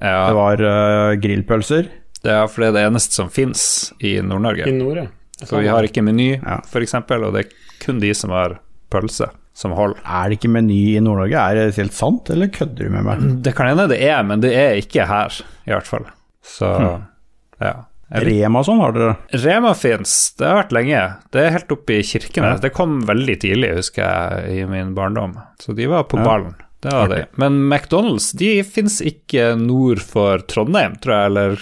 ja, 0.00 0.26
Det 0.28 0.36
var 0.36 0.64
uh, 0.64 1.16
grillpølser. 1.20 1.88
det 2.24 2.32
er 2.32 2.48
fordi 2.48 2.66
det 2.66 2.72
er 2.72 2.78
det 2.80 2.86
eneste 2.92 3.12
som 3.20 3.28
fins 3.32 3.66
i 4.00 4.16
I 4.18 4.22
Nord-Norge. 4.24 4.68
nord, 4.72 4.96
ja. 5.04 5.06
For 5.46 5.60
vi 5.60 5.68
har 5.68 5.84
ikke 5.84 6.02
Meny, 6.04 6.40
Ja. 6.40 6.60
eksempel, 6.64 7.24
og 7.28 7.32
det 7.36 7.44
er 7.46 7.52
kun 7.84 8.00
de 8.00 8.12
som 8.16 8.30
har 8.32 8.56
pølse, 8.92 9.28
som 9.56 9.72
holder. 9.76 9.98
Er 10.04 10.28
det 10.30 10.38
ikke 10.38 10.50
Meny 10.52 10.78
i 10.96 11.00
Nord-Norge? 11.02 11.40
Er 11.40 11.54
det 11.58 11.76
helt 11.80 11.96
sant, 11.96 12.30
eller 12.30 12.50
kødder 12.52 12.86
du 12.86 12.94
med 12.94 13.04
meg? 13.08 13.26
Det 13.46 13.54
kan 13.56 13.70
hende 13.72 13.88
det 13.92 14.00
er, 14.06 14.22
men 14.28 14.40
det 14.44 14.52
er 14.54 14.78
ikke 14.80 15.06
her, 15.08 15.36
i 15.66 15.72
hvert 15.74 15.86
fall. 15.90 16.06
Så 16.46 16.70
ja. 17.60 17.74
Rema 18.22 18.60
og 18.62 18.66
sånn 18.68 18.78
har 18.84 18.92
dere? 18.94 19.14
Rema 19.42 19.72
fins, 19.74 20.12
det 20.38 20.46
har 20.46 20.60
vært 20.60 20.74
lenge. 20.76 21.00
Det 21.34 21.40
er 21.42 21.54
helt 21.56 21.72
oppe 21.74 21.96
i 21.96 22.04
Kirkenes. 22.06 22.60
Det 22.62 22.70
kom 22.76 23.00
veldig 23.08 23.34
tidlig, 23.42 23.72
husker 23.80 24.04
jeg, 24.06 24.60
i 24.60 24.68
min 24.70 24.92
barndom. 24.94 25.32
Så 25.58 25.74
de 25.74 25.88
var 25.90 26.04
på 26.06 26.20
Ja. 26.20 26.24
ballen. 26.28 26.54
Det 26.86 26.92
var 26.92 27.08
de. 27.10 27.24
Men 27.40 27.56
McDonald's 27.72 28.28
de 28.38 28.62
fins 28.62 29.00
ikke 29.02 29.56
nord 29.58 29.98
for 30.06 30.38
Trondheim, 30.46 30.94
tror 31.02 31.14
jeg, 31.16 31.26
eller 31.32 31.58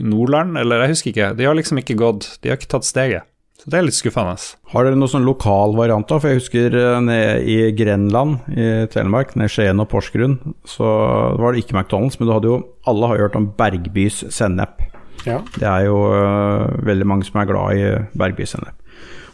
Nordland, 0.00 0.56
eller 0.56 0.80
jeg 0.86 0.94
husker 0.94 1.10
ikke. 1.12 1.36
De 1.36 1.44
har 1.44 1.54
liksom 1.58 1.78
ikke 1.82 1.98
gått, 2.00 2.38
de 2.40 2.48
har 2.48 2.56
ikke 2.56 2.70
tatt 2.72 2.86
steget. 2.88 3.26
Så 3.64 3.72
det 3.72 3.78
er 3.78 3.86
litt 3.86 3.96
skuffende. 3.96 4.36
Har 4.74 4.84
dere 4.84 4.98
noen 4.98 5.08
sånn 5.08 5.24
lokal 5.24 5.72
variant 5.78 6.04
da? 6.10 6.18
For 6.20 6.28
jeg 6.28 6.42
husker 6.42 6.74
eh, 6.76 6.98
nede 7.00 7.38
i 7.48 7.56
Grenland 7.76 8.44
i 8.52 8.66
Telemark, 8.92 9.32
nede 9.38 9.48
i 9.48 9.54
Skien 9.54 9.80
og 9.80 9.88
Porsgrunn, 9.88 10.36
så 10.68 10.90
var 11.40 11.54
det 11.54 11.64
ikke 11.64 11.78
McDonald's, 11.78 12.20
men 12.20 12.28
du 12.28 12.34
hadde 12.34 12.50
jo 12.50 12.58
Alle 12.90 13.08
har 13.08 13.24
hørt 13.24 13.38
om 13.40 13.48
Bergbys 13.56 14.20
sennep. 14.28 14.84
ja. 15.24 15.40
Det 15.56 15.64
er 15.64 15.86
jo 15.86 15.96
uh, 16.12 16.68
veldig 16.84 17.08
mange 17.08 17.24
som 17.24 17.40
er 17.40 17.48
glad 17.48 17.80
i 17.80 17.86
Bergbys 18.12 18.52
sennep. 18.52 18.76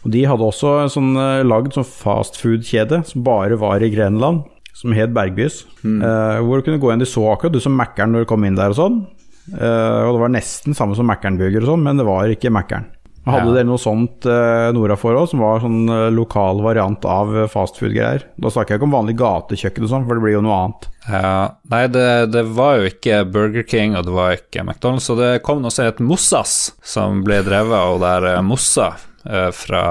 Og 0.07 0.15
de 0.15 0.23
hadde 0.31 0.47
også 0.47 0.77
en 0.85 0.95
sånn 0.95 1.11
uh, 1.19 1.43
lagd 1.43 1.75
sånn 1.75 1.89
fastfood-kjede 1.89 3.03
som 3.11 3.27
bare 3.27 3.59
var 3.59 3.83
i 3.83 3.91
Grenland, 3.91 4.47
som 4.79 4.95
het 4.95 5.11
Bergbys. 5.13 5.65
Eh, 5.85 6.39
hvor 6.45 6.61
du 6.61 6.65
kunne 6.65 6.81
gå 6.81 6.93
inn, 6.93 7.03
de 7.03 7.09
så 7.09 7.27
akkurat 7.33 7.53
du 7.53 7.61
som 7.61 7.75
Mækkern 7.77 8.15
når 8.15 8.25
du 8.25 8.31
kom 8.31 8.47
inn 8.47 8.57
der 8.57 8.73
og 8.73 8.79
sånn. 8.79 9.03
Eh, 9.51 10.01
og 10.07 10.15
det 10.15 10.23
var 10.23 10.33
nesten 10.33 10.77
samme 10.79 10.97
som 10.97 11.09
Mækkern-burger 11.11 11.67
og 11.67 11.75
sånn, 11.75 11.85
men 11.85 12.01
det 12.01 12.07
var 12.09 12.33
ikke 12.33 12.53
Mækkern. 12.55 12.87
Hadde 13.27 13.51
Ja. 13.51 13.55
dere 13.59 13.69
noe 13.69 13.77
sånt 13.81 14.25
Nora 14.25 14.71
nordafor 14.73 15.19
òg, 15.21 15.27
som 15.29 15.43
var 15.45 15.61
sånn 15.61 15.83
eh, 15.93 16.07
lokal 16.15 16.63
variant 16.65 17.05
av 17.05 17.29
uh, 17.35 17.43
fastfood-greier? 17.53 18.25
Da 18.41 18.49
snakker 18.49 18.73
jeg 18.75 18.81
ikke 18.81 18.89
om 18.89 18.95
vanlig 18.97 19.17
gatekjøkken 19.21 19.85
og 19.85 19.91
sånn, 19.93 20.07
for 20.09 20.17
det 20.17 20.25
blir 20.25 20.35
jo 20.39 20.41
noe 20.47 20.57
annet. 20.57 20.89
Ja, 21.11 21.35
nei, 21.69 21.83
det, 21.93 22.07
det 22.33 22.47
var 22.57 22.79
jo 22.81 22.89
ikke 22.89 23.21
Burger 23.29 23.67
King, 23.69 23.93
og 23.99 24.09
det 24.09 24.15
var 24.17 24.33
ikke 24.39 24.65
McDonald's, 24.65 25.11
og 25.13 25.21
det 25.21 25.31
kom 25.45 25.61
noe 25.61 25.73
som 25.75 25.85
het 25.91 26.01
Mossas, 26.01 26.57
som 26.81 27.21
ble 27.27 27.43
drevet 27.45 27.77
av 27.77 28.01
der 28.01 28.29
eh, 28.33 28.41
Mossa 28.47 28.95
eh, 29.29 29.51
fra 29.53 29.85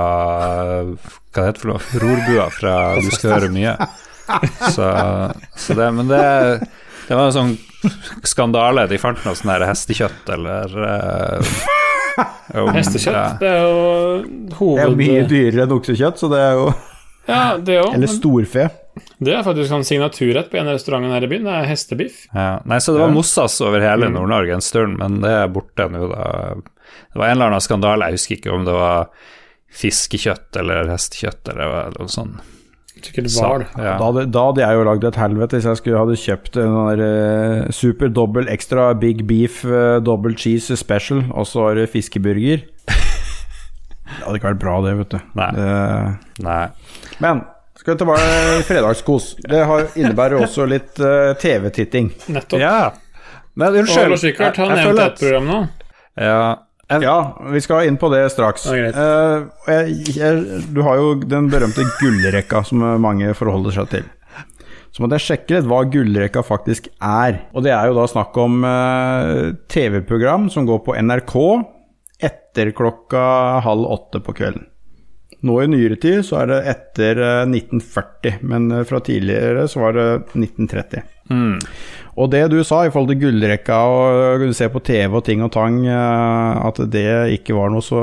Hva 0.90 1.40
det 1.44 1.48
heter 1.52 1.62
for 1.62 1.74
noe? 1.76 2.02
Rorbua 2.02 2.50
fra 2.58 2.76
Du 3.06 3.12
skal 3.14 3.36
høre 3.38 3.54
mye. 3.54 3.76
Så, 4.74 4.86
så 5.58 5.78
det 5.78 5.88
Men 5.98 6.10
det, 6.10 6.24
det 7.08 7.18
var 7.18 7.30
en 7.30 7.38
sånn 7.38 7.58
skandale. 8.26 8.88
De 8.90 8.98
fant 9.02 9.22
noe 9.26 9.38
sånn 9.38 9.54
her 9.54 9.70
hestekjøtt 9.70 10.34
eller 10.34 10.74
eh, 10.90 11.54
jo, 12.58 12.68
Hestekjøtt, 12.76 13.40
det 13.42 13.50
er 13.50 13.64
jo 13.64 14.70
Det 14.76 14.84
er 14.86 14.96
mye 15.00 15.26
dyrere 15.30 15.66
enn 15.66 15.76
oksekjøtt, 15.78 16.22
så 16.22 16.30
det 16.32 16.44
er 16.44 16.60
jo 16.60 16.68
Ja, 17.30 17.42
det 17.62 17.80
òg. 17.84 17.94
Eller 17.94 18.10
storfe. 18.10 18.70
Det 19.22 19.34
er 19.36 19.44
faktisk 19.46 19.74
en 19.76 19.86
signaturrett 19.86 20.50
på 20.52 20.58
en 20.60 20.70
av 20.72 20.78
restaurantene 20.80 21.14
her 21.14 21.28
i 21.28 21.30
byen. 21.32 21.46
Det 21.46 21.56
er 21.56 21.68
hestebiff. 21.70 22.24
Ja. 22.34 22.52
Nei, 22.68 22.80
så 22.82 22.96
det 22.96 23.04
var 23.04 23.14
Mossas 23.14 23.60
over 23.64 23.84
hele 23.84 24.10
Nord-Norge 24.12 24.56
en 24.58 24.66
stund, 24.66 24.98
men 25.00 25.20
det 25.24 25.34
er 25.44 25.52
borte 25.54 25.86
nå, 25.94 26.08
da. 26.10 26.30
Det 27.14 27.22
var 27.22 27.28
en 27.28 27.38
eller 27.38 27.52
annen 27.52 27.64
skandale, 27.64 28.10
jeg 28.10 28.18
husker 28.18 28.40
ikke 28.40 28.56
om 28.56 28.66
det 28.66 28.74
var 28.76 29.12
fiskekjøtt 29.80 30.58
eller 30.58 30.90
hestekjøtt 30.90 31.52
eller 31.54 31.94
noe 32.00 32.10
sånt. 32.12 32.56
Sikkert 33.06 33.30
hval. 33.38 33.64
Ja. 33.78 33.94
Da 34.02 34.26
da 34.26 34.44
hadde 34.50 34.62
jeg 34.66 34.76
jo 34.80 34.84
lagd 34.88 35.04
et 35.10 35.16
helvete 35.22 35.58
hvis 35.60 35.68
jeg 35.70 35.80
skulle 35.80 36.02
hadde 36.02 36.18
kjøpt 36.20 36.58
en 36.60 36.74
sånn 36.76 36.90
der 36.90 37.04
eh, 37.06 37.70
super 37.76 38.12
dobbel 38.12 38.50
extra 38.52 38.90
big 38.94 39.24
beef 39.30 39.62
uh, 39.66 40.00
double 40.04 40.36
cheese 40.36 40.76
special, 40.78 41.24
og 41.32 41.48
så 41.48 41.68
har 41.70 41.80
du 41.80 41.86
fiskeburger. 41.88 42.66
Det 44.10 44.26
hadde 44.26 44.40
ikke 44.40 44.50
vært 44.50 44.62
bra, 44.64 44.76
det, 44.82 44.94
vet 44.98 45.12
du. 45.14 45.20
Nei. 45.38 45.50
Det- 45.54 46.46
Nei. 46.46 46.62
men 47.22 47.44
skal 47.78 47.94
vi 47.94 48.00
tilbake 48.02 48.64
fredagskos. 48.68 49.28
Det 49.46 49.60
har, 49.70 49.86
innebærer 49.96 50.42
også 50.44 50.66
litt 50.68 50.98
eh, 51.00 51.34
TV-titting. 51.40 52.10
Nettopp. 52.34 52.60
Ja. 52.60 52.92
Men 53.56 53.78
unnskyld. 53.84 54.10
Lars 54.12 54.24
Rikard, 54.26 54.58
han 54.60 54.74
nevnte 54.76 55.06
et 55.06 55.22
program 55.22 55.48
nå. 55.48 55.60
Ja. 56.20 56.42
Jeg, 56.90 57.04
Ja, 57.06 57.18
vi 57.54 57.62
skal 57.62 57.86
inn 57.86 58.00
på 58.02 58.10
det 58.10 58.24
straks. 58.34 58.66
Ja. 58.66 58.90
Eh, 58.90 59.44
jeg, 59.70 60.16
jeg, 60.18 60.64
du 60.74 60.82
har 60.86 60.98
jo 60.98 61.12
den 61.22 61.50
berømte 61.52 61.86
gullrekka 62.00 62.64
som 62.66 62.82
mange 63.02 63.36
forholder 63.38 63.76
seg 63.76 63.92
til. 63.94 64.08
så 64.90 65.04
måtte 65.04 65.20
jeg 65.20 65.28
sjekke 65.28 65.58
litt 65.58 65.68
hva 65.70 65.84
gullrekka 65.86 66.42
faktisk 66.46 66.90
er. 66.98 67.44
Og 67.54 67.66
det 67.66 67.76
er 67.76 67.92
jo 67.92 68.00
da 68.00 68.08
snakk 68.10 68.38
om 68.42 68.64
uh, 68.66 69.54
TV-program 69.70 70.50
som 70.50 70.66
går 70.66 70.82
på 70.88 70.98
NRK 70.98 71.36
etter 72.26 72.74
klokka 72.76 73.22
halv 73.64 73.86
åtte 73.86 74.24
på 74.26 74.34
kvelden. 74.42 74.66
Nå 75.46 75.56
i 75.64 75.70
nyere 75.72 75.96
tid 76.02 76.26
så 76.28 76.42
er 76.42 76.50
det 76.52 76.60
etter 76.74 77.22
uh, 77.22 77.46
1940, 77.48 78.42
men 78.50 78.66
eh, 78.74 78.84
fra 78.90 79.00
tidligere 79.00 79.70
så 79.72 79.86
var 79.86 79.96
det 79.96 80.08
1930. 80.34 81.06
Og 82.20 82.32
det 82.34 82.44
du 82.52 82.58
sa 82.68 82.82
i 82.84 82.92
forhold 82.92 83.14
til 83.14 83.22
gullrekka 83.22 83.78
og 83.88 84.44
du 84.44 84.54
ser 84.56 84.72
på 84.74 84.82
TV 84.84 85.14
og 85.16 85.24
ting 85.28 85.44
og 85.46 85.54
tang, 85.56 85.82
eh, 85.88 86.68
at 86.68 86.82
det 86.92 87.08
ikke 87.38 87.56
var 87.56 87.72
noe 87.72 87.86
så 87.86 88.02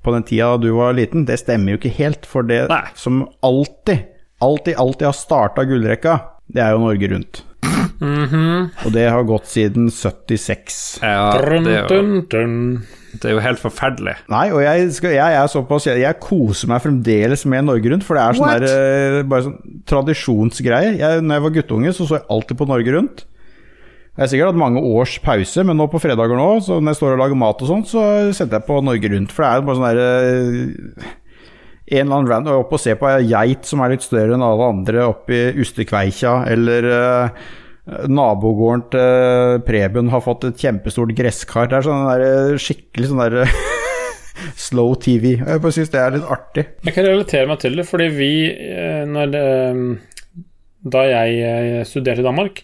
på 0.00 0.14
den 0.14 0.24
tida 0.24 0.54
du 0.56 0.70
var 0.78 0.96
liten, 0.96 1.26
det 1.28 1.42
stemmer 1.42 1.74
jo 1.74 1.80
ikke 1.82 1.96
helt. 1.98 2.24
For 2.28 2.46
det 2.46 2.62
Nei. 2.70 2.86
som 2.96 3.26
alltid, 3.44 4.06
alltid, 4.40 4.78
alltid 4.80 5.10
har 5.10 5.18
starta 5.18 5.66
gullrekka, 5.68 6.16
det 6.48 6.64
er 6.64 6.72
jo 6.72 6.84
Norge 6.86 7.12
Rundt. 7.12 7.42
Og 8.86 8.94
det 8.94 9.04
har 9.12 9.26
gått 9.28 9.50
siden 9.50 9.90
76. 9.92 11.00
Ja, 11.04 11.34
det, 11.36 11.74
er 11.76 11.96
jo, 12.00 12.22
det 13.20 13.28
er 13.28 13.34
jo 13.34 13.42
helt 13.44 13.60
forferdelig. 13.60 14.14
Nei, 14.32 14.46
og 14.54 14.62
jeg, 14.64 14.86
skal, 14.96 15.16
jeg 15.18 15.36
er 15.40 15.50
såpass 15.52 15.88
Jeg, 15.90 16.00
jeg 16.04 16.20
koser 16.22 16.70
meg 16.70 16.80
fremdeles 16.84 17.44
med 17.50 17.66
Norge 17.68 17.92
Rundt, 17.92 18.06
for 18.06 18.16
det 18.16 18.22
er 18.24 18.38
sånn 18.38 18.54
der, 18.54 18.68
eh, 18.70 19.18
bare 19.28 19.46
sånn 19.48 19.82
tradisjonsgreier. 19.90 20.96
Jeg, 21.00 21.26
når 21.26 21.36
jeg 21.36 21.46
var 21.46 21.56
guttunge, 21.58 21.92
så 21.96 22.08
så 22.08 22.18
jeg 22.20 22.28
alltid 22.32 22.60
på 22.62 22.70
Norge 22.70 22.96
Rundt. 22.96 23.24
Jeg 24.10 24.24
har 24.24 24.32
sikkert 24.32 24.50
hatt 24.50 24.60
mange 24.64 24.80
års 24.84 25.14
pause, 25.22 25.62
men 25.64 25.78
nå 25.78 25.86
på 25.92 26.00
fredager 26.02 26.36
nå, 26.36 26.48
så 26.64 26.80
når 26.80 26.92
jeg 26.92 26.98
står 26.98 27.14
og 27.14 27.20
lager 27.22 27.38
mat 27.40 27.62
og 27.62 27.68
sånt, 27.70 27.88
så 27.88 28.02
setter 28.36 28.58
jeg 28.58 28.66
på 28.66 28.80
Norge 28.84 29.12
Rundt. 29.12 29.32
For 29.32 29.44
det 29.44 29.50
er 29.52 29.66
bare 29.68 29.78
sånn 29.78 29.90
derre 29.90 31.16
En 31.90 32.04
eller 32.04 32.20
annen 32.20 32.28
random 32.30 32.60
Opp 32.60 32.74
og 32.76 32.78
se 32.78 32.92
på 32.94 33.08
ei 33.08 33.24
geit 33.26 33.64
som 33.66 33.80
er 33.82 33.94
litt 33.94 34.04
større 34.06 34.36
enn 34.36 34.44
alle 34.46 34.68
andre 34.70 35.08
oppe 35.10 35.34
i 35.34 35.62
Ustekveikja, 35.62 36.34
eller 36.52 36.86
eh, 36.86 37.48
Nabogården 37.88 38.82
til 38.92 39.62
Preben 39.66 40.10
har 40.12 40.22
fått 40.24 40.44
et 40.50 40.60
kjempestort 40.60 41.14
gresskar. 41.16 41.70
Det 41.70 41.78
er 41.78 41.86
sånn 41.86 42.08
der, 42.10 42.58
skikkelig 42.60 43.10
sånn 43.10 43.22
der 43.24 43.38
slow 44.68 44.94
TV. 45.00 45.38
Jeg 45.38 45.62
bare 45.62 45.74
syns 45.74 45.92
det 45.92 46.02
er 46.02 46.16
litt 46.16 46.28
artig. 46.28 46.66
Jeg 46.86 46.96
kan 46.96 47.08
relatere 47.08 47.48
meg 47.50 47.62
til 47.62 47.80
det, 47.80 47.86
fordi 47.88 48.08
vi, 48.14 48.32
eh, 48.50 49.02
når 49.08 49.34
det, 49.34 49.46
Da 50.80 51.02
jeg 51.04 51.40
eh, 51.44 51.82
studerte 51.84 52.22
i 52.22 52.24
Danmark, 52.24 52.62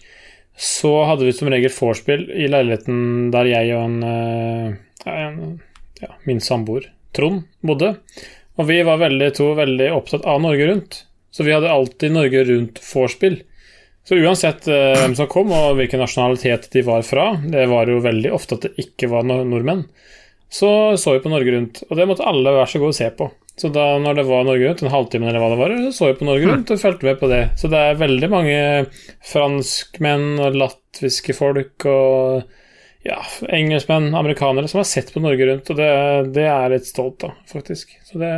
så 0.57 1.05
hadde 1.05 1.27
vi 1.27 1.33
som 1.37 1.51
regel 1.53 1.69
vorspiel 1.69 2.23
i 2.33 2.47
leiligheten 2.49 3.29
der 3.29 3.45
jeg 3.45 3.75
og 3.75 3.83
en, 3.83 3.99
eh, 4.01 5.11
en 5.13 5.59
ja, 6.01 6.15
min 6.25 6.41
samboer, 6.41 6.89
Trond, 7.13 7.43
bodde. 7.61 7.95
Og 8.57 8.65
vi 8.69 8.81
var 8.81 8.97
veldig, 8.97 9.29
to 9.37 9.51
veldig 9.57 9.91
opptatt 9.93 10.25
av 10.25 10.41
Norge 10.41 10.65
Rundt. 10.65 11.03
Så 11.29 11.45
vi 11.45 11.53
hadde 11.53 11.69
alltid 11.69 12.15
Norge 12.15 12.43
Rundt 12.49 12.81
vorspiel. 12.81 13.43
Så 14.07 14.15
uansett 14.15 14.67
eh, 14.71 14.93
hvem 15.01 15.15
som 15.19 15.27
kom, 15.27 15.49
og 15.51 15.75
hvilken 15.79 15.99
nasjonalitet 15.99 16.69
de 16.71 16.83
var 16.87 17.01
fra, 17.03 17.33
det 17.43 17.65
var 17.67 17.89
jo 17.91 17.97
veldig 18.05 18.31
ofte 18.37 18.55
at 18.55 18.67
det 18.69 18.85
ikke 18.85 19.09
var 19.11 19.25
nor- 19.27 19.43
nordmenn, 19.47 19.83
så 20.47 20.69
så 20.95 21.17
vi 21.17 21.23
på 21.25 21.31
Norge 21.33 21.51
Rundt. 21.51 21.81
Og 21.89 21.97
det 21.99 22.05
måtte 22.07 22.23
alle 22.27 22.53
være 22.55 22.69
så 22.71 22.79
gode 22.79 22.95
å 22.95 22.99
se 23.01 23.09
på. 23.19 23.27
Så 23.57 23.71
da 23.73 23.87
når 23.99 24.19
det 24.19 24.23
var 24.29 24.45
Norge 24.47 24.69
Rundt, 24.69 24.83
en 24.85 24.93
halvtime 24.93 25.27
eller 25.27 25.41
hva 25.43 25.49
det 25.51 25.57
var, 25.59 25.73
så 25.89 25.91
så 25.97 26.07
vi 26.11 26.19
på 26.21 26.27
Norge 26.29 26.47
Rundt 26.47 26.71
og 26.71 26.79
fulgte 26.79 27.09
med 27.09 27.19
på 27.19 27.27
det. 27.31 27.41
Så 27.59 27.67
det 27.73 27.81
er 27.83 27.99
veldig 27.99 28.29
mange 28.31 28.59
franskmenn 29.31 30.37
og 30.45 30.55
latviske 30.61 31.35
folk 31.35 31.87
og 31.89 32.47
ja, 33.07 33.17
engelskmenn, 33.55 34.11
amerikanere 34.17 34.69
som 34.71 34.81
har 34.81 34.87
sett 34.89 35.11
på 35.13 35.21
Norge 35.23 35.49
Rundt, 35.49 35.69
og 35.73 35.79
det, 35.79 35.91
det 36.37 36.47
er 36.51 36.71
litt 36.73 36.87
stolt 36.87 37.27
av, 37.27 37.35
faktisk. 37.51 37.91
Så 38.07 38.19
det 38.21 38.31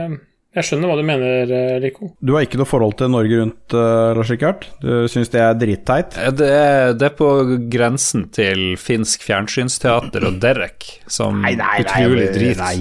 Jeg 0.57 0.65
skjønner 0.65 0.89
hva 0.89 0.95
du 0.97 1.03
mener, 1.05 1.51
Rico. 1.83 2.07
Du 2.25 2.31
har 2.33 2.41
ikke 2.47 2.57
noe 2.57 2.65
forhold 2.65 2.95
til 2.97 3.11
Norge 3.13 3.37
Rundt, 3.37 3.73
eh, 3.77 4.13
Lars 4.17 4.31
Rikard? 4.33 4.63
Du 4.81 5.05
syns 5.11 5.29
det 5.29 5.43
er 5.45 5.53
dritteit? 5.61 6.15
Det 6.39 6.47
er, 6.49 6.93
det 6.97 7.05
er 7.05 7.13
på 7.19 7.27
grensen 7.69 8.23
til 8.33 8.71
finsk 8.81 9.21
fjernsynsteater 9.27 10.25
og 10.25 10.39
Derek, 10.41 10.87
som 11.05 11.43
utrolig 11.45 12.31
drit. 12.33 12.57
nei. 12.57 12.79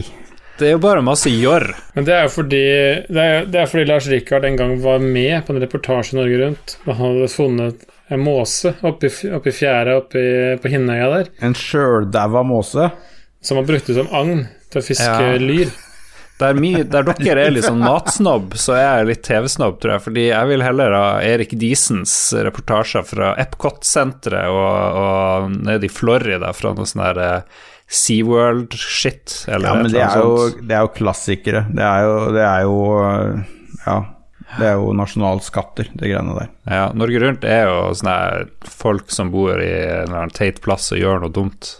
Det 0.58 0.66
er 0.66 0.72
jo 0.72 0.80
bare 0.82 1.02
masse 1.06 1.30
gjørr. 1.30 1.68
Men 1.94 2.06
det 2.08 2.14
er 2.16 2.24
jo 2.24 2.30
fordi 2.34 2.62
Det 3.06 3.22
er, 3.22 3.44
det 3.46 3.60
er 3.60 3.68
fordi 3.70 3.84
Lars 3.86 4.08
Rikard 4.10 4.44
en 4.48 4.56
gang 4.58 4.72
var 4.82 4.98
med 4.98 5.44
på 5.46 5.54
en 5.54 5.60
reportasje 5.62 6.16
i 6.16 6.18
Norge 6.18 6.40
Rundt. 6.40 6.72
Og 6.86 6.96
han 6.96 7.04
hadde 7.12 7.28
funnet 7.30 7.84
en 8.10 8.24
måse 8.24 8.72
oppi, 8.82 9.10
oppi 9.36 9.52
fjæra 9.54 9.98
oppi 10.00 10.24
på 10.58 10.72
Hinnøya 10.72 11.10
der, 11.12 11.28
En 11.44 11.54
sjøldaua 11.54 12.42
måse? 12.48 12.88
som 13.40 13.60
han 13.60 13.66
brukte 13.68 13.94
som 13.94 14.08
agn 14.10 14.48
til 14.72 14.80
å 14.80 14.84
fiske 14.84 15.04
Ja. 15.06 15.36
lyr. 15.38 15.68
Der, 16.38 16.54
mi, 16.54 16.70
der 16.86 17.02
dere 17.18 17.48
er 17.48 17.50
litt 17.50 17.66
sånn 17.66 17.80
matsnobb, 17.82 18.52
så 18.60 18.76
er 18.78 18.84
jeg 19.00 19.08
litt 19.08 19.22
TV-snobb, 19.26 19.80
tror 19.82 19.96
jeg. 19.96 20.02
Fordi 20.04 20.26
jeg 20.28 20.50
vil 20.52 20.62
heller 20.62 20.94
ha 20.94 21.06
Erik 21.26 21.56
Diesens 21.58 22.12
reportasjer 22.46 23.06
fra 23.08 23.32
Epcot-senteret 23.42 24.46
og, 24.52 25.00
og 25.02 25.56
nede 25.66 25.88
i 25.88 25.90
Florida 25.90 26.52
fra 26.54 26.74
noe 26.78 26.86
sånn 26.86 27.02
her 27.02 27.18
eh, 27.24 27.64
SeaWorld-shit. 27.88 29.40
Ja, 29.50 29.58
men 29.74 29.90
det 29.90 30.04
er, 30.04 30.20
jo, 30.22 30.46
det 30.62 30.76
er 30.78 30.86
jo 30.86 30.92
klassikere. 30.94 31.64
Det 31.74 31.84
er 31.84 32.06
jo, 32.06 32.14
det 32.36 32.46
er 32.46 32.68
jo 32.68 32.78
Ja. 33.86 33.98
Det 34.48 34.64
er 34.64 34.78
jo 34.80 34.94
nasjonalskatter, 34.96 35.90
de 35.92 36.08
greiene 36.08 36.32
der. 36.32 36.46
Ja, 36.64 36.86
Norge 36.96 37.20
Rundt 37.20 37.42
er 37.44 37.66
jo 37.68 37.90
sånne 37.98 38.46
folk 38.64 39.12
som 39.12 39.28
bor 39.34 39.60
i 39.60 39.68
en 40.06 40.32
teit 40.32 40.62
plass 40.64 40.88
og 40.96 41.02
gjør 41.02 41.20
noe 41.20 41.34
dumt. 41.36 41.74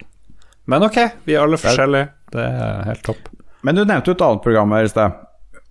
Men 0.69 0.85
ok, 0.85 0.99
vi 1.25 1.33
er 1.39 1.47
alle 1.47 1.57
forskjellige. 1.57 2.11
Det 2.35 2.45
er 2.45 2.83
helt 2.91 3.07
topp. 3.09 3.31
Men 3.67 3.79
du 3.79 3.83
nevnte 3.85 4.13
jo 4.13 4.17
et 4.17 4.25
annet 4.27 4.45
program 4.45 4.75
her 4.77 4.87
i 4.87 4.93
sted. 4.93 5.25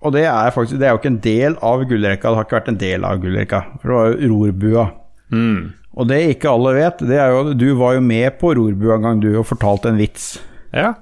Og 0.05 0.13
det 0.13 0.27
er 0.29 0.53
faktisk 0.53 0.77
Det 0.77 0.85
er 0.85 0.93
jo 0.93 0.99
ikke 1.01 1.13
en 1.13 1.23
del 1.23 1.57
av 1.65 1.83
gullrekka. 1.89 2.29
Det 2.29 2.39
har 2.39 2.47
ikke 2.47 2.59
vært 2.59 2.71
en 2.73 2.81
del 2.83 3.07
av 3.07 3.21
gullrekka. 3.23 3.63
For 3.81 3.89
det 3.89 3.97
var 3.97 4.13
jo 4.13 4.31
Rorbua. 4.33 4.85
Mm. 5.33 5.59
Og 5.97 6.07
det 6.11 6.19
ikke 6.35 6.51
alle 6.53 6.75
vet, 6.77 7.01
det 7.09 7.17
er 7.17 7.33
jo 7.33 7.55
Du 7.57 7.67
var 7.79 7.97
jo 7.97 8.03
med 8.05 8.37
på 8.39 8.53
Rorbua 8.55 8.99
en 8.99 9.07
gang, 9.07 9.23
du, 9.23 9.31
og 9.39 9.47
fortalte 9.49 9.89
en 9.89 9.99
vits. 9.99 10.35
Ja. 10.75 10.93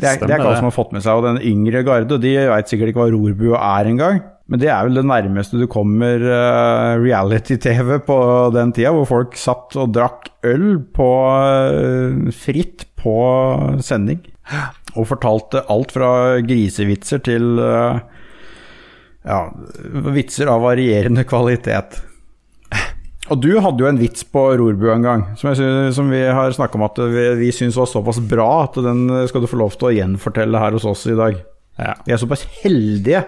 Det 0.00 0.08
er, 0.08 0.20
det 0.22 0.32
er 0.32 0.40
ikke 0.40 0.48
alle 0.48 0.60
som 0.60 0.68
har 0.70 0.74
fått 0.74 0.92
med 0.94 1.04
seg, 1.04 1.18
og 1.18 1.26
den 1.26 1.40
yngre 1.44 1.82
garde 1.84 2.18
de 2.22 2.34
veit 2.48 2.70
sikkert 2.70 2.92
ikke 2.92 3.02
hva 3.02 3.10
rorbua 3.12 3.60
er 3.76 3.90
engang. 3.90 4.20
Men 4.50 4.62
det 4.62 4.70
er 4.72 4.86
vel 4.86 4.96
det 4.96 5.04
nærmeste 5.06 5.60
du 5.60 5.66
kommer 5.70 6.24
uh, 6.24 6.96
reality-TV 6.98 8.00
på 8.06 8.16
den 8.54 8.72
tida, 8.74 8.94
hvor 8.96 9.06
folk 9.06 9.36
satt 9.38 9.76
og 9.78 9.92
drakk 9.94 10.30
øl 10.48 10.80
på 10.96 11.10
uh, 11.36 12.32
fritt 12.34 12.88
på 12.98 13.14
sending. 13.84 14.24
Og 14.98 15.06
fortalte 15.10 15.62
alt 15.70 15.92
fra 15.94 16.10
grisevitser 16.42 17.22
til 17.26 17.58
eh, 17.62 18.00
ja, 19.28 19.40
vitser 20.14 20.50
av 20.50 20.62
varierende 20.64 21.24
kvalitet. 21.28 22.00
Og 23.30 23.38
du 23.38 23.52
hadde 23.62 23.84
jo 23.84 23.86
en 23.86 24.00
vits 24.00 24.24
på 24.26 24.42
Rorbu 24.58 24.88
en 24.90 25.04
gang, 25.06 25.20
som, 25.38 25.52
jeg 25.52 25.60
sy- 25.60 25.92
som 25.94 26.08
vi 26.10 26.22
har 26.26 26.50
snakka 26.56 26.74
om 26.80 26.82
at 26.88 26.96
vi, 27.12 27.26
vi 27.38 27.50
syns 27.54 27.76
var 27.78 27.86
såpass 27.86 28.18
bra 28.26 28.48
at 28.64 28.78
den 28.82 29.04
skal 29.30 29.44
du 29.44 29.46
få 29.50 29.60
lov 29.60 29.76
til 29.78 29.86
å 29.86 29.92
gjenfortelle 29.94 30.58
her 30.58 30.74
hos 30.74 30.86
oss 30.88 31.04
i 31.06 31.14
dag. 31.18 31.36
ja. 31.78 31.92
Vi 32.08 32.16
er 32.16 32.18
såpass 32.18 32.42
heldige 32.64 33.22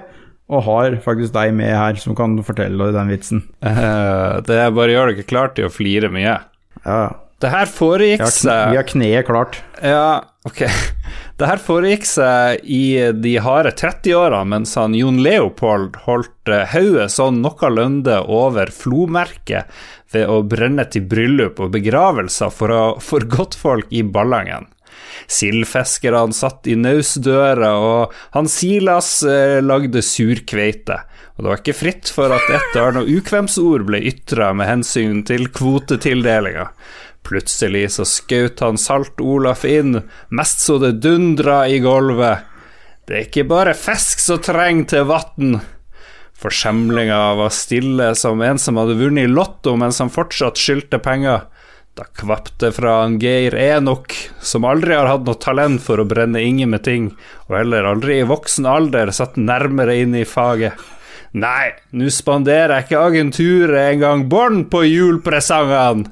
og 0.53 0.65
har 0.67 0.97
faktisk 1.05 1.33
deg 1.37 1.53
med 1.55 1.71
her 1.71 2.01
som 2.03 2.17
kan 2.19 2.35
fortelle 2.45 2.91
den 2.93 3.13
vitsen. 3.15 3.45
Uh, 3.63 4.41
det 4.49 4.59
er 4.59 4.75
bare 4.75 4.91
gjør 4.97 5.13
dere 5.15 5.29
klart 5.29 5.55
til 5.57 5.69
å 5.69 5.73
flire 5.73 6.11
mye. 6.13 6.35
Ja, 6.83 6.99
Det 7.43 7.51
her 7.51 7.67
foregikk 7.67 8.23
seg 8.31 8.71
vi 8.71 8.79
har 8.79 8.87
kneet 8.87 9.27
klart. 9.27 9.59
Ja, 9.83 10.23
ok. 10.47 10.63
Det 11.41 11.49
her 11.49 11.59
foregikk 11.59 12.05
seg 12.07 12.61
i 12.71 13.11
de 13.19 13.33
harde 13.43 13.73
30-årene 13.75 14.47
mens 14.53 14.77
han 14.79 14.95
Jon 14.95 15.19
Leopold 15.25 15.97
holdt 16.05 16.53
eh, 16.53 16.69
hodet 16.71 17.09
sånn 17.11 17.41
noenlunde 17.43 18.21
over 18.31 18.71
flomerket 18.71 19.73
ved 20.15 20.31
å 20.31 20.43
brenne 20.47 20.85
til 20.93 21.09
bryllup 21.11 21.59
og 21.65 21.73
begravelser 21.75 22.53
for, 22.55 22.71
å, 22.71 22.85
for 23.03 23.27
godtfolk 23.27 23.91
i 23.91 24.05
Ballangen. 24.07 24.69
Sildfiskerne 25.27 26.37
satt 26.37 26.69
i 26.71 26.77
nausdøra, 26.79 27.73
og 27.81 28.15
han 28.37 28.51
Silas 28.51 29.17
eh, 29.27 29.59
lagde 29.65 30.05
surkveite. 30.05 31.01
Og 31.35 31.45
det 31.45 31.51
var 31.51 31.63
ikke 31.63 31.79
fritt 31.79 32.11
for 32.13 32.35
at 32.35 32.51
et 32.53 32.77
og 32.77 32.91
annet 32.91 33.13
ukvemsord 33.17 33.87
ble 33.89 34.03
ytra 34.13 34.53
med 34.55 34.69
hensyn 34.69 35.23
til 35.27 35.49
kvotetildelinga. 35.51 36.69
Plutselig 37.23 37.87
så 37.97 38.07
skjøt 38.09 38.63
han 38.65 38.81
Salt-Olaf 38.81 39.63
inn, 39.69 40.01
mest 40.35 40.65
så 40.65 40.79
det 40.83 40.97
dundra 41.05 41.63
i 41.71 41.79
gulvet. 41.83 42.49
Det 43.07 43.17
er 43.17 43.29
ikke 43.29 43.47
bare 43.51 43.75
fisk 43.79 44.23
som 44.23 44.43
trenger 44.43 44.91
til 44.91 45.07
vann. 45.11 45.61
Forsemlinga 46.43 47.21
var 47.39 47.55
stille 47.55 48.13
som 48.19 48.43
en 48.43 48.59
som 48.59 48.79
hadde 48.81 48.99
vunnet 48.99 49.29
i 49.29 49.31
Lotto 49.31 49.77
mens 49.79 50.01
han 50.03 50.11
fortsatt 50.11 50.59
skyldte 50.59 50.99
penger. 51.03 51.47
Da 51.95 52.07
kvapp 52.09 52.49
det 52.59 52.71
fra 52.79 53.03
han 53.03 53.19
Geir 53.21 53.55
Enok, 53.59 54.15
som 54.41 54.65
aldri 54.65 54.97
har 54.97 55.11
hatt 55.11 55.27
noe 55.27 55.39
talent 55.39 55.83
for 55.85 56.01
å 56.01 56.07
brenne 56.09 56.41
inge 56.41 56.67
med 56.67 56.87
ting, 56.87 57.11
og 57.51 57.59
heller 57.59 57.91
aldri 57.91 58.17
i 58.23 58.27
voksen 58.27 58.67
alder 58.67 59.13
satt 59.13 59.37
nærmere 59.37 59.99
inn 60.01 60.17
i 60.17 60.25
faget. 60.25 60.79
Nei, 61.37 61.75
nå 61.93 62.09
spanderer 62.13 62.79
jeg 62.79 62.89
ikke 62.89 63.05
agenturet 63.11 63.93
engang 63.93 64.27
bånd 64.33 64.67
på 64.73 64.83
julepresangene! 64.89 66.09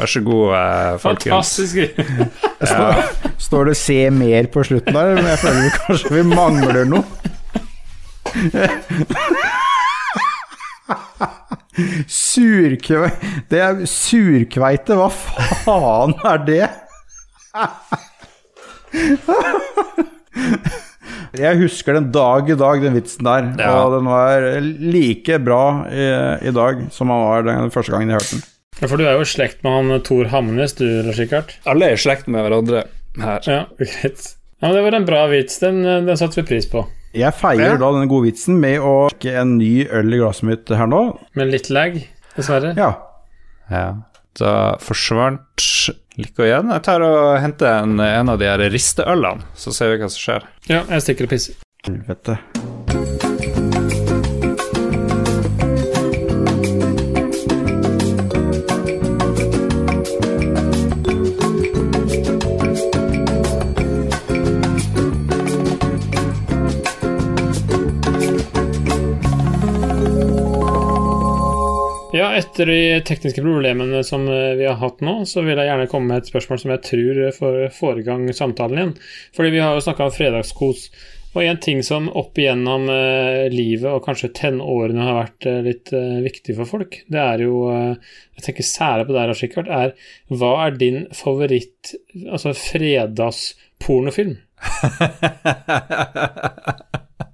Vær 0.00 0.08
så 0.08 0.20
god, 0.24 0.54
eh, 0.56 0.98
folkens. 1.02 1.50
Fantastisk. 1.58 1.76
Står 3.46 3.64
det 3.68 3.76
'se 3.76 3.98
mer' 4.10 4.48
på 4.52 4.64
slutten 4.64 4.94
der, 4.96 5.14
men 5.18 5.26
jeg 5.28 5.38
føler 5.42 5.60
vi 5.60 5.70
kanskje 5.76 6.14
vi 6.14 6.22
mangler 6.30 6.84
noe. 6.88 7.04
Surkveite 12.10 13.30
Det 13.50 13.60
er 13.64 13.82
surkveite, 13.88 14.96
hva 14.98 15.08
faen 15.12 16.14
er 16.32 16.40
det? 16.46 16.62
Jeg 21.40 21.60
husker 21.60 21.94
den 21.96 22.08
dag 22.12 22.48
i 22.50 22.56
dag, 22.58 22.80
den 22.82 22.96
vitsen 22.96 23.26
der. 23.28 23.50
Ja. 23.60 23.74
Og 23.84 23.94
den 23.98 24.08
var 24.10 24.46
like 24.64 25.38
bra 25.44 25.62
i, 25.92 26.08
i 26.48 26.54
dag 26.56 26.86
som 26.94 27.12
den 27.12 27.22
var 27.22 27.46
den 27.46 27.70
første 27.74 27.94
gangen 27.94 28.10
jeg 28.10 28.18
hørte 28.20 28.38
den. 28.40 28.48
Ja, 28.80 28.88
For 28.88 28.96
du 28.96 29.04
er 29.04 29.16
jo 29.18 29.24
i 29.26 29.28
slekt 29.28 29.62
med 29.66 29.72
han 29.76 30.02
Thor 30.06 30.30
Hamnes, 30.32 30.72
du, 30.78 30.84
Lars-Rikard. 31.04 31.52
Alle 31.68 31.90
er 31.90 31.98
i 31.98 32.00
slekt 32.00 32.28
med 32.32 32.46
hverandre 32.46 32.84
her. 33.20 33.42
Ja, 33.46 33.58
greit. 33.80 34.22
Ja, 34.60 34.68
men 34.68 34.76
Det 34.78 34.84
var 34.86 34.96
en 34.98 35.06
bra 35.08 35.26
vits. 35.32 35.58
Den, 35.62 35.82
den 36.06 36.16
satte 36.20 36.40
vi 36.40 36.46
pris 36.54 36.68
på. 36.70 36.86
Jeg 37.16 37.34
feirer 37.34 37.72
Ja. 37.74 37.78
da 37.80 37.88
denne 37.96 38.06
gode 38.10 38.28
vitsen 38.28 38.60
med 38.62 38.78
å 38.86 39.08
drikke 39.10 39.32
en 39.40 39.56
ny 39.58 39.86
øl 39.88 40.14
i 40.14 40.20
glasset 40.20 40.46
mitt 40.46 40.68
her 40.70 40.86
nå. 40.86 41.00
Med 41.34 41.50
litt 41.50 41.66
lag, 41.74 41.96
dessverre. 42.36 42.72
Ja. 42.78 42.92
Ja. 43.70 43.86
Da 44.38 44.76
forsvant 44.80 45.66
Lykke 46.20 46.44
igjen. 46.44 46.68
Jeg 46.74 46.82
tar 46.84 47.02
og 47.06 47.38
henter 47.40 47.80
en, 47.80 47.94
en 48.04 48.28
av 48.28 48.38
de 48.38 48.46
her 48.50 48.60
risteølene, 48.70 49.46
så 49.56 49.72
ser 49.72 49.94
vi 49.94 50.02
hva 50.02 50.10
som 50.12 50.20
skjer. 50.20 50.48
Ja, 50.68 50.82
jeg 50.92 51.06
stikker 51.06 51.26
og 51.30 51.32
pisser. 51.32 51.56
Helvete. 51.86 52.36
Etter 72.60 72.72
de 72.72 73.00
tekniske 73.08 73.40
problemene 73.40 74.02
som 74.04 74.26
eh, 74.28 74.52
vi 74.58 74.66
har 74.68 74.76
hatt 74.76 75.00
nå, 75.00 75.24
så 75.24 75.40
vil 75.40 75.56
jeg 75.56 75.64
gjerne 75.70 75.86
komme 75.88 76.10
med 76.10 76.20
et 76.20 76.28
spørsmål 76.28 76.58
som 76.60 76.70
jeg 76.74 76.82
tror 76.84 77.20
eh, 77.24 77.32
får 77.32 77.72
foregang 77.72 78.26
samtalen 78.36 78.76
igjen. 78.76 78.92
Fordi 79.36 79.50
vi 79.54 79.62
har 79.64 79.72
jo 79.72 79.80
snakka 79.86 80.04
om 80.04 80.12
fredagskos. 80.12 80.90
Og 81.30 81.46
en 81.46 81.60
ting 81.62 81.80
som 81.86 82.10
opp 82.18 82.36
igjennom 82.36 82.90
eh, 82.92 83.46
livet 83.54 83.88
og 83.88 84.04
kanskje 84.04 84.32
tenårene 84.36 85.06
har 85.06 85.16
vært 85.22 85.48
litt 85.64 85.88
viktig 86.26 86.52
for 86.58 86.66
folk, 86.68 87.00
det 87.08 87.22
er 87.22 87.38
jo 87.46 87.70
Jeg 87.70 88.42
tenker 88.44 88.64
særlig 88.66 89.06
på 89.06 89.12
det 89.14 89.22
her 89.22 89.32
sikkert 89.38 89.68
Er 89.70 89.94
hva 90.28 90.66
er 90.66 90.70
din 90.76 91.06
favoritt 91.16 91.94
altså 92.26 92.50
fredagspornofilm? 92.66 94.36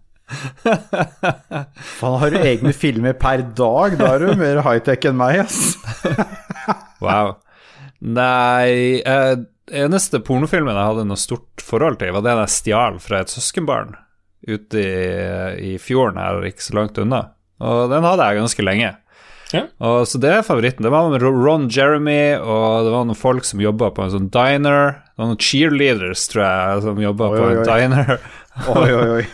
Faen, 2.01 2.19
har 2.21 2.33
du 2.33 2.39
egne 2.41 2.73
filmer 2.77 3.17
per 3.19 3.43
dag? 3.57 3.97
Da 4.01 4.13
er 4.15 4.25
du 4.25 4.41
mer 4.41 4.63
high-tech 4.67 5.09
enn 5.11 5.19
meg, 5.21 5.45
ass. 5.47 5.77
Wow. 7.05 7.35
Nei 8.01 8.99
eh, 9.05 9.35
Eneste 9.77 10.19
pornofilmen 10.25 10.75
jeg 10.75 10.89
hadde 10.89 11.05
noe 11.07 11.21
stort 11.21 11.63
forhold 11.63 11.99
til, 12.01 12.15
var 12.17 12.25
den 12.25 12.41
jeg 12.41 12.55
stjal 12.55 12.97
fra 13.03 13.21
et 13.21 13.33
søskenbarn 13.33 13.93
ute 14.47 14.81
i, 14.81 15.75
i 15.75 15.79
fjorden 15.83 16.21
her, 16.23 16.41
ikke 16.49 16.65
så 16.65 16.77
langt 16.79 16.99
unna. 17.03 17.21
Og 17.61 17.91
den 17.91 18.07
hadde 18.07 18.29
jeg 18.31 18.41
ganske 18.41 18.65
lenge. 18.67 18.93
Ja. 19.55 19.63
Og 19.79 20.07
Så 20.11 20.19
det 20.23 20.31
er 20.33 20.47
favoritten. 20.47 20.87
Det 20.87 20.93
var 20.93 21.11
med 21.11 21.23
Ron 21.23 21.69
Jeremy, 21.73 22.37
og 22.39 22.87
det 22.87 22.95
var 22.95 23.07
noen 23.07 23.19
folk 23.19 23.47
som 23.47 23.63
jobba 23.63 23.93
på 23.95 24.05
en 24.05 24.15
sånn 24.15 24.31
diner. 24.35 24.99
Det 25.15 25.23
var 25.23 25.31
noen 25.33 25.43
cheerleaders, 25.43 26.27
tror 26.33 26.45
jeg, 26.45 26.83
som 26.87 27.03
jobba 27.03 27.31
på 27.35 27.45
en 27.45 27.61
oi. 27.63 27.67
diner. 27.69 28.17
Oi, 28.73 28.89
oi, 28.93 29.09
oi. 29.21 29.25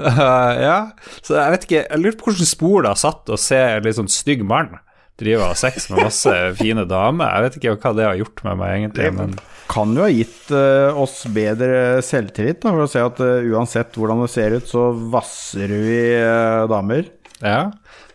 uh, 0.00 0.52
ja, 0.68 0.76
så 1.24 1.34
jeg 1.38 1.54
vet 1.54 1.64
ikke 1.66 1.80
Jeg 1.82 2.00
lurer 2.02 2.18
på 2.20 2.30
hvordan 2.30 2.48
spor 2.48 2.84
det 2.84 2.92
har 2.92 3.00
satt 3.00 3.32
å 3.34 3.38
se 3.40 3.58
en 3.58 3.84
litt 3.86 3.98
sånn 3.98 4.10
stygg 4.12 4.44
mann 4.46 4.76
drive 5.20 5.44
og 5.50 5.58
sex 5.60 5.90
med 5.92 5.98
masse 6.06 6.32
fine 6.60 6.86
damer. 6.88 7.28
Jeg 7.34 7.44
vet 7.44 7.56
ikke 7.58 7.74
hva 7.82 7.90
det 7.98 8.06
har 8.08 8.16
gjort 8.22 8.38
med 8.46 8.56
meg, 8.62 8.70
egentlig. 8.78 9.04
Det- 9.10 9.16
Men 9.18 9.34
Kan 9.70 9.92
jo 9.94 10.00
ha 10.06 10.08
gitt 10.10 10.48
uh, 10.56 10.96
oss 10.98 11.18
bedre 11.30 12.00
selvtillit, 12.02 12.62
da, 12.64 12.72
for 12.72 12.86
å 12.86 12.88
se 12.90 13.02
at 13.04 13.20
uh, 13.20 13.44
uansett 13.52 13.92
hvordan 14.00 14.22
det 14.24 14.30
ser 14.32 14.56
ut, 14.56 14.64
så 14.70 14.86
vasser 15.12 15.68
du 15.70 15.76
i 15.76 16.00
eh, 16.16 16.64
damer. 16.72 17.10
ja. 17.44 17.66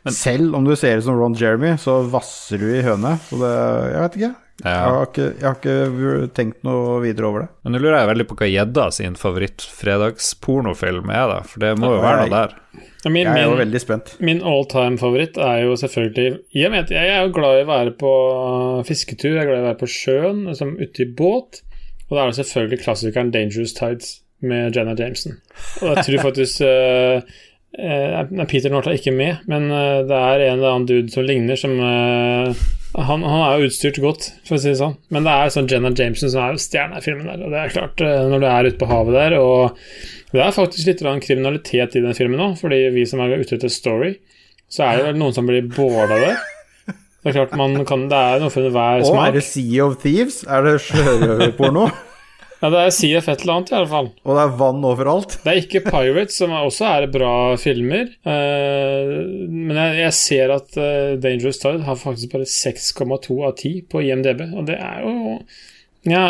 Selv 0.06 0.54
om 0.58 0.66
du 0.68 0.74
ser 0.78 1.00
ut 1.00 1.06
som 1.08 1.16
Ron 1.18 1.34
Jeremy, 1.34 1.72
så 1.82 1.96
vasser 2.14 2.60
du 2.62 2.68
i 2.78 2.82
høne. 2.86 3.16
Så 3.26 3.40
det 3.42 3.54
Jeg 3.94 4.02
vet 4.04 4.18
ikke. 4.20 4.28
Jeg, 4.64 4.72
har 4.72 5.10
ikke 5.10 5.26
jeg 5.36 5.44
har 5.44 5.58
ikke 5.60 6.28
tenkt 6.38 6.62
noe 6.64 7.02
videre 7.04 7.28
over 7.28 7.44
det. 7.44 7.48
Men 7.66 7.76
nå 7.76 7.80
lurer 7.84 7.98
jeg 8.00 8.10
veldig 8.14 8.26
på 8.30 8.38
hva 8.40 8.48
gjedda 8.48 8.86
sin 8.96 9.18
favoritt-fredagspornofilm 9.20 11.12
er, 11.12 11.26
da. 11.34 11.40
For 11.50 11.64
det 11.66 11.72
må 11.82 11.90
jo 11.98 12.04
være 12.06 12.22
noe 12.24 12.32
der. 12.32 12.56
Ja, 13.04 13.12
Min, 13.12 13.28
Jeg 13.28 13.42
er 13.44 13.50
jo 13.52 13.58
veldig 13.60 13.82
spent. 13.84 14.14
Min 14.24 14.40
all 14.48 14.64
time 14.72 14.98
favoritt 14.98 15.38
er 15.38 15.62
jo 15.64 15.76
selvfølgelig 15.78 16.30
Jeg, 16.56 16.72
vet, 16.74 16.94
jeg 16.96 17.12
er 17.14 17.22
jo 17.22 17.34
glad 17.36 17.60
i 17.60 17.66
å 17.66 17.70
være 17.70 17.94
på 18.00 18.12
fisketur, 18.88 19.36
jeg 19.36 19.44
er 19.44 19.50
glad 19.52 19.60
i 19.60 19.66
å 19.66 19.70
være 19.70 19.82
på 19.84 19.92
sjøen, 19.92 20.46
liksom 20.50 20.72
ute 20.80 21.04
i 21.04 21.10
båt. 21.20 21.62
Og 22.08 22.16
da 22.16 22.24
er 22.24 22.32
det 22.32 22.40
selvfølgelig 22.40 22.84
klassikeren 22.86 23.34
'Dangerous 23.34 23.76
Tides' 23.76 24.22
med 24.46 24.76
Jenna 24.76 24.96
Jameson. 24.98 25.38
Og 25.82 25.92
jeg 25.92 26.06
tror 26.08 26.26
faktisk 26.30 26.64
uh, 26.64 27.22
uh, 28.40 28.46
Peter 28.48 28.72
North 28.72 28.88
er 28.90 29.00
ikke 29.00 29.16
med, 29.16 29.44
men 29.52 29.68
uh, 29.72 30.02
det 30.08 30.16
er 30.16 30.48
en 30.48 30.58
eller 30.58 30.72
annen 30.72 30.90
dude 30.90 31.12
som 31.12 31.26
ligner, 31.26 31.60
som 31.60 31.78
han, 32.96 33.24
han 33.28 33.42
er 33.44 33.60
jo 33.60 33.70
utstyrt 33.70 34.00
godt, 34.04 34.30
for 34.48 34.56
å 34.56 34.62
si 34.62 34.72
det 34.72 34.80
sånn. 34.80 34.96
Men 35.14 35.26
det 35.28 35.34
er 35.36 35.54
sånn 35.54 35.70
Jenna 35.72 35.92
Jameson 35.96 36.32
som 36.32 36.46
er 36.46 36.60
stjerna 36.62 37.02
i 37.02 37.04
filmen 37.06 37.28
der. 37.28 37.44
Og 37.44 37.52
det 37.52 37.62
er 37.62 37.74
klart, 37.74 38.04
eh, 38.04 38.24
når 38.32 38.44
du 38.44 38.48
er 38.50 38.70
ute 38.70 38.80
på 38.80 38.90
havet 38.90 39.18
der, 39.18 39.38
og 39.42 40.36
det 40.36 40.44
er 40.44 40.56
faktisk 40.56 40.90
litt 40.90 41.04
kriminalitet 41.26 41.98
i 41.98 42.04
den 42.04 42.18
filmen 42.18 42.44
òg, 42.44 42.58
fordi 42.62 42.82
vi 42.96 43.06
som 43.10 43.24
er 43.24 43.36
ute 43.40 43.58
etter 43.58 43.72
story, 43.72 44.16
så 44.72 44.88
er 44.88 45.00
det 45.00 45.08
vel 45.10 45.20
noen 45.22 45.36
som 45.36 45.48
blir 45.48 45.68
båla 45.76 46.08
der. 46.12 46.44
Det 47.26 47.32
er 47.32 47.38
klart 47.40 47.56
man 47.58 47.80
kan, 47.90 48.04
det 48.12 48.18
er 48.22 48.44
noe 48.44 48.54
for 48.54 48.68
enhver 48.68 49.02
Og 49.02 49.16
er 49.18 49.32
det 49.34 49.42
Sea 49.48 49.88
of 49.88 49.96
Thieves? 50.04 50.44
Er 50.46 50.62
det 50.62 50.76
sjørøverporno? 50.86 51.88
Ja, 52.66 52.72
det 52.74 52.80
er 52.82 52.94
CF 52.96 53.28
et 53.30 53.44
eller 53.44 53.60
annet, 53.60 53.70
i 53.70 53.76
alle 53.78 53.90
fall. 53.92 54.08
Og 54.26 54.38
det 54.38 54.42
er 54.42 54.54
vann 54.58 54.86
overalt? 54.90 55.36
Det 55.44 55.52
er 55.52 55.60
ikke 55.62 55.84
Pirates, 55.86 56.40
som 56.40 56.54
også 56.58 56.88
er 56.90 57.06
bra 57.14 57.34
filmer. 57.62 58.08
Uh, 58.26 59.46
men 59.46 59.78
jeg, 59.78 60.00
jeg 60.00 60.16
ser 60.18 60.54
at 60.56 60.80
uh, 60.80 61.14
Dangerous 61.22 61.62
Tide 61.62 61.86
har 61.86 62.00
faktisk 62.02 62.34
bare 62.34 62.50
6,2 62.50 63.38
av 63.46 63.54
10 63.54 63.76
på 63.92 64.02
IMDb, 64.08 64.42
og 64.50 64.66
det 64.72 64.80
er 64.82 65.06
jo 65.06 65.14
Ja. 66.10 66.26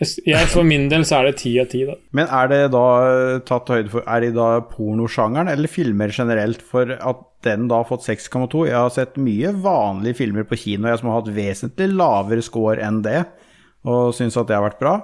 Jeg, 0.00 0.48
for 0.48 0.64
min 0.64 0.86
del 0.88 1.02
så 1.04 1.18
er 1.18 1.28
det 1.28 1.42
10 1.42 1.52
av 1.60 1.66
10, 1.68 1.80
da. 1.90 1.94
Men 2.16 2.30
er 2.32 2.46
det 2.48 2.60
da 2.72 2.84
eh, 3.04 3.40
tatt 3.44 3.68
høyde 3.68 3.90
for 3.92 4.06
Er 4.08 4.22
det 4.24 4.30
da 4.32 4.46
pornosjangeren 4.64 5.50
eller 5.52 5.68
filmer 5.68 6.14
generelt 6.16 6.64
for 6.64 6.94
at 6.96 7.20
den 7.44 7.66
da 7.68 7.82
har 7.82 7.88
fått 7.90 8.06
6,2? 8.06 8.62
Jeg 8.70 8.78
har 8.78 8.88
sett 8.94 9.20
mye 9.20 9.52
vanlige 9.60 10.22
filmer 10.22 10.48
på 10.48 10.56
kino 10.62 10.88
jeg 10.88 11.02
som 11.02 11.12
har 11.12 11.20
hatt 11.20 11.28
vesentlig 11.36 11.90
lavere 11.92 12.44
score 12.44 12.80
enn 12.80 13.02
det, 13.04 13.26
og 13.84 14.14
syns 14.16 14.40
at 14.40 14.48
det 14.48 14.56
har 14.56 14.64
vært 14.70 14.80
bra. 14.80 14.94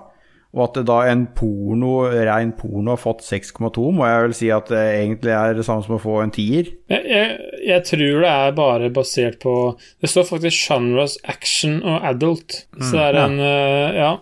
Og 0.57 0.63
at 0.65 0.79
da 0.89 1.03
en 1.11 1.27
porno, 1.37 2.07
rein 2.09 2.55
porno 2.57 2.95
har 2.95 3.01
fått 3.01 3.21
6,2, 3.27 3.91
må 3.93 4.07
jeg 4.09 4.23
vel 4.25 4.37
si 4.39 4.49
at 4.55 4.71
det 4.73 4.85
egentlig 5.03 5.35
er 5.37 5.59
det 5.59 5.67
samme 5.69 5.85
som 5.85 5.99
å 5.99 6.01
få 6.01 6.23
en 6.23 6.33
tier. 6.33 6.71
Jeg, 6.89 7.03
jeg, 7.13 7.51
jeg 7.69 7.85
tror 7.91 8.25
det 8.25 8.33
er 8.33 8.57
bare 8.57 8.89
basert 8.95 9.37
på 9.43 9.53
Det 10.01 10.09
står 10.09 10.31
faktisk 10.31 10.71
genres 10.71 11.19
action 11.29 11.83
og 11.85 12.09
adult. 12.09 12.63
Så 12.81 12.95
det 12.95 13.05
er 13.05 13.21
ja. 13.21 13.27
en 13.29 13.45
eh, 13.45 14.01
Ja. 14.01 14.15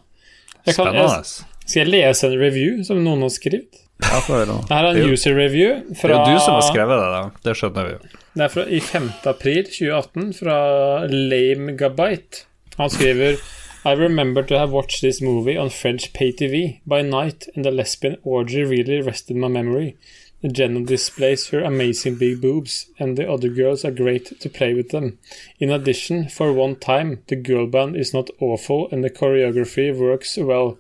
Jeg 0.65 0.79
kan, 0.79 0.97
jeg, 0.97 1.25
skal 1.69 1.83
jeg 1.83 1.91
lese 1.93 2.29
en 2.31 2.39
review 2.41 2.85
som 2.89 3.03
noen 3.05 3.27
har 3.27 3.33
skrevet? 3.35 3.83
Ja, 4.03 4.21
få 4.25 4.39
høre 4.39 4.49
nå. 4.49 4.57
Det 4.67 4.75
her 4.75 4.87
er 4.87 4.89
en 4.91 4.97
Det 4.97 5.03
er 5.05 5.13
user 5.13 5.37
review 5.39 5.75
Det 5.87 5.99
fra 6.01 6.15
er 6.15 6.15
jo 6.17 6.39
du 6.39 6.43
som 6.43 6.57
har 6.57 6.65
skrevet 6.67 6.99
det, 6.99 7.11
da. 7.13 7.43
Det 7.47 7.55
skjønner 7.61 7.87
vi 7.87 7.93
jo. 7.93 8.01
Det 8.35 8.47
er 8.47 8.55
fra, 8.57 8.65
i 8.67 8.81
5. 8.83 9.11
april 9.31 9.61
2018 9.69 10.33
fra 10.41 10.57
Lame 11.13 11.77
Gabite. 11.79 12.47
Han 12.81 12.91
skriver 12.91 13.39
I 13.87 13.93
remember 13.93 14.43
to 14.45 14.59
have 14.59 14.71
watched 14.71 15.03
this 15.03 15.21
movie 15.21 15.59
on 15.59 15.69
French 15.69 16.15
pay 16.15 16.33
TV 16.33 16.81
by 16.87 17.03
night, 17.03 17.49
and 17.55 17.67
the 17.67 17.71
lesbian 17.71 18.17
orgy 18.25 18.63
really 18.63 19.03
rested 19.03 19.37
my 19.37 19.49
memory. 19.49 19.99
The 20.41 20.49
general 20.49 20.87
displays 20.87 21.49
her 21.49 21.61
amazing 21.61 22.15
big 22.15 22.41
boobs, 22.41 22.87
and 22.99 23.19
the 23.19 23.31
other 23.31 23.51
girls 23.51 23.85
are 23.85 23.91
great 23.91 24.41
to 24.41 24.49
play 24.49 24.73
with 24.73 24.89
them. 24.89 25.19
In 25.59 25.71
addition, 25.71 26.31
for 26.31 26.51
one 26.51 26.77
time, 26.77 27.25
the 27.27 27.37
girl 27.37 27.67
band 27.67 27.95
is 27.95 28.15
not 28.15 28.31
awful, 28.41 28.89
and 28.91 29.05
the 29.05 29.11
choreography 29.11 29.95
works 29.95 30.39
well. 30.39 30.79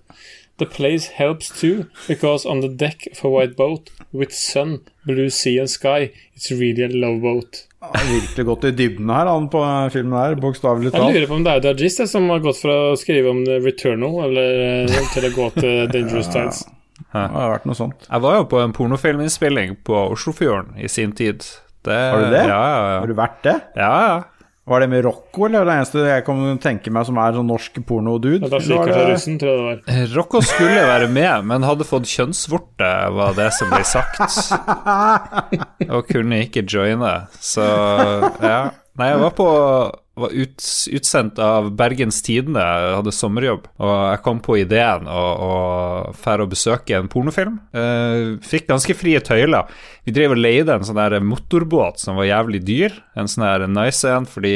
The 0.56 0.64
place 0.64 1.08
helps 1.08 1.50
too, 1.50 1.90
because 2.08 2.46
on 2.46 2.60
the 2.60 2.68
deck 2.70 3.06
of 3.12 3.22
a 3.22 3.28
white 3.28 3.54
boat 3.54 3.90
with 4.12 4.32
sun, 4.32 4.80
blue 5.06 5.30
sea 5.30 5.60
and 5.62 5.70
sky, 5.70 6.10
it's 6.34 6.50
really 6.52 6.84
a 6.84 6.88
love 6.92 7.20
boat. 7.22 7.64
Han 7.84 7.90
har 7.94 8.14
virkelig 8.14 8.46
gått 8.46 8.64
i 8.64 8.70
dybden 8.70 9.10
her, 9.12 9.26
han 9.28 9.48
på 9.52 9.60
filmen 9.92 10.16
her, 10.18 10.34
bokstavelig 10.40 10.92
Jeg 10.94 11.02
lurer 11.04 11.26
på 11.28 11.36
om 11.36 11.44
det 11.44 11.52
er 11.58 11.64
Dajis 11.66 11.98
som 12.08 12.30
har 12.32 12.40
gått 12.44 12.62
fra 12.62 12.76
å 12.92 12.94
skrive 12.96 13.28
om 13.28 13.42
The 13.44 13.58
Returnal 13.60 14.22
eller 14.24 14.62
eh, 14.88 15.10
til 15.12 15.28
å 15.28 15.32
gå 15.34 15.50
til 15.58 15.82
Dangerous 15.92 16.30
Tides. 16.32 16.62
Det 17.04 17.26
har 17.34 17.52
vært 17.52 17.66
noe 17.68 17.76
sånt. 17.76 18.06
Jeg 18.08 18.24
var 18.24 18.38
jo 18.38 18.46
på 18.48 18.62
en 18.62 18.72
pornofilminnspilling 18.74 19.76
på 19.84 19.98
Oslofjorden 20.14 20.78
i 20.80 20.88
sin 20.88 21.12
tid. 21.12 21.44
Det, 21.84 21.92
Har 21.92 22.24
du 22.24 22.30
det? 22.32 22.46
Ja, 22.48 22.62
ja, 22.64 22.84
ja. 22.94 23.00
Har 23.02 23.10
du 23.10 23.18
vært 23.18 23.42
det? 23.44 23.58
ja, 23.76 23.92
ja. 24.08 24.22
Var 24.66 24.80
det 24.80 24.86
med 24.88 25.02
Rocco, 25.04 25.44
eller 25.44 25.60
var 25.60 25.68
det 25.68 25.74
eneste 25.76 26.04
jeg 26.08 26.22
kan 26.24 26.38
tenke 26.62 26.88
meg 26.94 27.04
som 27.04 27.18
er 27.20 27.34
sånn 27.36 27.50
norsk 27.52 27.74
porno-dude? 27.84 28.48
Flikker 28.48 28.92
det- 28.94 29.08
russen, 29.10 29.34
tror 29.38 29.50
jeg 29.50 29.58
det 29.60 29.96
var. 29.98 30.06
Rocco 30.16 30.40
skulle 30.40 30.86
være 30.88 31.08
med, 31.12 31.44
men 31.50 31.66
hadde 31.68 31.84
fått 31.84 32.08
kjønnsvorte, 32.08 32.92
var 33.12 33.34
det 33.36 33.50
som 33.52 33.68
ble 33.68 33.82
sagt. 33.84 34.22
Og 35.94 36.08
kunne 36.08 36.40
ikke 36.46 36.64
joine, 36.64 37.12
så 37.44 37.66
ja. 38.40 38.62
Nei, 38.96 39.08
jeg 39.10 39.20
var 39.20 39.32
på 39.36 39.48
var 40.14 40.30
ut, 40.30 40.62
utsendt 40.94 41.38
av 41.42 41.72
Bergens 41.74 42.20
Tidende, 42.22 42.62
hadde 42.62 43.14
sommerjobb, 43.14 43.66
og 43.82 43.94
jeg 44.12 44.20
kom 44.26 44.42
på 44.44 44.58
ideen 44.62 45.08
å, 45.10 45.22
å 46.14 46.46
besøke 46.50 46.98
en 46.98 47.10
pornofilm. 47.10 47.58
Uh, 47.74 48.36
fikk 48.44 48.68
ganske 48.70 48.94
frie 48.94 49.22
tøyler. 49.24 49.70
Vi 50.06 50.14
drev 50.14 50.36
og 50.36 50.42
leide 50.42 50.76
en 50.76 50.86
sånn 50.86 51.00
der 51.00 51.18
motorbåt 51.24 52.02
som 52.02 52.20
var 52.20 52.30
jævlig 52.30 52.62
dyr, 52.66 52.94
en 53.18 53.30
sånn 53.30 53.46
der 53.46 53.66
nice 53.70 54.10
en, 54.10 54.28
fordi 54.30 54.54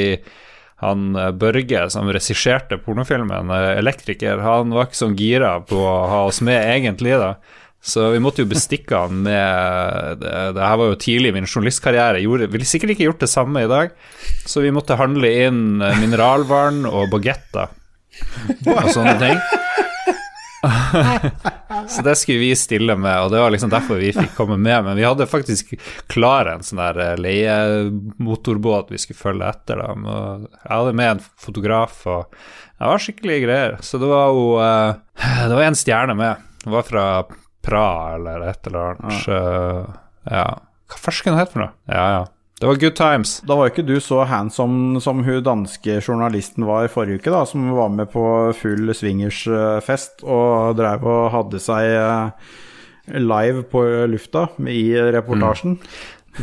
han 0.79 1.17
eh, 1.17 1.33
Børge 1.35 1.89
som 1.91 2.11
regisserte 2.15 2.79
pornofilmen, 2.79 3.51
eh, 3.51 3.71
elektriker, 3.81 4.39
han 4.45 4.75
var 4.75 4.87
ikke 4.87 5.01
sånn 5.01 5.17
gira 5.19 5.57
på 5.67 5.79
å 5.83 5.95
ha 6.11 6.21
oss 6.29 6.39
med 6.45 6.61
egentlig, 6.63 7.17
da. 7.19 7.33
Så 7.89 8.11
vi 8.13 8.21
måtte 8.21 8.45
jo 8.45 8.51
bestikke 8.51 8.99
han 9.07 9.23
med 9.25 10.21
Det, 10.21 10.33
det 10.59 10.65
her 10.65 10.77
var 10.81 10.91
jo 10.91 11.01
tidlig 11.01 11.33
i 11.33 11.37
min 11.39 11.49
journalistkarriere. 11.49 12.21
Gjorde, 12.25 12.51
ville 12.53 12.69
sikkert 12.69 12.95
ikke 12.95 13.09
gjort 13.09 13.25
det 13.25 13.31
samme 13.33 13.65
i 13.65 13.71
dag. 13.71 13.95
Så 14.49 14.61
vi 14.65 14.75
måtte 14.75 14.99
handle 15.01 15.31
inn 15.47 15.81
eh, 15.81 16.01
mineralvann 16.03 16.85
og 16.89 17.09
bagetter 17.15 17.73
og 18.67 18.89
sånne 18.93 19.15
ting. 19.21 19.39
Så 21.89 22.03
det 22.03 22.17
skulle 22.19 22.39
vi 22.43 22.57
stille 22.59 22.97
med, 22.99 23.15
og 23.23 23.31
det 23.33 23.41
var 23.41 23.53
liksom 23.55 23.71
derfor 23.71 24.01
vi 24.01 24.13
fikk 24.13 24.35
komme 24.37 24.57
med. 24.61 24.85
Men 24.85 24.97
vi 24.99 25.07
hadde 25.07 25.29
faktisk 25.31 25.75
klar 26.11 26.51
en 26.51 26.65
sånn 26.67 26.81
der 26.83 27.03
eh, 27.05 27.19
leiemotorbåt 27.23 28.93
vi 28.93 29.01
skulle 29.01 29.21
følge 29.21 29.49
etter. 29.49 29.83
Og 29.87 30.09
Jeg 30.09 30.73
hadde 30.73 30.97
med 30.99 31.13
en 31.15 31.23
fotograf, 31.47 32.01
og 32.11 32.35
det 32.79 32.91
var 32.93 33.05
skikkelig 33.05 33.39
greier. 33.47 33.77
Så 33.85 34.01
det 34.03 34.11
var 34.11 34.33
jo 34.35 34.49
eh, 34.63 34.91
Det 35.49 35.55
var 35.55 35.69
en 35.69 35.79
stjerne 35.79 36.19
med. 36.19 36.49
Det 36.65 36.75
var 36.75 36.87
fra 36.87 37.05
Praha 37.65 38.15
eller 38.17 38.49
et 38.49 38.67
eller 38.71 38.93
annet. 38.95 39.23
Så, 39.25 39.39
ja. 40.31 40.49
Hva 40.89 41.01
farsken 41.03 41.37
het 41.39 41.53
for 41.53 41.67
noe? 41.67 41.73
Ja, 41.91 42.05
ja. 42.17 42.27
Det 42.59 42.67
var 42.67 42.75
good 42.75 42.97
times. 42.97 43.41
Da 43.47 43.55
var 43.55 43.71
ikke 43.71 43.85
du 43.87 44.01
så 44.03 44.25
handsome 44.27 44.99
som 45.01 45.21
hun 45.23 45.43
danske 45.47 46.01
journalisten 46.03 46.67
var 46.67 46.89
i 46.89 46.91
forrige 46.91 47.21
uke, 47.21 47.31
da, 47.31 47.45
som 47.47 47.69
var 47.77 47.93
med 47.95 48.11
på 48.11 48.23
full 48.59 48.91
swingersfest 48.99 50.25
og 50.27 50.75
drev 50.81 51.07
og 51.07 51.29
hadde 51.37 51.61
seg 51.63 51.93
eh, 51.93 52.49
live 53.15 53.63
på 53.71 53.85
lufta 54.11 54.49
i 54.67 54.83
reportasjen. 55.15 55.79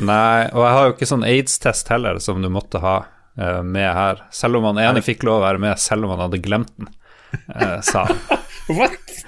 Nei, 0.07 0.47
og 0.53 0.63
jeg 0.63 0.77
har 0.77 0.87
jo 0.87 0.95
ikke 0.95 1.09
sånn 1.11 1.27
aids-test 1.27 1.91
heller, 1.91 2.21
som 2.23 2.39
du 2.43 2.47
måtte 2.51 2.79
ha 2.83 2.95
eh, 3.35 3.59
med 3.63 3.91
her. 3.99 4.23
Selv 4.31 4.61
om 4.61 4.69
han 4.71 4.79
ene 4.85 5.03
fikk 5.03 5.27
lov 5.27 5.41
å 5.41 5.47
være 5.49 5.65
med, 5.67 5.83
selv 5.83 6.07
om 6.07 6.15
han 6.15 6.23
hadde 6.29 6.43
glemt 6.47 6.71
den, 6.79 6.93
eh, 7.51 7.81
sa 7.83 8.07
han. 8.07 8.23
What? 8.79 9.19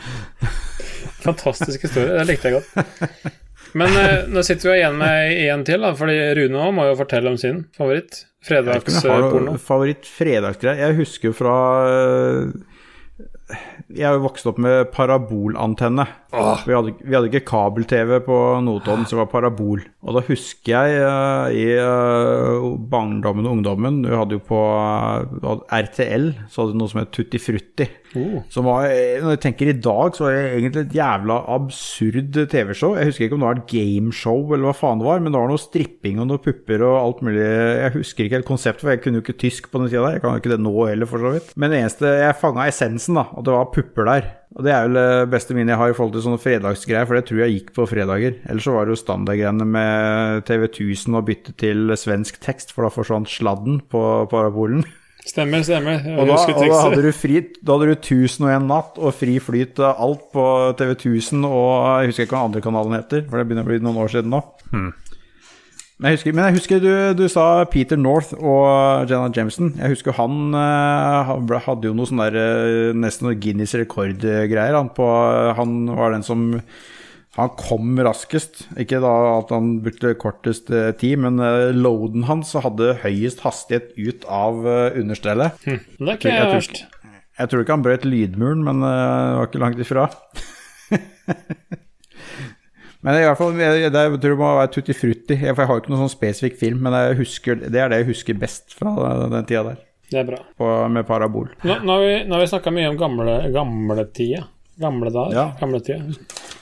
Fantastisk 1.28 1.86
historie, 1.88 2.16
det 2.16 2.26
likte 2.32 2.50
jeg 2.52 2.62
godt. 2.62 3.36
Men 3.78 3.94
eh, 4.00 4.24
nå 4.32 4.44
sitter 4.48 4.72
vi 4.72 4.80
igjen 4.80 4.98
med 5.00 5.36
en 5.50 5.68
til, 5.68 5.84
da, 5.84 5.92
fordi 5.98 6.18
Rune 6.40 6.64
òg 6.64 6.74
må 6.78 6.88
jo 6.88 6.98
fortelle 7.00 7.34
om 7.34 7.38
sin 7.40 7.66
favoritt. 7.78 8.24
Fredagsporno. 8.48 9.58
favoritt 9.60 10.08
fredagsgreie. 10.08 10.80
Jeg 10.80 10.98
husker 11.02 11.32
jo 11.32 11.36
fra 11.36 11.56
Jeg 13.92 14.06
har 14.06 14.16
jo 14.16 14.24
vokst 14.24 14.48
opp 14.48 14.60
med 14.62 14.90
parabolantenne. 14.94 16.06
Vi 16.68 16.76
hadde, 16.76 16.94
vi 17.02 17.16
hadde 17.16 17.30
ikke 17.32 17.48
kabel-TV 17.48 18.18
på 18.26 18.38
Notodden, 18.64 19.06
så 19.08 19.16
det 19.16 19.22
var 19.24 19.30
parabol. 19.32 19.84
Og 20.04 20.18
da 20.18 20.24
husker 20.28 20.74
jeg 20.74 21.02
eh, 21.02 21.56
i 21.56 21.68
eh, 21.80 22.68
barndommen 22.92 23.48
og 23.48 23.58
ungdommen 23.58 24.02
Vi 24.06 24.16
hadde 24.16 24.38
jo 24.38 24.44
på 24.48 24.62
eh, 24.64 25.82
RTL, 25.88 26.30
så 26.52 26.66
hadde 26.66 26.80
noe 26.80 26.92
som 26.92 27.02
het 27.04 27.14
Tutti 27.16 27.42
Frutti. 27.42 27.88
Oh. 28.16 28.40
Som 28.54 28.68
var, 28.70 28.88
eh, 28.88 29.20
når 29.24 29.36
jeg 29.36 29.42
tenker 29.44 29.72
i 29.72 29.76
dag, 29.76 30.16
så 30.16 30.26
var 30.26 30.36
det 30.36 30.46
egentlig 30.54 30.84
et 30.86 30.96
jævla 30.98 31.38
absurd 31.58 32.40
TV-show. 32.54 32.96
Jeg 32.96 33.10
husker 33.10 33.28
ikke 33.28 33.38
om 33.38 33.44
det 33.44 33.50
var 33.50 33.60
et 33.60 33.74
gameshow 33.74 34.54
eller 34.54 34.70
hva 34.70 34.76
faen 34.78 35.02
det 35.02 35.10
var, 35.10 35.20
men 35.24 35.34
det 35.34 35.42
var 35.42 35.52
noe 35.52 35.62
stripping 35.62 36.22
og 36.24 36.30
noe 36.32 36.44
pupper 36.44 36.86
og 36.88 36.98
alt 37.02 37.22
mulig. 37.28 37.44
Jeg 37.44 37.96
husker 37.98 38.26
ikke 38.26 38.40
helt 38.40 38.50
konseptet, 38.50 38.86
for 38.86 38.94
jeg 38.94 39.04
kunne 39.04 39.20
jo 39.20 39.26
ikke 39.26 39.40
tysk 39.44 39.72
på 39.72 39.82
den 39.82 39.92
tida 39.92 40.06
der. 40.06 40.18
Jeg 40.18 40.24
kan 40.24 40.36
jo 40.36 40.44
ikke 40.44 40.56
det 40.56 40.64
nå 40.64 40.76
heller, 40.80 41.10
for 41.10 41.24
så 41.24 41.36
vidt. 41.36 41.54
Men 41.56 41.74
det 41.74 41.84
eneste 41.84 42.18
jeg 42.22 42.42
fanga 42.42 42.68
essensen, 42.72 43.20
da, 43.20 43.28
at 43.34 43.48
det 43.48 43.58
var 43.58 43.72
pupper 43.76 44.12
der. 44.14 44.30
Og 44.58 44.64
det 44.66 44.72
er 44.74 44.86
vel 44.88 44.98
det 44.98 45.32
beste 45.34 45.54
minnet 45.54 45.76
jeg 45.76 45.82
har 45.82 45.92
i 45.92 45.96
forhold 45.98 46.16
til 46.16 46.24
sånne 46.24 46.42
fredagsgreier, 46.42 47.06
for 47.06 47.18
det 47.18 47.28
tror 47.28 47.42
jeg 47.44 47.58
gikk 47.58 47.74
på 47.76 47.86
fredager. 47.92 48.38
Ellers 48.48 48.66
så 48.66 48.74
var 48.74 48.88
det 48.88 48.96
jo 48.96 49.02
standardgreiene 49.04 49.68
med 49.70 50.46
TV 50.48 50.64
1000 50.70 51.20
og 51.20 51.28
bytte 51.28 51.54
til 51.62 51.92
svensk 52.00 52.40
tekst, 52.42 52.72
for 52.74 52.88
da 52.88 52.94
forsvant 52.94 53.30
sladden 53.30 53.82
på 53.92 54.02
parabolen. 54.32 54.88
Stemmer, 55.28 55.64
stemmer. 55.66 56.00
Jeg 56.06 56.16
Og 56.16 56.30
da, 56.30 56.38
og 56.40 56.62
da 56.62 56.78
hadde 56.86 57.02
du 57.04 57.10
fri 57.16 57.42
Da 57.60 57.76
hadde 57.76 57.90
du 57.90 57.96
1001 57.98 58.68
natt 58.70 58.96
og 59.02 59.12
fri 59.18 59.36
flyt 59.44 59.82
av 59.84 60.00
alt 60.06 60.30
på 60.32 60.46
TV 60.80 60.94
1000 60.96 61.44
og 61.50 61.74
Jeg 62.02 62.14
husker 62.14 62.28
ikke 62.28 62.38
hva 62.38 62.46
andre 62.48 62.64
kanalen 62.64 62.96
heter, 62.96 63.26
for 63.28 63.40
det 63.42 63.50
begynner 63.50 63.68
å 63.68 63.72
bli 63.72 63.82
noen 63.84 64.00
år 64.06 64.14
siden 64.14 64.32
nå. 64.34 64.42
Men 65.98 66.12
jeg 66.12 66.20
husker, 66.20 66.34
men 66.38 66.46
jeg 66.46 66.56
husker 66.60 66.82
du, 66.82 66.92
du 67.18 67.24
sa 67.34 67.66
Peter 67.74 67.98
North 67.98 68.36
og 68.38 69.10
Jenna 69.10 69.32
Jameson. 69.34 69.72
Jeg 69.80 69.96
husker 69.96 70.14
han, 70.14 70.54
eh, 70.54 71.32
han 71.32 71.50
hadde 71.66 71.90
jo 71.90 71.96
noe 71.98 72.06
sånn 72.06 72.22
der 72.22 72.38
eh, 72.38 72.92
Nesten 72.94 73.26
noe 73.26 73.40
Guinness 73.42 73.74
rekordgreier. 73.80 74.78
Han, 74.78 74.92
på, 74.94 75.08
han 75.58 75.80
var 75.98 76.14
den 76.14 76.26
som 76.28 76.52
han 77.38 77.52
kom 77.60 77.96
raskest. 78.02 78.64
Ikke 78.82 78.98
da 79.04 79.12
at 79.38 79.52
han 79.54 79.76
brukte 79.86 80.16
kortest 80.18 80.72
eh, 80.74 80.90
tid, 80.98 81.20
men 81.22 81.38
eh, 81.44 81.70
loaden 81.78 82.26
hans 82.30 82.56
hadde 82.58 82.96
høyest 83.04 83.44
hastighet 83.46 83.92
ut 83.98 84.26
av 84.26 84.62
understellet. 84.98 85.58
Hm. 85.68 85.82
Det 86.00 86.08
er 86.10 86.18
ikke 86.18 86.34
Jeg 86.34 86.42
tror- 86.48 86.56
verst. 86.60 86.84
Jeg 87.38 87.50
tror 87.52 87.62
ikke 87.62 87.76
han 87.76 87.84
brøt 87.86 88.06
lydmuren, 88.10 88.64
men 88.66 88.82
eh, 88.82 88.90
det 89.30 89.38
var 89.38 89.50
ikke 89.52 89.62
langt 89.62 89.82
ifra. 89.84 90.08
men 93.06 93.18
i 93.20 93.26
hvert 93.28 93.38
fall, 93.40 93.54
jeg, 93.62 93.92
det, 93.94 94.02
jeg 94.08 94.20
tror 94.24 94.34
det 94.34 94.40
må 94.40 94.48
være 94.58 94.72
Tutti 94.74 94.96
Frutti. 94.98 95.38
Jeg, 95.38 95.54
for 95.54 95.62
jeg 95.64 95.70
har 95.70 95.78
jo 95.78 95.84
ikke 95.84 95.94
noen 95.94 96.04
sånn 96.08 96.16
spesifikk 96.18 96.58
film, 96.60 96.82
men 96.88 96.98
jeg 96.98 97.20
husker, 97.22 97.62
det 97.68 97.78
er 97.84 97.94
det 97.94 98.02
jeg 98.02 98.10
husker 98.10 98.40
best 98.42 98.74
fra 98.78 98.96
den 99.30 99.46
tida 99.48 99.64
der, 99.70 99.78
Det 100.10 100.22
er 100.24 100.28
bra. 100.32 100.40
på, 100.58 100.72
med 100.98 101.06
parabol. 101.08 101.52
Nå, 101.62 101.78
nå 101.86 101.98
har 102.00 102.06
vi, 102.08 102.16
nå 102.26 102.38
har 102.40 102.42
vi 102.46 102.50
snakka 102.56 102.74
mye 102.74 102.90
om 102.90 102.98
gamle, 103.00 103.38
gamle 103.56 104.08
tida. 104.18 104.42
Gamle 104.82 105.12
dager. 105.14 105.36
Ja. 105.36 105.50
Gamle 105.60 105.82
tider. 105.84 106.16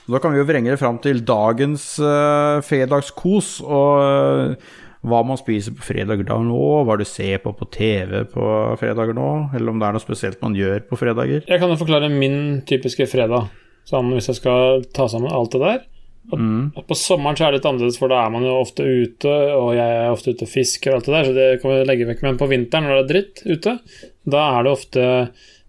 Da 0.06 0.20
kan 0.22 0.32
vi 0.32 0.40
jo 0.40 0.46
vrenge 0.46 0.72
det 0.72 0.80
fram 0.80 1.00
til 1.02 1.22
dagens 1.26 1.96
uh, 1.98 2.62
fredagskos, 2.64 3.56
og 3.64 4.02
uh, 4.02 4.76
hva 5.06 5.22
man 5.26 5.38
spiser 5.38 5.74
på 5.76 5.84
fredager 5.86 6.26
da 6.26 6.38
nå, 6.42 6.62
hva 6.86 6.96
du 6.98 7.04
ser 7.06 7.42
på 7.42 7.52
på 7.54 7.68
TV 7.74 8.22
på 8.30 8.46
fredager 8.80 9.16
nå, 9.16 9.30
eller 9.54 9.72
om 9.72 9.82
det 9.82 9.88
er 9.88 9.98
noe 9.98 10.04
spesielt 10.04 10.40
man 10.42 10.56
gjør 10.58 10.86
på 10.88 10.98
fredager. 11.00 11.44
Jeg 11.46 11.62
kan 11.62 11.70
jo 11.70 11.78
forklare 11.80 12.10
min 12.12 12.62
typiske 12.66 13.08
fredag, 13.10 13.50
sånn 13.86 14.14
hvis 14.14 14.30
jeg 14.32 14.40
skal 14.40 14.86
ta 14.96 15.06
sammen 15.10 15.34
alt 15.34 15.54
det 15.54 15.62
der. 15.62 15.84
Og 16.34 16.80
På 16.88 16.96
sommeren 16.98 17.36
så 17.38 17.46
er 17.46 17.54
det 17.54 17.60
litt 17.60 17.68
annerledes, 17.70 17.98
for 18.00 18.10
da 18.10 18.24
er 18.24 18.32
man 18.34 18.46
jo 18.46 18.56
ofte 18.58 18.82
ute, 18.82 19.34
og 19.54 19.76
jeg 19.76 19.98
er 19.98 20.10
ofte 20.10 20.34
ute 20.34 20.46
og 20.46 20.50
fisker 20.50 20.92
og 20.92 20.98
alt 20.98 21.06
det 21.06 21.14
der, 21.14 21.28
så 21.28 21.34
det 21.36 21.60
kan 21.62 21.70
vi 21.70 21.84
legge 21.86 22.08
vekk. 22.08 22.24
Men 22.26 22.40
på 22.40 22.48
vinteren 22.50 22.88
når 22.88 22.96
det 22.96 23.04
er 23.04 23.12
dritt 23.12 23.44
ute, 23.46 23.76
da 24.26 24.48
er 24.56 24.66
det 24.66 24.72
ofte 24.74 25.04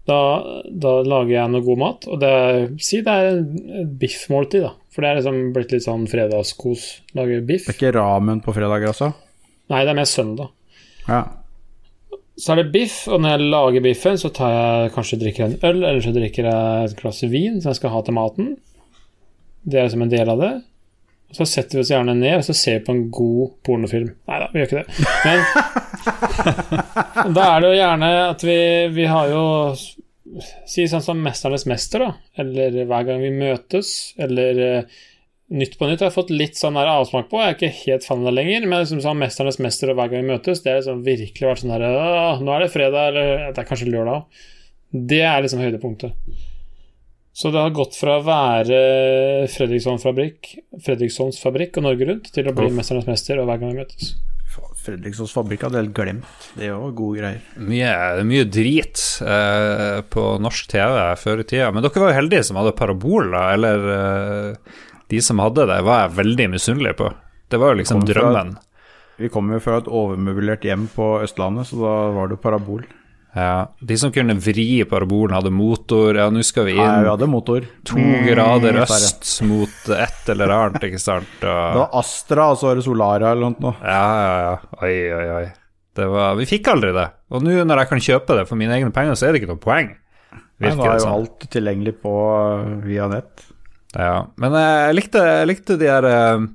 da, 0.08 0.20
da 0.68 0.92
lager 1.04 1.34
jeg 1.34 1.52
noe 1.52 1.64
god 1.66 1.80
mat, 1.82 2.06
og 2.08 2.20
det 2.22 2.30
er, 2.34 2.60
si 2.82 3.02
det 3.04 3.14
er 3.14 3.42
et 3.82 3.90
biffmåltid, 4.00 4.64
da. 4.64 4.72
For 4.94 5.04
det 5.04 5.10
er 5.10 5.18
liksom 5.20 5.40
blitt 5.54 5.74
litt 5.74 5.84
sånn 5.84 6.06
fredagskos. 6.10 6.86
Lager 7.18 7.44
biff. 7.46 7.66
Det 7.68 7.74
er 7.74 7.78
ikke 7.78 7.98
ramen 7.98 8.40
på 8.44 8.54
fredager, 8.56 8.90
altså? 8.90 9.12
Nei, 9.68 9.82
det 9.84 9.92
er 9.92 10.00
mer 10.00 10.08
søndag. 10.08 10.48
Ja. 11.04 11.20
Så 12.38 12.54
er 12.54 12.62
det 12.62 12.74
biff, 12.74 12.96
og 13.10 13.20
når 13.20 13.34
jeg 13.34 13.50
lager 13.52 13.84
biffen, 13.84 14.18
så 14.20 14.28
tar 14.34 14.54
jeg 14.54 14.94
kanskje 14.96 15.20
drikker 15.20 15.46
en 15.46 15.58
øl, 15.68 15.80
eller 15.82 16.02
så 16.02 16.14
drikker 16.14 16.48
jeg 16.48 16.88
et 16.88 16.98
glass 16.98 17.20
vin 17.26 17.60
som 17.60 17.72
jeg 17.72 17.80
skal 17.80 17.94
ha 17.94 18.00
til 18.06 18.16
maten. 18.16 18.46
Det 19.68 19.78
er 19.78 19.88
liksom 19.88 20.04
en 20.06 20.12
del 20.12 20.28
av 20.32 20.38
det. 20.42 20.54
Og 21.28 21.36
så 21.36 21.44
setter 21.44 21.76
vi 21.76 21.82
oss 21.82 21.90
gjerne 21.92 22.14
ned 22.16 22.38
og 22.38 22.44
så 22.46 22.54
ser 22.56 22.78
vi 22.78 22.86
på 22.86 22.92
en 22.94 23.10
god 23.12 23.50
pornofilm. 23.66 24.10
Nei 24.30 24.38
da, 24.40 24.46
vi 24.52 24.58
gjør 24.62 24.70
ikke 24.70 24.80
det. 24.80 24.88
Men 25.26 25.38
da 27.36 27.42
er 27.44 27.58
det 27.60 27.68
jo 27.68 27.76
gjerne 27.76 28.08
at 28.30 28.40
vi, 28.48 28.60
vi 28.96 29.04
har 29.10 29.26
jo 29.34 29.44
Si 30.68 30.86
sånn 30.90 31.04
som 31.04 31.20
'Mesternes 31.22 31.66
mester', 31.70 32.04
da. 32.04 32.14
Eller 32.36 32.84
'Hver 32.84 33.06
gang 33.06 33.22
vi 33.22 33.30
møtes', 33.30 34.14
eller 34.18 34.60
uh, 34.60 34.98
Nytt 35.48 35.78
på 35.80 35.86
nytt 35.88 36.02
har 36.02 36.10
jeg 36.10 36.12
fått 36.18 36.30
litt 36.30 36.58
sånn 36.60 36.76
der 36.76 36.90
avsmak 36.92 37.30
på. 37.30 37.38
Jeg 37.40 37.48
er 37.48 37.54
ikke 37.54 37.76
helt 37.86 38.04
fan 38.04 38.18
av 38.20 38.26
det 38.28 38.34
lenger, 38.36 38.66
men 38.68 38.82
liksom 38.82 39.00
sånn 39.00 39.16
'Mesternes 39.16 39.56
mester' 39.64 39.88
og 39.88 39.96
'Hver 39.96 40.10
gang 40.12 40.26
vi 40.26 40.34
møtes', 40.34 40.60
det 40.60 40.72
har 40.74 40.82
liksom 40.82 41.00
virkelig 41.06 41.48
vært 41.48 41.62
sånn 41.62 41.72
her 41.72 42.42
Nå 42.44 42.52
er 42.52 42.60
det 42.60 42.74
fredag, 42.74 43.08
eller 43.08 43.52
det 43.54 43.62
er 43.62 43.68
kanskje 43.70 43.88
lørdag 43.88 44.18
òg. 44.18 44.42
Det 44.92 45.22
er 45.24 45.40
liksom 45.40 45.64
høydepunktet. 45.64 46.12
Så 47.32 47.52
det 47.54 47.62
har 47.62 47.70
gått 47.70 47.96
fra 47.96 48.18
å 48.18 48.24
være 48.26 49.48
Fredrikssons 49.48 50.04
fabrikk, 50.04 50.52
Fredrikssons 50.84 51.40
fabrikk 51.40 51.78
og 51.78 51.84
Norge 51.86 52.08
Rundt 52.08 52.32
til 52.34 52.44
å 52.44 52.52
bli 52.52 52.68
'Mesternes 52.68 53.08
mester' 53.08 53.40
og 53.40 53.46
'Hver 53.48 53.60
gang 53.60 53.72
vi 53.72 53.80
møtes'. 53.80 54.12
Fredrikssons 54.88 55.32
fabrikk 55.36 55.66
hadde 55.66 55.82
helt 55.82 55.92
glemt. 55.96 56.28
Det 56.56 56.70
var 56.72 56.92
gode 56.96 57.20
greier. 57.20 57.40
Mye, 57.60 57.92
mye 58.24 58.46
drit 58.48 59.02
eh, 59.20 59.98
på 60.08 60.26
norsk 60.40 60.70
TV 60.72 60.94
før 61.20 61.42
i 61.44 61.48
tida. 61.50 61.68
Men 61.76 61.84
dere 61.84 62.00
var 62.00 62.14
jo 62.14 62.18
heldige 62.22 62.46
som 62.48 62.56
hadde 62.60 62.72
parabol, 62.78 63.28
da. 63.34 63.42
Eller 63.52 63.84
eh, 63.94 64.78
de 65.12 65.20
som 65.24 65.42
hadde 65.44 65.66
det, 65.68 65.82
var 65.84 66.06
jeg 66.06 66.16
veldig 66.22 66.46
misunnelig 66.56 66.94
på. 67.02 67.10
Det 67.52 67.60
var 67.60 67.74
jo 67.74 67.80
liksom 67.82 68.02
fra- 68.06 68.14
drømmen. 68.14 68.54
Vi 69.18 69.28
kom 69.34 69.48
jo 69.50 69.58
fra 69.58 69.80
et 69.82 69.88
overmøblert 69.90 70.62
hjem 70.64 70.84
på 70.94 71.06
Østlandet, 71.24 71.66
så 71.72 71.80
da 71.82 71.94
var 72.14 72.28
det 72.30 72.36
jo 72.36 72.42
parabol. 72.44 72.84
Ja, 73.36 73.68
De 73.84 73.96
som 74.00 74.10
kunne 74.10 74.34
vri 74.40 74.82
parabolen, 74.88 75.34
hadde 75.36 75.50
motor. 75.52 76.16
Ja, 76.16 76.30
nå 76.32 76.40
skal 76.46 76.64
vi 76.66 76.74
Nei, 76.78 76.86
vi 76.86 77.04
inn 77.04 77.10
hadde 77.10 77.28
motor. 77.28 77.66
to 77.84 77.96
grader 78.24 78.72
Mm, 78.78 78.82
øst 78.86 79.28
mot 79.46 79.90
et 79.94 80.30
eller 80.32 80.48
annet, 80.56 80.82
ikke 80.88 80.98
sant? 81.02 81.28
Det 81.44 81.46
var 81.52 81.90
Astra, 82.00 82.48
og 82.50 82.58
så 82.58 82.70
var 82.70 82.80
det 82.80 82.84
Solara 82.88 83.32
eller 83.36 83.54
noe. 83.60 83.74
ja, 83.84 84.02
ja, 84.24 84.34
ja. 84.48 84.56
Oi, 84.82 84.94
oi, 85.12 85.28
oi. 85.42 85.46
Det 85.98 86.06
var, 86.08 86.34
vi 86.38 86.46
fikk 86.46 86.68
aldri 86.72 86.92
det. 86.94 87.08
Og 87.34 87.42
nå 87.42 87.56
når 87.66 87.82
jeg 87.84 87.88
kan 87.92 88.02
kjøpe 88.08 88.36
det 88.40 88.48
for 88.48 88.56
mine 88.60 88.74
egne 88.76 88.92
penger, 88.94 89.14
så 89.18 89.26
er 89.28 89.32
det 89.34 89.42
ikke 89.42 89.52
noe 89.54 89.62
poeng. 89.62 89.88
Virker 90.58 90.78
er 90.84 90.90
det 90.94 90.98
jo 90.98 91.04
sånn. 91.04 91.16
alt 91.20 91.46
tilgjengelig 91.52 91.94
på 92.02 92.12
via 92.86 93.06
nett. 93.10 93.44
Ja, 93.96 94.26
men 94.36 94.52
jeg 94.58 94.94
likte, 94.98 95.22
jeg 95.24 95.48
likte 95.48 95.76
de 95.80 95.86
her 95.88 96.04
eh, 96.06 96.46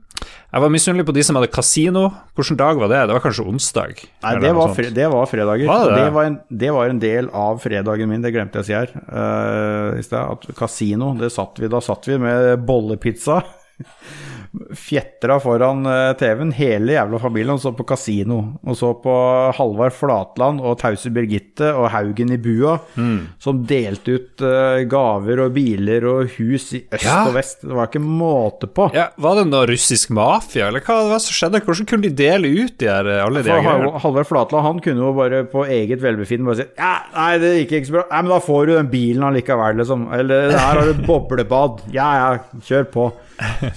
Jeg 0.53 0.61
var 0.61 0.69
misunnelig 0.69 1.07
på 1.07 1.13
de 1.17 1.21
som 1.25 1.37
hadde 1.39 1.49
kasino. 1.49 2.03
Hvilken 2.37 2.57
dag 2.59 2.77
var 2.77 2.91
det? 2.91 2.99
Det 3.09 3.15
var 3.15 3.23
kanskje 3.23 3.45
onsdag? 3.49 4.03
Nei, 4.21 4.33
det 4.43 4.51
var, 4.53 4.75
fre 4.77 4.91
det 4.93 5.07
var 5.09 5.25
fredager. 5.31 5.65
Var 5.65 5.87
det 5.89 5.95
det? 5.97 6.11
var 6.13 6.27
en, 6.29 6.35
det 6.61 6.69
var 6.75 6.91
en 6.91 6.99
del 7.01 7.29
av 7.33 7.57
fredagen 7.63 8.11
min, 8.11 8.21
det 8.21 8.29
glemte 8.35 8.61
jeg 8.61 8.67
å 8.67 8.67
si 8.67 8.75
her 8.77 8.93
uh, 8.93 9.97
i 9.97 10.05
sted. 10.05 10.21
At 10.21 10.45
kasino, 10.59 11.15
det 11.17 11.31
satt 11.33 11.57
vi, 11.57 11.71
da 11.73 11.81
satt 11.81 12.05
vi 12.05 12.19
med 12.21 12.67
bollepizza. 12.69 13.41
Fjetra 14.77 15.39
foran 15.41 15.85
eh, 15.89 16.11
TV-en, 16.19 16.51
hele 16.53 16.93
jævla 16.93 17.19
familien, 17.21 17.55
og 17.55 17.61
så 17.63 17.71
på 17.73 17.85
kasino. 17.89 18.37
Og 18.69 18.77
så 18.77 18.91
på 19.01 19.13
Halvard 19.57 19.95
Flatland 19.97 20.61
og 20.61 20.75
Tause 20.81 21.09
Birgitte 21.13 21.71
og 21.73 21.87
Haugen 21.93 22.35
i 22.35 22.37
bua, 22.41 22.75
mm. 22.93 23.17
som 23.41 23.63
delte 23.69 24.17
ut 24.19 24.43
eh, 24.45 24.83
gaver 24.91 25.41
og 25.47 25.55
biler 25.55 26.05
og 26.09 26.35
hus 26.37 26.67
i 26.77 26.83
øst 26.93 27.07
Ja. 27.07 27.23
og 27.27 27.33
vest. 27.37 27.63
Det 27.65 27.73
var 27.73 27.89
ikke 27.89 28.03
måte 28.03 28.69
på. 28.69 28.89
Ja, 28.93 29.07
Var 29.17 29.39
det 29.41 29.47
noe 29.49 29.65
russisk 29.71 30.13
mafia, 30.13 30.67
eller 30.69 30.85
hva 30.85 30.99
hva 31.09 31.17
som 31.23 31.33
skjedde? 31.35 31.63
Hvordan 31.65 31.89
kunne 31.89 32.05
de 32.07 32.13
dele 32.23 32.53
ut 32.63 32.77
de 32.79 32.89
her, 32.91 33.09
alle 33.25 33.41
de 33.43 33.49
greiene? 33.49 33.93
Halvard 34.05 34.29
Flatland 34.29 34.67
han 34.69 34.83
kunne 34.85 35.01
jo 35.07 35.13
bare 35.17 35.43
på 35.49 35.65
eget 35.65 36.01
velbefinnende 36.03 36.51
bare 36.51 36.61
si 36.61 36.69
ja, 36.77 36.93
Nei, 37.13 37.31
det 37.41 37.51
gikk 37.63 37.73
ikke 37.79 37.89
så 37.89 37.97
bra. 37.97 38.05
Nei, 38.11 38.21
men 38.25 38.33
da 38.35 38.39
får 38.43 38.65
du 38.69 38.75
den 38.77 38.89
bilen 38.93 39.25
allikevel, 39.27 39.81
liksom. 39.81 40.05
Eller 40.15 40.53
her 40.53 40.79
har 40.79 40.89
du 40.93 41.01
boblebad. 41.07 41.83
Ja 41.93 42.09
ja, 42.19 42.59
kjør 42.69 42.87
på. 42.93 43.09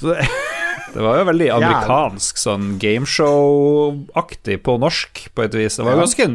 Så 0.01 0.09
det, 0.13 0.29
Det 0.95 1.03
var 1.03 1.19
jo 1.21 1.27
veldig 1.29 1.49
amerikansk, 1.57 2.39
sånn 2.41 2.71
gameshow-aktig 2.83 4.61
på 4.67 4.77
norsk, 4.81 5.27
på 5.35 5.45
et 5.47 5.57
vis. 5.59 5.79
Det 5.81 5.87
var 5.87 6.01
ganske 6.01 6.29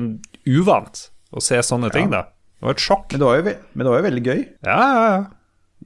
uvant 0.50 1.04
å 1.32 1.44
se 1.44 1.60
sånne 1.66 1.92
ting, 1.94 2.12
da. 2.14 2.26
Det 2.60 2.68
var 2.68 2.78
et 2.78 2.84
sjokk. 2.84 3.08
men, 3.10 3.22
det 3.22 3.28
var 3.28 3.40
jo, 3.40 3.54
men 3.74 3.86
det 3.86 3.94
var 3.94 4.02
jo 4.02 4.08
veldig 4.10 4.24
gøy. 4.28 4.42
Ja, 4.68 4.78
ja, 4.78 5.06
ja. 5.08 5.22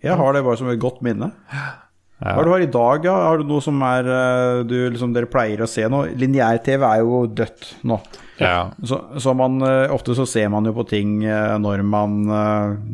Jeg 0.03 0.19
har 0.19 0.35
det 0.35 0.43
bare 0.43 0.59
som 0.59 0.69
et 0.69 0.81
godt 0.81 1.01
minne. 1.05 1.31
Ja. 1.53 2.33
Hva 2.33 2.33
er 2.39 2.45
det 2.45 2.47
du 2.47 2.53
har 2.53 2.63
i 2.63 2.71
dag, 2.71 3.05
ja? 3.07 3.15
Har 3.27 3.39
du 3.39 3.47
noe 3.47 3.63
som 3.63 3.81
er 3.83 4.07
eh, 4.07 4.59
du, 4.67 4.75
liksom, 4.91 5.11
dere 5.15 5.27
pleier 5.27 5.63
å 5.63 5.67
se 5.67 5.83
nå? 5.91 6.01
Lineær-TV 6.15 6.85
er 6.87 7.01
jo 7.03 7.25
dødt 7.27 7.67
nå. 7.87 7.99
ja. 8.39 8.69
Så, 8.83 9.01
så 9.23 9.33
man, 9.35 9.59
eh, 9.67 9.91
ofte 9.91 10.15
så 10.15 10.27
ser 10.27 10.47
man 10.51 10.67
jo 10.67 10.73
på 10.77 10.87
ting 10.89 11.17
eh, 11.27 11.55
når 11.59 11.83
man 11.87 12.17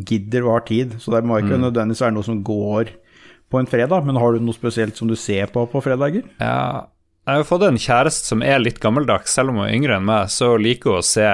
gidder 0.09 0.47
og 0.47 0.55
har 0.57 0.65
tid. 0.69 0.97
Så 1.01 1.13
det 1.13 1.23
må 1.25 1.37
ikke 1.41 1.61
nødvendigvis 1.61 2.01
være 2.05 2.17
noe 2.17 2.27
som 2.27 2.41
går 2.45 2.93
på 3.51 3.59
en 3.59 3.69
fredag. 3.69 4.07
Men 4.07 4.19
har 4.21 4.33
du 4.33 4.43
noe 4.43 4.57
spesielt 4.57 4.97
som 4.97 5.11
du 5.11 5.17
ser 5.19 5.51
på 5.53 5.67
på 5.69 5.83
fredager? 5.83 6.25
Ja, 6.41 6.87
jeg 7.21 7.37
har 7.37 7.45
fått 7.45 7.63
en 7.67 7.77
kjæreste 7.77 8.31
som 8.31 8.41
er 8.41 8.57
litt 8.63 8.79
gammeldags, 8.81 9.29
selv 9.35 9.51
om 9.51 9.59
hun 9.61 9.67
er 9.67 9.75
yngre 9.77 9.99
enn 9.99 10.07
meg, 10.07 10.31
så 10.33 10.55
liker 10.57 10.95
hun 10.95 11.01
å 11.03 11.05
se 11.05 11.25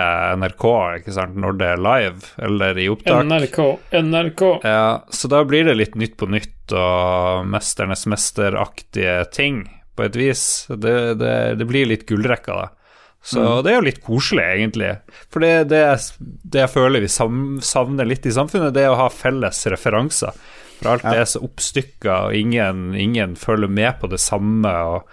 NRK 0.41 0.65
ikke 0.99 1.13
sant, 1.15 1.37
når 1.39 1.55
det 1.61 1.69
er 1.71 1.79
live 1.85 2.33
eller 2.43 2.81
i 2.83 2.89
opptak. 2.91 3.23
NRK, 3.29 3.59
NRK. 3.95 4.43
Ja, 4.67 4.89
så 5.07 5.31
da 5.31 5.45
blir 5.47 5.63
det 5.69 5.77
litt 5.79 5.95
Nytt 5.97 6.17
på 6.19 6.27
nytt 6.29 6.75
og 6.75 7.47
Mesternes 7.47 8.03
mester-aktige 8.11 9.21
ting, 9.31 9.63
på 9.95 10.03
et 10.05 10.19
vis. 10.19 10.43
Det, 10.67 10.97
det, 11.23 11.37
det 11.57 11.69
blir 11.69 11.87
litt 11.87 12.03
gullrekka, 12.09 12.59
da. 12.59 12.67
Så 13.23 13.41
det 13.63 13.71
er 13.71 13.79
jo 13.79 13.87
litt 13.87 14.03
koselig, 14.03 14.43
egentlig. 14.43 14.91
For 15.31 15.43
det, 15.43 15.69
det, 15.71 15.81
det 16.19 16.61
jeg 16.65 16.71
føler 16.71 17.03
vi 17.03 17.09
savner 17.11 18.07
litt 18.07 18.27
i 18.27 18.35
samfunnet, 18.35 18.75
det 18.75 18.85
er 18.85 18.93
å 18.93 18.99
ha 19.01 19.07
felles 19.11 19.63
referanser. 19.71 20.35
For 20.81 20.93
alt 20.93 21.05
er 21.09 21.25
så 21.25 21.41
oppstykka, 21.45 22.27
og 22.27 22.35
ingen, 22.37 22.93
ingen 22.95 23.35
følger 23.39 23.69
med 23.69 23.99
på 24.01 24.09
det 24.11 24.19
samme. 24.21 24.69
og 24.69 25.09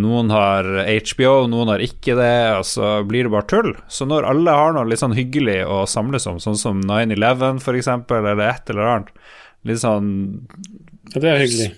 noen 0.00 0.30
har 0.32 0.64
HBO, 0.88 1.46
noen 1.52 1.68
har 1.68 1.82
ikke 1.84 2.14
det, 2.16 2.56
og 2.56 2.64
så 2.64 2.92
blir 3.04 3.26
det 3.26 3.32
bare 3.34 3.44
tull. 3.50 3.74
Så 3.92 4.06
når 4.08 4.24
alle 4.24 4.54
har 4.56 4.72
noe 4.72 4.88
litt 4.88 5.02
sånn 5.02 5.12
hyggelig 5.12 5.58
å 5.68 5.82
samles 5.84 6.24
om, 6.30 6.38
sånn 6.40 6.56
som 6.56 6.80
9-11 6.80 7.58
f.eks., 7.60 7.90
eller 8.08 8.40
et 8.46 8.72
eller 8.72 8.88
annet, 8.94 9.10
litt 9.68 9.82
sånn 9.82 10.08
Ja, 11.12 11.20
det 11.20 11.28
er 11.28 11.42
hyggelig. 11.44 11.68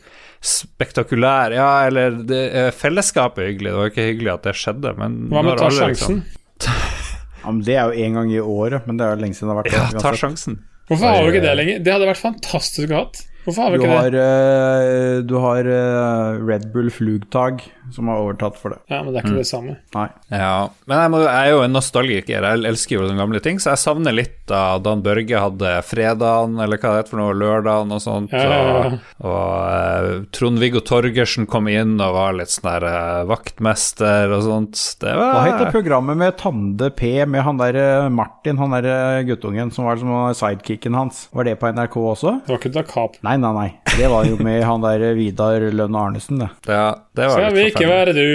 spektakulær 0.44 1.52
Ja, 1.56 1.66
eller 1.88 2.14
det, 2.22 2.40
eh, 2.54 2.70
fellesskapet 2.70 3.42
er 3.42 3.50
hyggelig, 3.50 3.72
det 3.72 3.80
var 3.80 3.90
ikke 3.90 4.06
hyggelig 4.12 4.32
at 4.36 4.46
det 4.46 4.54
skjedde, 4.62 4.94
men 5.00 5.16
Hva 5.32 5.42
med 5.42 5.58
ta 5.58 5.66
alle 5.66 5.90
liksom- 5.90 6.22
sjansen? 6.22 6.22
Ja, 7.44 7.50
men 7.50 7.60
Det 7.66 7.74
er 7.76 7.90
jo 7.90 8.04
én 8.06 8.14
gang 8.14 8.30
i 8.32 8.38
året, 8.40 8.86
men 8.86 8.96
det 8.96 9.04
er 9.04 9.16
jo 9.16 9.20
lenge 9.20 9.34
siden 9.36 9.50
det 9.50 9.56
har 9.56 9.64
vært 9.64 9.74
Ja, 9.74 10.00
ta 10.00 10.12
sjansen. 10.16 10.60
Hvorfor 10.88 11.06
har 11.08 11.22
vi 11.24 11.30
ikke 11.32 11.44
det 11.46 11.54
lenger? 11.56 11.78
Det 11.84 11.92
hadde 11.94 12.08
vært 12.10 12.20
fantastisk 12.20 12.90
å 12.92 12.98
ha. 12.98 13.04
Hvorfor 13.44 13.62
har 13.66 13.72
vi 13.74 13.78
Du 13.78 13.84
ikke 13.84 13.96
har, 13.98 14.10
det? 14.14 14.24
eh, 14.24 15.22
du 15.28 15.34
har 15.40 15.68
eh, 15.68 16.42
Red 16.48 16.66
Bull 16.72 16.90
Flugtag 16.92 17.62
som 17.92 18.08
har 18.08 18.22
overtatt 18.22 18.56
for 18.60 18.74
det. 18.74 18.78
Ja, 18.88 19.02
men 19.02 19.12
det 19.12 19.20
er 19.20 19.26
ikke 19.28 19.40
det 19.42 19.48
samme. 19.50 19.76
Nei. 19.94 20.06
Ja, 20.32 20.68
men 20.88 21.02
jeg, 21.02 21.10
må, 21.12 21.20
jeg 21.24 21.34
er 21.48 21.52
jo 21.52 21.62
en 21.66 21.74
nostalgiker, 21.76 22.46
jeg 22.48 22.64
elsker 22.70 22.96
jo 22.96 23.04
sånne 23.08 23.20
gamle 23.20 23.40
ting, 23.44 23.60
så 23.60 23.74
jeg 23.74 23.82
savner 23.84 24.14
litt 24.16 24.38
da 24.48 24.62
Dan 24.84 25.02
Børge 25.04 25.40
hadde 25.40 25.70
fredagen, 25.88 26.58
eller 26.60 26.80
hva 26.80 26.90
det 26.94 27.02
heter 27.02 27.14
for 27.14 27.20
noe, 27.22 27.36
lørdagen 27.40 27.92
og 27.96 28.02
sånt, 28.04 28.32
Ja, 28.34 28.44
ja, 28.44 28.58
ja. 28.58 28.98
og, 29.20 29.28
og 29.30 29.52
eh, 29.68 30.08
Trond-Viggo 30.36 30.82
Torgersen 30.84 31.46
kom 31.50 31.68
inn 31.72 31.94
og 32.00 32.14
var 32.16 32.36
litt 32.36 32.52
sånn 32.52 32.68
der 32.68 32.86
eh, 32.90 33.22
vaktmester 33.30 34.32
og 34.36 34.42
sånt. 34.46 34.80
Det 35.00 35.14
var 35.16 35.32
Hva 35.38 35.44
heter 35.48 35.72
programmet 35.74 36.18
med 36.20 36.36
Tande 36.40 36.90
P 36.94 37.14
med 37.28 37.44
han 37.46 37.60
der 37.60 37.78
eh, 37.80 38.08
Martin, 38.12 38.58
han 38.60 38.74
der 38.76 39.22
guttungen 39.28 39.72
som 39.74 39.88
var 39.88 40.00
som 40.00 40.12
sidekicken 40.36 40.94
hans? 40.98 41.26
Var 41.34 41.48
det 41.48 41.56
på 41.60 41.70
NRK 41.72 41.96
også? 42.02 42.36
Det 42.44 42.52
var 42.54 42.60
ikke 42.62 42.74
Da 42.74 42.84
Cap. 42.88 43.16
Nei, 43.24 43.36
nei, 43.40 43.52
nei. 43.56 43.68
Det 43.94 44.08
var 44.10 44.26
jo 44.28 44.36
med 44.42 44.60
han 44.66 44.84
der 44.84 45.04
Vidar 45.16 45.62
Lønn 45.72 45.96
Arnesen, 45.98 46.42
det. 46.42 46.50
Ja, 46.68 46.86
det 47.16 47.28
var 47.30 47.40
Så 47.48 47.54
litt 47.54 47.73
ikke 47.74 47.90
være 47.90 48.14
du, 48.16 48.28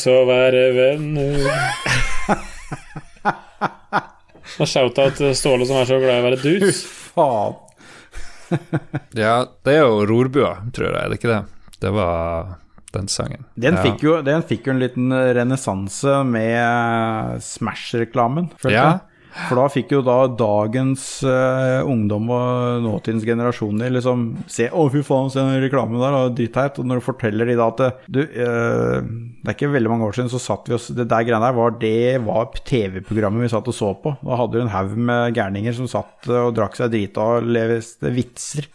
så 0.00 0.16
være 0.28 0.62
venner 0.76 1.46
Og 4.56 4.68
shout-out 4.70 5.18
til 5.18 5.34
Ståle 5.36 5.66
som 5.68 5.76
er 5.80 5.88
så 5.88 5.98
glad 6.00 6.16
i 6.16 6.22
å 6.22 6.26
være 6.30 6.38
dus. 6.40 6.84
Faen. 7.12 7.56
Ja, 9.18 9.40
det 9.66 9.72
er 9.74 9.82
jo 9.82 10.04
Rorbua, 10.06 10.52
tror 10.72 10.86
jeg, 10.86 11.00
er 11.00 11.10
det 11.10 11.18
ikke 11.18 11.32
det? 11.32 11.42
Det 11.82 11.90
var 11.92 12.54
den 12.94 13.08
sangen. 13.12 13.42
Den, 13.58 13.74
ja. 13.76 13.82
fikk 13.84 14.04
jo, 14.06 14.14
den 14.24 14.44
fikk 14.46 14.68
jo 14.68 14.76
en 14.76 14.80
liten 14.80 15.12
renessanse 15.12 16.20
med 16.28 17.42
Smash-reklamen. 17.44 18.48
følte 18.62 18.76
Ja. 18.76 18.88
For 19.36 19.58
da 19.60 19.66
fikk 19.68 19.90
jo 19.92 19.98
da 20.06 20.14
dagens 20.32 21.02
uh, 21.28 21.84
ungdom 21.84 22.30
og 22.32 22.82
nåtidens 22.86 23.24
generasjoner 23.28 23.92
liksom 23.92 24.22
se 24.48 24.70
Å, 24.72 24.86
fy 24.94 25.02
faen, 25.04 25.28
se 25.32 25.42
den 25.44 25.60
reklamen 25.62 26.00
der, 26.00 26.16
og 26.16 26.36
dritteit. 26.38 26.78
Og 26.80 26.88
når 26.88 27.02
du 27.02 27.04
forteller 27.04 27.50
de 27.50 27.56
da 27.58 27.66
at 27.68 27.82
det- 27.82 27.92
du, 28.16 28.20
uh, 28.22 29.00
det 29.44 29.52
er 29.52 29.56
ikke 29.58 29.70
veldig 29.74 29.92
mange 29.92 30.08
år 30.08 30.16
siden 30.16 30.32
så 30.32 30.40
satt 30.40 30.66
vi 30.70 30.74
oss 30.78 30.88
Det 30.88 31.04
der 31.10 31.26
greiene 31.28 31.44
der 31.44 31.58
var 31.58 31.76
det 31.78 32.24
var 32.24 32.48
TV-programmet 32.64 33.44
vi 33.44 33.52
satt 33.52 33.68
og 33.68 33.76
så 33.76 33.92
på. 34.02 34.16
Da 34.24 34.40
hadde 34.40 34.56
du 34.56 34.64
en 34.64 34.72
haug 34.72 34.96
med 34.96 35.34
gærninger 35.36 35.76
som 35.76 35.86
satt 35.90 36.26
og 36.32 36.54
drakk 36.56 36.76
seg 36.80 36.90
drita 36.96 37.28
og 37.36 37.44
leveste 37.46 38.10
vitser 38.16 38.66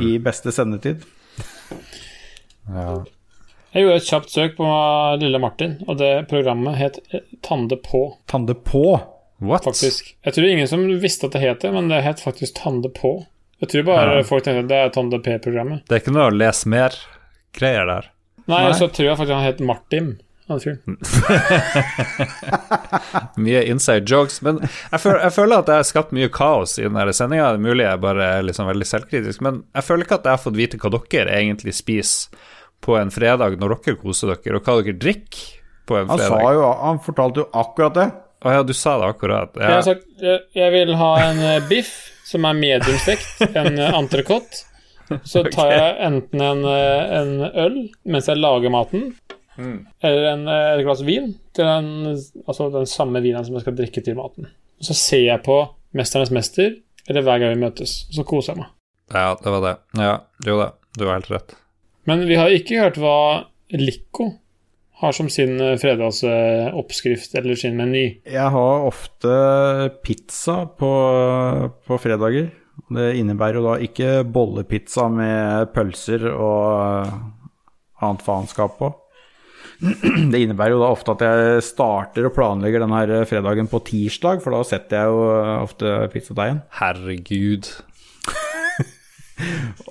i 0.00 0.14
beste 0.18 0.48
sendetid. 0.54 1.02
Ja. 2.72 3.02
Jeg 3.74 3.82
gjorde 3.84 3.96
et 4.00 4.06
kjapt 4.08 4.30
søk 4.30 4.54
på 4.56 4.66
lille 5.20 5.40
Martin, 5.42 5.74
og 5.90 5.98
det 5.98 6.12
programmet 6.30 6.76
het 6.78 7.00
eh, 7.10 7.24
Tande 7.42 7.76
på, 7.82 8.04
Tande 8.30 8.54
på. 8.54 8.84
What? 9.44 9.64
faktisk. 9.68 10.14
Jeg 10.24 10.34
tror 10.34 10.48
ingen 10.48 10.68
som 10.70 10.82
visste 11.02 11.26
at 11.28 11.32
det 11.36 11.40
het 11.44 11.60
det, 11.64 11.72
men 11.72 11.88
det 11.92 12.02
het 12.04 12.20
faktisk 12.24 12.54
Tande 12.62 12.88
på. 12.94 13.26
Jeg 13.62 13.68
tror 13.70 13.82
bare 13.88 14.16
Ja. 14.18 14.22
folk 14.26 14.44
tenkte 14.44 14.64
at 14.64 14.68
det 14.68 14.76
er 14.82 14.88
Tande 14.94 15.18
P-programmet. 15.24 15.84
Det 15.88 15.96
er 15.96 16.00
ikke 16.02 16.14
noe 16.16 16.30
å 16.30 16.34
lese 16.36 16.68
mer-greier 16.68 17.86
der. 17.86 18.10
Nei, 18.46 18.64
Nei. 18.68 18.72
så 18.76 18.88
tror 18.92 19.06
jeg 19.08 19.16
faktisk 19.16 19.34
han 19.38 19.44
het 19.46 19.60
Martin. 19.60 20.14
Mye 23.36 23.62
inside 23.64 24.04
jokes. 24.10 24.42
Men 24.44 24.58
jeg 24.92 25.00
føler, 25.00 25.20
jeg 25.24 25.32
føler 25.32 25.62
at 25.62 25.70
jeg 25.72 25.80
har 25.80 25.86
skapt 25.88 26.12
mye 26.16 26.28
kaos 26.32 26.76
i 26.78 26.84
denne 26.84 27.14
sendinga. 27.16 27.52
Det 27.54 27.60
er 27.60 27.64
mulig 27.68 27.86
jeg 27.86 28.02
bare 28.02 28.26
er 28.38 28.42
liksom 28.48 28.68
veldig 28.68 28.88
selvkritisk, 28.90 29.40
men 29.44 29.62
jeg 29.74 29.86
føler 29.86 30.04
ikke 30.06 30.18
at 30.20 30.28
jeg 30.28 30.36
har 30.36 30.42
fått 30.44 30.58
vite 30.58 30.80
hva 30.82 30.92
dere 30.96 31.38
egentlig 31.40 31.74
spiser 31.76 32.36
på 32.84 32.98
en 33.00 33.12
fredag 33.14 33.56
når 33.60 33.68
dere 33.78 33.96
koser 34.02 34.34
dere, 34.34 34.58
og 34.60 34.66
hva 34.68 34.76
dere 34.82 34.98
drikker 35.00 35.44
på 35.88 35.96
en 36.00 36.08
Han, 36.12 36.18
sa 36.20 36.28
fredag. 36.34 36.52
jo, 36.58 36.68
han 36.82 37.00
fortalte 37.04 37.40
jo 37.44 37.48
akkurat 37.64 37.94
det. 37.96 38.06
Å 38.44 38.52
ja, 38.52 38.64
du 38.66 38.74
sa 38.76 38.98
det 39.00 39.08
akkurat. 39.14 39.54
Jeg 39.56 39.72
har 39.72 39.84
sagt 39.86 40.20
jeg, 40.20 40.42
jeg 40.52 40.72
vil 40.74 40.94
ha 41.00 41.10
en 41.24 41.40
eh, 41.40 41.62
biff 41.68 41.92
som 42.28 42.44
er 42.48 42.56
mediumstekt, 42.58 43.40
en 43.56 43.78
eh, 43.80 43.96
entrecôte. 43.96 44.64
Så 45.28 45.42
tar 45.52 45.72
jeg 45.72 45.96
enten 46.06 46.40
en, 46.44 46.62
eh, 46.68 47.14
en 47.20 47.32
øl 47.48 47.78
mens 48.08 48.28
jeg 48.28 48.40
lager 48.40 48.72
maten, 48.72 49.10
eller 49.56 50.28
en, 50.32 50.46
et 50.50 50.82
glass 50.82 51.04
vin 51.06 51.28
til 51.54 51.68
den, 51.68 52.14
altså 52.44 52.68
den 52.74 52.88
samme 52.90 53.20
vinen 53.22 53.44
som 53.46 53.54
jeg 53.54 53.64
skal 53.64 53.76
drikke 53.78 54.02
til 54.04 54.16
maten. 54.18 54.48
Så 54.82 54.96
ser 54.98 55.28
jeg 55.28 55.44
på 55.46 55.60
'Mesternes 55.94 56.32
mester' 56.34 56.80
eller 57.08 57.22
hver 57.22 57.38
gang 57.38 57.52
vi 57.54 57.64
møtes, 57.64 57.92
så 58.10 58.24
koser 58.26 58.54
jeg 58.54 58.64
meg. 58.64 58.70
ja, 59.14 59.36
det 59.40 59.52
var 59.52 59.60
det. 59.62 59.74
Ja, 60.00 60.14
jo 60.48 60.56
da, 60.58 60.70
du 60.98 61.04
har 61.06 61.20
helt 61.20 61.30
rett. 61.30 61.54
Men 62.08 62.24
vi 62.28 62.36
har 62.40 62.52
ikke 62.52 62.80
hørt 62.80 62.98
hva 63.00 63.44
Lico 63.72 64.32
har 65.02 65.14
som 65.16 65.30
sin 65.32 65.56
eh, 65.60 65.76
fredagsoppskrift 65.80 67.34
eller 67.38 67.58
sin 67.58 67.78
meny? 67.78 68.04
Jeg 68.30 68.50
har 68.56 68.88
ofte 68.88 69.30
pizza 70.06 70.64
på, 70.78 70.92
på 71.86 72.00
fredager. 72.02 72.50
Det 72.94 73.14
innebærer 73.18 73.58
jo 73.58 73.64
da 73.68 73.78
ikke 73.82 74.10
bollepizza 74.28 75.08
med 75.10 75.72
pølser 75.74 76.28
og 76.32 77.08
annet 78.04 78.26
faenskap 78.26 78.78
på. 78.80 78.92
Det 80.32 80.38
innebærer 80.38 80.76
jo 80.76 80.82
da 80.82 80.90
ofte 80.92 81.14
at 81.16 81.24
jeg 81.24 81.64
starter 81.66 82.28
og 82.28 82.34
planlegger 82.36 82.84
denne 82.84 83.24
fredagen 83.28 83.70
på 83.70 83.80
tirsdag, 83.86 84.42
for 84.44 84.54
da 84.54 84.62
setter 84.66 85.00
jeg 85.00 85.10
jo 85.10 85.24
ofte 85.64 85.96
pizzadeigen. 86.12 86.62
Herregud. 86.78 87.70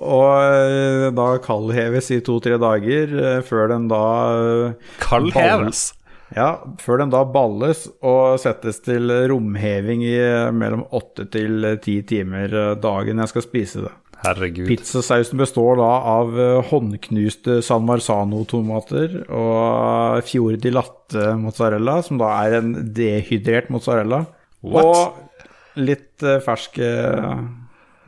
Og 0.00 0.30
eh, 0.40 1.10
da 1.14 1.26
kaldheves 1.44 2.08
i 2.14 2.20
to-tre 2.24 2.56
dager 2.60 3.12
eh, 3.12 3.42
før 3.44 3.68
den 3.74 3.90
da 3.90 4.04
eh, 4.38 4.94
Kaldheves. 5.02 5.90
Ja, 6.34 6.64
før 6.82 7.02
den 7.02 7.12
da 7.12 7.20
balles 7.28 7.84
og 8.02 8.40
settes 8.42 8.80
til 8.82 9.12
romheving 9.30 10.00
i 10.02 10.16
mellom 10.56 10.86
åtte 10.96 11.28
til 11.30 11.76
ti 11.84 12.00
timer 12.08 12.74
dagen 12.82 13.20
jeg 13.22 13.30
skal 13.30 13.44
spise 13.44 13.84
det. 13.84 13.92
Herregud. 14.24 14.66
Pizzasausen 14.66 15.38
består 15.38 15.76
da 15.78 15.90
av 16.14 16.32
håndknuste 16.70 17.58
San 17.62 17.84
Marzano-tomater 17.86 19.20
og 19.28 20.24
Fior 20.26 20.56
di 20.58 20.72
Latte 20.72 21.34
mozzarella, 21.38 21.98
som 22.02 22.18
da 22.18 22.32
er 22.40 22.58
en 22.62 22.72
dehydrert 22.96 23.68
mozzarella. 23.70 24.24
What? 24.64 24.88
Og 24.88 25.84
litt 25.84 26.24
fersk 26.48 26.80
uh, 26.80 27.44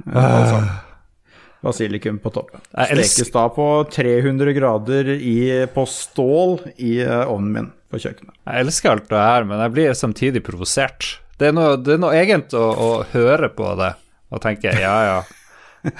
balsam. 0.08 0.72
Basilikum 1.64 2.18
på 2.22 2.30
toppen. 2.34 2.60
Stekes 2.72 3.32
da 3.34 3.46
på 3.52 3.66
300 3.92 4.52
grader 4.56 5.08
i, 5.16 5.38
på 5.72 5.86
stål 5.88 6.58
i 6.76 6.98
eh, 7.02 7.22
ovnen 7.32 7.52
min 7.52 7.70
på 7.90 8.00
kjøkkenet. 8.02 8.34
Jeg 8.44 8.66
elsker 8.66 8.92
alt 8.92 9.08
det 9.10 9.22
her, 9.22 9.46
men 9.48 9.62
jeg 9.64 9.74
blir 9.76 9.96
samtidig 9.96 10.42
provosert. 10.46 11.16
Det 11.40 11.50
er 11.50 11.56
noe, 11.56 11.76
det 11.80 11.96
er 11.96 12.02
noe 12.02 12.16
egent 12.18 12.54
å, 12.56 12.66
å 12.66 12.90
høre 13.12 13.50
på 13.52 13.72
det 13.78 13.94
og 14.32 14.42
tenke 14.42 14.72
ja, 14.74 14.96
ja. 15.06 15.18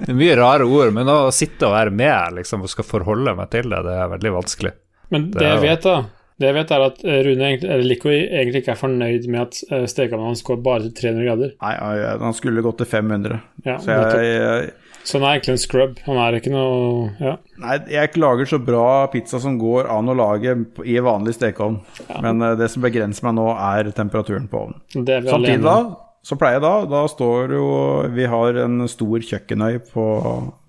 Det 0.00 0.12
er 0.14 0.16
mye 0.16 0.36
rare 0.38 0.64
ord, 0.64 0.94
men 0.96 1.08
å 1.12 1.32
sitte 1.34 1.66
og 1.68 1.74
være 1.74 1.92
med 1.92 2.38
liksom, 2.38 2.62
og 2.64 2.70
skal 2.72 2.86
forholde 2.88 3.34
meg 3.36 3.50
til 3.52 3.68
det, 3.68 3.82
det 3.84 3.96
er 4.00 4.12
veldig 4.14 4.32
vanskelig. 4.38 4.72
Men 5.12 5.26
Det 5.34 5.42
det 5.42 5.50
jeg 5.50 5.62
vet, 5.66 5.84
da 5.84 6.19
Det 6.40 6.48
jeg 6.48 6.56
vet 6.56 6.70
er 6.72 6.82
at 6.86 7.02
eh, 7.04 7.18
Rune 7.26 7.48
eller 7.58 7.82
Lico 7.84 8.08
egentlig 8.08 8.62
ikke 8.62 8.72
er 8.72 8.78
fornøyd 8.80 9.26
med 9.28 9.40
at 9.42 9.58
uh, 9.68 9.82
stekeovnen 9.90 10.30
hans 10.30 10.40
går 10.46 10.62
bare 10.64 10.86
til 10.86 10.94
300 11.12 11.26
grader. 11.26 11.50
Nei, 11.60 11.72
ja, 12.00 12.14
han 12.22 12.36
skulle 12.36 12.64
gått 12.64 12.80
til 12.80 12.88
500. 12.88 13.42
Ja, 13.66 13.74
Så 13.76 13.92
jeg, 13.92 14.30
jeg, 14.32 14.70
Så 15.04 15.18
han 15.18 15.26
er 15.26 15.36
egentlig 15.36 15.52
en 15.52 15.60
scrub. 15.60 16.00
Han 16.06 16.20
er 16.24 16.38
ikke 16.38 16.52
noe 16.54 17.10
Ja. 17.20 17.34
Nei, 17.60 17.76
jeg 17.92 18.16
lager 18.16 18.48
så 18.48 18.60
bra 18.64 18.86
pizza 19.12 19.40
som 19.42 19.58
går 19.60 19.90
an 19.92 20.08
å 20.08 20.16
lage 20.16 20.56
i 20.88 20.96
vanlig 21.04 21.36
stekeovn. 21.36 21.76
Men 22.24 22.40
eh, 22.46 22.56
det 22.56 22.70
som 22.72 22.88
begrenser 22.88 23.28
meg 23.28 23.36
nå, 23.36 23.50
er 23.60 23.92
temperaturen 23.96 24.48
på 24.48 24.64
ovnen. 24.64 24.80
Samtidig 24.96 25.60
da, 25.66 25.76
så 26.24 26.40
pleier 26.40 26.58
jeg 26.58 26.64
da 26.64 26.72
Da 26.84 27.04
står 27.08 27.52
jo 27.56 27.68
Vi 28.12 28.26
har 28.28 28.58
en 28.64 28.82
stor 28.92 29.22
kjøkkenøy 29.24 29.78
på, 29.92 30.06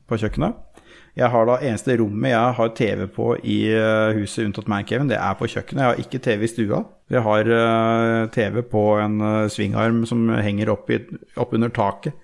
på 0.07 0.19
kjøkkenet. 0.19 0.59
Jeg 1.17 1.27
har 1.33 1.47
da 1.47 1.57
eneste 1.59 1.97
rommet 1.99 2.31
jeg 2.31 2.55
har 2.57 2.69
TV 2.77 3.03
på 3.11 3.33
i 3.43 3.57
eh, 3.75 4.13
huset 4.15 4.45
unntatt 4.45 4.69
mancaven, 4.71 5.09
det 5.11 5.17
er 5.19 5.35
på 5.35 5.49
kjøkkenet. 5.51 5.81
Jeg 5.81 5.89
har 5.89 5.99
ikke 6.05 6.21
TV 6.23 6.45
i 6.47 6.51
stua. 6.51 6.79
Jeg 7.11 7.23
har 7.25 7.51
eh, 7.57 8.29
TV 8.31 8.61
på 8.71 8.85
en 9.01 9.17
eh, 9.27 9.49
svingarm 9.51 10.05
som 10.07 10.29
henger 10.31 10.71
opp, 10.71 10.87
i, 10.87 11.01
opp 11.35 11.51
under 11.57 11.73
taket. 11.75 12.15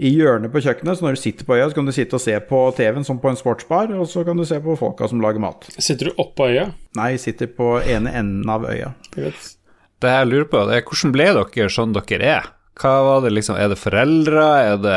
I 0.00 0.12
hjørnet 0.12 0.52
på 0.52 0.60
kjøkkenet, 0.64 0.96
så 0.96 1.04
når 1.04 1.16
du 1.16 1.20
sitter 1.20 1.48
på 1.48 1.56
øya, 1.56 1.68
så 1.68 1.76
kan 1.76 1.88
du 1.88 1.92
sitte 1.96 2.16
og 2.16 2.24
se 2.24 2.36
på 2.48 2.60
TV-en 2.76 3.04
som 3.08 3.18
på 3.20 3.32
en 3.32 3.40
sportsbar, 3.40 3.90
og 3.96 4.08
så 4.08 4.24
kan 4.24 4.36
du 4.40 4.46
se 4.48 4.60
på 4.64 4.76
folka 4.80 5.08
som 5.08 5.20
lager 5.24 5.42
mat. 5.44 5.68
Sitter 5.76 6.08
du 6.08 6.20
oppå 6.20 6.48
øya? 6.52 6.70
Nei, 6.96 7.10
jeg 7.16 7.24
sitter 7.24 7.50
på 7.56 7.74
ene 7.80 8.12
enden 8.20 8.52
av 8.52 8.64
øya. 8.68 8.94
Det 9.16 10.12
jeg 10.14 10.28
lurer 10.28 10.48
på, 10.48 10.64
det 10.68 10.78
er 10.78 10.86
hvordan 10.88 11.12
ble 11.16 11.28
dere 11.36 11.72
sånn 11.72 11.92
dere 11.96 12.32
er? 12.36 12.48
Hva 12.80 12.94
var 13.04 13.24
det 13.24 13.34
liksom, 13.36 13.58
Er 13.60 13.68
det 13.72 13.76
foreldre, 13.80 14.46
er 14.64 14.78
det 14.80 14.96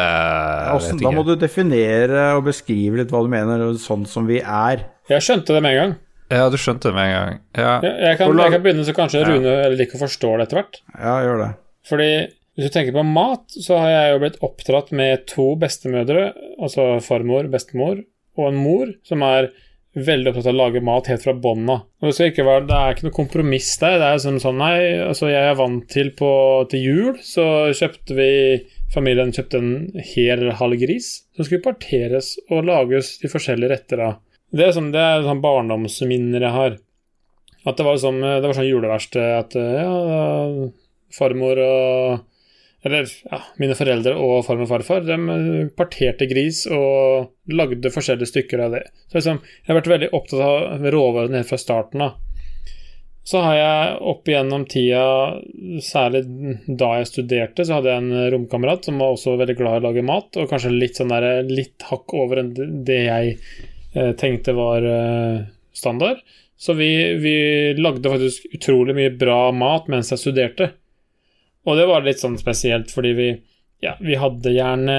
vet 0.86 1.04
da 1.04 1.12
må 1.12 1.26
du 1.28 1.34
definere 1.40 2.30
og 2.38 2.46
beskrive 2.48 3.02
litt 3.02 3.12
hva 3.12 3.24
du 3.26 3.32
mener, 3.32 3.66
sånn 3.82 4.06
som 4.10 4.30
vi 4.30 4.40
er. 4.40 4.86
Jeg 5.12 5.26
skjønte 5.26 5.56
det 5.56 5.64
med 5.66 5.76
en 5.76 5.82
gang. 5.82 5.98
Ja, 6.34 6.46
du 6.50 6.56
skjønte 6.58 6.90
det 6.90 6.96
med 6.96 7.10
en 7.10 7.18
gang. 7.18 7.42
Ja. 7.60 7.74
Jeg, 7.84 7.98
jeg, 8.08 8.20
kan, 8.22 8.40
jeg 8.40 8.56
kan 8.56 8.64
begynne, 8.64 8.86
så 8.88 8.96
kanskje 8.96 9.26
Rune 9.28 9.52
eller 9.52 9.76
Lico 9.78 10.00
forstår 10.02 10.40
det 10.40 10.48
etter 10.48 10.62
hvert. 10.62 10.80
Ja, 10.96 11.18
gjør 11.26 11.44
det. 11.44 11.50
Fordi 11.90 12.10
hvis 12.54 12.70
du 12.70 12.74
tenker 12.74 12.96
på 12.96 13.04
mat, 13.08 13.44
så 13.66 13.82
har 13.82 13.92
jeg 13.92 14.14
jo 14.14 14.24
blitt 14.24 14.40
oppdratt 14.46 14.92
med 14.96 15.28
to 15.30 15.52
bestemødre, 15.60 16.32
altså 16.62 16.88
farmor, 17.04 17.50
bestemor, 17.54 18.04
og 18.38 18.50
en 18.50 18.60
mor 18.62 18.94
som 19.06 19.26
er 19.26 19.52
veldig 19.94 20.32
opptatt 20.32 20.48
av 20.50 20.56
å 20.56 20.58
lage 20.58 20.82
mat 20.86 21.10
helt 21.12 21.24
fra 21.26 21.34
bånn 21.38 21.70
av. 21.70 21.84
Det, 22.02 22.30
det 22.34 22.78
er 22.78 22.96
ikke 22.96 23.08
noe 23.08 23.16
kompromiss 23.16 23.72
der. 23.82 24.00
Det 24.02 24.08
er 24.10 24.22
sånn, 24.24 24.40
sånn 24.42 24.62
Nei, 24.62 24.78
altså 25.06 25.30
jeg 25.30 25.50
er 25.52 25.60
vant 25.60 25.86
til 25.92 26.12
på 26.18 26.32
til 26.72 26.88
jul, 26.88 27.20
så 27.26 27.46
kjøpte 27.76 28.18
vi 28.18 28.32
Familien 28.94 29.32
kjøpte 29.34 29.58
en 29.58 30.02
hel 30.06 30.52
halv 30.60 30.78
gris 30.78 31.08
som 31.34 31.48
skulle 31.48 31.66
parteres 31.66 32.36
og 32.54 32.68
lages 32.68 33.16
de 33.24 33.32
forskjellige 33.32 33.72
retter 33.72 34.04
av. 34.06 34.20
Det 34.54 34.68
er 34.68 34.76
sånn, 34.76 34.92
det 34.94 35.02
er 35.02 35.26
sånn 35.26 35.42
barndomsminner 35.42 36.46
jeg 36.46 36.54
har. 36.54 36.76
At 37.66 37.80
det 37.80 37.88
var 37.88 37.98
sånn, 37.98 38.20
det 38.22 38.46
var 38.46 38.54
sånn 38.54 38.68
juleverksted 38.70 39.34
at 39.40 39.58
ja, 39.58 39.90
farmor 41.18 41.62
og 41.64 42.22
Eller 42.84 43.08
ja, 43.08 43.40
mine 43.62 43.78
foreldre 43.80 44.16
og 44.20 44.44
farmor 44.44 44.68
og 44.68 44.72
farfar 44.74 45.06
de 45.08 45.16
eh, 45.16 45.72
parterte 45.78 46.28
gris 46.28 46.66
og 46.68 47.32
lagde 47.56 47.92
forskjellige 47.94 48.34
stykker 48.34 48.66
av 48.66 48.76
det. 48.76 48.84
Så 49.08 49.22
liksom, 49.22 49.40
jeg 49.40 49.72
har 49.72 49.80
vært 49.80 49.92
veldig 49.94 50.12
opptatt 50.20 50.44
av 50.44 50.88
råvarene 50.96 51.40
helt 51.40 51.52
fra 51.52 51.62
starten 51.62 52.04
av. 52.10 52.20
Så 53.24 53.40
har 53.40 53.56
jeg 53.56 53.92
opp 54.12 54.28
igjennom 54.28 54.66
tida, 54.68 55.04
særlig 55.80 56.26
da 56.68 56.90
jeg 57.00 57.08
studerte, 57.08 57.64
så 57.64 57.78
hadde 57.78 57.94
jeg 57.94 58.04
en 58.04 58.32
romkamerat 58.34 58.84
som 58.84 59.00
var 59.00 59.16
også 59.16 59.38
veldig 59.40 59.56
glad 59.62 59.78
i 59.78 59.80
å 59.80 59.86
lage 59.86 60.04
mat, 60.04 60.28
og 60.36 60.50
kanskje 60.52 60.74
litt 60.76 61.00
sånn 61.00 61.14
der, 61.14 61.48
litt 61.48 61.86
hakk 61.88 62.12
over 62.20 62.42
enn 62.42 62.52
det 62.84 63.00
jeg 63.06 63.38
eh, 63.96 64.12
tenkte 64.20 64.58
var 64.58 64.84
eh, 64.84 65.46
standard. 65.72 66.20
Så 66.60 66.76
vi, 66.76 66.92
vi 67.24 67.36
lagde 67.80 68.12
faktisk 68.12 68.52
utrolig 68.60 68.96
mye 69.00 69.16
bra 69.16 69.40
mat 69.56 69.88
mens 69.92 70.12
jeg 70.12 70.20
studerte. 70.20 70.74
Og 71.64 71.80
det 71.80 71.88
var 71.90 72.04
litt 72.04 72.22
sånn 72.22 72.40
spesielt, 72.40 72.92
fordi 72.92 73.14
vi, 73.18 73.30
ja, 73.84 73.96
vi 74.04 74.18
hadde 74.20 74.52
gjerne 74.52 74.98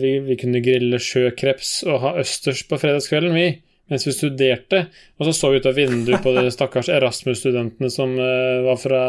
vi, 0.00 0.16
vi 0.24 0.38
kunne 0.40 0.62
grille 0.64 1.00
sjøkreps 1.02 1.82
og 1.88 2.00
ha 2.04 2.14
østers 2.22 2.64
på 2.68 2.78
fredagskvelden, 2.80 3.36
vi, 3.36 3.48
mens 3.92 4.06
vi 4.08 4.14
studerte. 4.16 4.86
Og 5.20 5.28
så 5.28 5.34
så 5.36 5.50
vi 5.52 5.60
ut 5.60 5.68
av 5.68 5.76
vinduet 5.76 6.24
på 6.24 6.32
de 6.36 6.46
stakkars 6.54 6.88
Erasmus-studentene 6.92 7.92
som 7.92 8.14
uh, 8.16 8.62
var 8.68 8.80
fra 8.80 9.02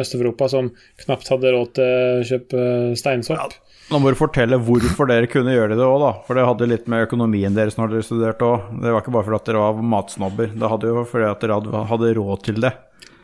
Øst-Europa, 0.00 0.50
som 0.50 0.72
knapt 1.04 1.30
hadde 1.30 1.54
råd 1.54 1.76
til 1.78 1.92
å 1.92 2.24
kjøpe 2.32 2.64
steinsopp. 2.98 3.60
Nå 3.92 4.00
må 4.00 4.10
du 4.10 4.16
fortelle 4.16 4.56
hvorfor 4.64 5.10
dere 5.10 5.28
kunne 5.28 5.52
gjøre 5.52 5.76
det 5.76 5.84
òg, 5.84 5.98
da. 6.00 6.12
For 6.24 6.38
det 6.38 6.46
hadde 6.48 6.70
litt 6.70 6.86
med 6.90 7.04
økonomien 7.04 7.54
deres 7.56 7.76
når 7.76 7.92
dere 7.92 8.06
studerte 8.06 8.48
òg. 8.48 8.72
Det 8.80 8.94
var 8.94 9.04
ikke 9.04 9.14
bare 9.14 9.28
fordi 9.28 9.50
dere 9.50 9.60
var 9.66 9.86
matsnobber, 9.92 10.50
det 10.56 10.72
hadde 10.72 10.90
jo 10.90 11.04
fordi 11.10 11.30
dere 11.44 11.60
hadde, 11.92 12.12
råd 12.18 12.44
til 12.48 12.62
det. 12.64 12.72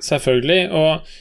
Selvfølgelig. 0.04 0.61
Og 0.76 1.16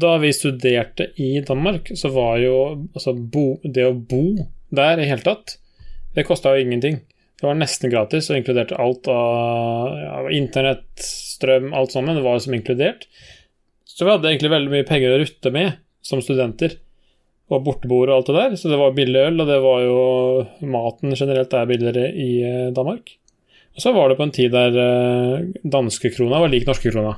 da 0.00 0.16
vi 0.22 0.32
studerte 0.34 1.10
i 1.20 1.40
Danmark, 1.46 1.92
så 1.98 2.10
var 2.14 2.38
jo 2.42 2.56
altså 2.94 3.14
bo, 3.14 3.60
det 3.64 3.86
å 3.88 3.94
bo 3.94 4.24
der 4.74 5.02
i 5.02 5.08
hele 5.10 5.24
tatt, 5.26 5.56
det 6.14 6.26
kosta 6.26 6.54
jo 6.54 6.64
ingenting. 6.64 7.00
Det 7.40 7.48
var 7.48 7.56
nesten 7.56 7.92
gratis 7.92 8.28
og 8.28 8.36
inkluderte 8.36 8.76
alt 8.76 9.08
av 9.08 9.94
ja, 9.96 10.16
internett, 10.36 10.88
strøm, 11.00 11.70
alt 11.72 11.94
sammen. 11.94 12.18
Det 12.18 12.24
var 12.26 12.42
som 12.42 12.56
inkludert. 12.56 13.06
Så 13.88 14.04
vi 14.04 14.12
hadde 14.12 14.28
egentlig 14.28 14.52
veldig 14.52 14.72
mye 14.74 14.88
penger 14.88 15.14
å 15.14 15.20
rutte 15.22 15.52
med 15.54 15.78
som 16.04 16.20
studenter. 16.24 16.76
Og 17.50 17.64
bortebord 17.66 18.10
og 18.10 18.18
alt 18.18 18.28
det 18.28 18.36
der. 18.36 18.58
Så 18.60 18.68
det 18.70 18.78
var 18.78 18.92
billig 18.94 19.24
øl, 19.30 19.40
og 19.40 19.48
det 19.48 19.56
var 19.64 19.80
jo 19.86 19.96
Maten 20.68 21.16
generelt 21.16 21.56
er 21.56 21.70
billigere 21.70 22.12
i 22.12 22.30
eh, 22.44 22.68
Danmark. 22.76 23.16
Og 23.74 23.82
så 23.82 23.94
var 23.96 24.10
det 24.10 24.18
på 24.18 24.26
en 24.26 24.34
tid 24.34 24.52
der 24.52 24.74
Danske 24.74 25.70
danskekrona 25.72 26.42
var 26.42 26.52
lik 26.52 26.68
norskekrona. 26.68 27.16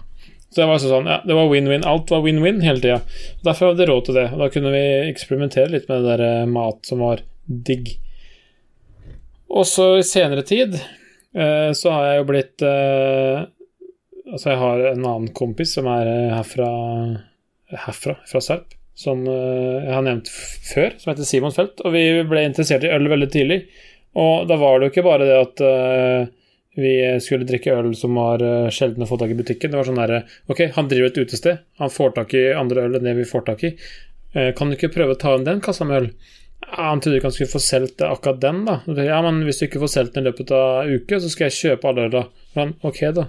Så 0.53 0.61
det 0.61 0.67
var 0.69 0.81
sånn, 0.83 1.07
ja, 1.09 1.23
det 1.25 1.33
var 1.33 1.49
win-win. 1.49 1.85
Alt 1.89 2.11
var 2.13 2.21
win-win 2.27 2.59
hele 2.61 2.81
tida. 2.83 2.99
Derfor 3.41 3.71
hadde 3.71 3.81
vi 3.81 3.89
råd 3.89 4.05
til 4.05 4.19
det. 4.19 4.27
Og 4.35 4.43
da 4.43 4.49
kunne 4.53 4.73
vi 4.75 4.83
eksperimentere 5.09 5.73
litt 5.73 5.87
med 5.89 6.03
det 6.03 6.11
der 6.11 6.25
eh, 6.27 6.51
mat 6.51 6.85
som 6.85 7.01
var 7.01 7.23
digg. 7.47 7.95
Og 9.49 9.65
så 9.69 9.87
i 9.97 10.05
senere 10.05 10.45
tid 10.45 10.77
eh, 10.77 11.71
så 11.77 11.95
har 11.95 12.05
jeg 12.09 12.21
jo 12.21 12.29
blitt 12.29 12.65
eh, 12.69 13.49
Altså, 14.33 14.53
jeg 14.53 14.61
har 14.63 14.83
en 14.93 15.03
annen 15.03 15.33
kompis 15.37 15.75
som 15.77 15.89
er 15.93 16.07
herfra, 16.33 16.69
herfra 17.83 18.15
fra 18.31 18.41
Serp, 18.41 18.71
som 18.97 19.27
jeg 19.27 19.91
har 19.93 20.05
nevnt 20.07 20.31
før, 20.31 20.95
som 20.97 21.11
heter 21.11 21.29
Simon 21.29 21.53
Felt. 21.53 21.83
Og 21.85 21.93
vi 21.93 22.05
ble 22.31 22.47
interessert 22.47 22.87
i 22.87 22.93
øl 22.95 23.11
veldig 23.13 23.29
tidlig. 23.35 23.59
Og 24.17 24.47
da 24.49 24.57
var 24.63 24.79
det 24.79 24.89
jo 24.89 24.95
ikke 24.95 25.05
bare 25.05 25.27
det 25.29 25.37
at 25.37 25.63
vi 26.75 27.21
skulle 27.21 27.45
drikke 27.45 27.75
øl 27.77 27.91
som 27.97 28.15
var 28.17 28.43
eh, 28.45 28.71
sjelden 28.73 29.05
å 29.05 29.09
få 29.09 29.19
tak 29.21 29.33
i 29.35 29.37
butikken. 29.37 29.73
Det 29.73 29.77
var 29.81 29.89
sånn 29.89 30.01
derre 30.01 30.23
Ok, 30.49 30.63
han 30.77 30.89
driver 30.89 31.11
et 31.11 31.19
utested. 31.21 31.65
Han 31.83 31.93
får 31.93 32.15
tak 32.17 32.33
i 32.39 32.47
andre 32.57 32.87
øl 32.87 32.97
enn 32.97 33.09
det 33.09 33.17
vi 33.19 33.29
får 33.29 33.45
tak 33.49 33.65
i. 33.69 33.75
Eh, 34.33 34.53
Kan 34.57 34.71
du 34.71 34.79
ikke 34.79 34.93
prøve 34.95 35.17
å 35.17 35.21
ta 35.21 35.35
inn 35.37 35.45
den 35.49 35.61
kassa 35.65 35.85
med 35.89 35.99
øl? 36.01 36.09
Han 36.73 37.03
trodde 37.03 37.19
ikke 37.19 37.29
han 37.29 37.35
skulle 37.35 37.53
få 37.53 37.61
solgt 37.61 38.01
akkurat 38.07 38.41
den, 38.41 38.63
da. 38.65 38.79
Ja, 39.05 39.19
men 39.25 39.43
hvis 39.45 39.59
du 39.61 39.67
ikke 39.67 39.83
får 39.83 39.91
solgt 39.93 40.15
den 40.17 40.25
i 40.25 40.31
løpet 40.31 40.53
av 40.57 40.89
en 40.89 41.21
så 41.21 41.29
skal 41.33 41.49
jeg 41.51 41.59
kjøpe 41.59 41.91
alle 41.91 42.07
øla. 42.09 42.23
Men 42.57 42.73
ok, 42.81 43.01
da. 43.19 43.27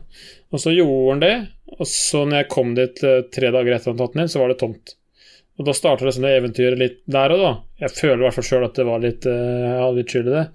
Og 0.53 0.61
så 0.63 0.71
gjorde 0.71 1.09
han 1.09 1.23
det, 1.23 1.33
og 1.73 1.87
så 1.89 2.21
når 2.23 2.43
jeg 2.43 2.51
kom 2.53 2.75
dit 2.77 3.03
eh, 3.03 3.23
tre 3.33 3.49
dager 3.51 3.75
etter 3.75 3.91
han 3.91 3.99
tatt 3.99 4.15
den 4.15 4.23
inn, 4.23 4.31
så 4.31 4.39
var 4.39 4.53
det 4.53 4.59
tomt. 4.61 4.95
Og 5.59 5.67
da 5.67 5.75
starta 5.75 6.07
liksom 6.07 6.23
det 6.25 6.37
eventyret 6.37 6.79
litt 6.79 7.01
der 7.11 7.35
og 7.35 7.43
da. 7.43 7.51
Jeg 7.83 7.97
føler 7.97 8.21
i 8.21 8.25
hvert 8.27 8.37
fall 8.39 8.47
sjøl 8.47 8.63
at 8.69 8.79
det 8.79 8.87
var 8.87 9.03
litt 9.03 9.27
Jeg 9.27 9.75
hadde 9.83 9.99
litt 9.99 10.13
skyld 10.15 10.31
i 10.31 10.33
det. 10.33 10.45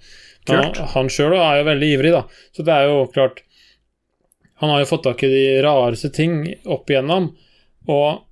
Kult. 0.48 0.80
han, 0.80 0.88
han 0.94 1.10
sjøl 1.12 1.36
er 1.38 1.60
jo 1.60 1.68
veldig 1.68 1.90
ivrig, 1.96 2.14
da. 2.14 2.22
Så 2.56 2.64
det 2.66 2.74
er 2.74 2.88
jo 2.88 3.04
klart 3.14 3.44
Han 4.58 4.72
har 4.72 4.82
jo 4.82 4.88
fått 4.90 5.04
tak 5.06 5.22
i 5.22 5.30
de 5.30 5.44
rareste 5.62 6.10
ting 6.10 6.40
opp 6.66 6.90
igjennom. 6.90 7.28
Og 7.88 8.24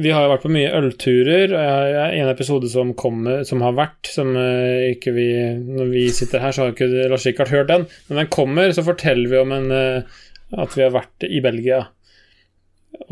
vi 0.00 0.10
har 0.10 0.24
jo 0.24 0.30
vært 0.32 0.44
på 0.46 0.52
mye 0.54 0.70
ølturer. 0.74 1.52
En 1.54 2.30
episode 2.30 2.70
som, 2.72 2.94
kommer, 2.98 3.44
som 3.46 3.62
har 3.62 3.76
vært, 3.76 4.08
som 4.10 4.32
eh, 4.40 4.94
ikke 4.94 5.12
vi 5.14 5.28
Når 5.60 5.92
vi 5.92 6.06
sitter 6.14 6.42
her, 6.42 6.54
så 6.54 6.64
har 6.64 6.72
ikke 6.72 6.88
Lars 7.12 7.26
Rikard 7.28 7.52
hørt 7.54 7.70
den. 7.70 7.84
Men 8.08 8.22
den 8.22 8.32
kommer, 8.32 8.72
så 8.74 8.86
forteller 8.86 9.30
vi 9.30 9.42
om 9.42 9.54
en, 9.54 9.68
eh, 9.74 10.24
at 10.56 10.74
vi 10.74 10.82
har 10.86 10.96
vært 10.96 11.28
i 11.28 11.42
Belgia. 11.44 11.84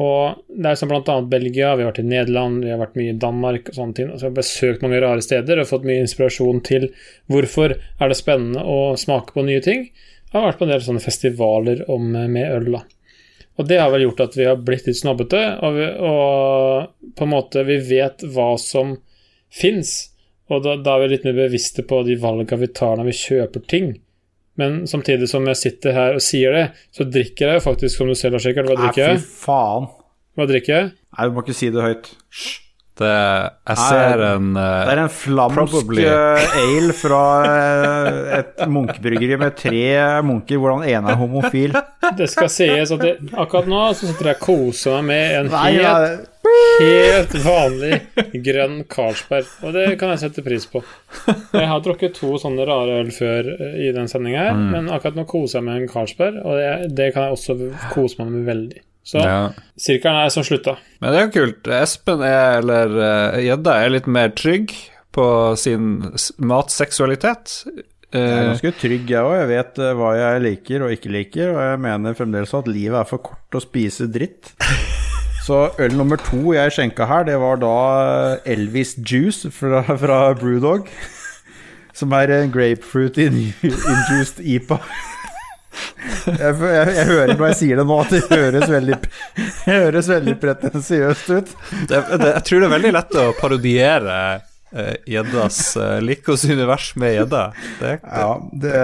Og 0.00 0.44
det 0.48 0.70
er 0.70 0.78
som 0.78 0.92
annet 0.94 1.28
Belgia, 1.30 1.74
vi 1.76 1.84
har 1.84 1.90
vært 1.90 2.00
i 2.00 2.06
Nederland, 2.06 2.62
vi 2.64 2.70
har 2.72 2.80
vært 2.80 2.96
mye 2.98 3.12
i 3.12 3.18
Danmark 3.20 3.68
og 3.70 3.76
sånne 3.76 3.96
ting. 3.98 4.12
Så 4.14 4.24
vi 4.24 4.30
har 4.30 4.38
besøkt 4.38 4.84
mange 4.84 5.02
rare 5.02 5.24
steder 5.24 5.60
og 5.60 5.68
fått 5.68 5.86
mye 5.88 6.04
inspirasjon 6.04 6.62
til 6.66 6.88
hvorfor 7.32 7.74
er 7.76 8.12
det 8.12 8.18
spennende 8.18 8.64
å 8.64 8.94
smake 9.00 9.34
på 9.34 9.44
nye 9.46 9.62
ting. 9.64 9.88
Jeg 10.32 10.38
har 10.38 10.48
vært 10.48 10.60
på 10.62 10.68
en 10.68 10.72
del 10.72 10.84
sånne 10.84 11.04
festivaler 11.04 11.84
om, 11.92 12.06
med 12.14 12.54
øl, 12.56 12.70
da. 12.78 12.84
Og 13.60 13.68
det 13.68 13.82
har 13.82 13.90
vel 13.92 14.06
gjort 14.06 14.22
at 14.24 14.36
vi 14.38 14.46
har 14.48 14.62
blitt 14.64 14.86
litt 14.88 14.96
snobbete, 14.96 15.42
og, 15.60 15.76
vi, 15.76 15.88
og 16.08 17.12
på 17.18 17.26
en 17.26 17.32
måte 17.34 17.66
vi 17.68 17.76
vet 17.84 18.24
hva 18.32 18.54
som 18.60 18.94
fins. 19.52 19.92
Og 20.48 20.64
da, 20.64 20.78
da 20.80 20.96
er 20.96 21.04
vi 21.04 21.10
litt 21.12 21.26
mer 21.28 21.36
bevisste 21.36 21.84
på 21.84 22.00
de 22.06 22.16
valgene 22.20 22.62
vi 22.62 22.70
tar 22.72 22.96
når 22.96 23.10
vi 23.10 23.18
kjøper 23.18 23.66
ting. 23.68 23.92
Men 24.60 24.82
samtidig 24.90 25.30
som 25.30 25.46
jeg 25.48 25.60
sitter 25.60 25.96
her 25.96 26.18
og 26.18 26.24
sier 26.24 26.56
det, 26.56 26.64
så 26.92 27.06
drikker 27.08 27.48
jeg 27.48 27.60
jo 27.60 27.64
faktisk, 27.64 27.96
som 27.96 28.10
du 28.10 28.16
ser, 28.18 28.34
Lars 28.34 28.48
Rikard. 28.48 28.68
Hva 28.68 28.76
drikker 28.80 29.06
drikker 29.06 29.16
fy 29.16 29.22
jeg? 29.22 29.38
faen. 29.46 29.88
Hva 30.36 30.48
drikker 30.48 30.76
jeg? 30.76 30.92
Nei, 31.12 31.28
du 31.28 31.32
må 31.36 31.44
ikke 31.44 31.56
si 31.56 31.72
det 31.72 31.86
høyt. 31.86 32.12
Hysj. 32.32 32.58
Det, 33.00 33.08
jeg 33.08 33.78
ser 33.80 34.20
en 34.20 34.50
uh, 34.52 34.62
Det 34.84 34.92
er 34.92 34.98
en 35.00 35.12
flamsk 35.16 35.92
eh, 35.96 36.56
ale 36.60 36.92
fra 36.92 37.20
uh, 37.40 38.18
et 38.36 38.60
munkebryggeri 38.68 39.38
med 39.40 39.56
tre 39.56 39.86
munker, 40.28 40.60
hvor 40.60 40.76
den 40.76 40.90
ene 40.92 41.14
er 41.14 41.16
homofil. 41.16 41.72
Det 42.18 42.28
skal 42.28 42.50
sies 42.52 42.92
at 42.92 43.00
det, 43.00 43.14
akkurat 43.32 43.70
nå 43.72 43.80
så 43.96 44.10
sitter 44.10 44.34
jeg 44.34 44.38
og 44.42 44.44
koser 44.44 44.98
meg 44.98 45.08
med 45.08 45.38
en 45.38 45.50
Nei, 45.54 45.62
helt, 45.70 45.86
ja, 45.86 46.31
helt 46.82 47.34
vanlig 47.44 47.98
grønn 48.44 48.78
Carlsberg, 48.90 49.50
og 49.62 49.74
det 49.76 49.86
kan 50.00 50.12
jeg 50.14 50.22
sette 50.24 50.44
pris 50.44 50.66
på. 50.70 50.82
Jeg 51.26 51.68
har 51.68 51.82
drukket 51.84 52.16
to 52.18 52.34
sånne 52.40 52.66
rare 52.68 53.00
øl 53.02 53.12
før 53.14 53.52
eh, 53.56 53.76
i 53.86 53.90
den 53.94 54.10
sendinga 54.10 54.46
her, 54.48 54.56
men 54.58 54.90
akkurat 54.92 55.18
nå 55.18 55.26
koser 55.30 55.60
jeg 55.60 55.68
meg 55.68 55.76
med 55.76 55.84
en 55.84 55.92
Carlsberg, 55.92 56.40
og 56.42 56.58
det, 56.58 56.72
det 56.98 57.12
kan 57.14 57.28
jeg 57.28 57.38
også 57.38 57.58
kose 57.92 58.22
meg 58.22 58.32
med 58.36 58.48
veldig. 58.50 58.82
Så 59.02 59.18
ja. 59.18 59.38
sirkelen 59.82 60.20
er 60.22 60.30
som 60.30 60.44
slutta. 60.46 60.76
Men 61.02 61.10
det 61.10 61.18
er 61.18 61.24
jo 61.26 61.32
kult. 61.34 61.70
Espen 61.74 62.20
er, 62.22 62.60
eller 62.60 62.98
eh, 63.02 63.40
Gjedda, 63.48 63.78
er 63.82 63.96
litt 63.96 64.10
mer 64.10 64.30
trygg 64.38 64.74
på 65.12 65.24
sin 65.60 65.96
matseksualitet. 66.38 67.62
Jeg 67.66 67.80
er 67.80 67.88
Eh, 68.12 68.42
ganske 68.50 68.74
trygg, 68.76 69.08
jeg 69.08 69.24
òg. 69.24 69.34
Jeg 69.40 69.48
vet 69.48 69.78
hva 69.96 70.10
jeg 70.18 70.44
liker 70.44 70.84
og 70.84 70.92
ikke 70.92 71.12
liker, 71.14 71.54
og 71.54 71.62
jeg 71.64 71.80
mener 71.80 72.16
fremdeles 72.18 72.52
at 72.58 72.68
livet 72.68 73.00
er 73.00 73.08
for 73.08 73.24
kort 73.24 73.56
å 73.56 73.64
spise 73.64 74.10
dritt. 74.12 74.52
Så 75.42 75.72
øl 75.82 75.96
nummer 75.98 76.20
to 76.22 76.52
jeg 76.54 76.70
skjenka 76.74 77.06
her, 77.10 77.24
det 77.26 77.34
var 77.42 77.58
da 77.62 77.72
Elvis 78.46 78.94
Juice 79.02 79.50
fra, 79.50 79.82
fra 79.82 80.20
Brewdog. 80.38 80.86
Som 81.92 82.14
er 82.16 82.30
en 82.32 82.52
grapefruit-induced 82.52 84.38
IPA. 84.40 84.78
Jeg, 86.26 86.54
jeg, 86.60 86.94
jeg 86.96 87.06
hører 87.08 87.34
når 87.34 87.46
jeg 87.50 87.58
sier 87.58 87.80
det 87.80 87.84
nå, 87.88 87.98
at 88.04 88.12
det 88.12 88.22
høres 88.30 88.70
veldig, 88.70 88.96
høres 89.66 90.08
veldig 90.12 90.34
pretensiøst 90.40 91.30
ut. 91.32 91.52
det, 91.90 92.00
det, 92.12 92.30
jeg 92.36 92.44
tror 92.48 92.62
det 92.62 92.68
er 92.68 92.74
veldig 92.76 92.92
lett 92.96 93.16
å 93.18 93.24
parodiere 93.38 94.16
eh, 94.72 94.94
Gjeddas 95.10 95.60
uh, 95.80 95.96
Likos 96.04 96.44
univers 96.46 96.92
med 97.00 97.16
gjedda. 97.16 97.44
Det, 97.80 97.94
Ja, 98.04 98.28
det, 98.64 98.74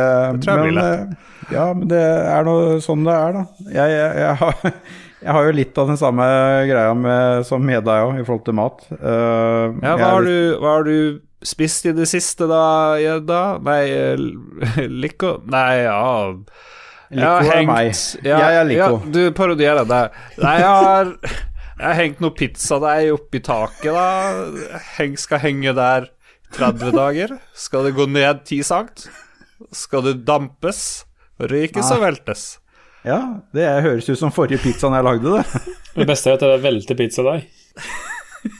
tror 0.44 0.54
jeg 0.54 0.64
blir 0.66 0.80
men, 0.80 0.84
eh, 0.84 1.52
ja, 1.54 1.66
men 1.74 1.92
det 1.92 2.02
er 2.04 2.48
noe 2.48 2.80
sånn 2.84 3.06
det 3.06 3.18
er, 3.18 3.38
da. 3.38 3.68
Jeg, 3.78 4.00
jeg, 4.22 4.34
har, 4.42 4.74
jeg 5.22 5.32
har 5.34 5.46
jo 5.48 5.54
litt 5.56 5.78
av 5.78 5.88
den 5.90 5.98
samme 6.00 6.24
greia 6.68 6.94
med, 6.94 7.46
som 7.48 7.64
med 7.64 7.84
deg 7.86 8.04
òg, 8.06 8.20
i 8.20 8.24
forhold 8.26 8.44
til 8.46 8.56
mat. 8.58 8.84
Uh, 8.92 9.74
Ja, 9.82 9.96
hva 9.98 10.10
har, 10.14 10.22
litt- 10.22 10.28
du, 10.30 10.58
hva 10.62 10.74
har 10.76 10.84
du 10.88 10.96
spist 11.46 11.86
i 11.86 11.92
det 11.94 12.06
siste, 12.10 12.46
da, 12.50 12.62
Gjedda? 12.98 13.40
Nei, 13.62 13.82
eh, 13.94 14.86
Lico 15.02 15.36
Nei, 15.46 15.84
ja 15.84 16.00
Lico 17.10 17.28
er 17.38 17.50
hengt- 17.54 17.70
meg. 17.72 17.92
Ja, 18.26 18.38
Jeg 18.42 18.56
er 18.60 18.64
Lico. 18.68 18.88
Ja, 19.04 19.12
du 19.14 19.20
parodierer 19.38 19.86
deg. 19.88 20.18
Nei, 20.42 20.56
jeg 20.60 20.72
har 20.86 21.12
Jeg 21.78 21.86
har 21.86 21.94
hengt 21.94 22.20
noe 22.24 22.34
pizzadeig 22.34 23.12
oppi 23.14 23.38
taket, 23.46 23.94
da. 23.94 24.78
Heng, 24.96 25.12
skal 25.16 25.38
henge 25.44 25.70
der 25.78 26.08
30 26.56 26.90
dager. 26.96 27.36
Skal 27.54 27.86
det 27.86 27.92
gå 27.94 28.08
ned 28.10 28.40
10 28.48 28.64
sankt? 28.66 29.04
Skal 29.70 30.02
det 30.08 30.16
dampes? 30.26 31.04
Røykes 31.38 31.92
og 31.94 32.02
veltes? 32.02 32.42
Ja, 33.08 33.20
det 33.56 33.66
høres 33.84 34.08
ut 34.10 34.20
som 34.20 34.32
forrige 34.34 34.60
pizzaen 34.62 34.96
jeg 34.98 35.06
lagde, 35.06 35.38
det. 35.38 35.74
Det 35.98 36.06
beste 36.06 36.30
er 36.30 36.36
at 36.36 36.42
det 36.44 36.58
velter 36.62 36.94
pizzadeig. 36.94 37.46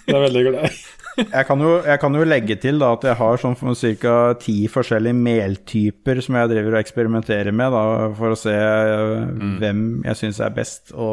Det 0.09 0.15
er 0.15 0.25
veldig 0.25 0.47
glad 0.49 0.65
i. 0.67 0.71
Jeg 1.19 1.49
kan, 1.49 1.59
jo, 1.59 1.71
jeg 1.83 1.99
kan 1.99 2.15
jo 2.15 2.27
legge 2.29 2.55
til 2.63 2.77
da 2.79 2.93
at 2.95 3.03
jeg 3.09 3.19
har 3.19 3.41
sånn 3.43 3.57
ca. 3.59 4.13
ti 4.39 4.69
forskjellige 4.71 5.19
meltyper 5.19 6.21
som 6.23 6.37
jeg 6.39 6.51
driver 6.53 6.77
og 6.77 6.79
eksperimenterer 6.79 7.51
med, 7.59 7.75
da, 7.75 8.07
for 8.15 8.37
å 8.37 8.39
se 8.39 8.55
mm. 8.55 9.57
hvem 9.59 9.81
jeg 10.07 10.21
syns 10.21 10.39
er 10.47 10.55
best 10.55 10.93
å 10.95 11.09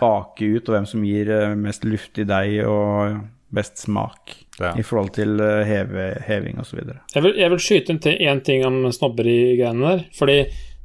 bake 0.00 0.48
ut, 0.54 0.64
og 0.64 0.72
hvem 0.78 0.88
som 0.88 1.04
gir 1.04 1.28
eh, 1.28 1.52
mest 1.60 1.84
luftig 1.84 2.24
deig 2.30 2.62
og 2.64 3.20
best 3.52 3.84
smak 3.84 4.38
Ja. 4.60 4.72
i 4.78 4.82
forhold 4.84 5.12
til 5.16 5.40
eh, 5.44 5.60
heve, 5.68 6.08
heving 6.24 6.60
osv. 6.64 6.80
Jeg 7.12 7.22
vil, 7.24 7.36
jeg 7.36 7.52
vil 7.52 7.62
skyte 7.68 7.92
inn 7.92 8.00
til 8.04 8.16
én 8.16 8.40
ting 8.44 8.64
om 8.64 8.84
snobberi-greiene 8.88 9.92
der. 9.92 10.04
Fordi, 10.16 10.36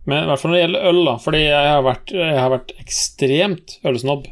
men 0.08 0.24
I 0.24 0.28
hvert 0.32 0.40
fall 0.42 0.52
når 0.54 0.58
det 0.58 0.64
gjelder 0.66 0.88
øl, 0.90 1.00
da. 1.06 1.14
Fordi 1.20 1.42
jeg 1.44 1.70
har 1.74 1.84
vært, 1.86 2.12
jeg 2.16 2.40
har 2.40 2.52
vært 2.54 2.74
ekstremt 2.82 3.78
ølsnobb. 3.92 4.28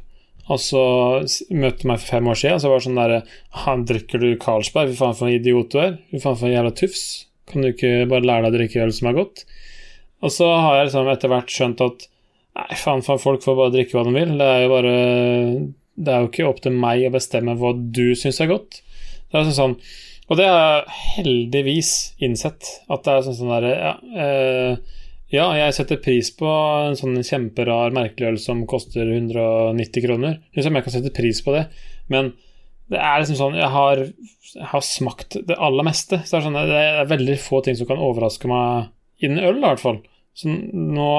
Altså, 0.46 0.82
s- 1.26 1.42
møtte 1.50 1.88
meg 1.90 2.00
for 2.00 2.12
fem 2.16 2.28
år 2.30 2.38
siden, 2.38 2.60
så 2.62 2.70
var 2.70 2.78
det 2.80 2.86
sånn 2.86 3.00
derre 3.00 3.22
Han 3.66 3.86
drikker 3.90 4.22
du 4.22 4.28
Carlsberg? 4.42 4.92
Fy 4.94 5.00
faen 5.00 5.16
for 5.18 5.28
en 5.28 5.38
idiot 5.40 5.72
du 5.74 5.80
er. 5.82 5.96
Fy 6.12 6.22
faen 6.24 6.38
for 6.38 6.48
en 6.50 6.54
jævla 6.56 6.74
tufs. 6.78 7.06
Kan 7.50 7.62
du 7.66 7.72
ikke 7.72 7.94
bare 8.10 8.26
lære 8.26 8.46
deg 8.46 8.54
å 8.54 8.58
drikke 8.60 8.84
øl 8.86 8.94
som 8.94 9.10
er 9.10 9.18
godt? 9.20 9.44
Og 10.26 10.32
så 10.34 10.48
har 10.54 10.78
jeg 10.80 10.88
liksom 10.92 11.10
etter 11.12 11.34
hvert 11.34 11.52
skjønt 11.54 11.82
at 11.86 12.08
Nei, 12.56 12.76
faen, 12.80 13.02
faen, 13.04 13.20
folk 13.20 13.44
får 13.44 13.56
bare 13.60 13.74
drikke 13.74 13.98
hva 13.98 14.06
de 14.08 14.14
vil. 14.16 14.30
Det 14.40 14.46
er 14.48 14.62
jo 14.64 14.70
bare 14.72 14.94
Det 15.98 16.12
er 16.14 16.22
jo 16.24 16.30
ikke 16.30 16.46
opp 16.48 16.62
til 16.64 16.72
meg 16.72 17.04
å 17.10 17.12
bestemme 17.18 17.58
hva 17.60 17.74
du 17.76 18.14
syns 18.16 18.40
er 18.44 18.48
godt. 18.54 18.78
Det 19.32 19.40
er 19.42 19.50
sånn 19.50 19.58
sånn 19.60 19.76
Og 20.30 20.38
det 20.40 20.46
har 20.48 20.62
jeg 20.62 20.96
heldigvis 21.18 21.90
innsett. 22.24 22.70
At 22.90 23.04
det 23.04 23.12
er 23.18 23.26
sånn 23.28 23.38
sånn 23.42 23.52
derre 23.58 23.74
ja, 23.76 23.92
eh, 24.24 24.78
ja, 25.36 25.46
jeg 25.58 25.76
setter 25.78 26.02
pris 26.04 26.32
på 26.38 26.50
en 26.50 26.98
sånn 26.98 27.20
kjemperar 27.26 27.94
merkelig 27.96 28.32
øl 28.32 28.42
som 28.42 28.66
koster 28.70 29.06
190 29.06 30.06
kroner. 30.06 30.40
Liksom, 30.58 30.78
jeg 30.78 30.86
kan 30.88 30.96
sette 30.96 31.14
pris 31.16 31.42
på 31.46 31.56
det, 31.56 31.68
men 32.12 32.34
det 32.92 33.00
er 33.02 33.18
liksom 33.18 33.38
sånn 33.40 33.56
Jeg 33.58 33.70
har, 33.74 34.02
jeg 34.54 34.68
har 34.70 34.84
smakt 34.86 35.40
det 35.48 35.58
aller 35.58 35.88
meste. 35.88 36.20
Så 36.22 36.36
det 36.36 36.40
er, 36.40 36.46
sånn, 36.46 36.60
det 36.70 36.84
er 36.84 37.10
veldig 37.10 37.38
få 37.42 37.64
ting 37.66 37.78
som 37.78 37.90
kan 37.90 38.02
overraske 38.02 38.50
meg 38.50 38.92
innen 39.26 39.42
øl, 39.42 39.58
i 39.62 39.66
hvert 39.66 39.82
fall. 39.82 40.02
Så 40.38 40.52
nå, 40.52 41.12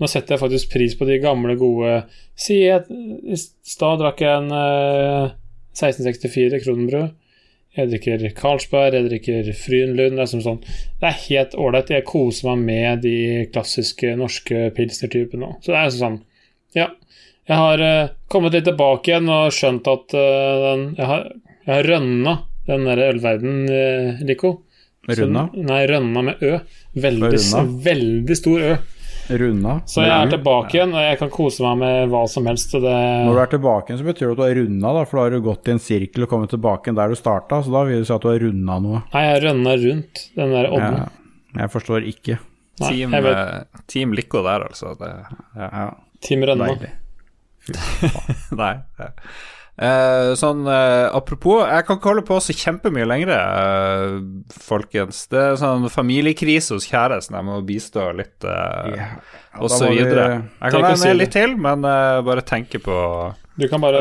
nå 0.00 0.10
setter 0.10 0.36
jeg 0.36 0.42
faktisk 0.44 0.72
pris 0.74 0.96
på 0.98 1.08
de 1.08 1.18
gamle, 1.22 1.56
gode 1.60 2.02
Si 2.38 2.60
jeg 2.62 2.86
i 2.90 3.38
stad 3.40 4.00
drakk 4.00 4.22
jeg 4.22 4.44
en 4.44 4.54
eh, 4.54 5.32
1664 5.74 6.62
Kronenbrød. 6.64 7.16
Jeg 7.78 7.90
drikker 7.92 8.22
Carlsberg, 8.34 8.94
jeg 8.98 9.06
drikker 9.08 9.50
Frydenlund. 9.54 10.16
Det 10.18 10.24
er, 10.24 10.30
som 10.32 10.40
sånn, 10.42 10.58
det 11.00 11.06
er 11.10 11.18
helt 11.28 11.54
ålreit. 11.54 11.92
Jeg 11.94 12.06
koser 12.08 12.48
meg 12.50 12.64
med 12.66 13.04
de 13.06 13.16
klassiske 13.54 14.16
norske 14.18 14.70
pilsnertypene. 14.74 15.52
Så 15.62 15.72
det 15.74 15.84
er 15.84 15.94
sånn 15.94 16.18
Ja. 16.76 16.88
Jeg 17.50 17.56
har 17.58 17.80
uh, 17.82 18.08
kommet 18.30 18.52
litt 18.54 18.66
tilbake 18.68 19.10
igjen 19.10 19.30
og 19.32 19.50
skjønt 19.54 19.88
at 19.90 20.12
uh, 20.14 20.58
den 20.66 20.82
Jeg 20.98 21.06
har, 21.08 21.24
jeg 21.66 21.72
har 21.74 21.88
rønna 21.88 22.34
den 22.68 22.84
der 22.86 23.00
ølverden, 23.08 23.56
uh, 23.70 24.20
Lico. 24.26 24.52
Rønna? 25.08 25.46
Så- 25.54 25.64
Nei, 25.66 25.80
rønna 25.90 26.22
med 26.22 26.42
Ø. 26.46 26.58
Veldig, 26.94 27.38
veldig 27.86 28.36
stor 28.38 28.60
Ø. 28.68 28.74
Runda. 29.30 29.76
Så 29.86 30.02
jeg 30.02 30.10
er 30.14 30.30
tilbake 30.32 30.76
igjen, 30.76 30.92
og 30.96 31.04
jeg 31.04 31.18
kan 31.20 31.30
kose 31.32 31.62
meg 31.64 31.78
med 31.82 32.12
hva 32.12 32.22
som 32.30 32.48
helst. 32.50 32.74
Det 32.74 32.94
Når 33.26 33.36
du 33.36 33.40
er 33.42 33.50
tilbake, 33.54 33.86
igjen, 33.88 34.00
så 34.00 34.08
betyr 34.08 34.24
det 34.26 34.32
at 34.32 34.40
du 34.40 34.44
har 34.44 34.54
runda, 34.60 34.92
da, 34.96 35.04
for 35.06 35.20
da 35.20 35.24
har 35.26 35.34
du 35.36 35.46
gått 35.46 35.70
i 35.70 35.74
en 35.74 35.82
sirkel 35.82 36.26
og 36.26 36.32
kommet 36.32 36.54
tilbake 36.54 36.88
igjen 36.88 36.98
der 36.98 37.14
du 37.14 37.18
starta. 37.18 37.62
Så 37.64 37.74
da 37.74 37.84
vil 37.88 38.02
du 38.02 38.08
si 38.08 38.14
at 38.16 38.26
du 38.26 38.30
har 38.32 38.40
runda 38.42 38.78
noe. 38.86 39.02
Nei, 39.14 39.24
jeg 39.28 39.42
rønna 39.46 39.76
rundt 39.84 40.24
den 40.40 40.54
der 40.56 40.70
odden. 40.70 41.00
Ja, 41.00 41.10
jeg 41.62 41.74
forstår 41.76 42.08
ikke. 42.10 42.38
Nei, 42.80 42.90
Team, 42.94 43.12
jeg 43.12 43.32
eh, 43.36 43.82
team 43.92 44.14
Lico 44.16 44.42
der, 44.46 44.66
altså. 44.70 44.94
Det, 44.98 45.10
ja. 45.60 45.86
Team 46.24 46.46
Rønna. 46.48 46.72
Nei. 48.62 48.74
Eh, 49.80 50.34
sånn 50.36 50.66
eh, 50.68 51.06
apropos, 51.16 51.62
jeg 51.64 51.86
kan 51.88 51.96
ikke 51.96 52.10
holde 52.10 52.24
på 52.28 52.36
så 52.44 52.52
kjempemye 52.52 53.06
lenger, 53.08 53.30
eh, 53.32 54.16
folkens. 54.60 55.22
Det 55.32 55.40
er 55.40 55.56
sånn 55.60 55.86
familiekrise 55.88 56.74
hos 56.76 56.88
kjæresten, 56.90 57.38
jeg 57.38 57.46
må 57.48 57.60
bistå 57.64 58.10
litt, 58.18 58.44
eh, 58.44 58.90
Ja, 58.98 59.06
og 59.58 59.70
så 59.72 59.88
vi- 59.88 60.02
videre. 60.02 60.42
Jeg 60.60 60.70
kan 60.74 60.82
være 60.82 60.96
si 60.98 61.06
med 61.08 61.16
det. 61.16 61.20
litt 61.22 61.32
til, 61.32 61.56
men 61.56 61.84
eh, 61.84 62.20
bare 62.28 62.42
tenke 62.44 62.78
på 62.84 63.34
Du 63.58 63.68
kan 63.68 63.80
bare 63.80 64.00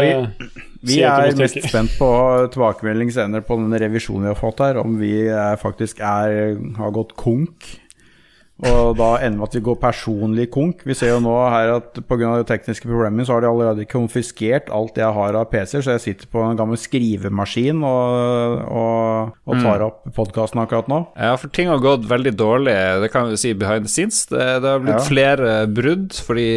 Vi 0.84 0.93
si 0.93 1.03
at 1.03 1.34
er 1.34 1.36
mest 1.36 1.55
spent 1.67 1.91
på 1.99 2.09
tilbakemelding 2.51 3.09
senere 3.11 3.41
på 3.43 3.55
den 3.57 3.71
revisjonen 3.80 4.21
vi 4.27 4.34
har 4.34 4.36
fått 4.36 4.59
her, 4.59 4.77
om 4.80 4.97
vi 4.99 5.27
er, 5.27 5.55
faktisk 5.57 5.99
er, 5.99 6.55
har 6.77 6.91
gått 6.91 7.15
konk. 7.15 7.80
Og 8.68 8.97
da 8.99 9.14
ender 9.24 9.38
med 9.39 9.47
at 9.47 9.53
vi 9.55 9.62
går 9.64 9.78
personlig 9.80 10.49
konk. 10.51 10.82
Vi 10.84 10.93
ser 10.97 11.14
jo 11.14 11.20
nå 11.24 11.32
her 11.49 11.70
at 11.78 11.93
pga. 12.10 12.32
de 12.41 12.43
tekniske 12.43 12.84
problemene 12.89 13.24
så 13.26 13.38
har 13.38 13.41
de 13.45 13.47
allerede 13.47 13.86
konfiskert 13.88 14.68
alt 14.76 14.97
jeg 14.99 15.07
har 15.16 15.34
av 15.39 15.45
PC-er, 15.49 15.82
så 15.86 15.93
jeg 15.95 16.01
sitter 16.03 16.28
på 16.28 16.41
en 16.43 16.57
gammel 16.60 16.76
skrivemaskin 16.78 17.80
og, 17.88 18.66
og, 18.68 19.32
og 19.47 19.55
Mm. 19.60 19.64
tar 19.64 19.82
opp 19.86 20.03
podkasten 20.16 20.60
akkurat 20.62 20.88
nå. 20.91 20.99
Ja, 21.18 21.36
for 21.39 21.47
ting 21.55 21.68
har 21.72 21.80
gått 21.80 22.03
veldig 22.10 22.36
dårlig, 22.38 22.76
det 23.01 23.12
kan 23.12 23.30
vi 23.32 23.38
si 23.39 23.53
behind 23.53 23.86
the 23.88 23.89
scenes. 23.91 24.26
Det, 24.28 24.62
det 24.62 24.70
har 24.70 24.80
blitt 24.84 24.99
Ja. 24.99 25.07
flere 25.07 25.55
brudd 25.68 26.12
fordi 26.20 26.49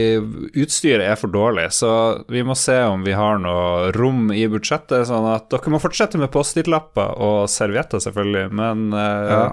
utstyret 0.59 1.07
er 1.07 1.17
for 1.17 1.29
dårlig, 1.33 1.69
så 1.73 2.25
vi 2.29 2.43
må 2.43 2.57
se 2.59 2.81
om 2.83 3.03
vi 3.07 3.13
har 3.17 3.39
noe 3.39 3.93
rom 3.97 4.31
i 4.35 4.45
budsjettet, 4.51 5.07
sånn 5.07 5.31
at 5.35 5.49
dere 5.51 5.71
må 5.73 5.81
fortsette 5.81 6.19
med 6.19 6.31
Post-It-lapper 6.35 7.15
og 7.19 7.47
servietter, 7.49 8.03
selvfølgelig, 8.03 8.51
men 8.53 8.93
eh, 8.93 9.31
Ja. 9.33 9.53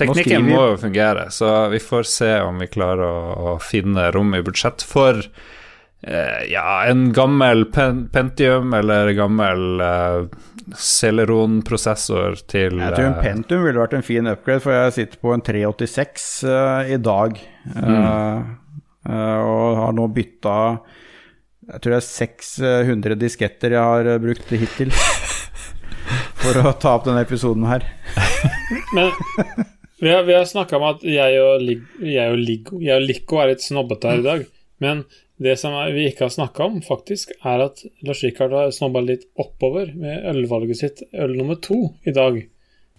Teknikken 0.00 0.48
må 0.48 0.62
jo 0.72 0.78
fungere, 0.82 1.28
så 1.30 1.68
vi 1.72 1.78
får 1.82 2.08
se 2.10 2.30
om 2.42 2.58
vi 2.62 2.66
klarer 2.72 3.04
å, 3.06 3.18
å 3.54 3.58
finne 3.62 4.08
rom 4.14 4.34
i 4.34 4.42
budsjett 4.42 4.82
for 4.86 5.20
eh, 5.22 6.40
ja, 6.50 6.80
en 6.90 7.12
gammel 7.14 7.66
pen 7.74 8.08
Pentium 8.12 8.74
eller 8.74 9.12
en 9.12 9.18
gammel 9.20 9.84
eh, 9.84 10.18
Celeron-prosessor 10.80 12.38
til 12.50 12.80
Jeg 12.80 12.96
tror 12.96 13.06
en 13.10 13.16
eh, 13.18 13.22
Pentium 13.22 13.64
ville 13.66 13.82
vært 13.82 13.96
en 13.98 14.06
fin 14.06 14.30
upgrade, 14.30 14.62
for 14.64 14.74
jeg 14.74 14.94
sitter 14.98 15.22
på 15.22 15.34
en 15.34 15.44
386 15.44 16.28
eh, 16.48 16.92
i 16.96 17.00
dag. 17.04 17.38
eh, 17.76 18.38
eh, 19.08 19.38
og 19.44 19.80
har 19.82 19.94
nå 19.96 20.08
bytta 20.16 20.56
Jeg 21.70 21.84
tror 21.84 21.94
det 21.94 22.00
er 22.00 22.08
600 22.08 23.20
disketter 23.20 23.76
jeg 23.76 23.92
har 23.92 24.18
brukt 24.24 24.50
hittil. 24.52 24.90
For 26.44 26.58
å 26.60 26.74
ta 26.76 26.98
opp 26.98 27.06
denne 27.06 27.22
episoden 27.24 27.64
her. 27.64 27.86
Men 28.92 29.14
vi 30.04 30.12
har, 30.12 30.22
vi 30.28 30.34
har 30.36 30.44
snakka 30.48 30.76
om 30.78 30.86
at 30.92 31.04
jeg 31.08 31.40
og, 31.42 31.62
Lig, 31.64 31.80
jeg 32.04 32.30
og 32.34 32.40
Ligo 32.44 32.78
Jeg 32.84 33.00
og 33.00 33.06
Lico 33.08 33.40
er 33.42 33.54
litt 33.54 33.64
snobbete 33.64 34.10
her 34.12 34.20
i 34.22 34.26
dag. 34.28 34.46
Men 34.84 35.04
det 35.42 35.56
som 35.58 35.74
vi 35.90 36.04
ikke 36.12 36.28
har 36.28 36.34
snakka 36.34 36.66
om, 36.68 36.80
faktisk, 36.84 37.32
er 37.42 37.64
at 37.66 37.80
Lars 38.06 38.20
Rikard 38.22 38.52
har 38.54 38.70
snobba 38.74 39.00
litt 39.02 39.24
oppover 39.40 39.88
med 39.98 40.28
ølvalget 40.30 40.78
sitt, 40.78 41.00
øl 41.10 41.32
nummer 41.40 41.56
to, 41.58 41.78
i 42.06 42.12
dag. 42.14 42.36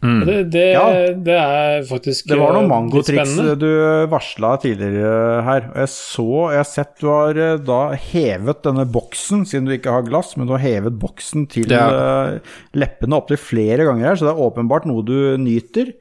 mm. 0.04 0.18
Det, 0.28 0.36
det, 0.52 0.64
Ja. 0.74 0.84
det 1.16 1.38
er 1.40 1.86
faktisk 1.88 2.28
Det 2.28 2.38
var 2.42 2.52
eh, 2.52 2.58
noen 2.58 2.66
litt 2.68 2.74
mangotriks 2.74 3.38
du 3.62 3.70
varsla 4.12 4.52
tidligere 4.66 5.44
her. 5.48 5.70
Og 5.72 5.80
jeg 5.86 5.92
så 5.94 6.28
Jeg 6.52 6.60
har 6.60 6.70
sett 6.74 7.00
du 7.00 7.08
har 7.14 7.40
eh, 7.46 7.56
da 7.72 7.80
hevet 8.12 8.62
denne 8.68 8.86
boksen, 8.98 9.46
siden 9.48 9.70
du 9.70 9.78
ikke 9.78 9.96
har 9.96 10.04
glass, 10.10 10.36
men 10.36 10.48
du 10.50 10.58
har 10.58 10.66
hevet 10.66 11.00
boksen 11.00 11.48
til 11.56 11.72
Ja. 11.72 11.88
eh, 12.36 12.54
leppene 12.76 13.16
opptil 13.22 13.40
flere 13.40 13.88
ganger 13.88 14.12
her, 14.12 14.16
så 14.20 14.28
det 14.28 14.36
er 14.36 14.46
åpenbart 14.50 14.86
noe 14.92 15.06
du 15.08 15.38
nyter. 15.40 15.94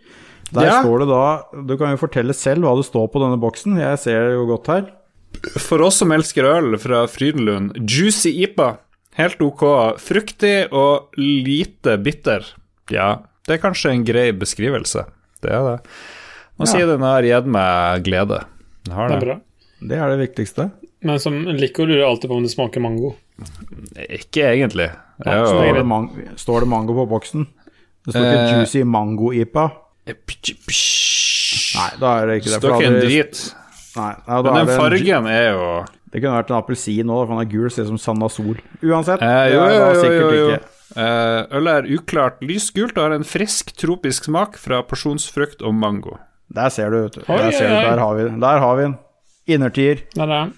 Der 0.53 0.67
Ja. 0.67 0.83
står 0.83 0.99
det 1.01 1.09
da 1.09 1.43
Du 1.67 1.77
kan 1.79 1.91
jo 1.91 1.97
fortelle 1.97 2.35
selv 2.35 2.63
hva 2.63 2.77
det 2.77 2.85
står 2.87 3.09
på 3.11 3.21
denne 3.23 3.41
boksen. 3.41 3.77
Jeg 3.79 3.99
ser 3.99 4.29
det 4.29 4.35
jo 4.35 4.47
godt 4.47 4.67
her. 4.67 4.91
For 5.59 5.83
oss 5.83 5.97
som 5.97 6.11
elsker 6.13 6.45
øl 6.45 6.77
fra 6.79 7.07
Frydenlund, 7.07 7.75
juicy 7.91 8.31
IPA. 8.45 8.79
Helt 9.17 9.41
ok. 9.43 9.97
Fruktig 9.99 10.69
og 10.73 11.09
lite 11.17 11.97
bitter. 12.03 12.45
Ja, 12.91 13.19
det 13.47 13.55
er 13.59 13.63
kanskje 13.71 13.91
en 13.93 14.05
grei 14.05 14.31
beskrivelse. 14.33 15.07
Det 15.43 15.51
er 15.51 15.63
det. 15.77 15.81
Må 16.59 16.67
Ja. 16.67 16.73
si 16.73 16.79
den 16.79 17.01
har 17.01 17.23
gitt 17.23 17.47
meg 17.47 18.05
glede. 18.05 18.45
Den 18.85 18.95
har 18.95 19.09
Det 19.09 19.17
er 19.23 19.27
bra. 19.27 19.41
Det 19.81 19.99
er 19.99 20.17
det 20.17 20.29
viktigste. 20.35 20.71
Men 21.03 21.19
som 21.19 21.45
liker 21.45 21.85
lurer 21.87 22.07
alltid 22.09 22.31
på 22.31 22.37
om 22.37 22.43
det 22.43 22.51
smaker 22.53 22.81
mango. 22.81 23.15
Ikke 23.97 24.43
egentlig. 24.55 24.91
Det 25.23 25.27
er 25.27 25.45
Står 25.47 25.75
det, 25.75 25.87
mang 25.87 26.09
står 26.37 26.61
det 26.61 26.69
mango 26.69 26.95
på 26.95 27.09
boksen? 27.09 27.47
Det 28.07 28.15
står 28.15 28.25
ikke 28.25 28.45
Eh. 28.49 28.59
Juicy 28.59 28.83
Mango-IPA. 28.85 29.71
Nei, 30.05 31.91
da 32.01 32.15
er 32.21 32.29
det 32.29 32.41
ikke 32.41 32.51
det. 32.53 32.61
Støkk 32.61 32.83
en 32.85 32.99
drit. 33.01 33.43
Nei, 33.95 34.11
ja, 34.27 34.39
da 34.43 34.51
Men 34.51 34.51
er 34.51 34.59
den 34.59 34.67
det 34.67 34.75
en 34.75 34.81
fargen 34.81 35.27
er 35.31 35.45
jo 35.55 35.67
Det 36.11 36.21
kunne 36.23 36.35
vært 36.35 36.51
en 36.51 36.57
appelsin 36.59 37.11
òg, 37.15 37.21
for 37.25 37.35
han 37.35 37.43
er 37.45 37.51
gul, 37.51 37.67
ser 37.71 37.91
ut 37.91 38.03
som 38.03 38.23
og 38.23 38.33
Sol. 38.35 38.59
Uansett. 38.83 39.23
Eh, 39.23 39.45
jo, 39.55 39.63
det 39.63 39.75
er 39.75 39.79
jo, 39.79 40.13
jo, 40.13 40.31
jo, 40.35 40.49
jo. 40.53 40.59
Eh, 40.95 41.57
Ølet 41.59 41.73
er 41.75 41.89
uklart 41.97 42.43
lysgult 42.45 42.99
og 42.99 43.09
har 43.09 43.17
en 43.17 43.27
frisk, 43.27 43.73
tropisk 43.81 44.29
smak 44.29 44.59
fra 44.61 44.83
porsjonsfrukt 44.87 45.65
og 45.65 45.75
mango. 45.75 46.19
Der 46.55 46.71
ser 46.71 46.93
du, 46.93 47.01
vet 47.07 47.19
du. 47.19 47.25
Der, 47.27 47.51
ser 47.51 47.73
du. 47.73 47.75
Der 47.75 47.99
har 47.99 48.15
vi 48.15 48.29
den. 48.29 48.39
Der 48.43 48.63
har 48.63 48.77
vi 48.79 48.87
den. 48.87 48.97
Innertier. 49.47 50.05
Der 50.15 50.31
er. 50.31 50.53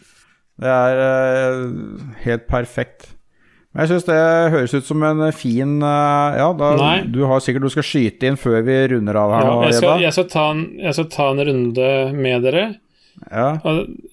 Det 0.57 0.73
er 0.73 1.65
uh, 1.65 2.01
helt 2.25 2.47
perfekt. 2.49 3.16
Men 3.77 3.83
jeg 3.85 3.91
syns 3.91 4.07
det 4.09 4.17
høres 4.55 4.73
ut 4.73 4.87
som 4.89 5.03
en 5.05 5.19
fin 5.37 5.75
eh, 5.85 6.37
Ja, 6.41 6.47
da, 6.57 6.71
du 7.13 7.19
har 7.29 7.43
sikkert 7.45 7.67
du 7.67 7.73
skal 7.75 7.85
skyte 7.85 8.25
inn 8.31 8.39
før 8.41 8.63
vi 8.65 8.77
runder 8.95 9.19
av 9.21 9.35
her 9.35 9.45
Ja, 9.51 9.57
jeg, 9.67 9.75
skal, 9.77 10.01
jeg, 10.07 10.15
skal 10.17 10.29
ta 10.33 10.45
en, 10.55 10.63
jeg 10.81 10.97
skal 10.97 11.09
ta 11.13 11.27
en 11.35 11.43
runde 11.51 11.91
med 12.17 12.47
dere. 12.49 12.63
Ja. 13.29 13.49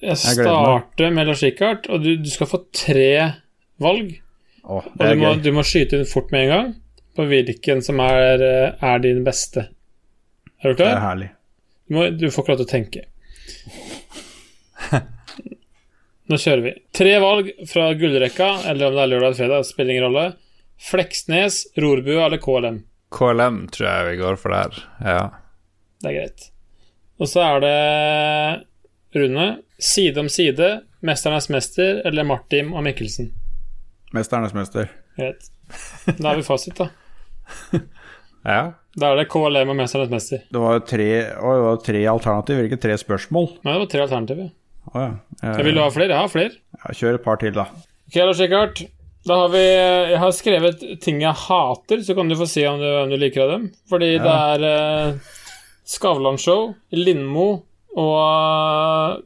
Jeg 0.03 0.17
starter 0.19 1.15
med 1.15 1.27
Lars 1.31 1.43
Rikard, 1.47 1.87
og 1.87 2.03
du, 2.03 2.11
du 2.19 2.27
skal 2.33 2.49
få 2.51 2.59
tre 2.75 3.07
valg. 3.83 4.11
Åh, 4.63 4.89
Og 4.93 4.99
du 4.99 5.15
må, 5.23 5.31
du 5.43 5.49
må 5.55 5.63
skyte 5.67 6.01
inn 6.01 6.07
fort 6.11 6.29
med 6.35 6.45
en 6.45 6.51
gang 6.53 6.69
på 7.15 7.25
hvilken 7.29 7.81
som 7.85 7.99
er, 8.03 8.43
eh, 8.43 8.83
er 8.83 9.01
din 9.03 9.23
beste. 9.23 9.69
Er 10.63 10.71
du 10.71 10.77
Det 10.79 10.87
er 10.87 10.91
klar? 10.91 11.01
herlig. 11.07 11.31
Du, 11.87 11.95
må, 11.97 12.05
du 12.15 12.27
får 12.31 12.43
ikke 12.43 12.53
lov 12.55 12.61
til 12.63 12.67
å 12.67 12.73
tenke. 12.75 13.07
Nå 16.31 16.39
kjører 16.39 16.63
vi. 16.63 16.71
Tre 16.95 17.13
valg 17.19 17.51
fra 17.67 17.89
gullrekka, 17.99 18.49
eller 18.71 18.87
om 18.87 18.95
det 18.95 19.03
er 19.03 19.11
lørdag 19.11 19.27
eller 19.27 19.39
fredag, 19.39 19.67
spiller 19.67 19.95
ingen 19.95 20.05
rolle. 20.07 20.25
Fleksnes, 20.83 21.59
Rorbua 21.79 22.27
eller 22.29 22.39
KLM. 22.43 22.79
KLM 23.13 23.59
tror 23.73 23.89
jeg 23.89 24.07
vi 24.07 24.19
går 24.21 24.39
for 24.41 24.55
der. 24.55 24.79
Ja. 25.03 25.23
Det 26.01 26.11
er 26.11 26.17
greit. 26.21 26.47
Og 27.21 27.29
så 27.29 27.43
er 27.45 27.63
det 27.63 27.75
Rune. 29.19 29.47
Side 29.83 30.19
om 30.19 30.29
side, 30.31 30.69
Mesternes 31.03 31.49
mester 31.51 31.99
eller 32.07 32.23
Martin 32.23 32.71
og 32.73 32.85
Mikkelsen. 32.87 33.33
Mesternes 34.15 34.55
mester. 34.55 34.87
Greit. 35.19 35.49
Da 36.07 36.31
er 36.31 36.39
vi 36.39 36.45
fasit, 36.47 36.79
da. 36.79 36.87
ja. 38.47 38.63
Da 38.95 39.09
er 39.11 39.19
det 39.19 39.29
KLM 39.33 39.73
og 39.73 39.77
Mesternes 39.77 40.11
mester. 40.13 40.43
Det 40.47 40.63
var 40.63 40.83
tre, 40.87 41.09
det 41.35 41.63
var 41.67 41.79
tre 41.83 42.03
alternativer, 42.15 42.69
ikke 42.69 42.81
tre 42.87 42.97
spørsmål. 43.01 43.49
Nei, 43.65 43.75
det 43.75 43.83
var 43.83 43.91
tre 43.91 44.05
alternativer. 44.07 44.51
Å, 44.93 44.99
ja. 45.01 45.11
Jeg, 45.41 45.55
Jeg 45.57 45.65
vil 45.67 45.75
du 45.77 45.81
ha 45.83 45.89
flere? 45.93 46.09
Jeg 46.13 46.21
har 46.21 46.29
flere. 46.31 46.53
ja, 46.79 46.93
kjør 46.99 47.17
et 47.19 47.23
par 47.25 47.39
til, 47.41 47.53
da. 47.55 47.65
Ok, 48.09 48.15
Lars 48.21 48.39
Rikard. 48.43 48.83
Da 49.25 49.37
har 49.39 49.49
vi 49.53 49.61
Jeg 49.63 50.19
har 50.19 50.31
skrevet 50.35 50.81
ting 51.01 51.21
jeg 51.23 51.33
hater, 51.45 52.01
så 52.03 52.15
kan 52.17 52.27
du 52.29 52.35
få 52.35 52.45
si 52.49 52.65
om 52.67 52.77
du, 52.81 52.87
om 53.03 53.09
du 53.09 53.15
liker 53.17 53.45
av 53.45 53.53
dem. 53.55 53.69
Fordi 53.89 54.09
det 54.19 54.33
er 54.33 54.65
uh, 54.67 55.37
Skavlan-show, 55.87 56.73
Lindmo 56.95 57.47
og 57.95 58.17
uh, 58.19 59.21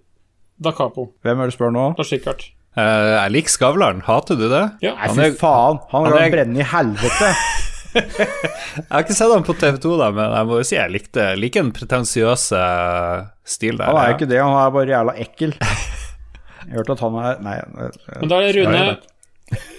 Da 0.61 0.71
Capo. 0.77 1.09
Hvem 1.25 1.41
er 1.41 1.49
det 1.49 1.53
du 1.55 1.57
spør 1.57 1.73
nå? 1.75 1.87
Lars 1.97 2.13
Rikard. 2.13 2.45
Uh, 2.77 3.17
jeg 3.23 3.33
liker 3.33 3.49
Skavlan. 3.55 4.03
Hater 4.05 4.37
du 4.37 4.45
det? 4.51 4.63
Ja. 4.85 4.93
Nei, 4.99 5.07
Han 5.09 5.17
fy 5.17 5.25
er- 5.31 5.37
faen! 5.41 5.79
Han 5.91 6.05
han 6.05 6.13
vil 6.13 6.23
er- 6.27 6.35
brenne 6.37 6.61
i 6.61 6.69
helvete! 6.75 7.33
Jeg 7.97 8.91
har 8.91 9.03
ikke 9.03 9.17
sett 9.17 9.33
ham 9.33 9.45
på 9.47 9.55
TV2, 9.57 9.93
da, 10.01 10.09
men 10.15 10.35
jeg 10.37 10.47
må 10.49 10.59
jo 10.61 10.67
si 10.69 10.77
jeg 10.77 10.93
likte 10.93 11.27
like 11.39 11.59
den 11.59 11.73
pretensiøse 11.75 12.61
stil 13.47 13.79
der. 13.79 13.89
Han 13.89 13.99
er 14.01 14.11
jo 14.11 14.17
ikke 14.19 14.29
det, 14.31 14.39
han 14.43 14.55
er 14.61 14.73
bare 14.75 14.91
jævla 14.93 15.15
ekkel. 15.25 15.55
Jeg 16.67 16.75
hørte 16.81 16.97
at 16.97 17.03
han 17.05 17.19
er 17.23 17.37
Nei. 17.45 17.57
Men 18.19 18.31
da 18.31 18.41
er 18.41 18.49
det 18.49 18.65
Rune. 18.65 18.81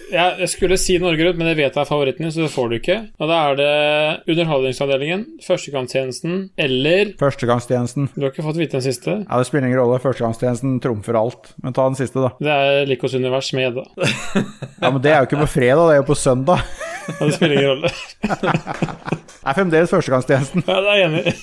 Jeg, 0.09 0.37
jeg 0.41 0.49
skulle 0.49 0.79
si 0.81 0.97
Norge 1.01 1.27
Rundt, 1.27 1.39
men 1.41 1.51
det 1.51 1.57
vet 1.59 1.75
jeg 1.77 1.83
er 1.83 1.89
favoritten 1.89 2.25
din, 2.25 2.33
så 2.33 2.45
det 2.47 2.53
får 2.55 2.71
du 2.71 2.77
ikke. 2.79 2.97
Og 3.21 3.29
da 3.31 3.41
er 3.51 3.59
det 3.59 3.73
Underholdningsavdelingen, 4.33 5.25
Førstegangstjenesten 5.45 6.39
eller 6.57 7.13
Førstegangstjenesten. 7.21 8.09
Du 8.15 8.25
har 8.25 8.33
ikke 8.33 8.47
fått 8.47 8.61
vite 8.61 8.79
den 8.79 8.87
siste. 8.87 9.19
Ja, 9.27 9.41
Det 9.41 9.49
spiller 9.51 9.69
ingen 9.69 9.83
rolle. 9.83 10.01
Førstegangstjenesten 10.03 10.79
trumfer 10.85 11.19
alt. 11.21 11.53
Men 11.63 11.77
ta 11.77 11.89
den 11.91 11.99
siste, 12.01 12.25
da. 12.25 12.33
Det 12.41 12.55
er 12.55 12.89
Likos 12.89 13.17
univers 13.19 13.53
med 13.57 13.73
Edda. 13.73 13.87
Ja, 14.79 14.93
Men 14.93 15.03
det 15.03 15.11
er 15.11 15.23
jo 15.23 15.27
ikke 15.29 15.43
på 15.43 15.53
fredag, 15.59 15.89
det 15.89 15.95
er 15.97 16.01
jo 16.03 16.09
på 16.09 16.17
søndag. 16.19 16.63
ja, 17.09 17.19
det 17.27 17.35
spiller 17.35 17.59
ingen 17.59 17.71
rolle. 17.75 17.93
Det 19.39 19.55
er 19.55 19.57
fremdeles 19.57 19.93
førstegangstjenesten. 19.95 20.65
Ja, 20.69 20.81
det 20.85 20.91
er 20.93 20.99
jeg 20.99 21.07
enig 21.09 21.31
i. 21.31 21.37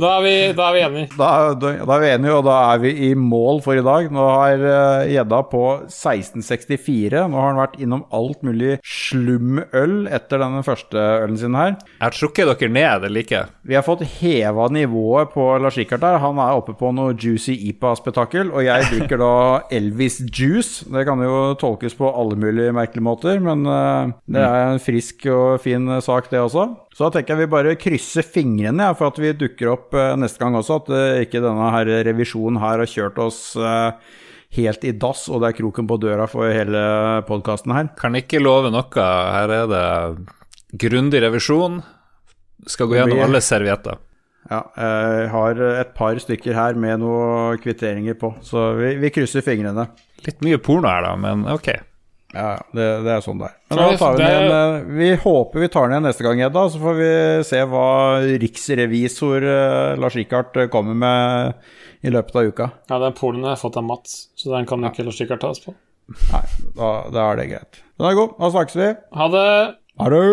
Da 0.00 0.10
er 0.16 0.22
vi, 0.24 0.34
da 0.56 0.68
er 0.68 0.74
vi 0.74 0.82
enige. 0.84 1.08
Da, 1.18 1.30
da, 1.58 1.72
da 1.84 1.96
er 1.96 2.02
vi 2.02 2.10
enige, 2.14 2.36
og 2.38 2.46
da 2.46 2.56
er 2.72 2.80
vi 2.82 2.92
i 3.08 3.10
mål 3.18 3.60
for 3.64 3.78
i 3.78 3.84
dag. 3.84 4.08
Nå 4.12 4.26
har 4.32 4.64
gjedda 5.10 5.40
uh, 5.42 5.48
på 5.50 5.64
1664. 5.86 7.19
Nå 7.28 7.38
har 7.40 7.52
han 7.52 7.60
vært 7.60 7.78
innom 7.82 8.04
alt 8.16 8.44
mulig 8.46 8.78
slumøl 8.86 10.06
etter 10.12 10.40
den 10.42 10.60
første 10.66 10.96
ølen 10.96 11.38
sin 11.40 11.56
her. 11.58 11.76
Jeg 11.98 12.04
har 12.04 12.16
trukket 12.16 12.50
dere 12.50 12.72
ned, 12.72 13.04
det 13.04 13.12
liker 13.14 13.36
jeg. 13.36 13.52
Vi 13.70 13.76
har 13.78 13.84
fått 13.86 14.04
heva 14.20 14.68
nivået 14.72 15.32
på 15.34 15.46
Lars 15.62 15.78
Rikard 15.80 16.04
der. 16.04 16.20
Han 16.22 16.40
er 16.42 16.58
oppe 16.58 16.74
på 16.78 16.92
noe 16.96 17.14
juicy 17.14 17.56
IPA-spetakkel, 17.70 18.52
og 18.54 18.64
jeg 18.66 18.88
drikker 18.92 19.20
da 19.20 19.32
Elvis 19.80 20.20
Juice. 20.28 20.86
Det 20.90 21.04
kan 21.08 21.22
jo 21.24 21.54
tolkes 21.60 21.96
på 21.98 22.10
alle 22.10 22.38
mulige 22.40 22.74
merkelige 22.76 23.06
måter, 23.06 23.42
men 23.44 23.66
eh, 23.68 24.14
det 24.36 24.46
er 24.46 24.60
en 24.70 24.82
frisk 24.82 25.26
og 25.30 25.60
fin 25.64 26.00
sak, 26.04 26.30
det 26.32 26.40
også. 26.42 26.68
Så 26.94 27.06
da 27.06 27.18
tenker 27.18 27.36
jeg 27.36 27.46
vi 27.46 27.52
bare 27.52 27.76
krysser 27.80 28.26
fingrene 28.26 28.90
ja, 28.90 28.96
for 28.96 29.10
at 29.10 29.20
vi 29.22 29.34
dukker 29.36 29.74
opp 29.74 29.94
eh, 29.96 30.16
neste 30.20 30.42
gang 30.42 30.58
også. 30.58 30.80
At 30.82 30.90
eh, 30.94 31.20
ikke 31.26 31.42
denne 31.44 31.70
her 31.74 31.92
revisjonen 32.08 32.60
her 32.62 32.82
har 32.82 32.90
kjørt 32.90 33.20
oss 33.22 33.40
helt 34.56 34.84
i 34.84 34.92
dass, 34.96 35.28
og 35.30 35.42
det 35.42 35.50
er 35.50 35.58
kroken 35.60 35.88
på 35.90 35.98
døra 36.02 36.26
for 36.30 36.50
hele 36.50 36.82
podkasten 37.28 37.74
her. 37.74 37.90
Kan 37.98 38.18
ikke 38.18 38.42
love 38.42 38.72
noe. 38.74 39.08
Her 39.36 39.54
er 39.60 39.66
det 39.70 39.84
grundig 40.80 41.22
revisjon. 41.22 41.80
Skal 42.68 42.90
gå 42.90 42.98
gjennom 42.98 43.22
alle 43.24 43.40
servietter. 43.44 44.00
Ja, 44.50 44.64
jeg 44.74 45.28
har 45.30 45.60
et 45.82 45.92
par 45.94 46.18
stykker 46.18 46.56
her 46.56 46.78
med 46.80 47.02
noen 47.02 47.60
kvitteringer 47.62 48.16
på, 48.18 48.32
så 48.42 48.70
vi, 48.78 48.94
vi 48.98 49.12
krysser 49.14 49.44
fingrene. 49.46 49.84
Litt 50.26 50.40
mye 50.44 50.58
porno 50.60 50.90
her, 50.90 51.04
da, 51.06 51.12
men 51.20 51.44
ok. 51.52 51.70
Ja, 52.32 52.44
ja, 52.54 52.58
det, 52.76 52.86
det 53.02 53.10
er 53.16 53.22
sånn 53.24 53.40
det 53.40 53.48
er. 53.48 53.54
Men 53.72 53.80
da 53.80 53.86
tar 53.98 54.14
vi 54.14 54.22
det 54.22 54.54
eh, 54.54 54.74
Vi 55.00 55.08
håper 55.24 55.64
vi 55.64 55.68
tar 55.72 55.88
den 55.88 55.96
igjen 55.96 56.06
neste 56.06 56.26
gang, 56.26 56.42
Edda. 56.46 56.62
Så 56.70 56.78
får 56.82 56.98
vi 57.00 57.10
se 57.48 57.62
hva 57.72 57.86
riksrevisor 58.44 59.46
eh, 59.50 59.98
Lars 59.98 60.18
Rikard 60.18 60.56
eh, 60.62 60.68
kommer 60.70 60.94
med 60.94 62.06
i 62.06 62.12
løpet 62.14 62.38
av 62.38 62.50
uka. 62.52 62.70
Ja, 62.92 63.00
den 63.02 63.16
polen 63.18 63.42
har 63.44 63.56
jeg 63.56 63.64
fått 63.64 63.80
av 63.80 63.86
Mats, 63.88 64.16
så 64.38 64.54
den 64.54 64.68
kan 64.70 64.86
ikke 64.86 65.04
Lars 65.08 65.18
Rikard 65.20 65.44
oss 65.50 65.62
på. 65.64 65.74
Nei, 66.30 66.44
da, 66.78 66.94
da 67.10 67.26
er 67.32 67.42
det 67.42 67.50
greit. 67.50 67.82
Den 67.98 68.10
er 68.10 68.18
god. 68.18 68.38
Da 68.38 68.54
snakkes 68.54 68.78
vi. 68.78 68.88
Ha 69.18 69.30
det! 69.34 69.50
Ha 70.00 70.10
det! 70.14 70.24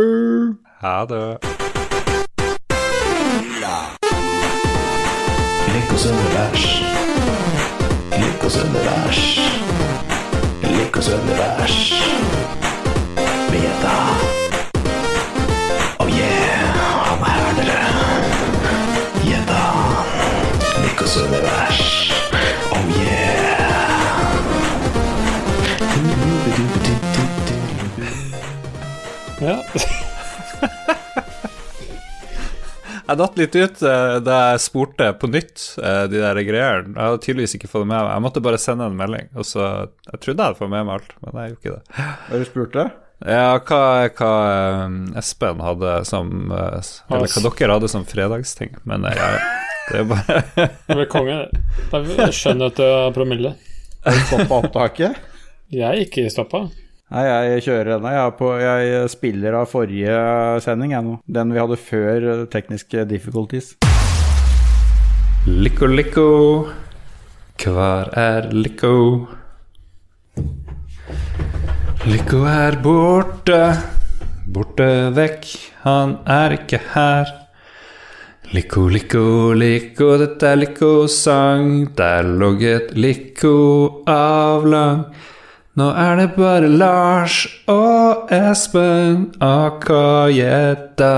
Ha 0.82 0.98
det. 1.10 1.26
Lykkos 5.74 6.06
univers. 6.14 6.65
Lykkos 8.22 8.64
univers. 8.64 9.47
Lykkos 10.98 11.14
univers. 11.14 11.94
Beta. 13.52 13.98
Oh 15.99 16.07
yeah, 16.07 16.74
han 17.22 17.22
er 17.22 17.53
dere. 17.56 17.78
Gjedda. 19.22 19.61
Lykkos 20.82 21.18
univers. 21.18 22.11
Oh 22.72 22.82
yeah. 22.98 23.78
Ja. 29.40 29.64
Jeg 33.07 33.19
datt 33.21 33.38
litt 33.39 33.53
ut 33.55 33.81
eh, 33.88 34.13
da 34.19 34.38
jeg 34.51 34.63
spurte 34.65 35.05
på 35.15 35.29
nytt 35.31 35.61
eh, 35.79 36.03
de 36.11 36.19
der 36.19 36.39
greiene. 36.43 36.91
Jeg 36.91 36.99
hadde 36.99 37.21
tydeligvis 37.23 37.55
ikke 37.55 37.69
fått 37.71 37.85
det 37.85 37.89
med 37.93 38.01
meg. 38.01 38.09
Jeg 38.11 38.23
måtte 38.25 38.43
bare 38.43 38.59
sende 38.59 38.88
en 38.89 38.97
melding. 38.99 39.29
Og 39.39 39.47
så, 39.47 39.67
Jeg 40.09 40.19
trodde 40.25 40.43
jeg 40.43 40.51
hadde 40.51 40.59
fått 40.59 40.73
med 40.73 40.89
meg 40.89 40.97
alt, 40.97 41.13
men 41.23 41.38
jeg 41.39 41.53
gjorde 41.53 41.61
ikke 41.61 41.75
det. 41.77 42.07
Har 42.27 42.41
du 42.43 42.47
spurt 42.49 42.75
det? 42.75 42.88
Ja, 43.27 43.45
hva, 43.69 43.79
hva 44.19 44.31
eh, 44.49 44.97
Espen 45.23 45.63
hadde 45.65 45.93
som 46.05 46.51
Eller 46.51 47.31
hva 47.31 47.45
dere 47.47 47.77
hadde 47.77 47.91
som 47.95 48.03
fredagsting. 48.09 48.75
Men 48.89 49.07
jeg, 49.07 49.39
det 49.88 50.03
er 50.03 50.11
bare 50.11 50.67
Du 50.91 50.99
er 50.99 51.07
konge. 51.13 51.39
At 51.88 52.11
du 52.11 52.84
har 52.84 53.15
promille. 53.15 53.55
Har 54.03 54.19
du 54.19 54.27
stoppa 54.27 54.59
opptaket? 54.65 55.23
Jeg 55.71 55.88
er 55.88 56.03
ikke 56.03 56.27
stoppa. 56.31 56.65
Nei, 57.07 57.23
jeg 57.23 57.61
kjører 57.69 57.93
ennå. 57.95 58.09
Jeg, 58.59 58.79
jeg 58.84 59.11
spiller 59.13 59.55
av 59.55 59.69
forrige 59.71 60.15
sending, 60.65 60.91
jeg 60.91 61.05
nå. 61.05 61.13
Den 61.23 61.53
vi 61.55 61.61
hadde 61.61 61.77
før 61.79 62.25
eh, 62.34 62.41
tekniske 62.51 63.05
difficulties. 63.07 63.77
Lico, 65.47 65.88
lico. 65.88 66.25
Hvar 67.63 68.11
er 68.19 68.49
Lico? 68.51 68.91
Lico 72.07 72.41
er 72.47 72.75
borte, 72.84 73.61
borte 74.51 74.89
vekk, 75.15 75.47
han 75.85 76.17
er 76.27 76.57
ikke 76.59 76.81
her. 76.91 77.31
Lico, 78.51 78.84
lico, 78.91 79.23
lico, 79.55 80.11
dette 80.19 80.51
er 80.51 80.59
Lico-sang, 80.59 81.88
der 81.97 82.27
lå 82.27 82.53
et 82.67 82.93
Lico 82.99 84.03
avlang. 84.07 85.07
Nå 85.77 85.91
er 85.93 86.15
det 86.17 86.31
bare 86.33 86.69
Lars 86.73 87.33
og 87.69 88.31
Espen 88.33 89.27
aka 89.45 90.25
Gjedda. 90.33 91.09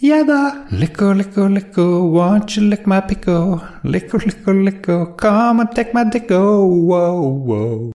Gjedda! 0.00 0.38
Licko, 0.72 1.10
licko, 1.12 1.44
licko, 1.52 1.84
won't 2.14 2.56
you 2.56 2.62
lick 2.64 2.86
my 2.86 3.02
picko? 3.04 3.60
Licko, 3.84 4.22
licko, 4.24 4.54
licko, 4.56 4.96
come 5.20 5.60
and 5.60 5.76
take 5.76 5.92
my 5.92 6.04
dicko, 6.04 6.40
wow, 6.64 7.20
wow. 7.50 7.92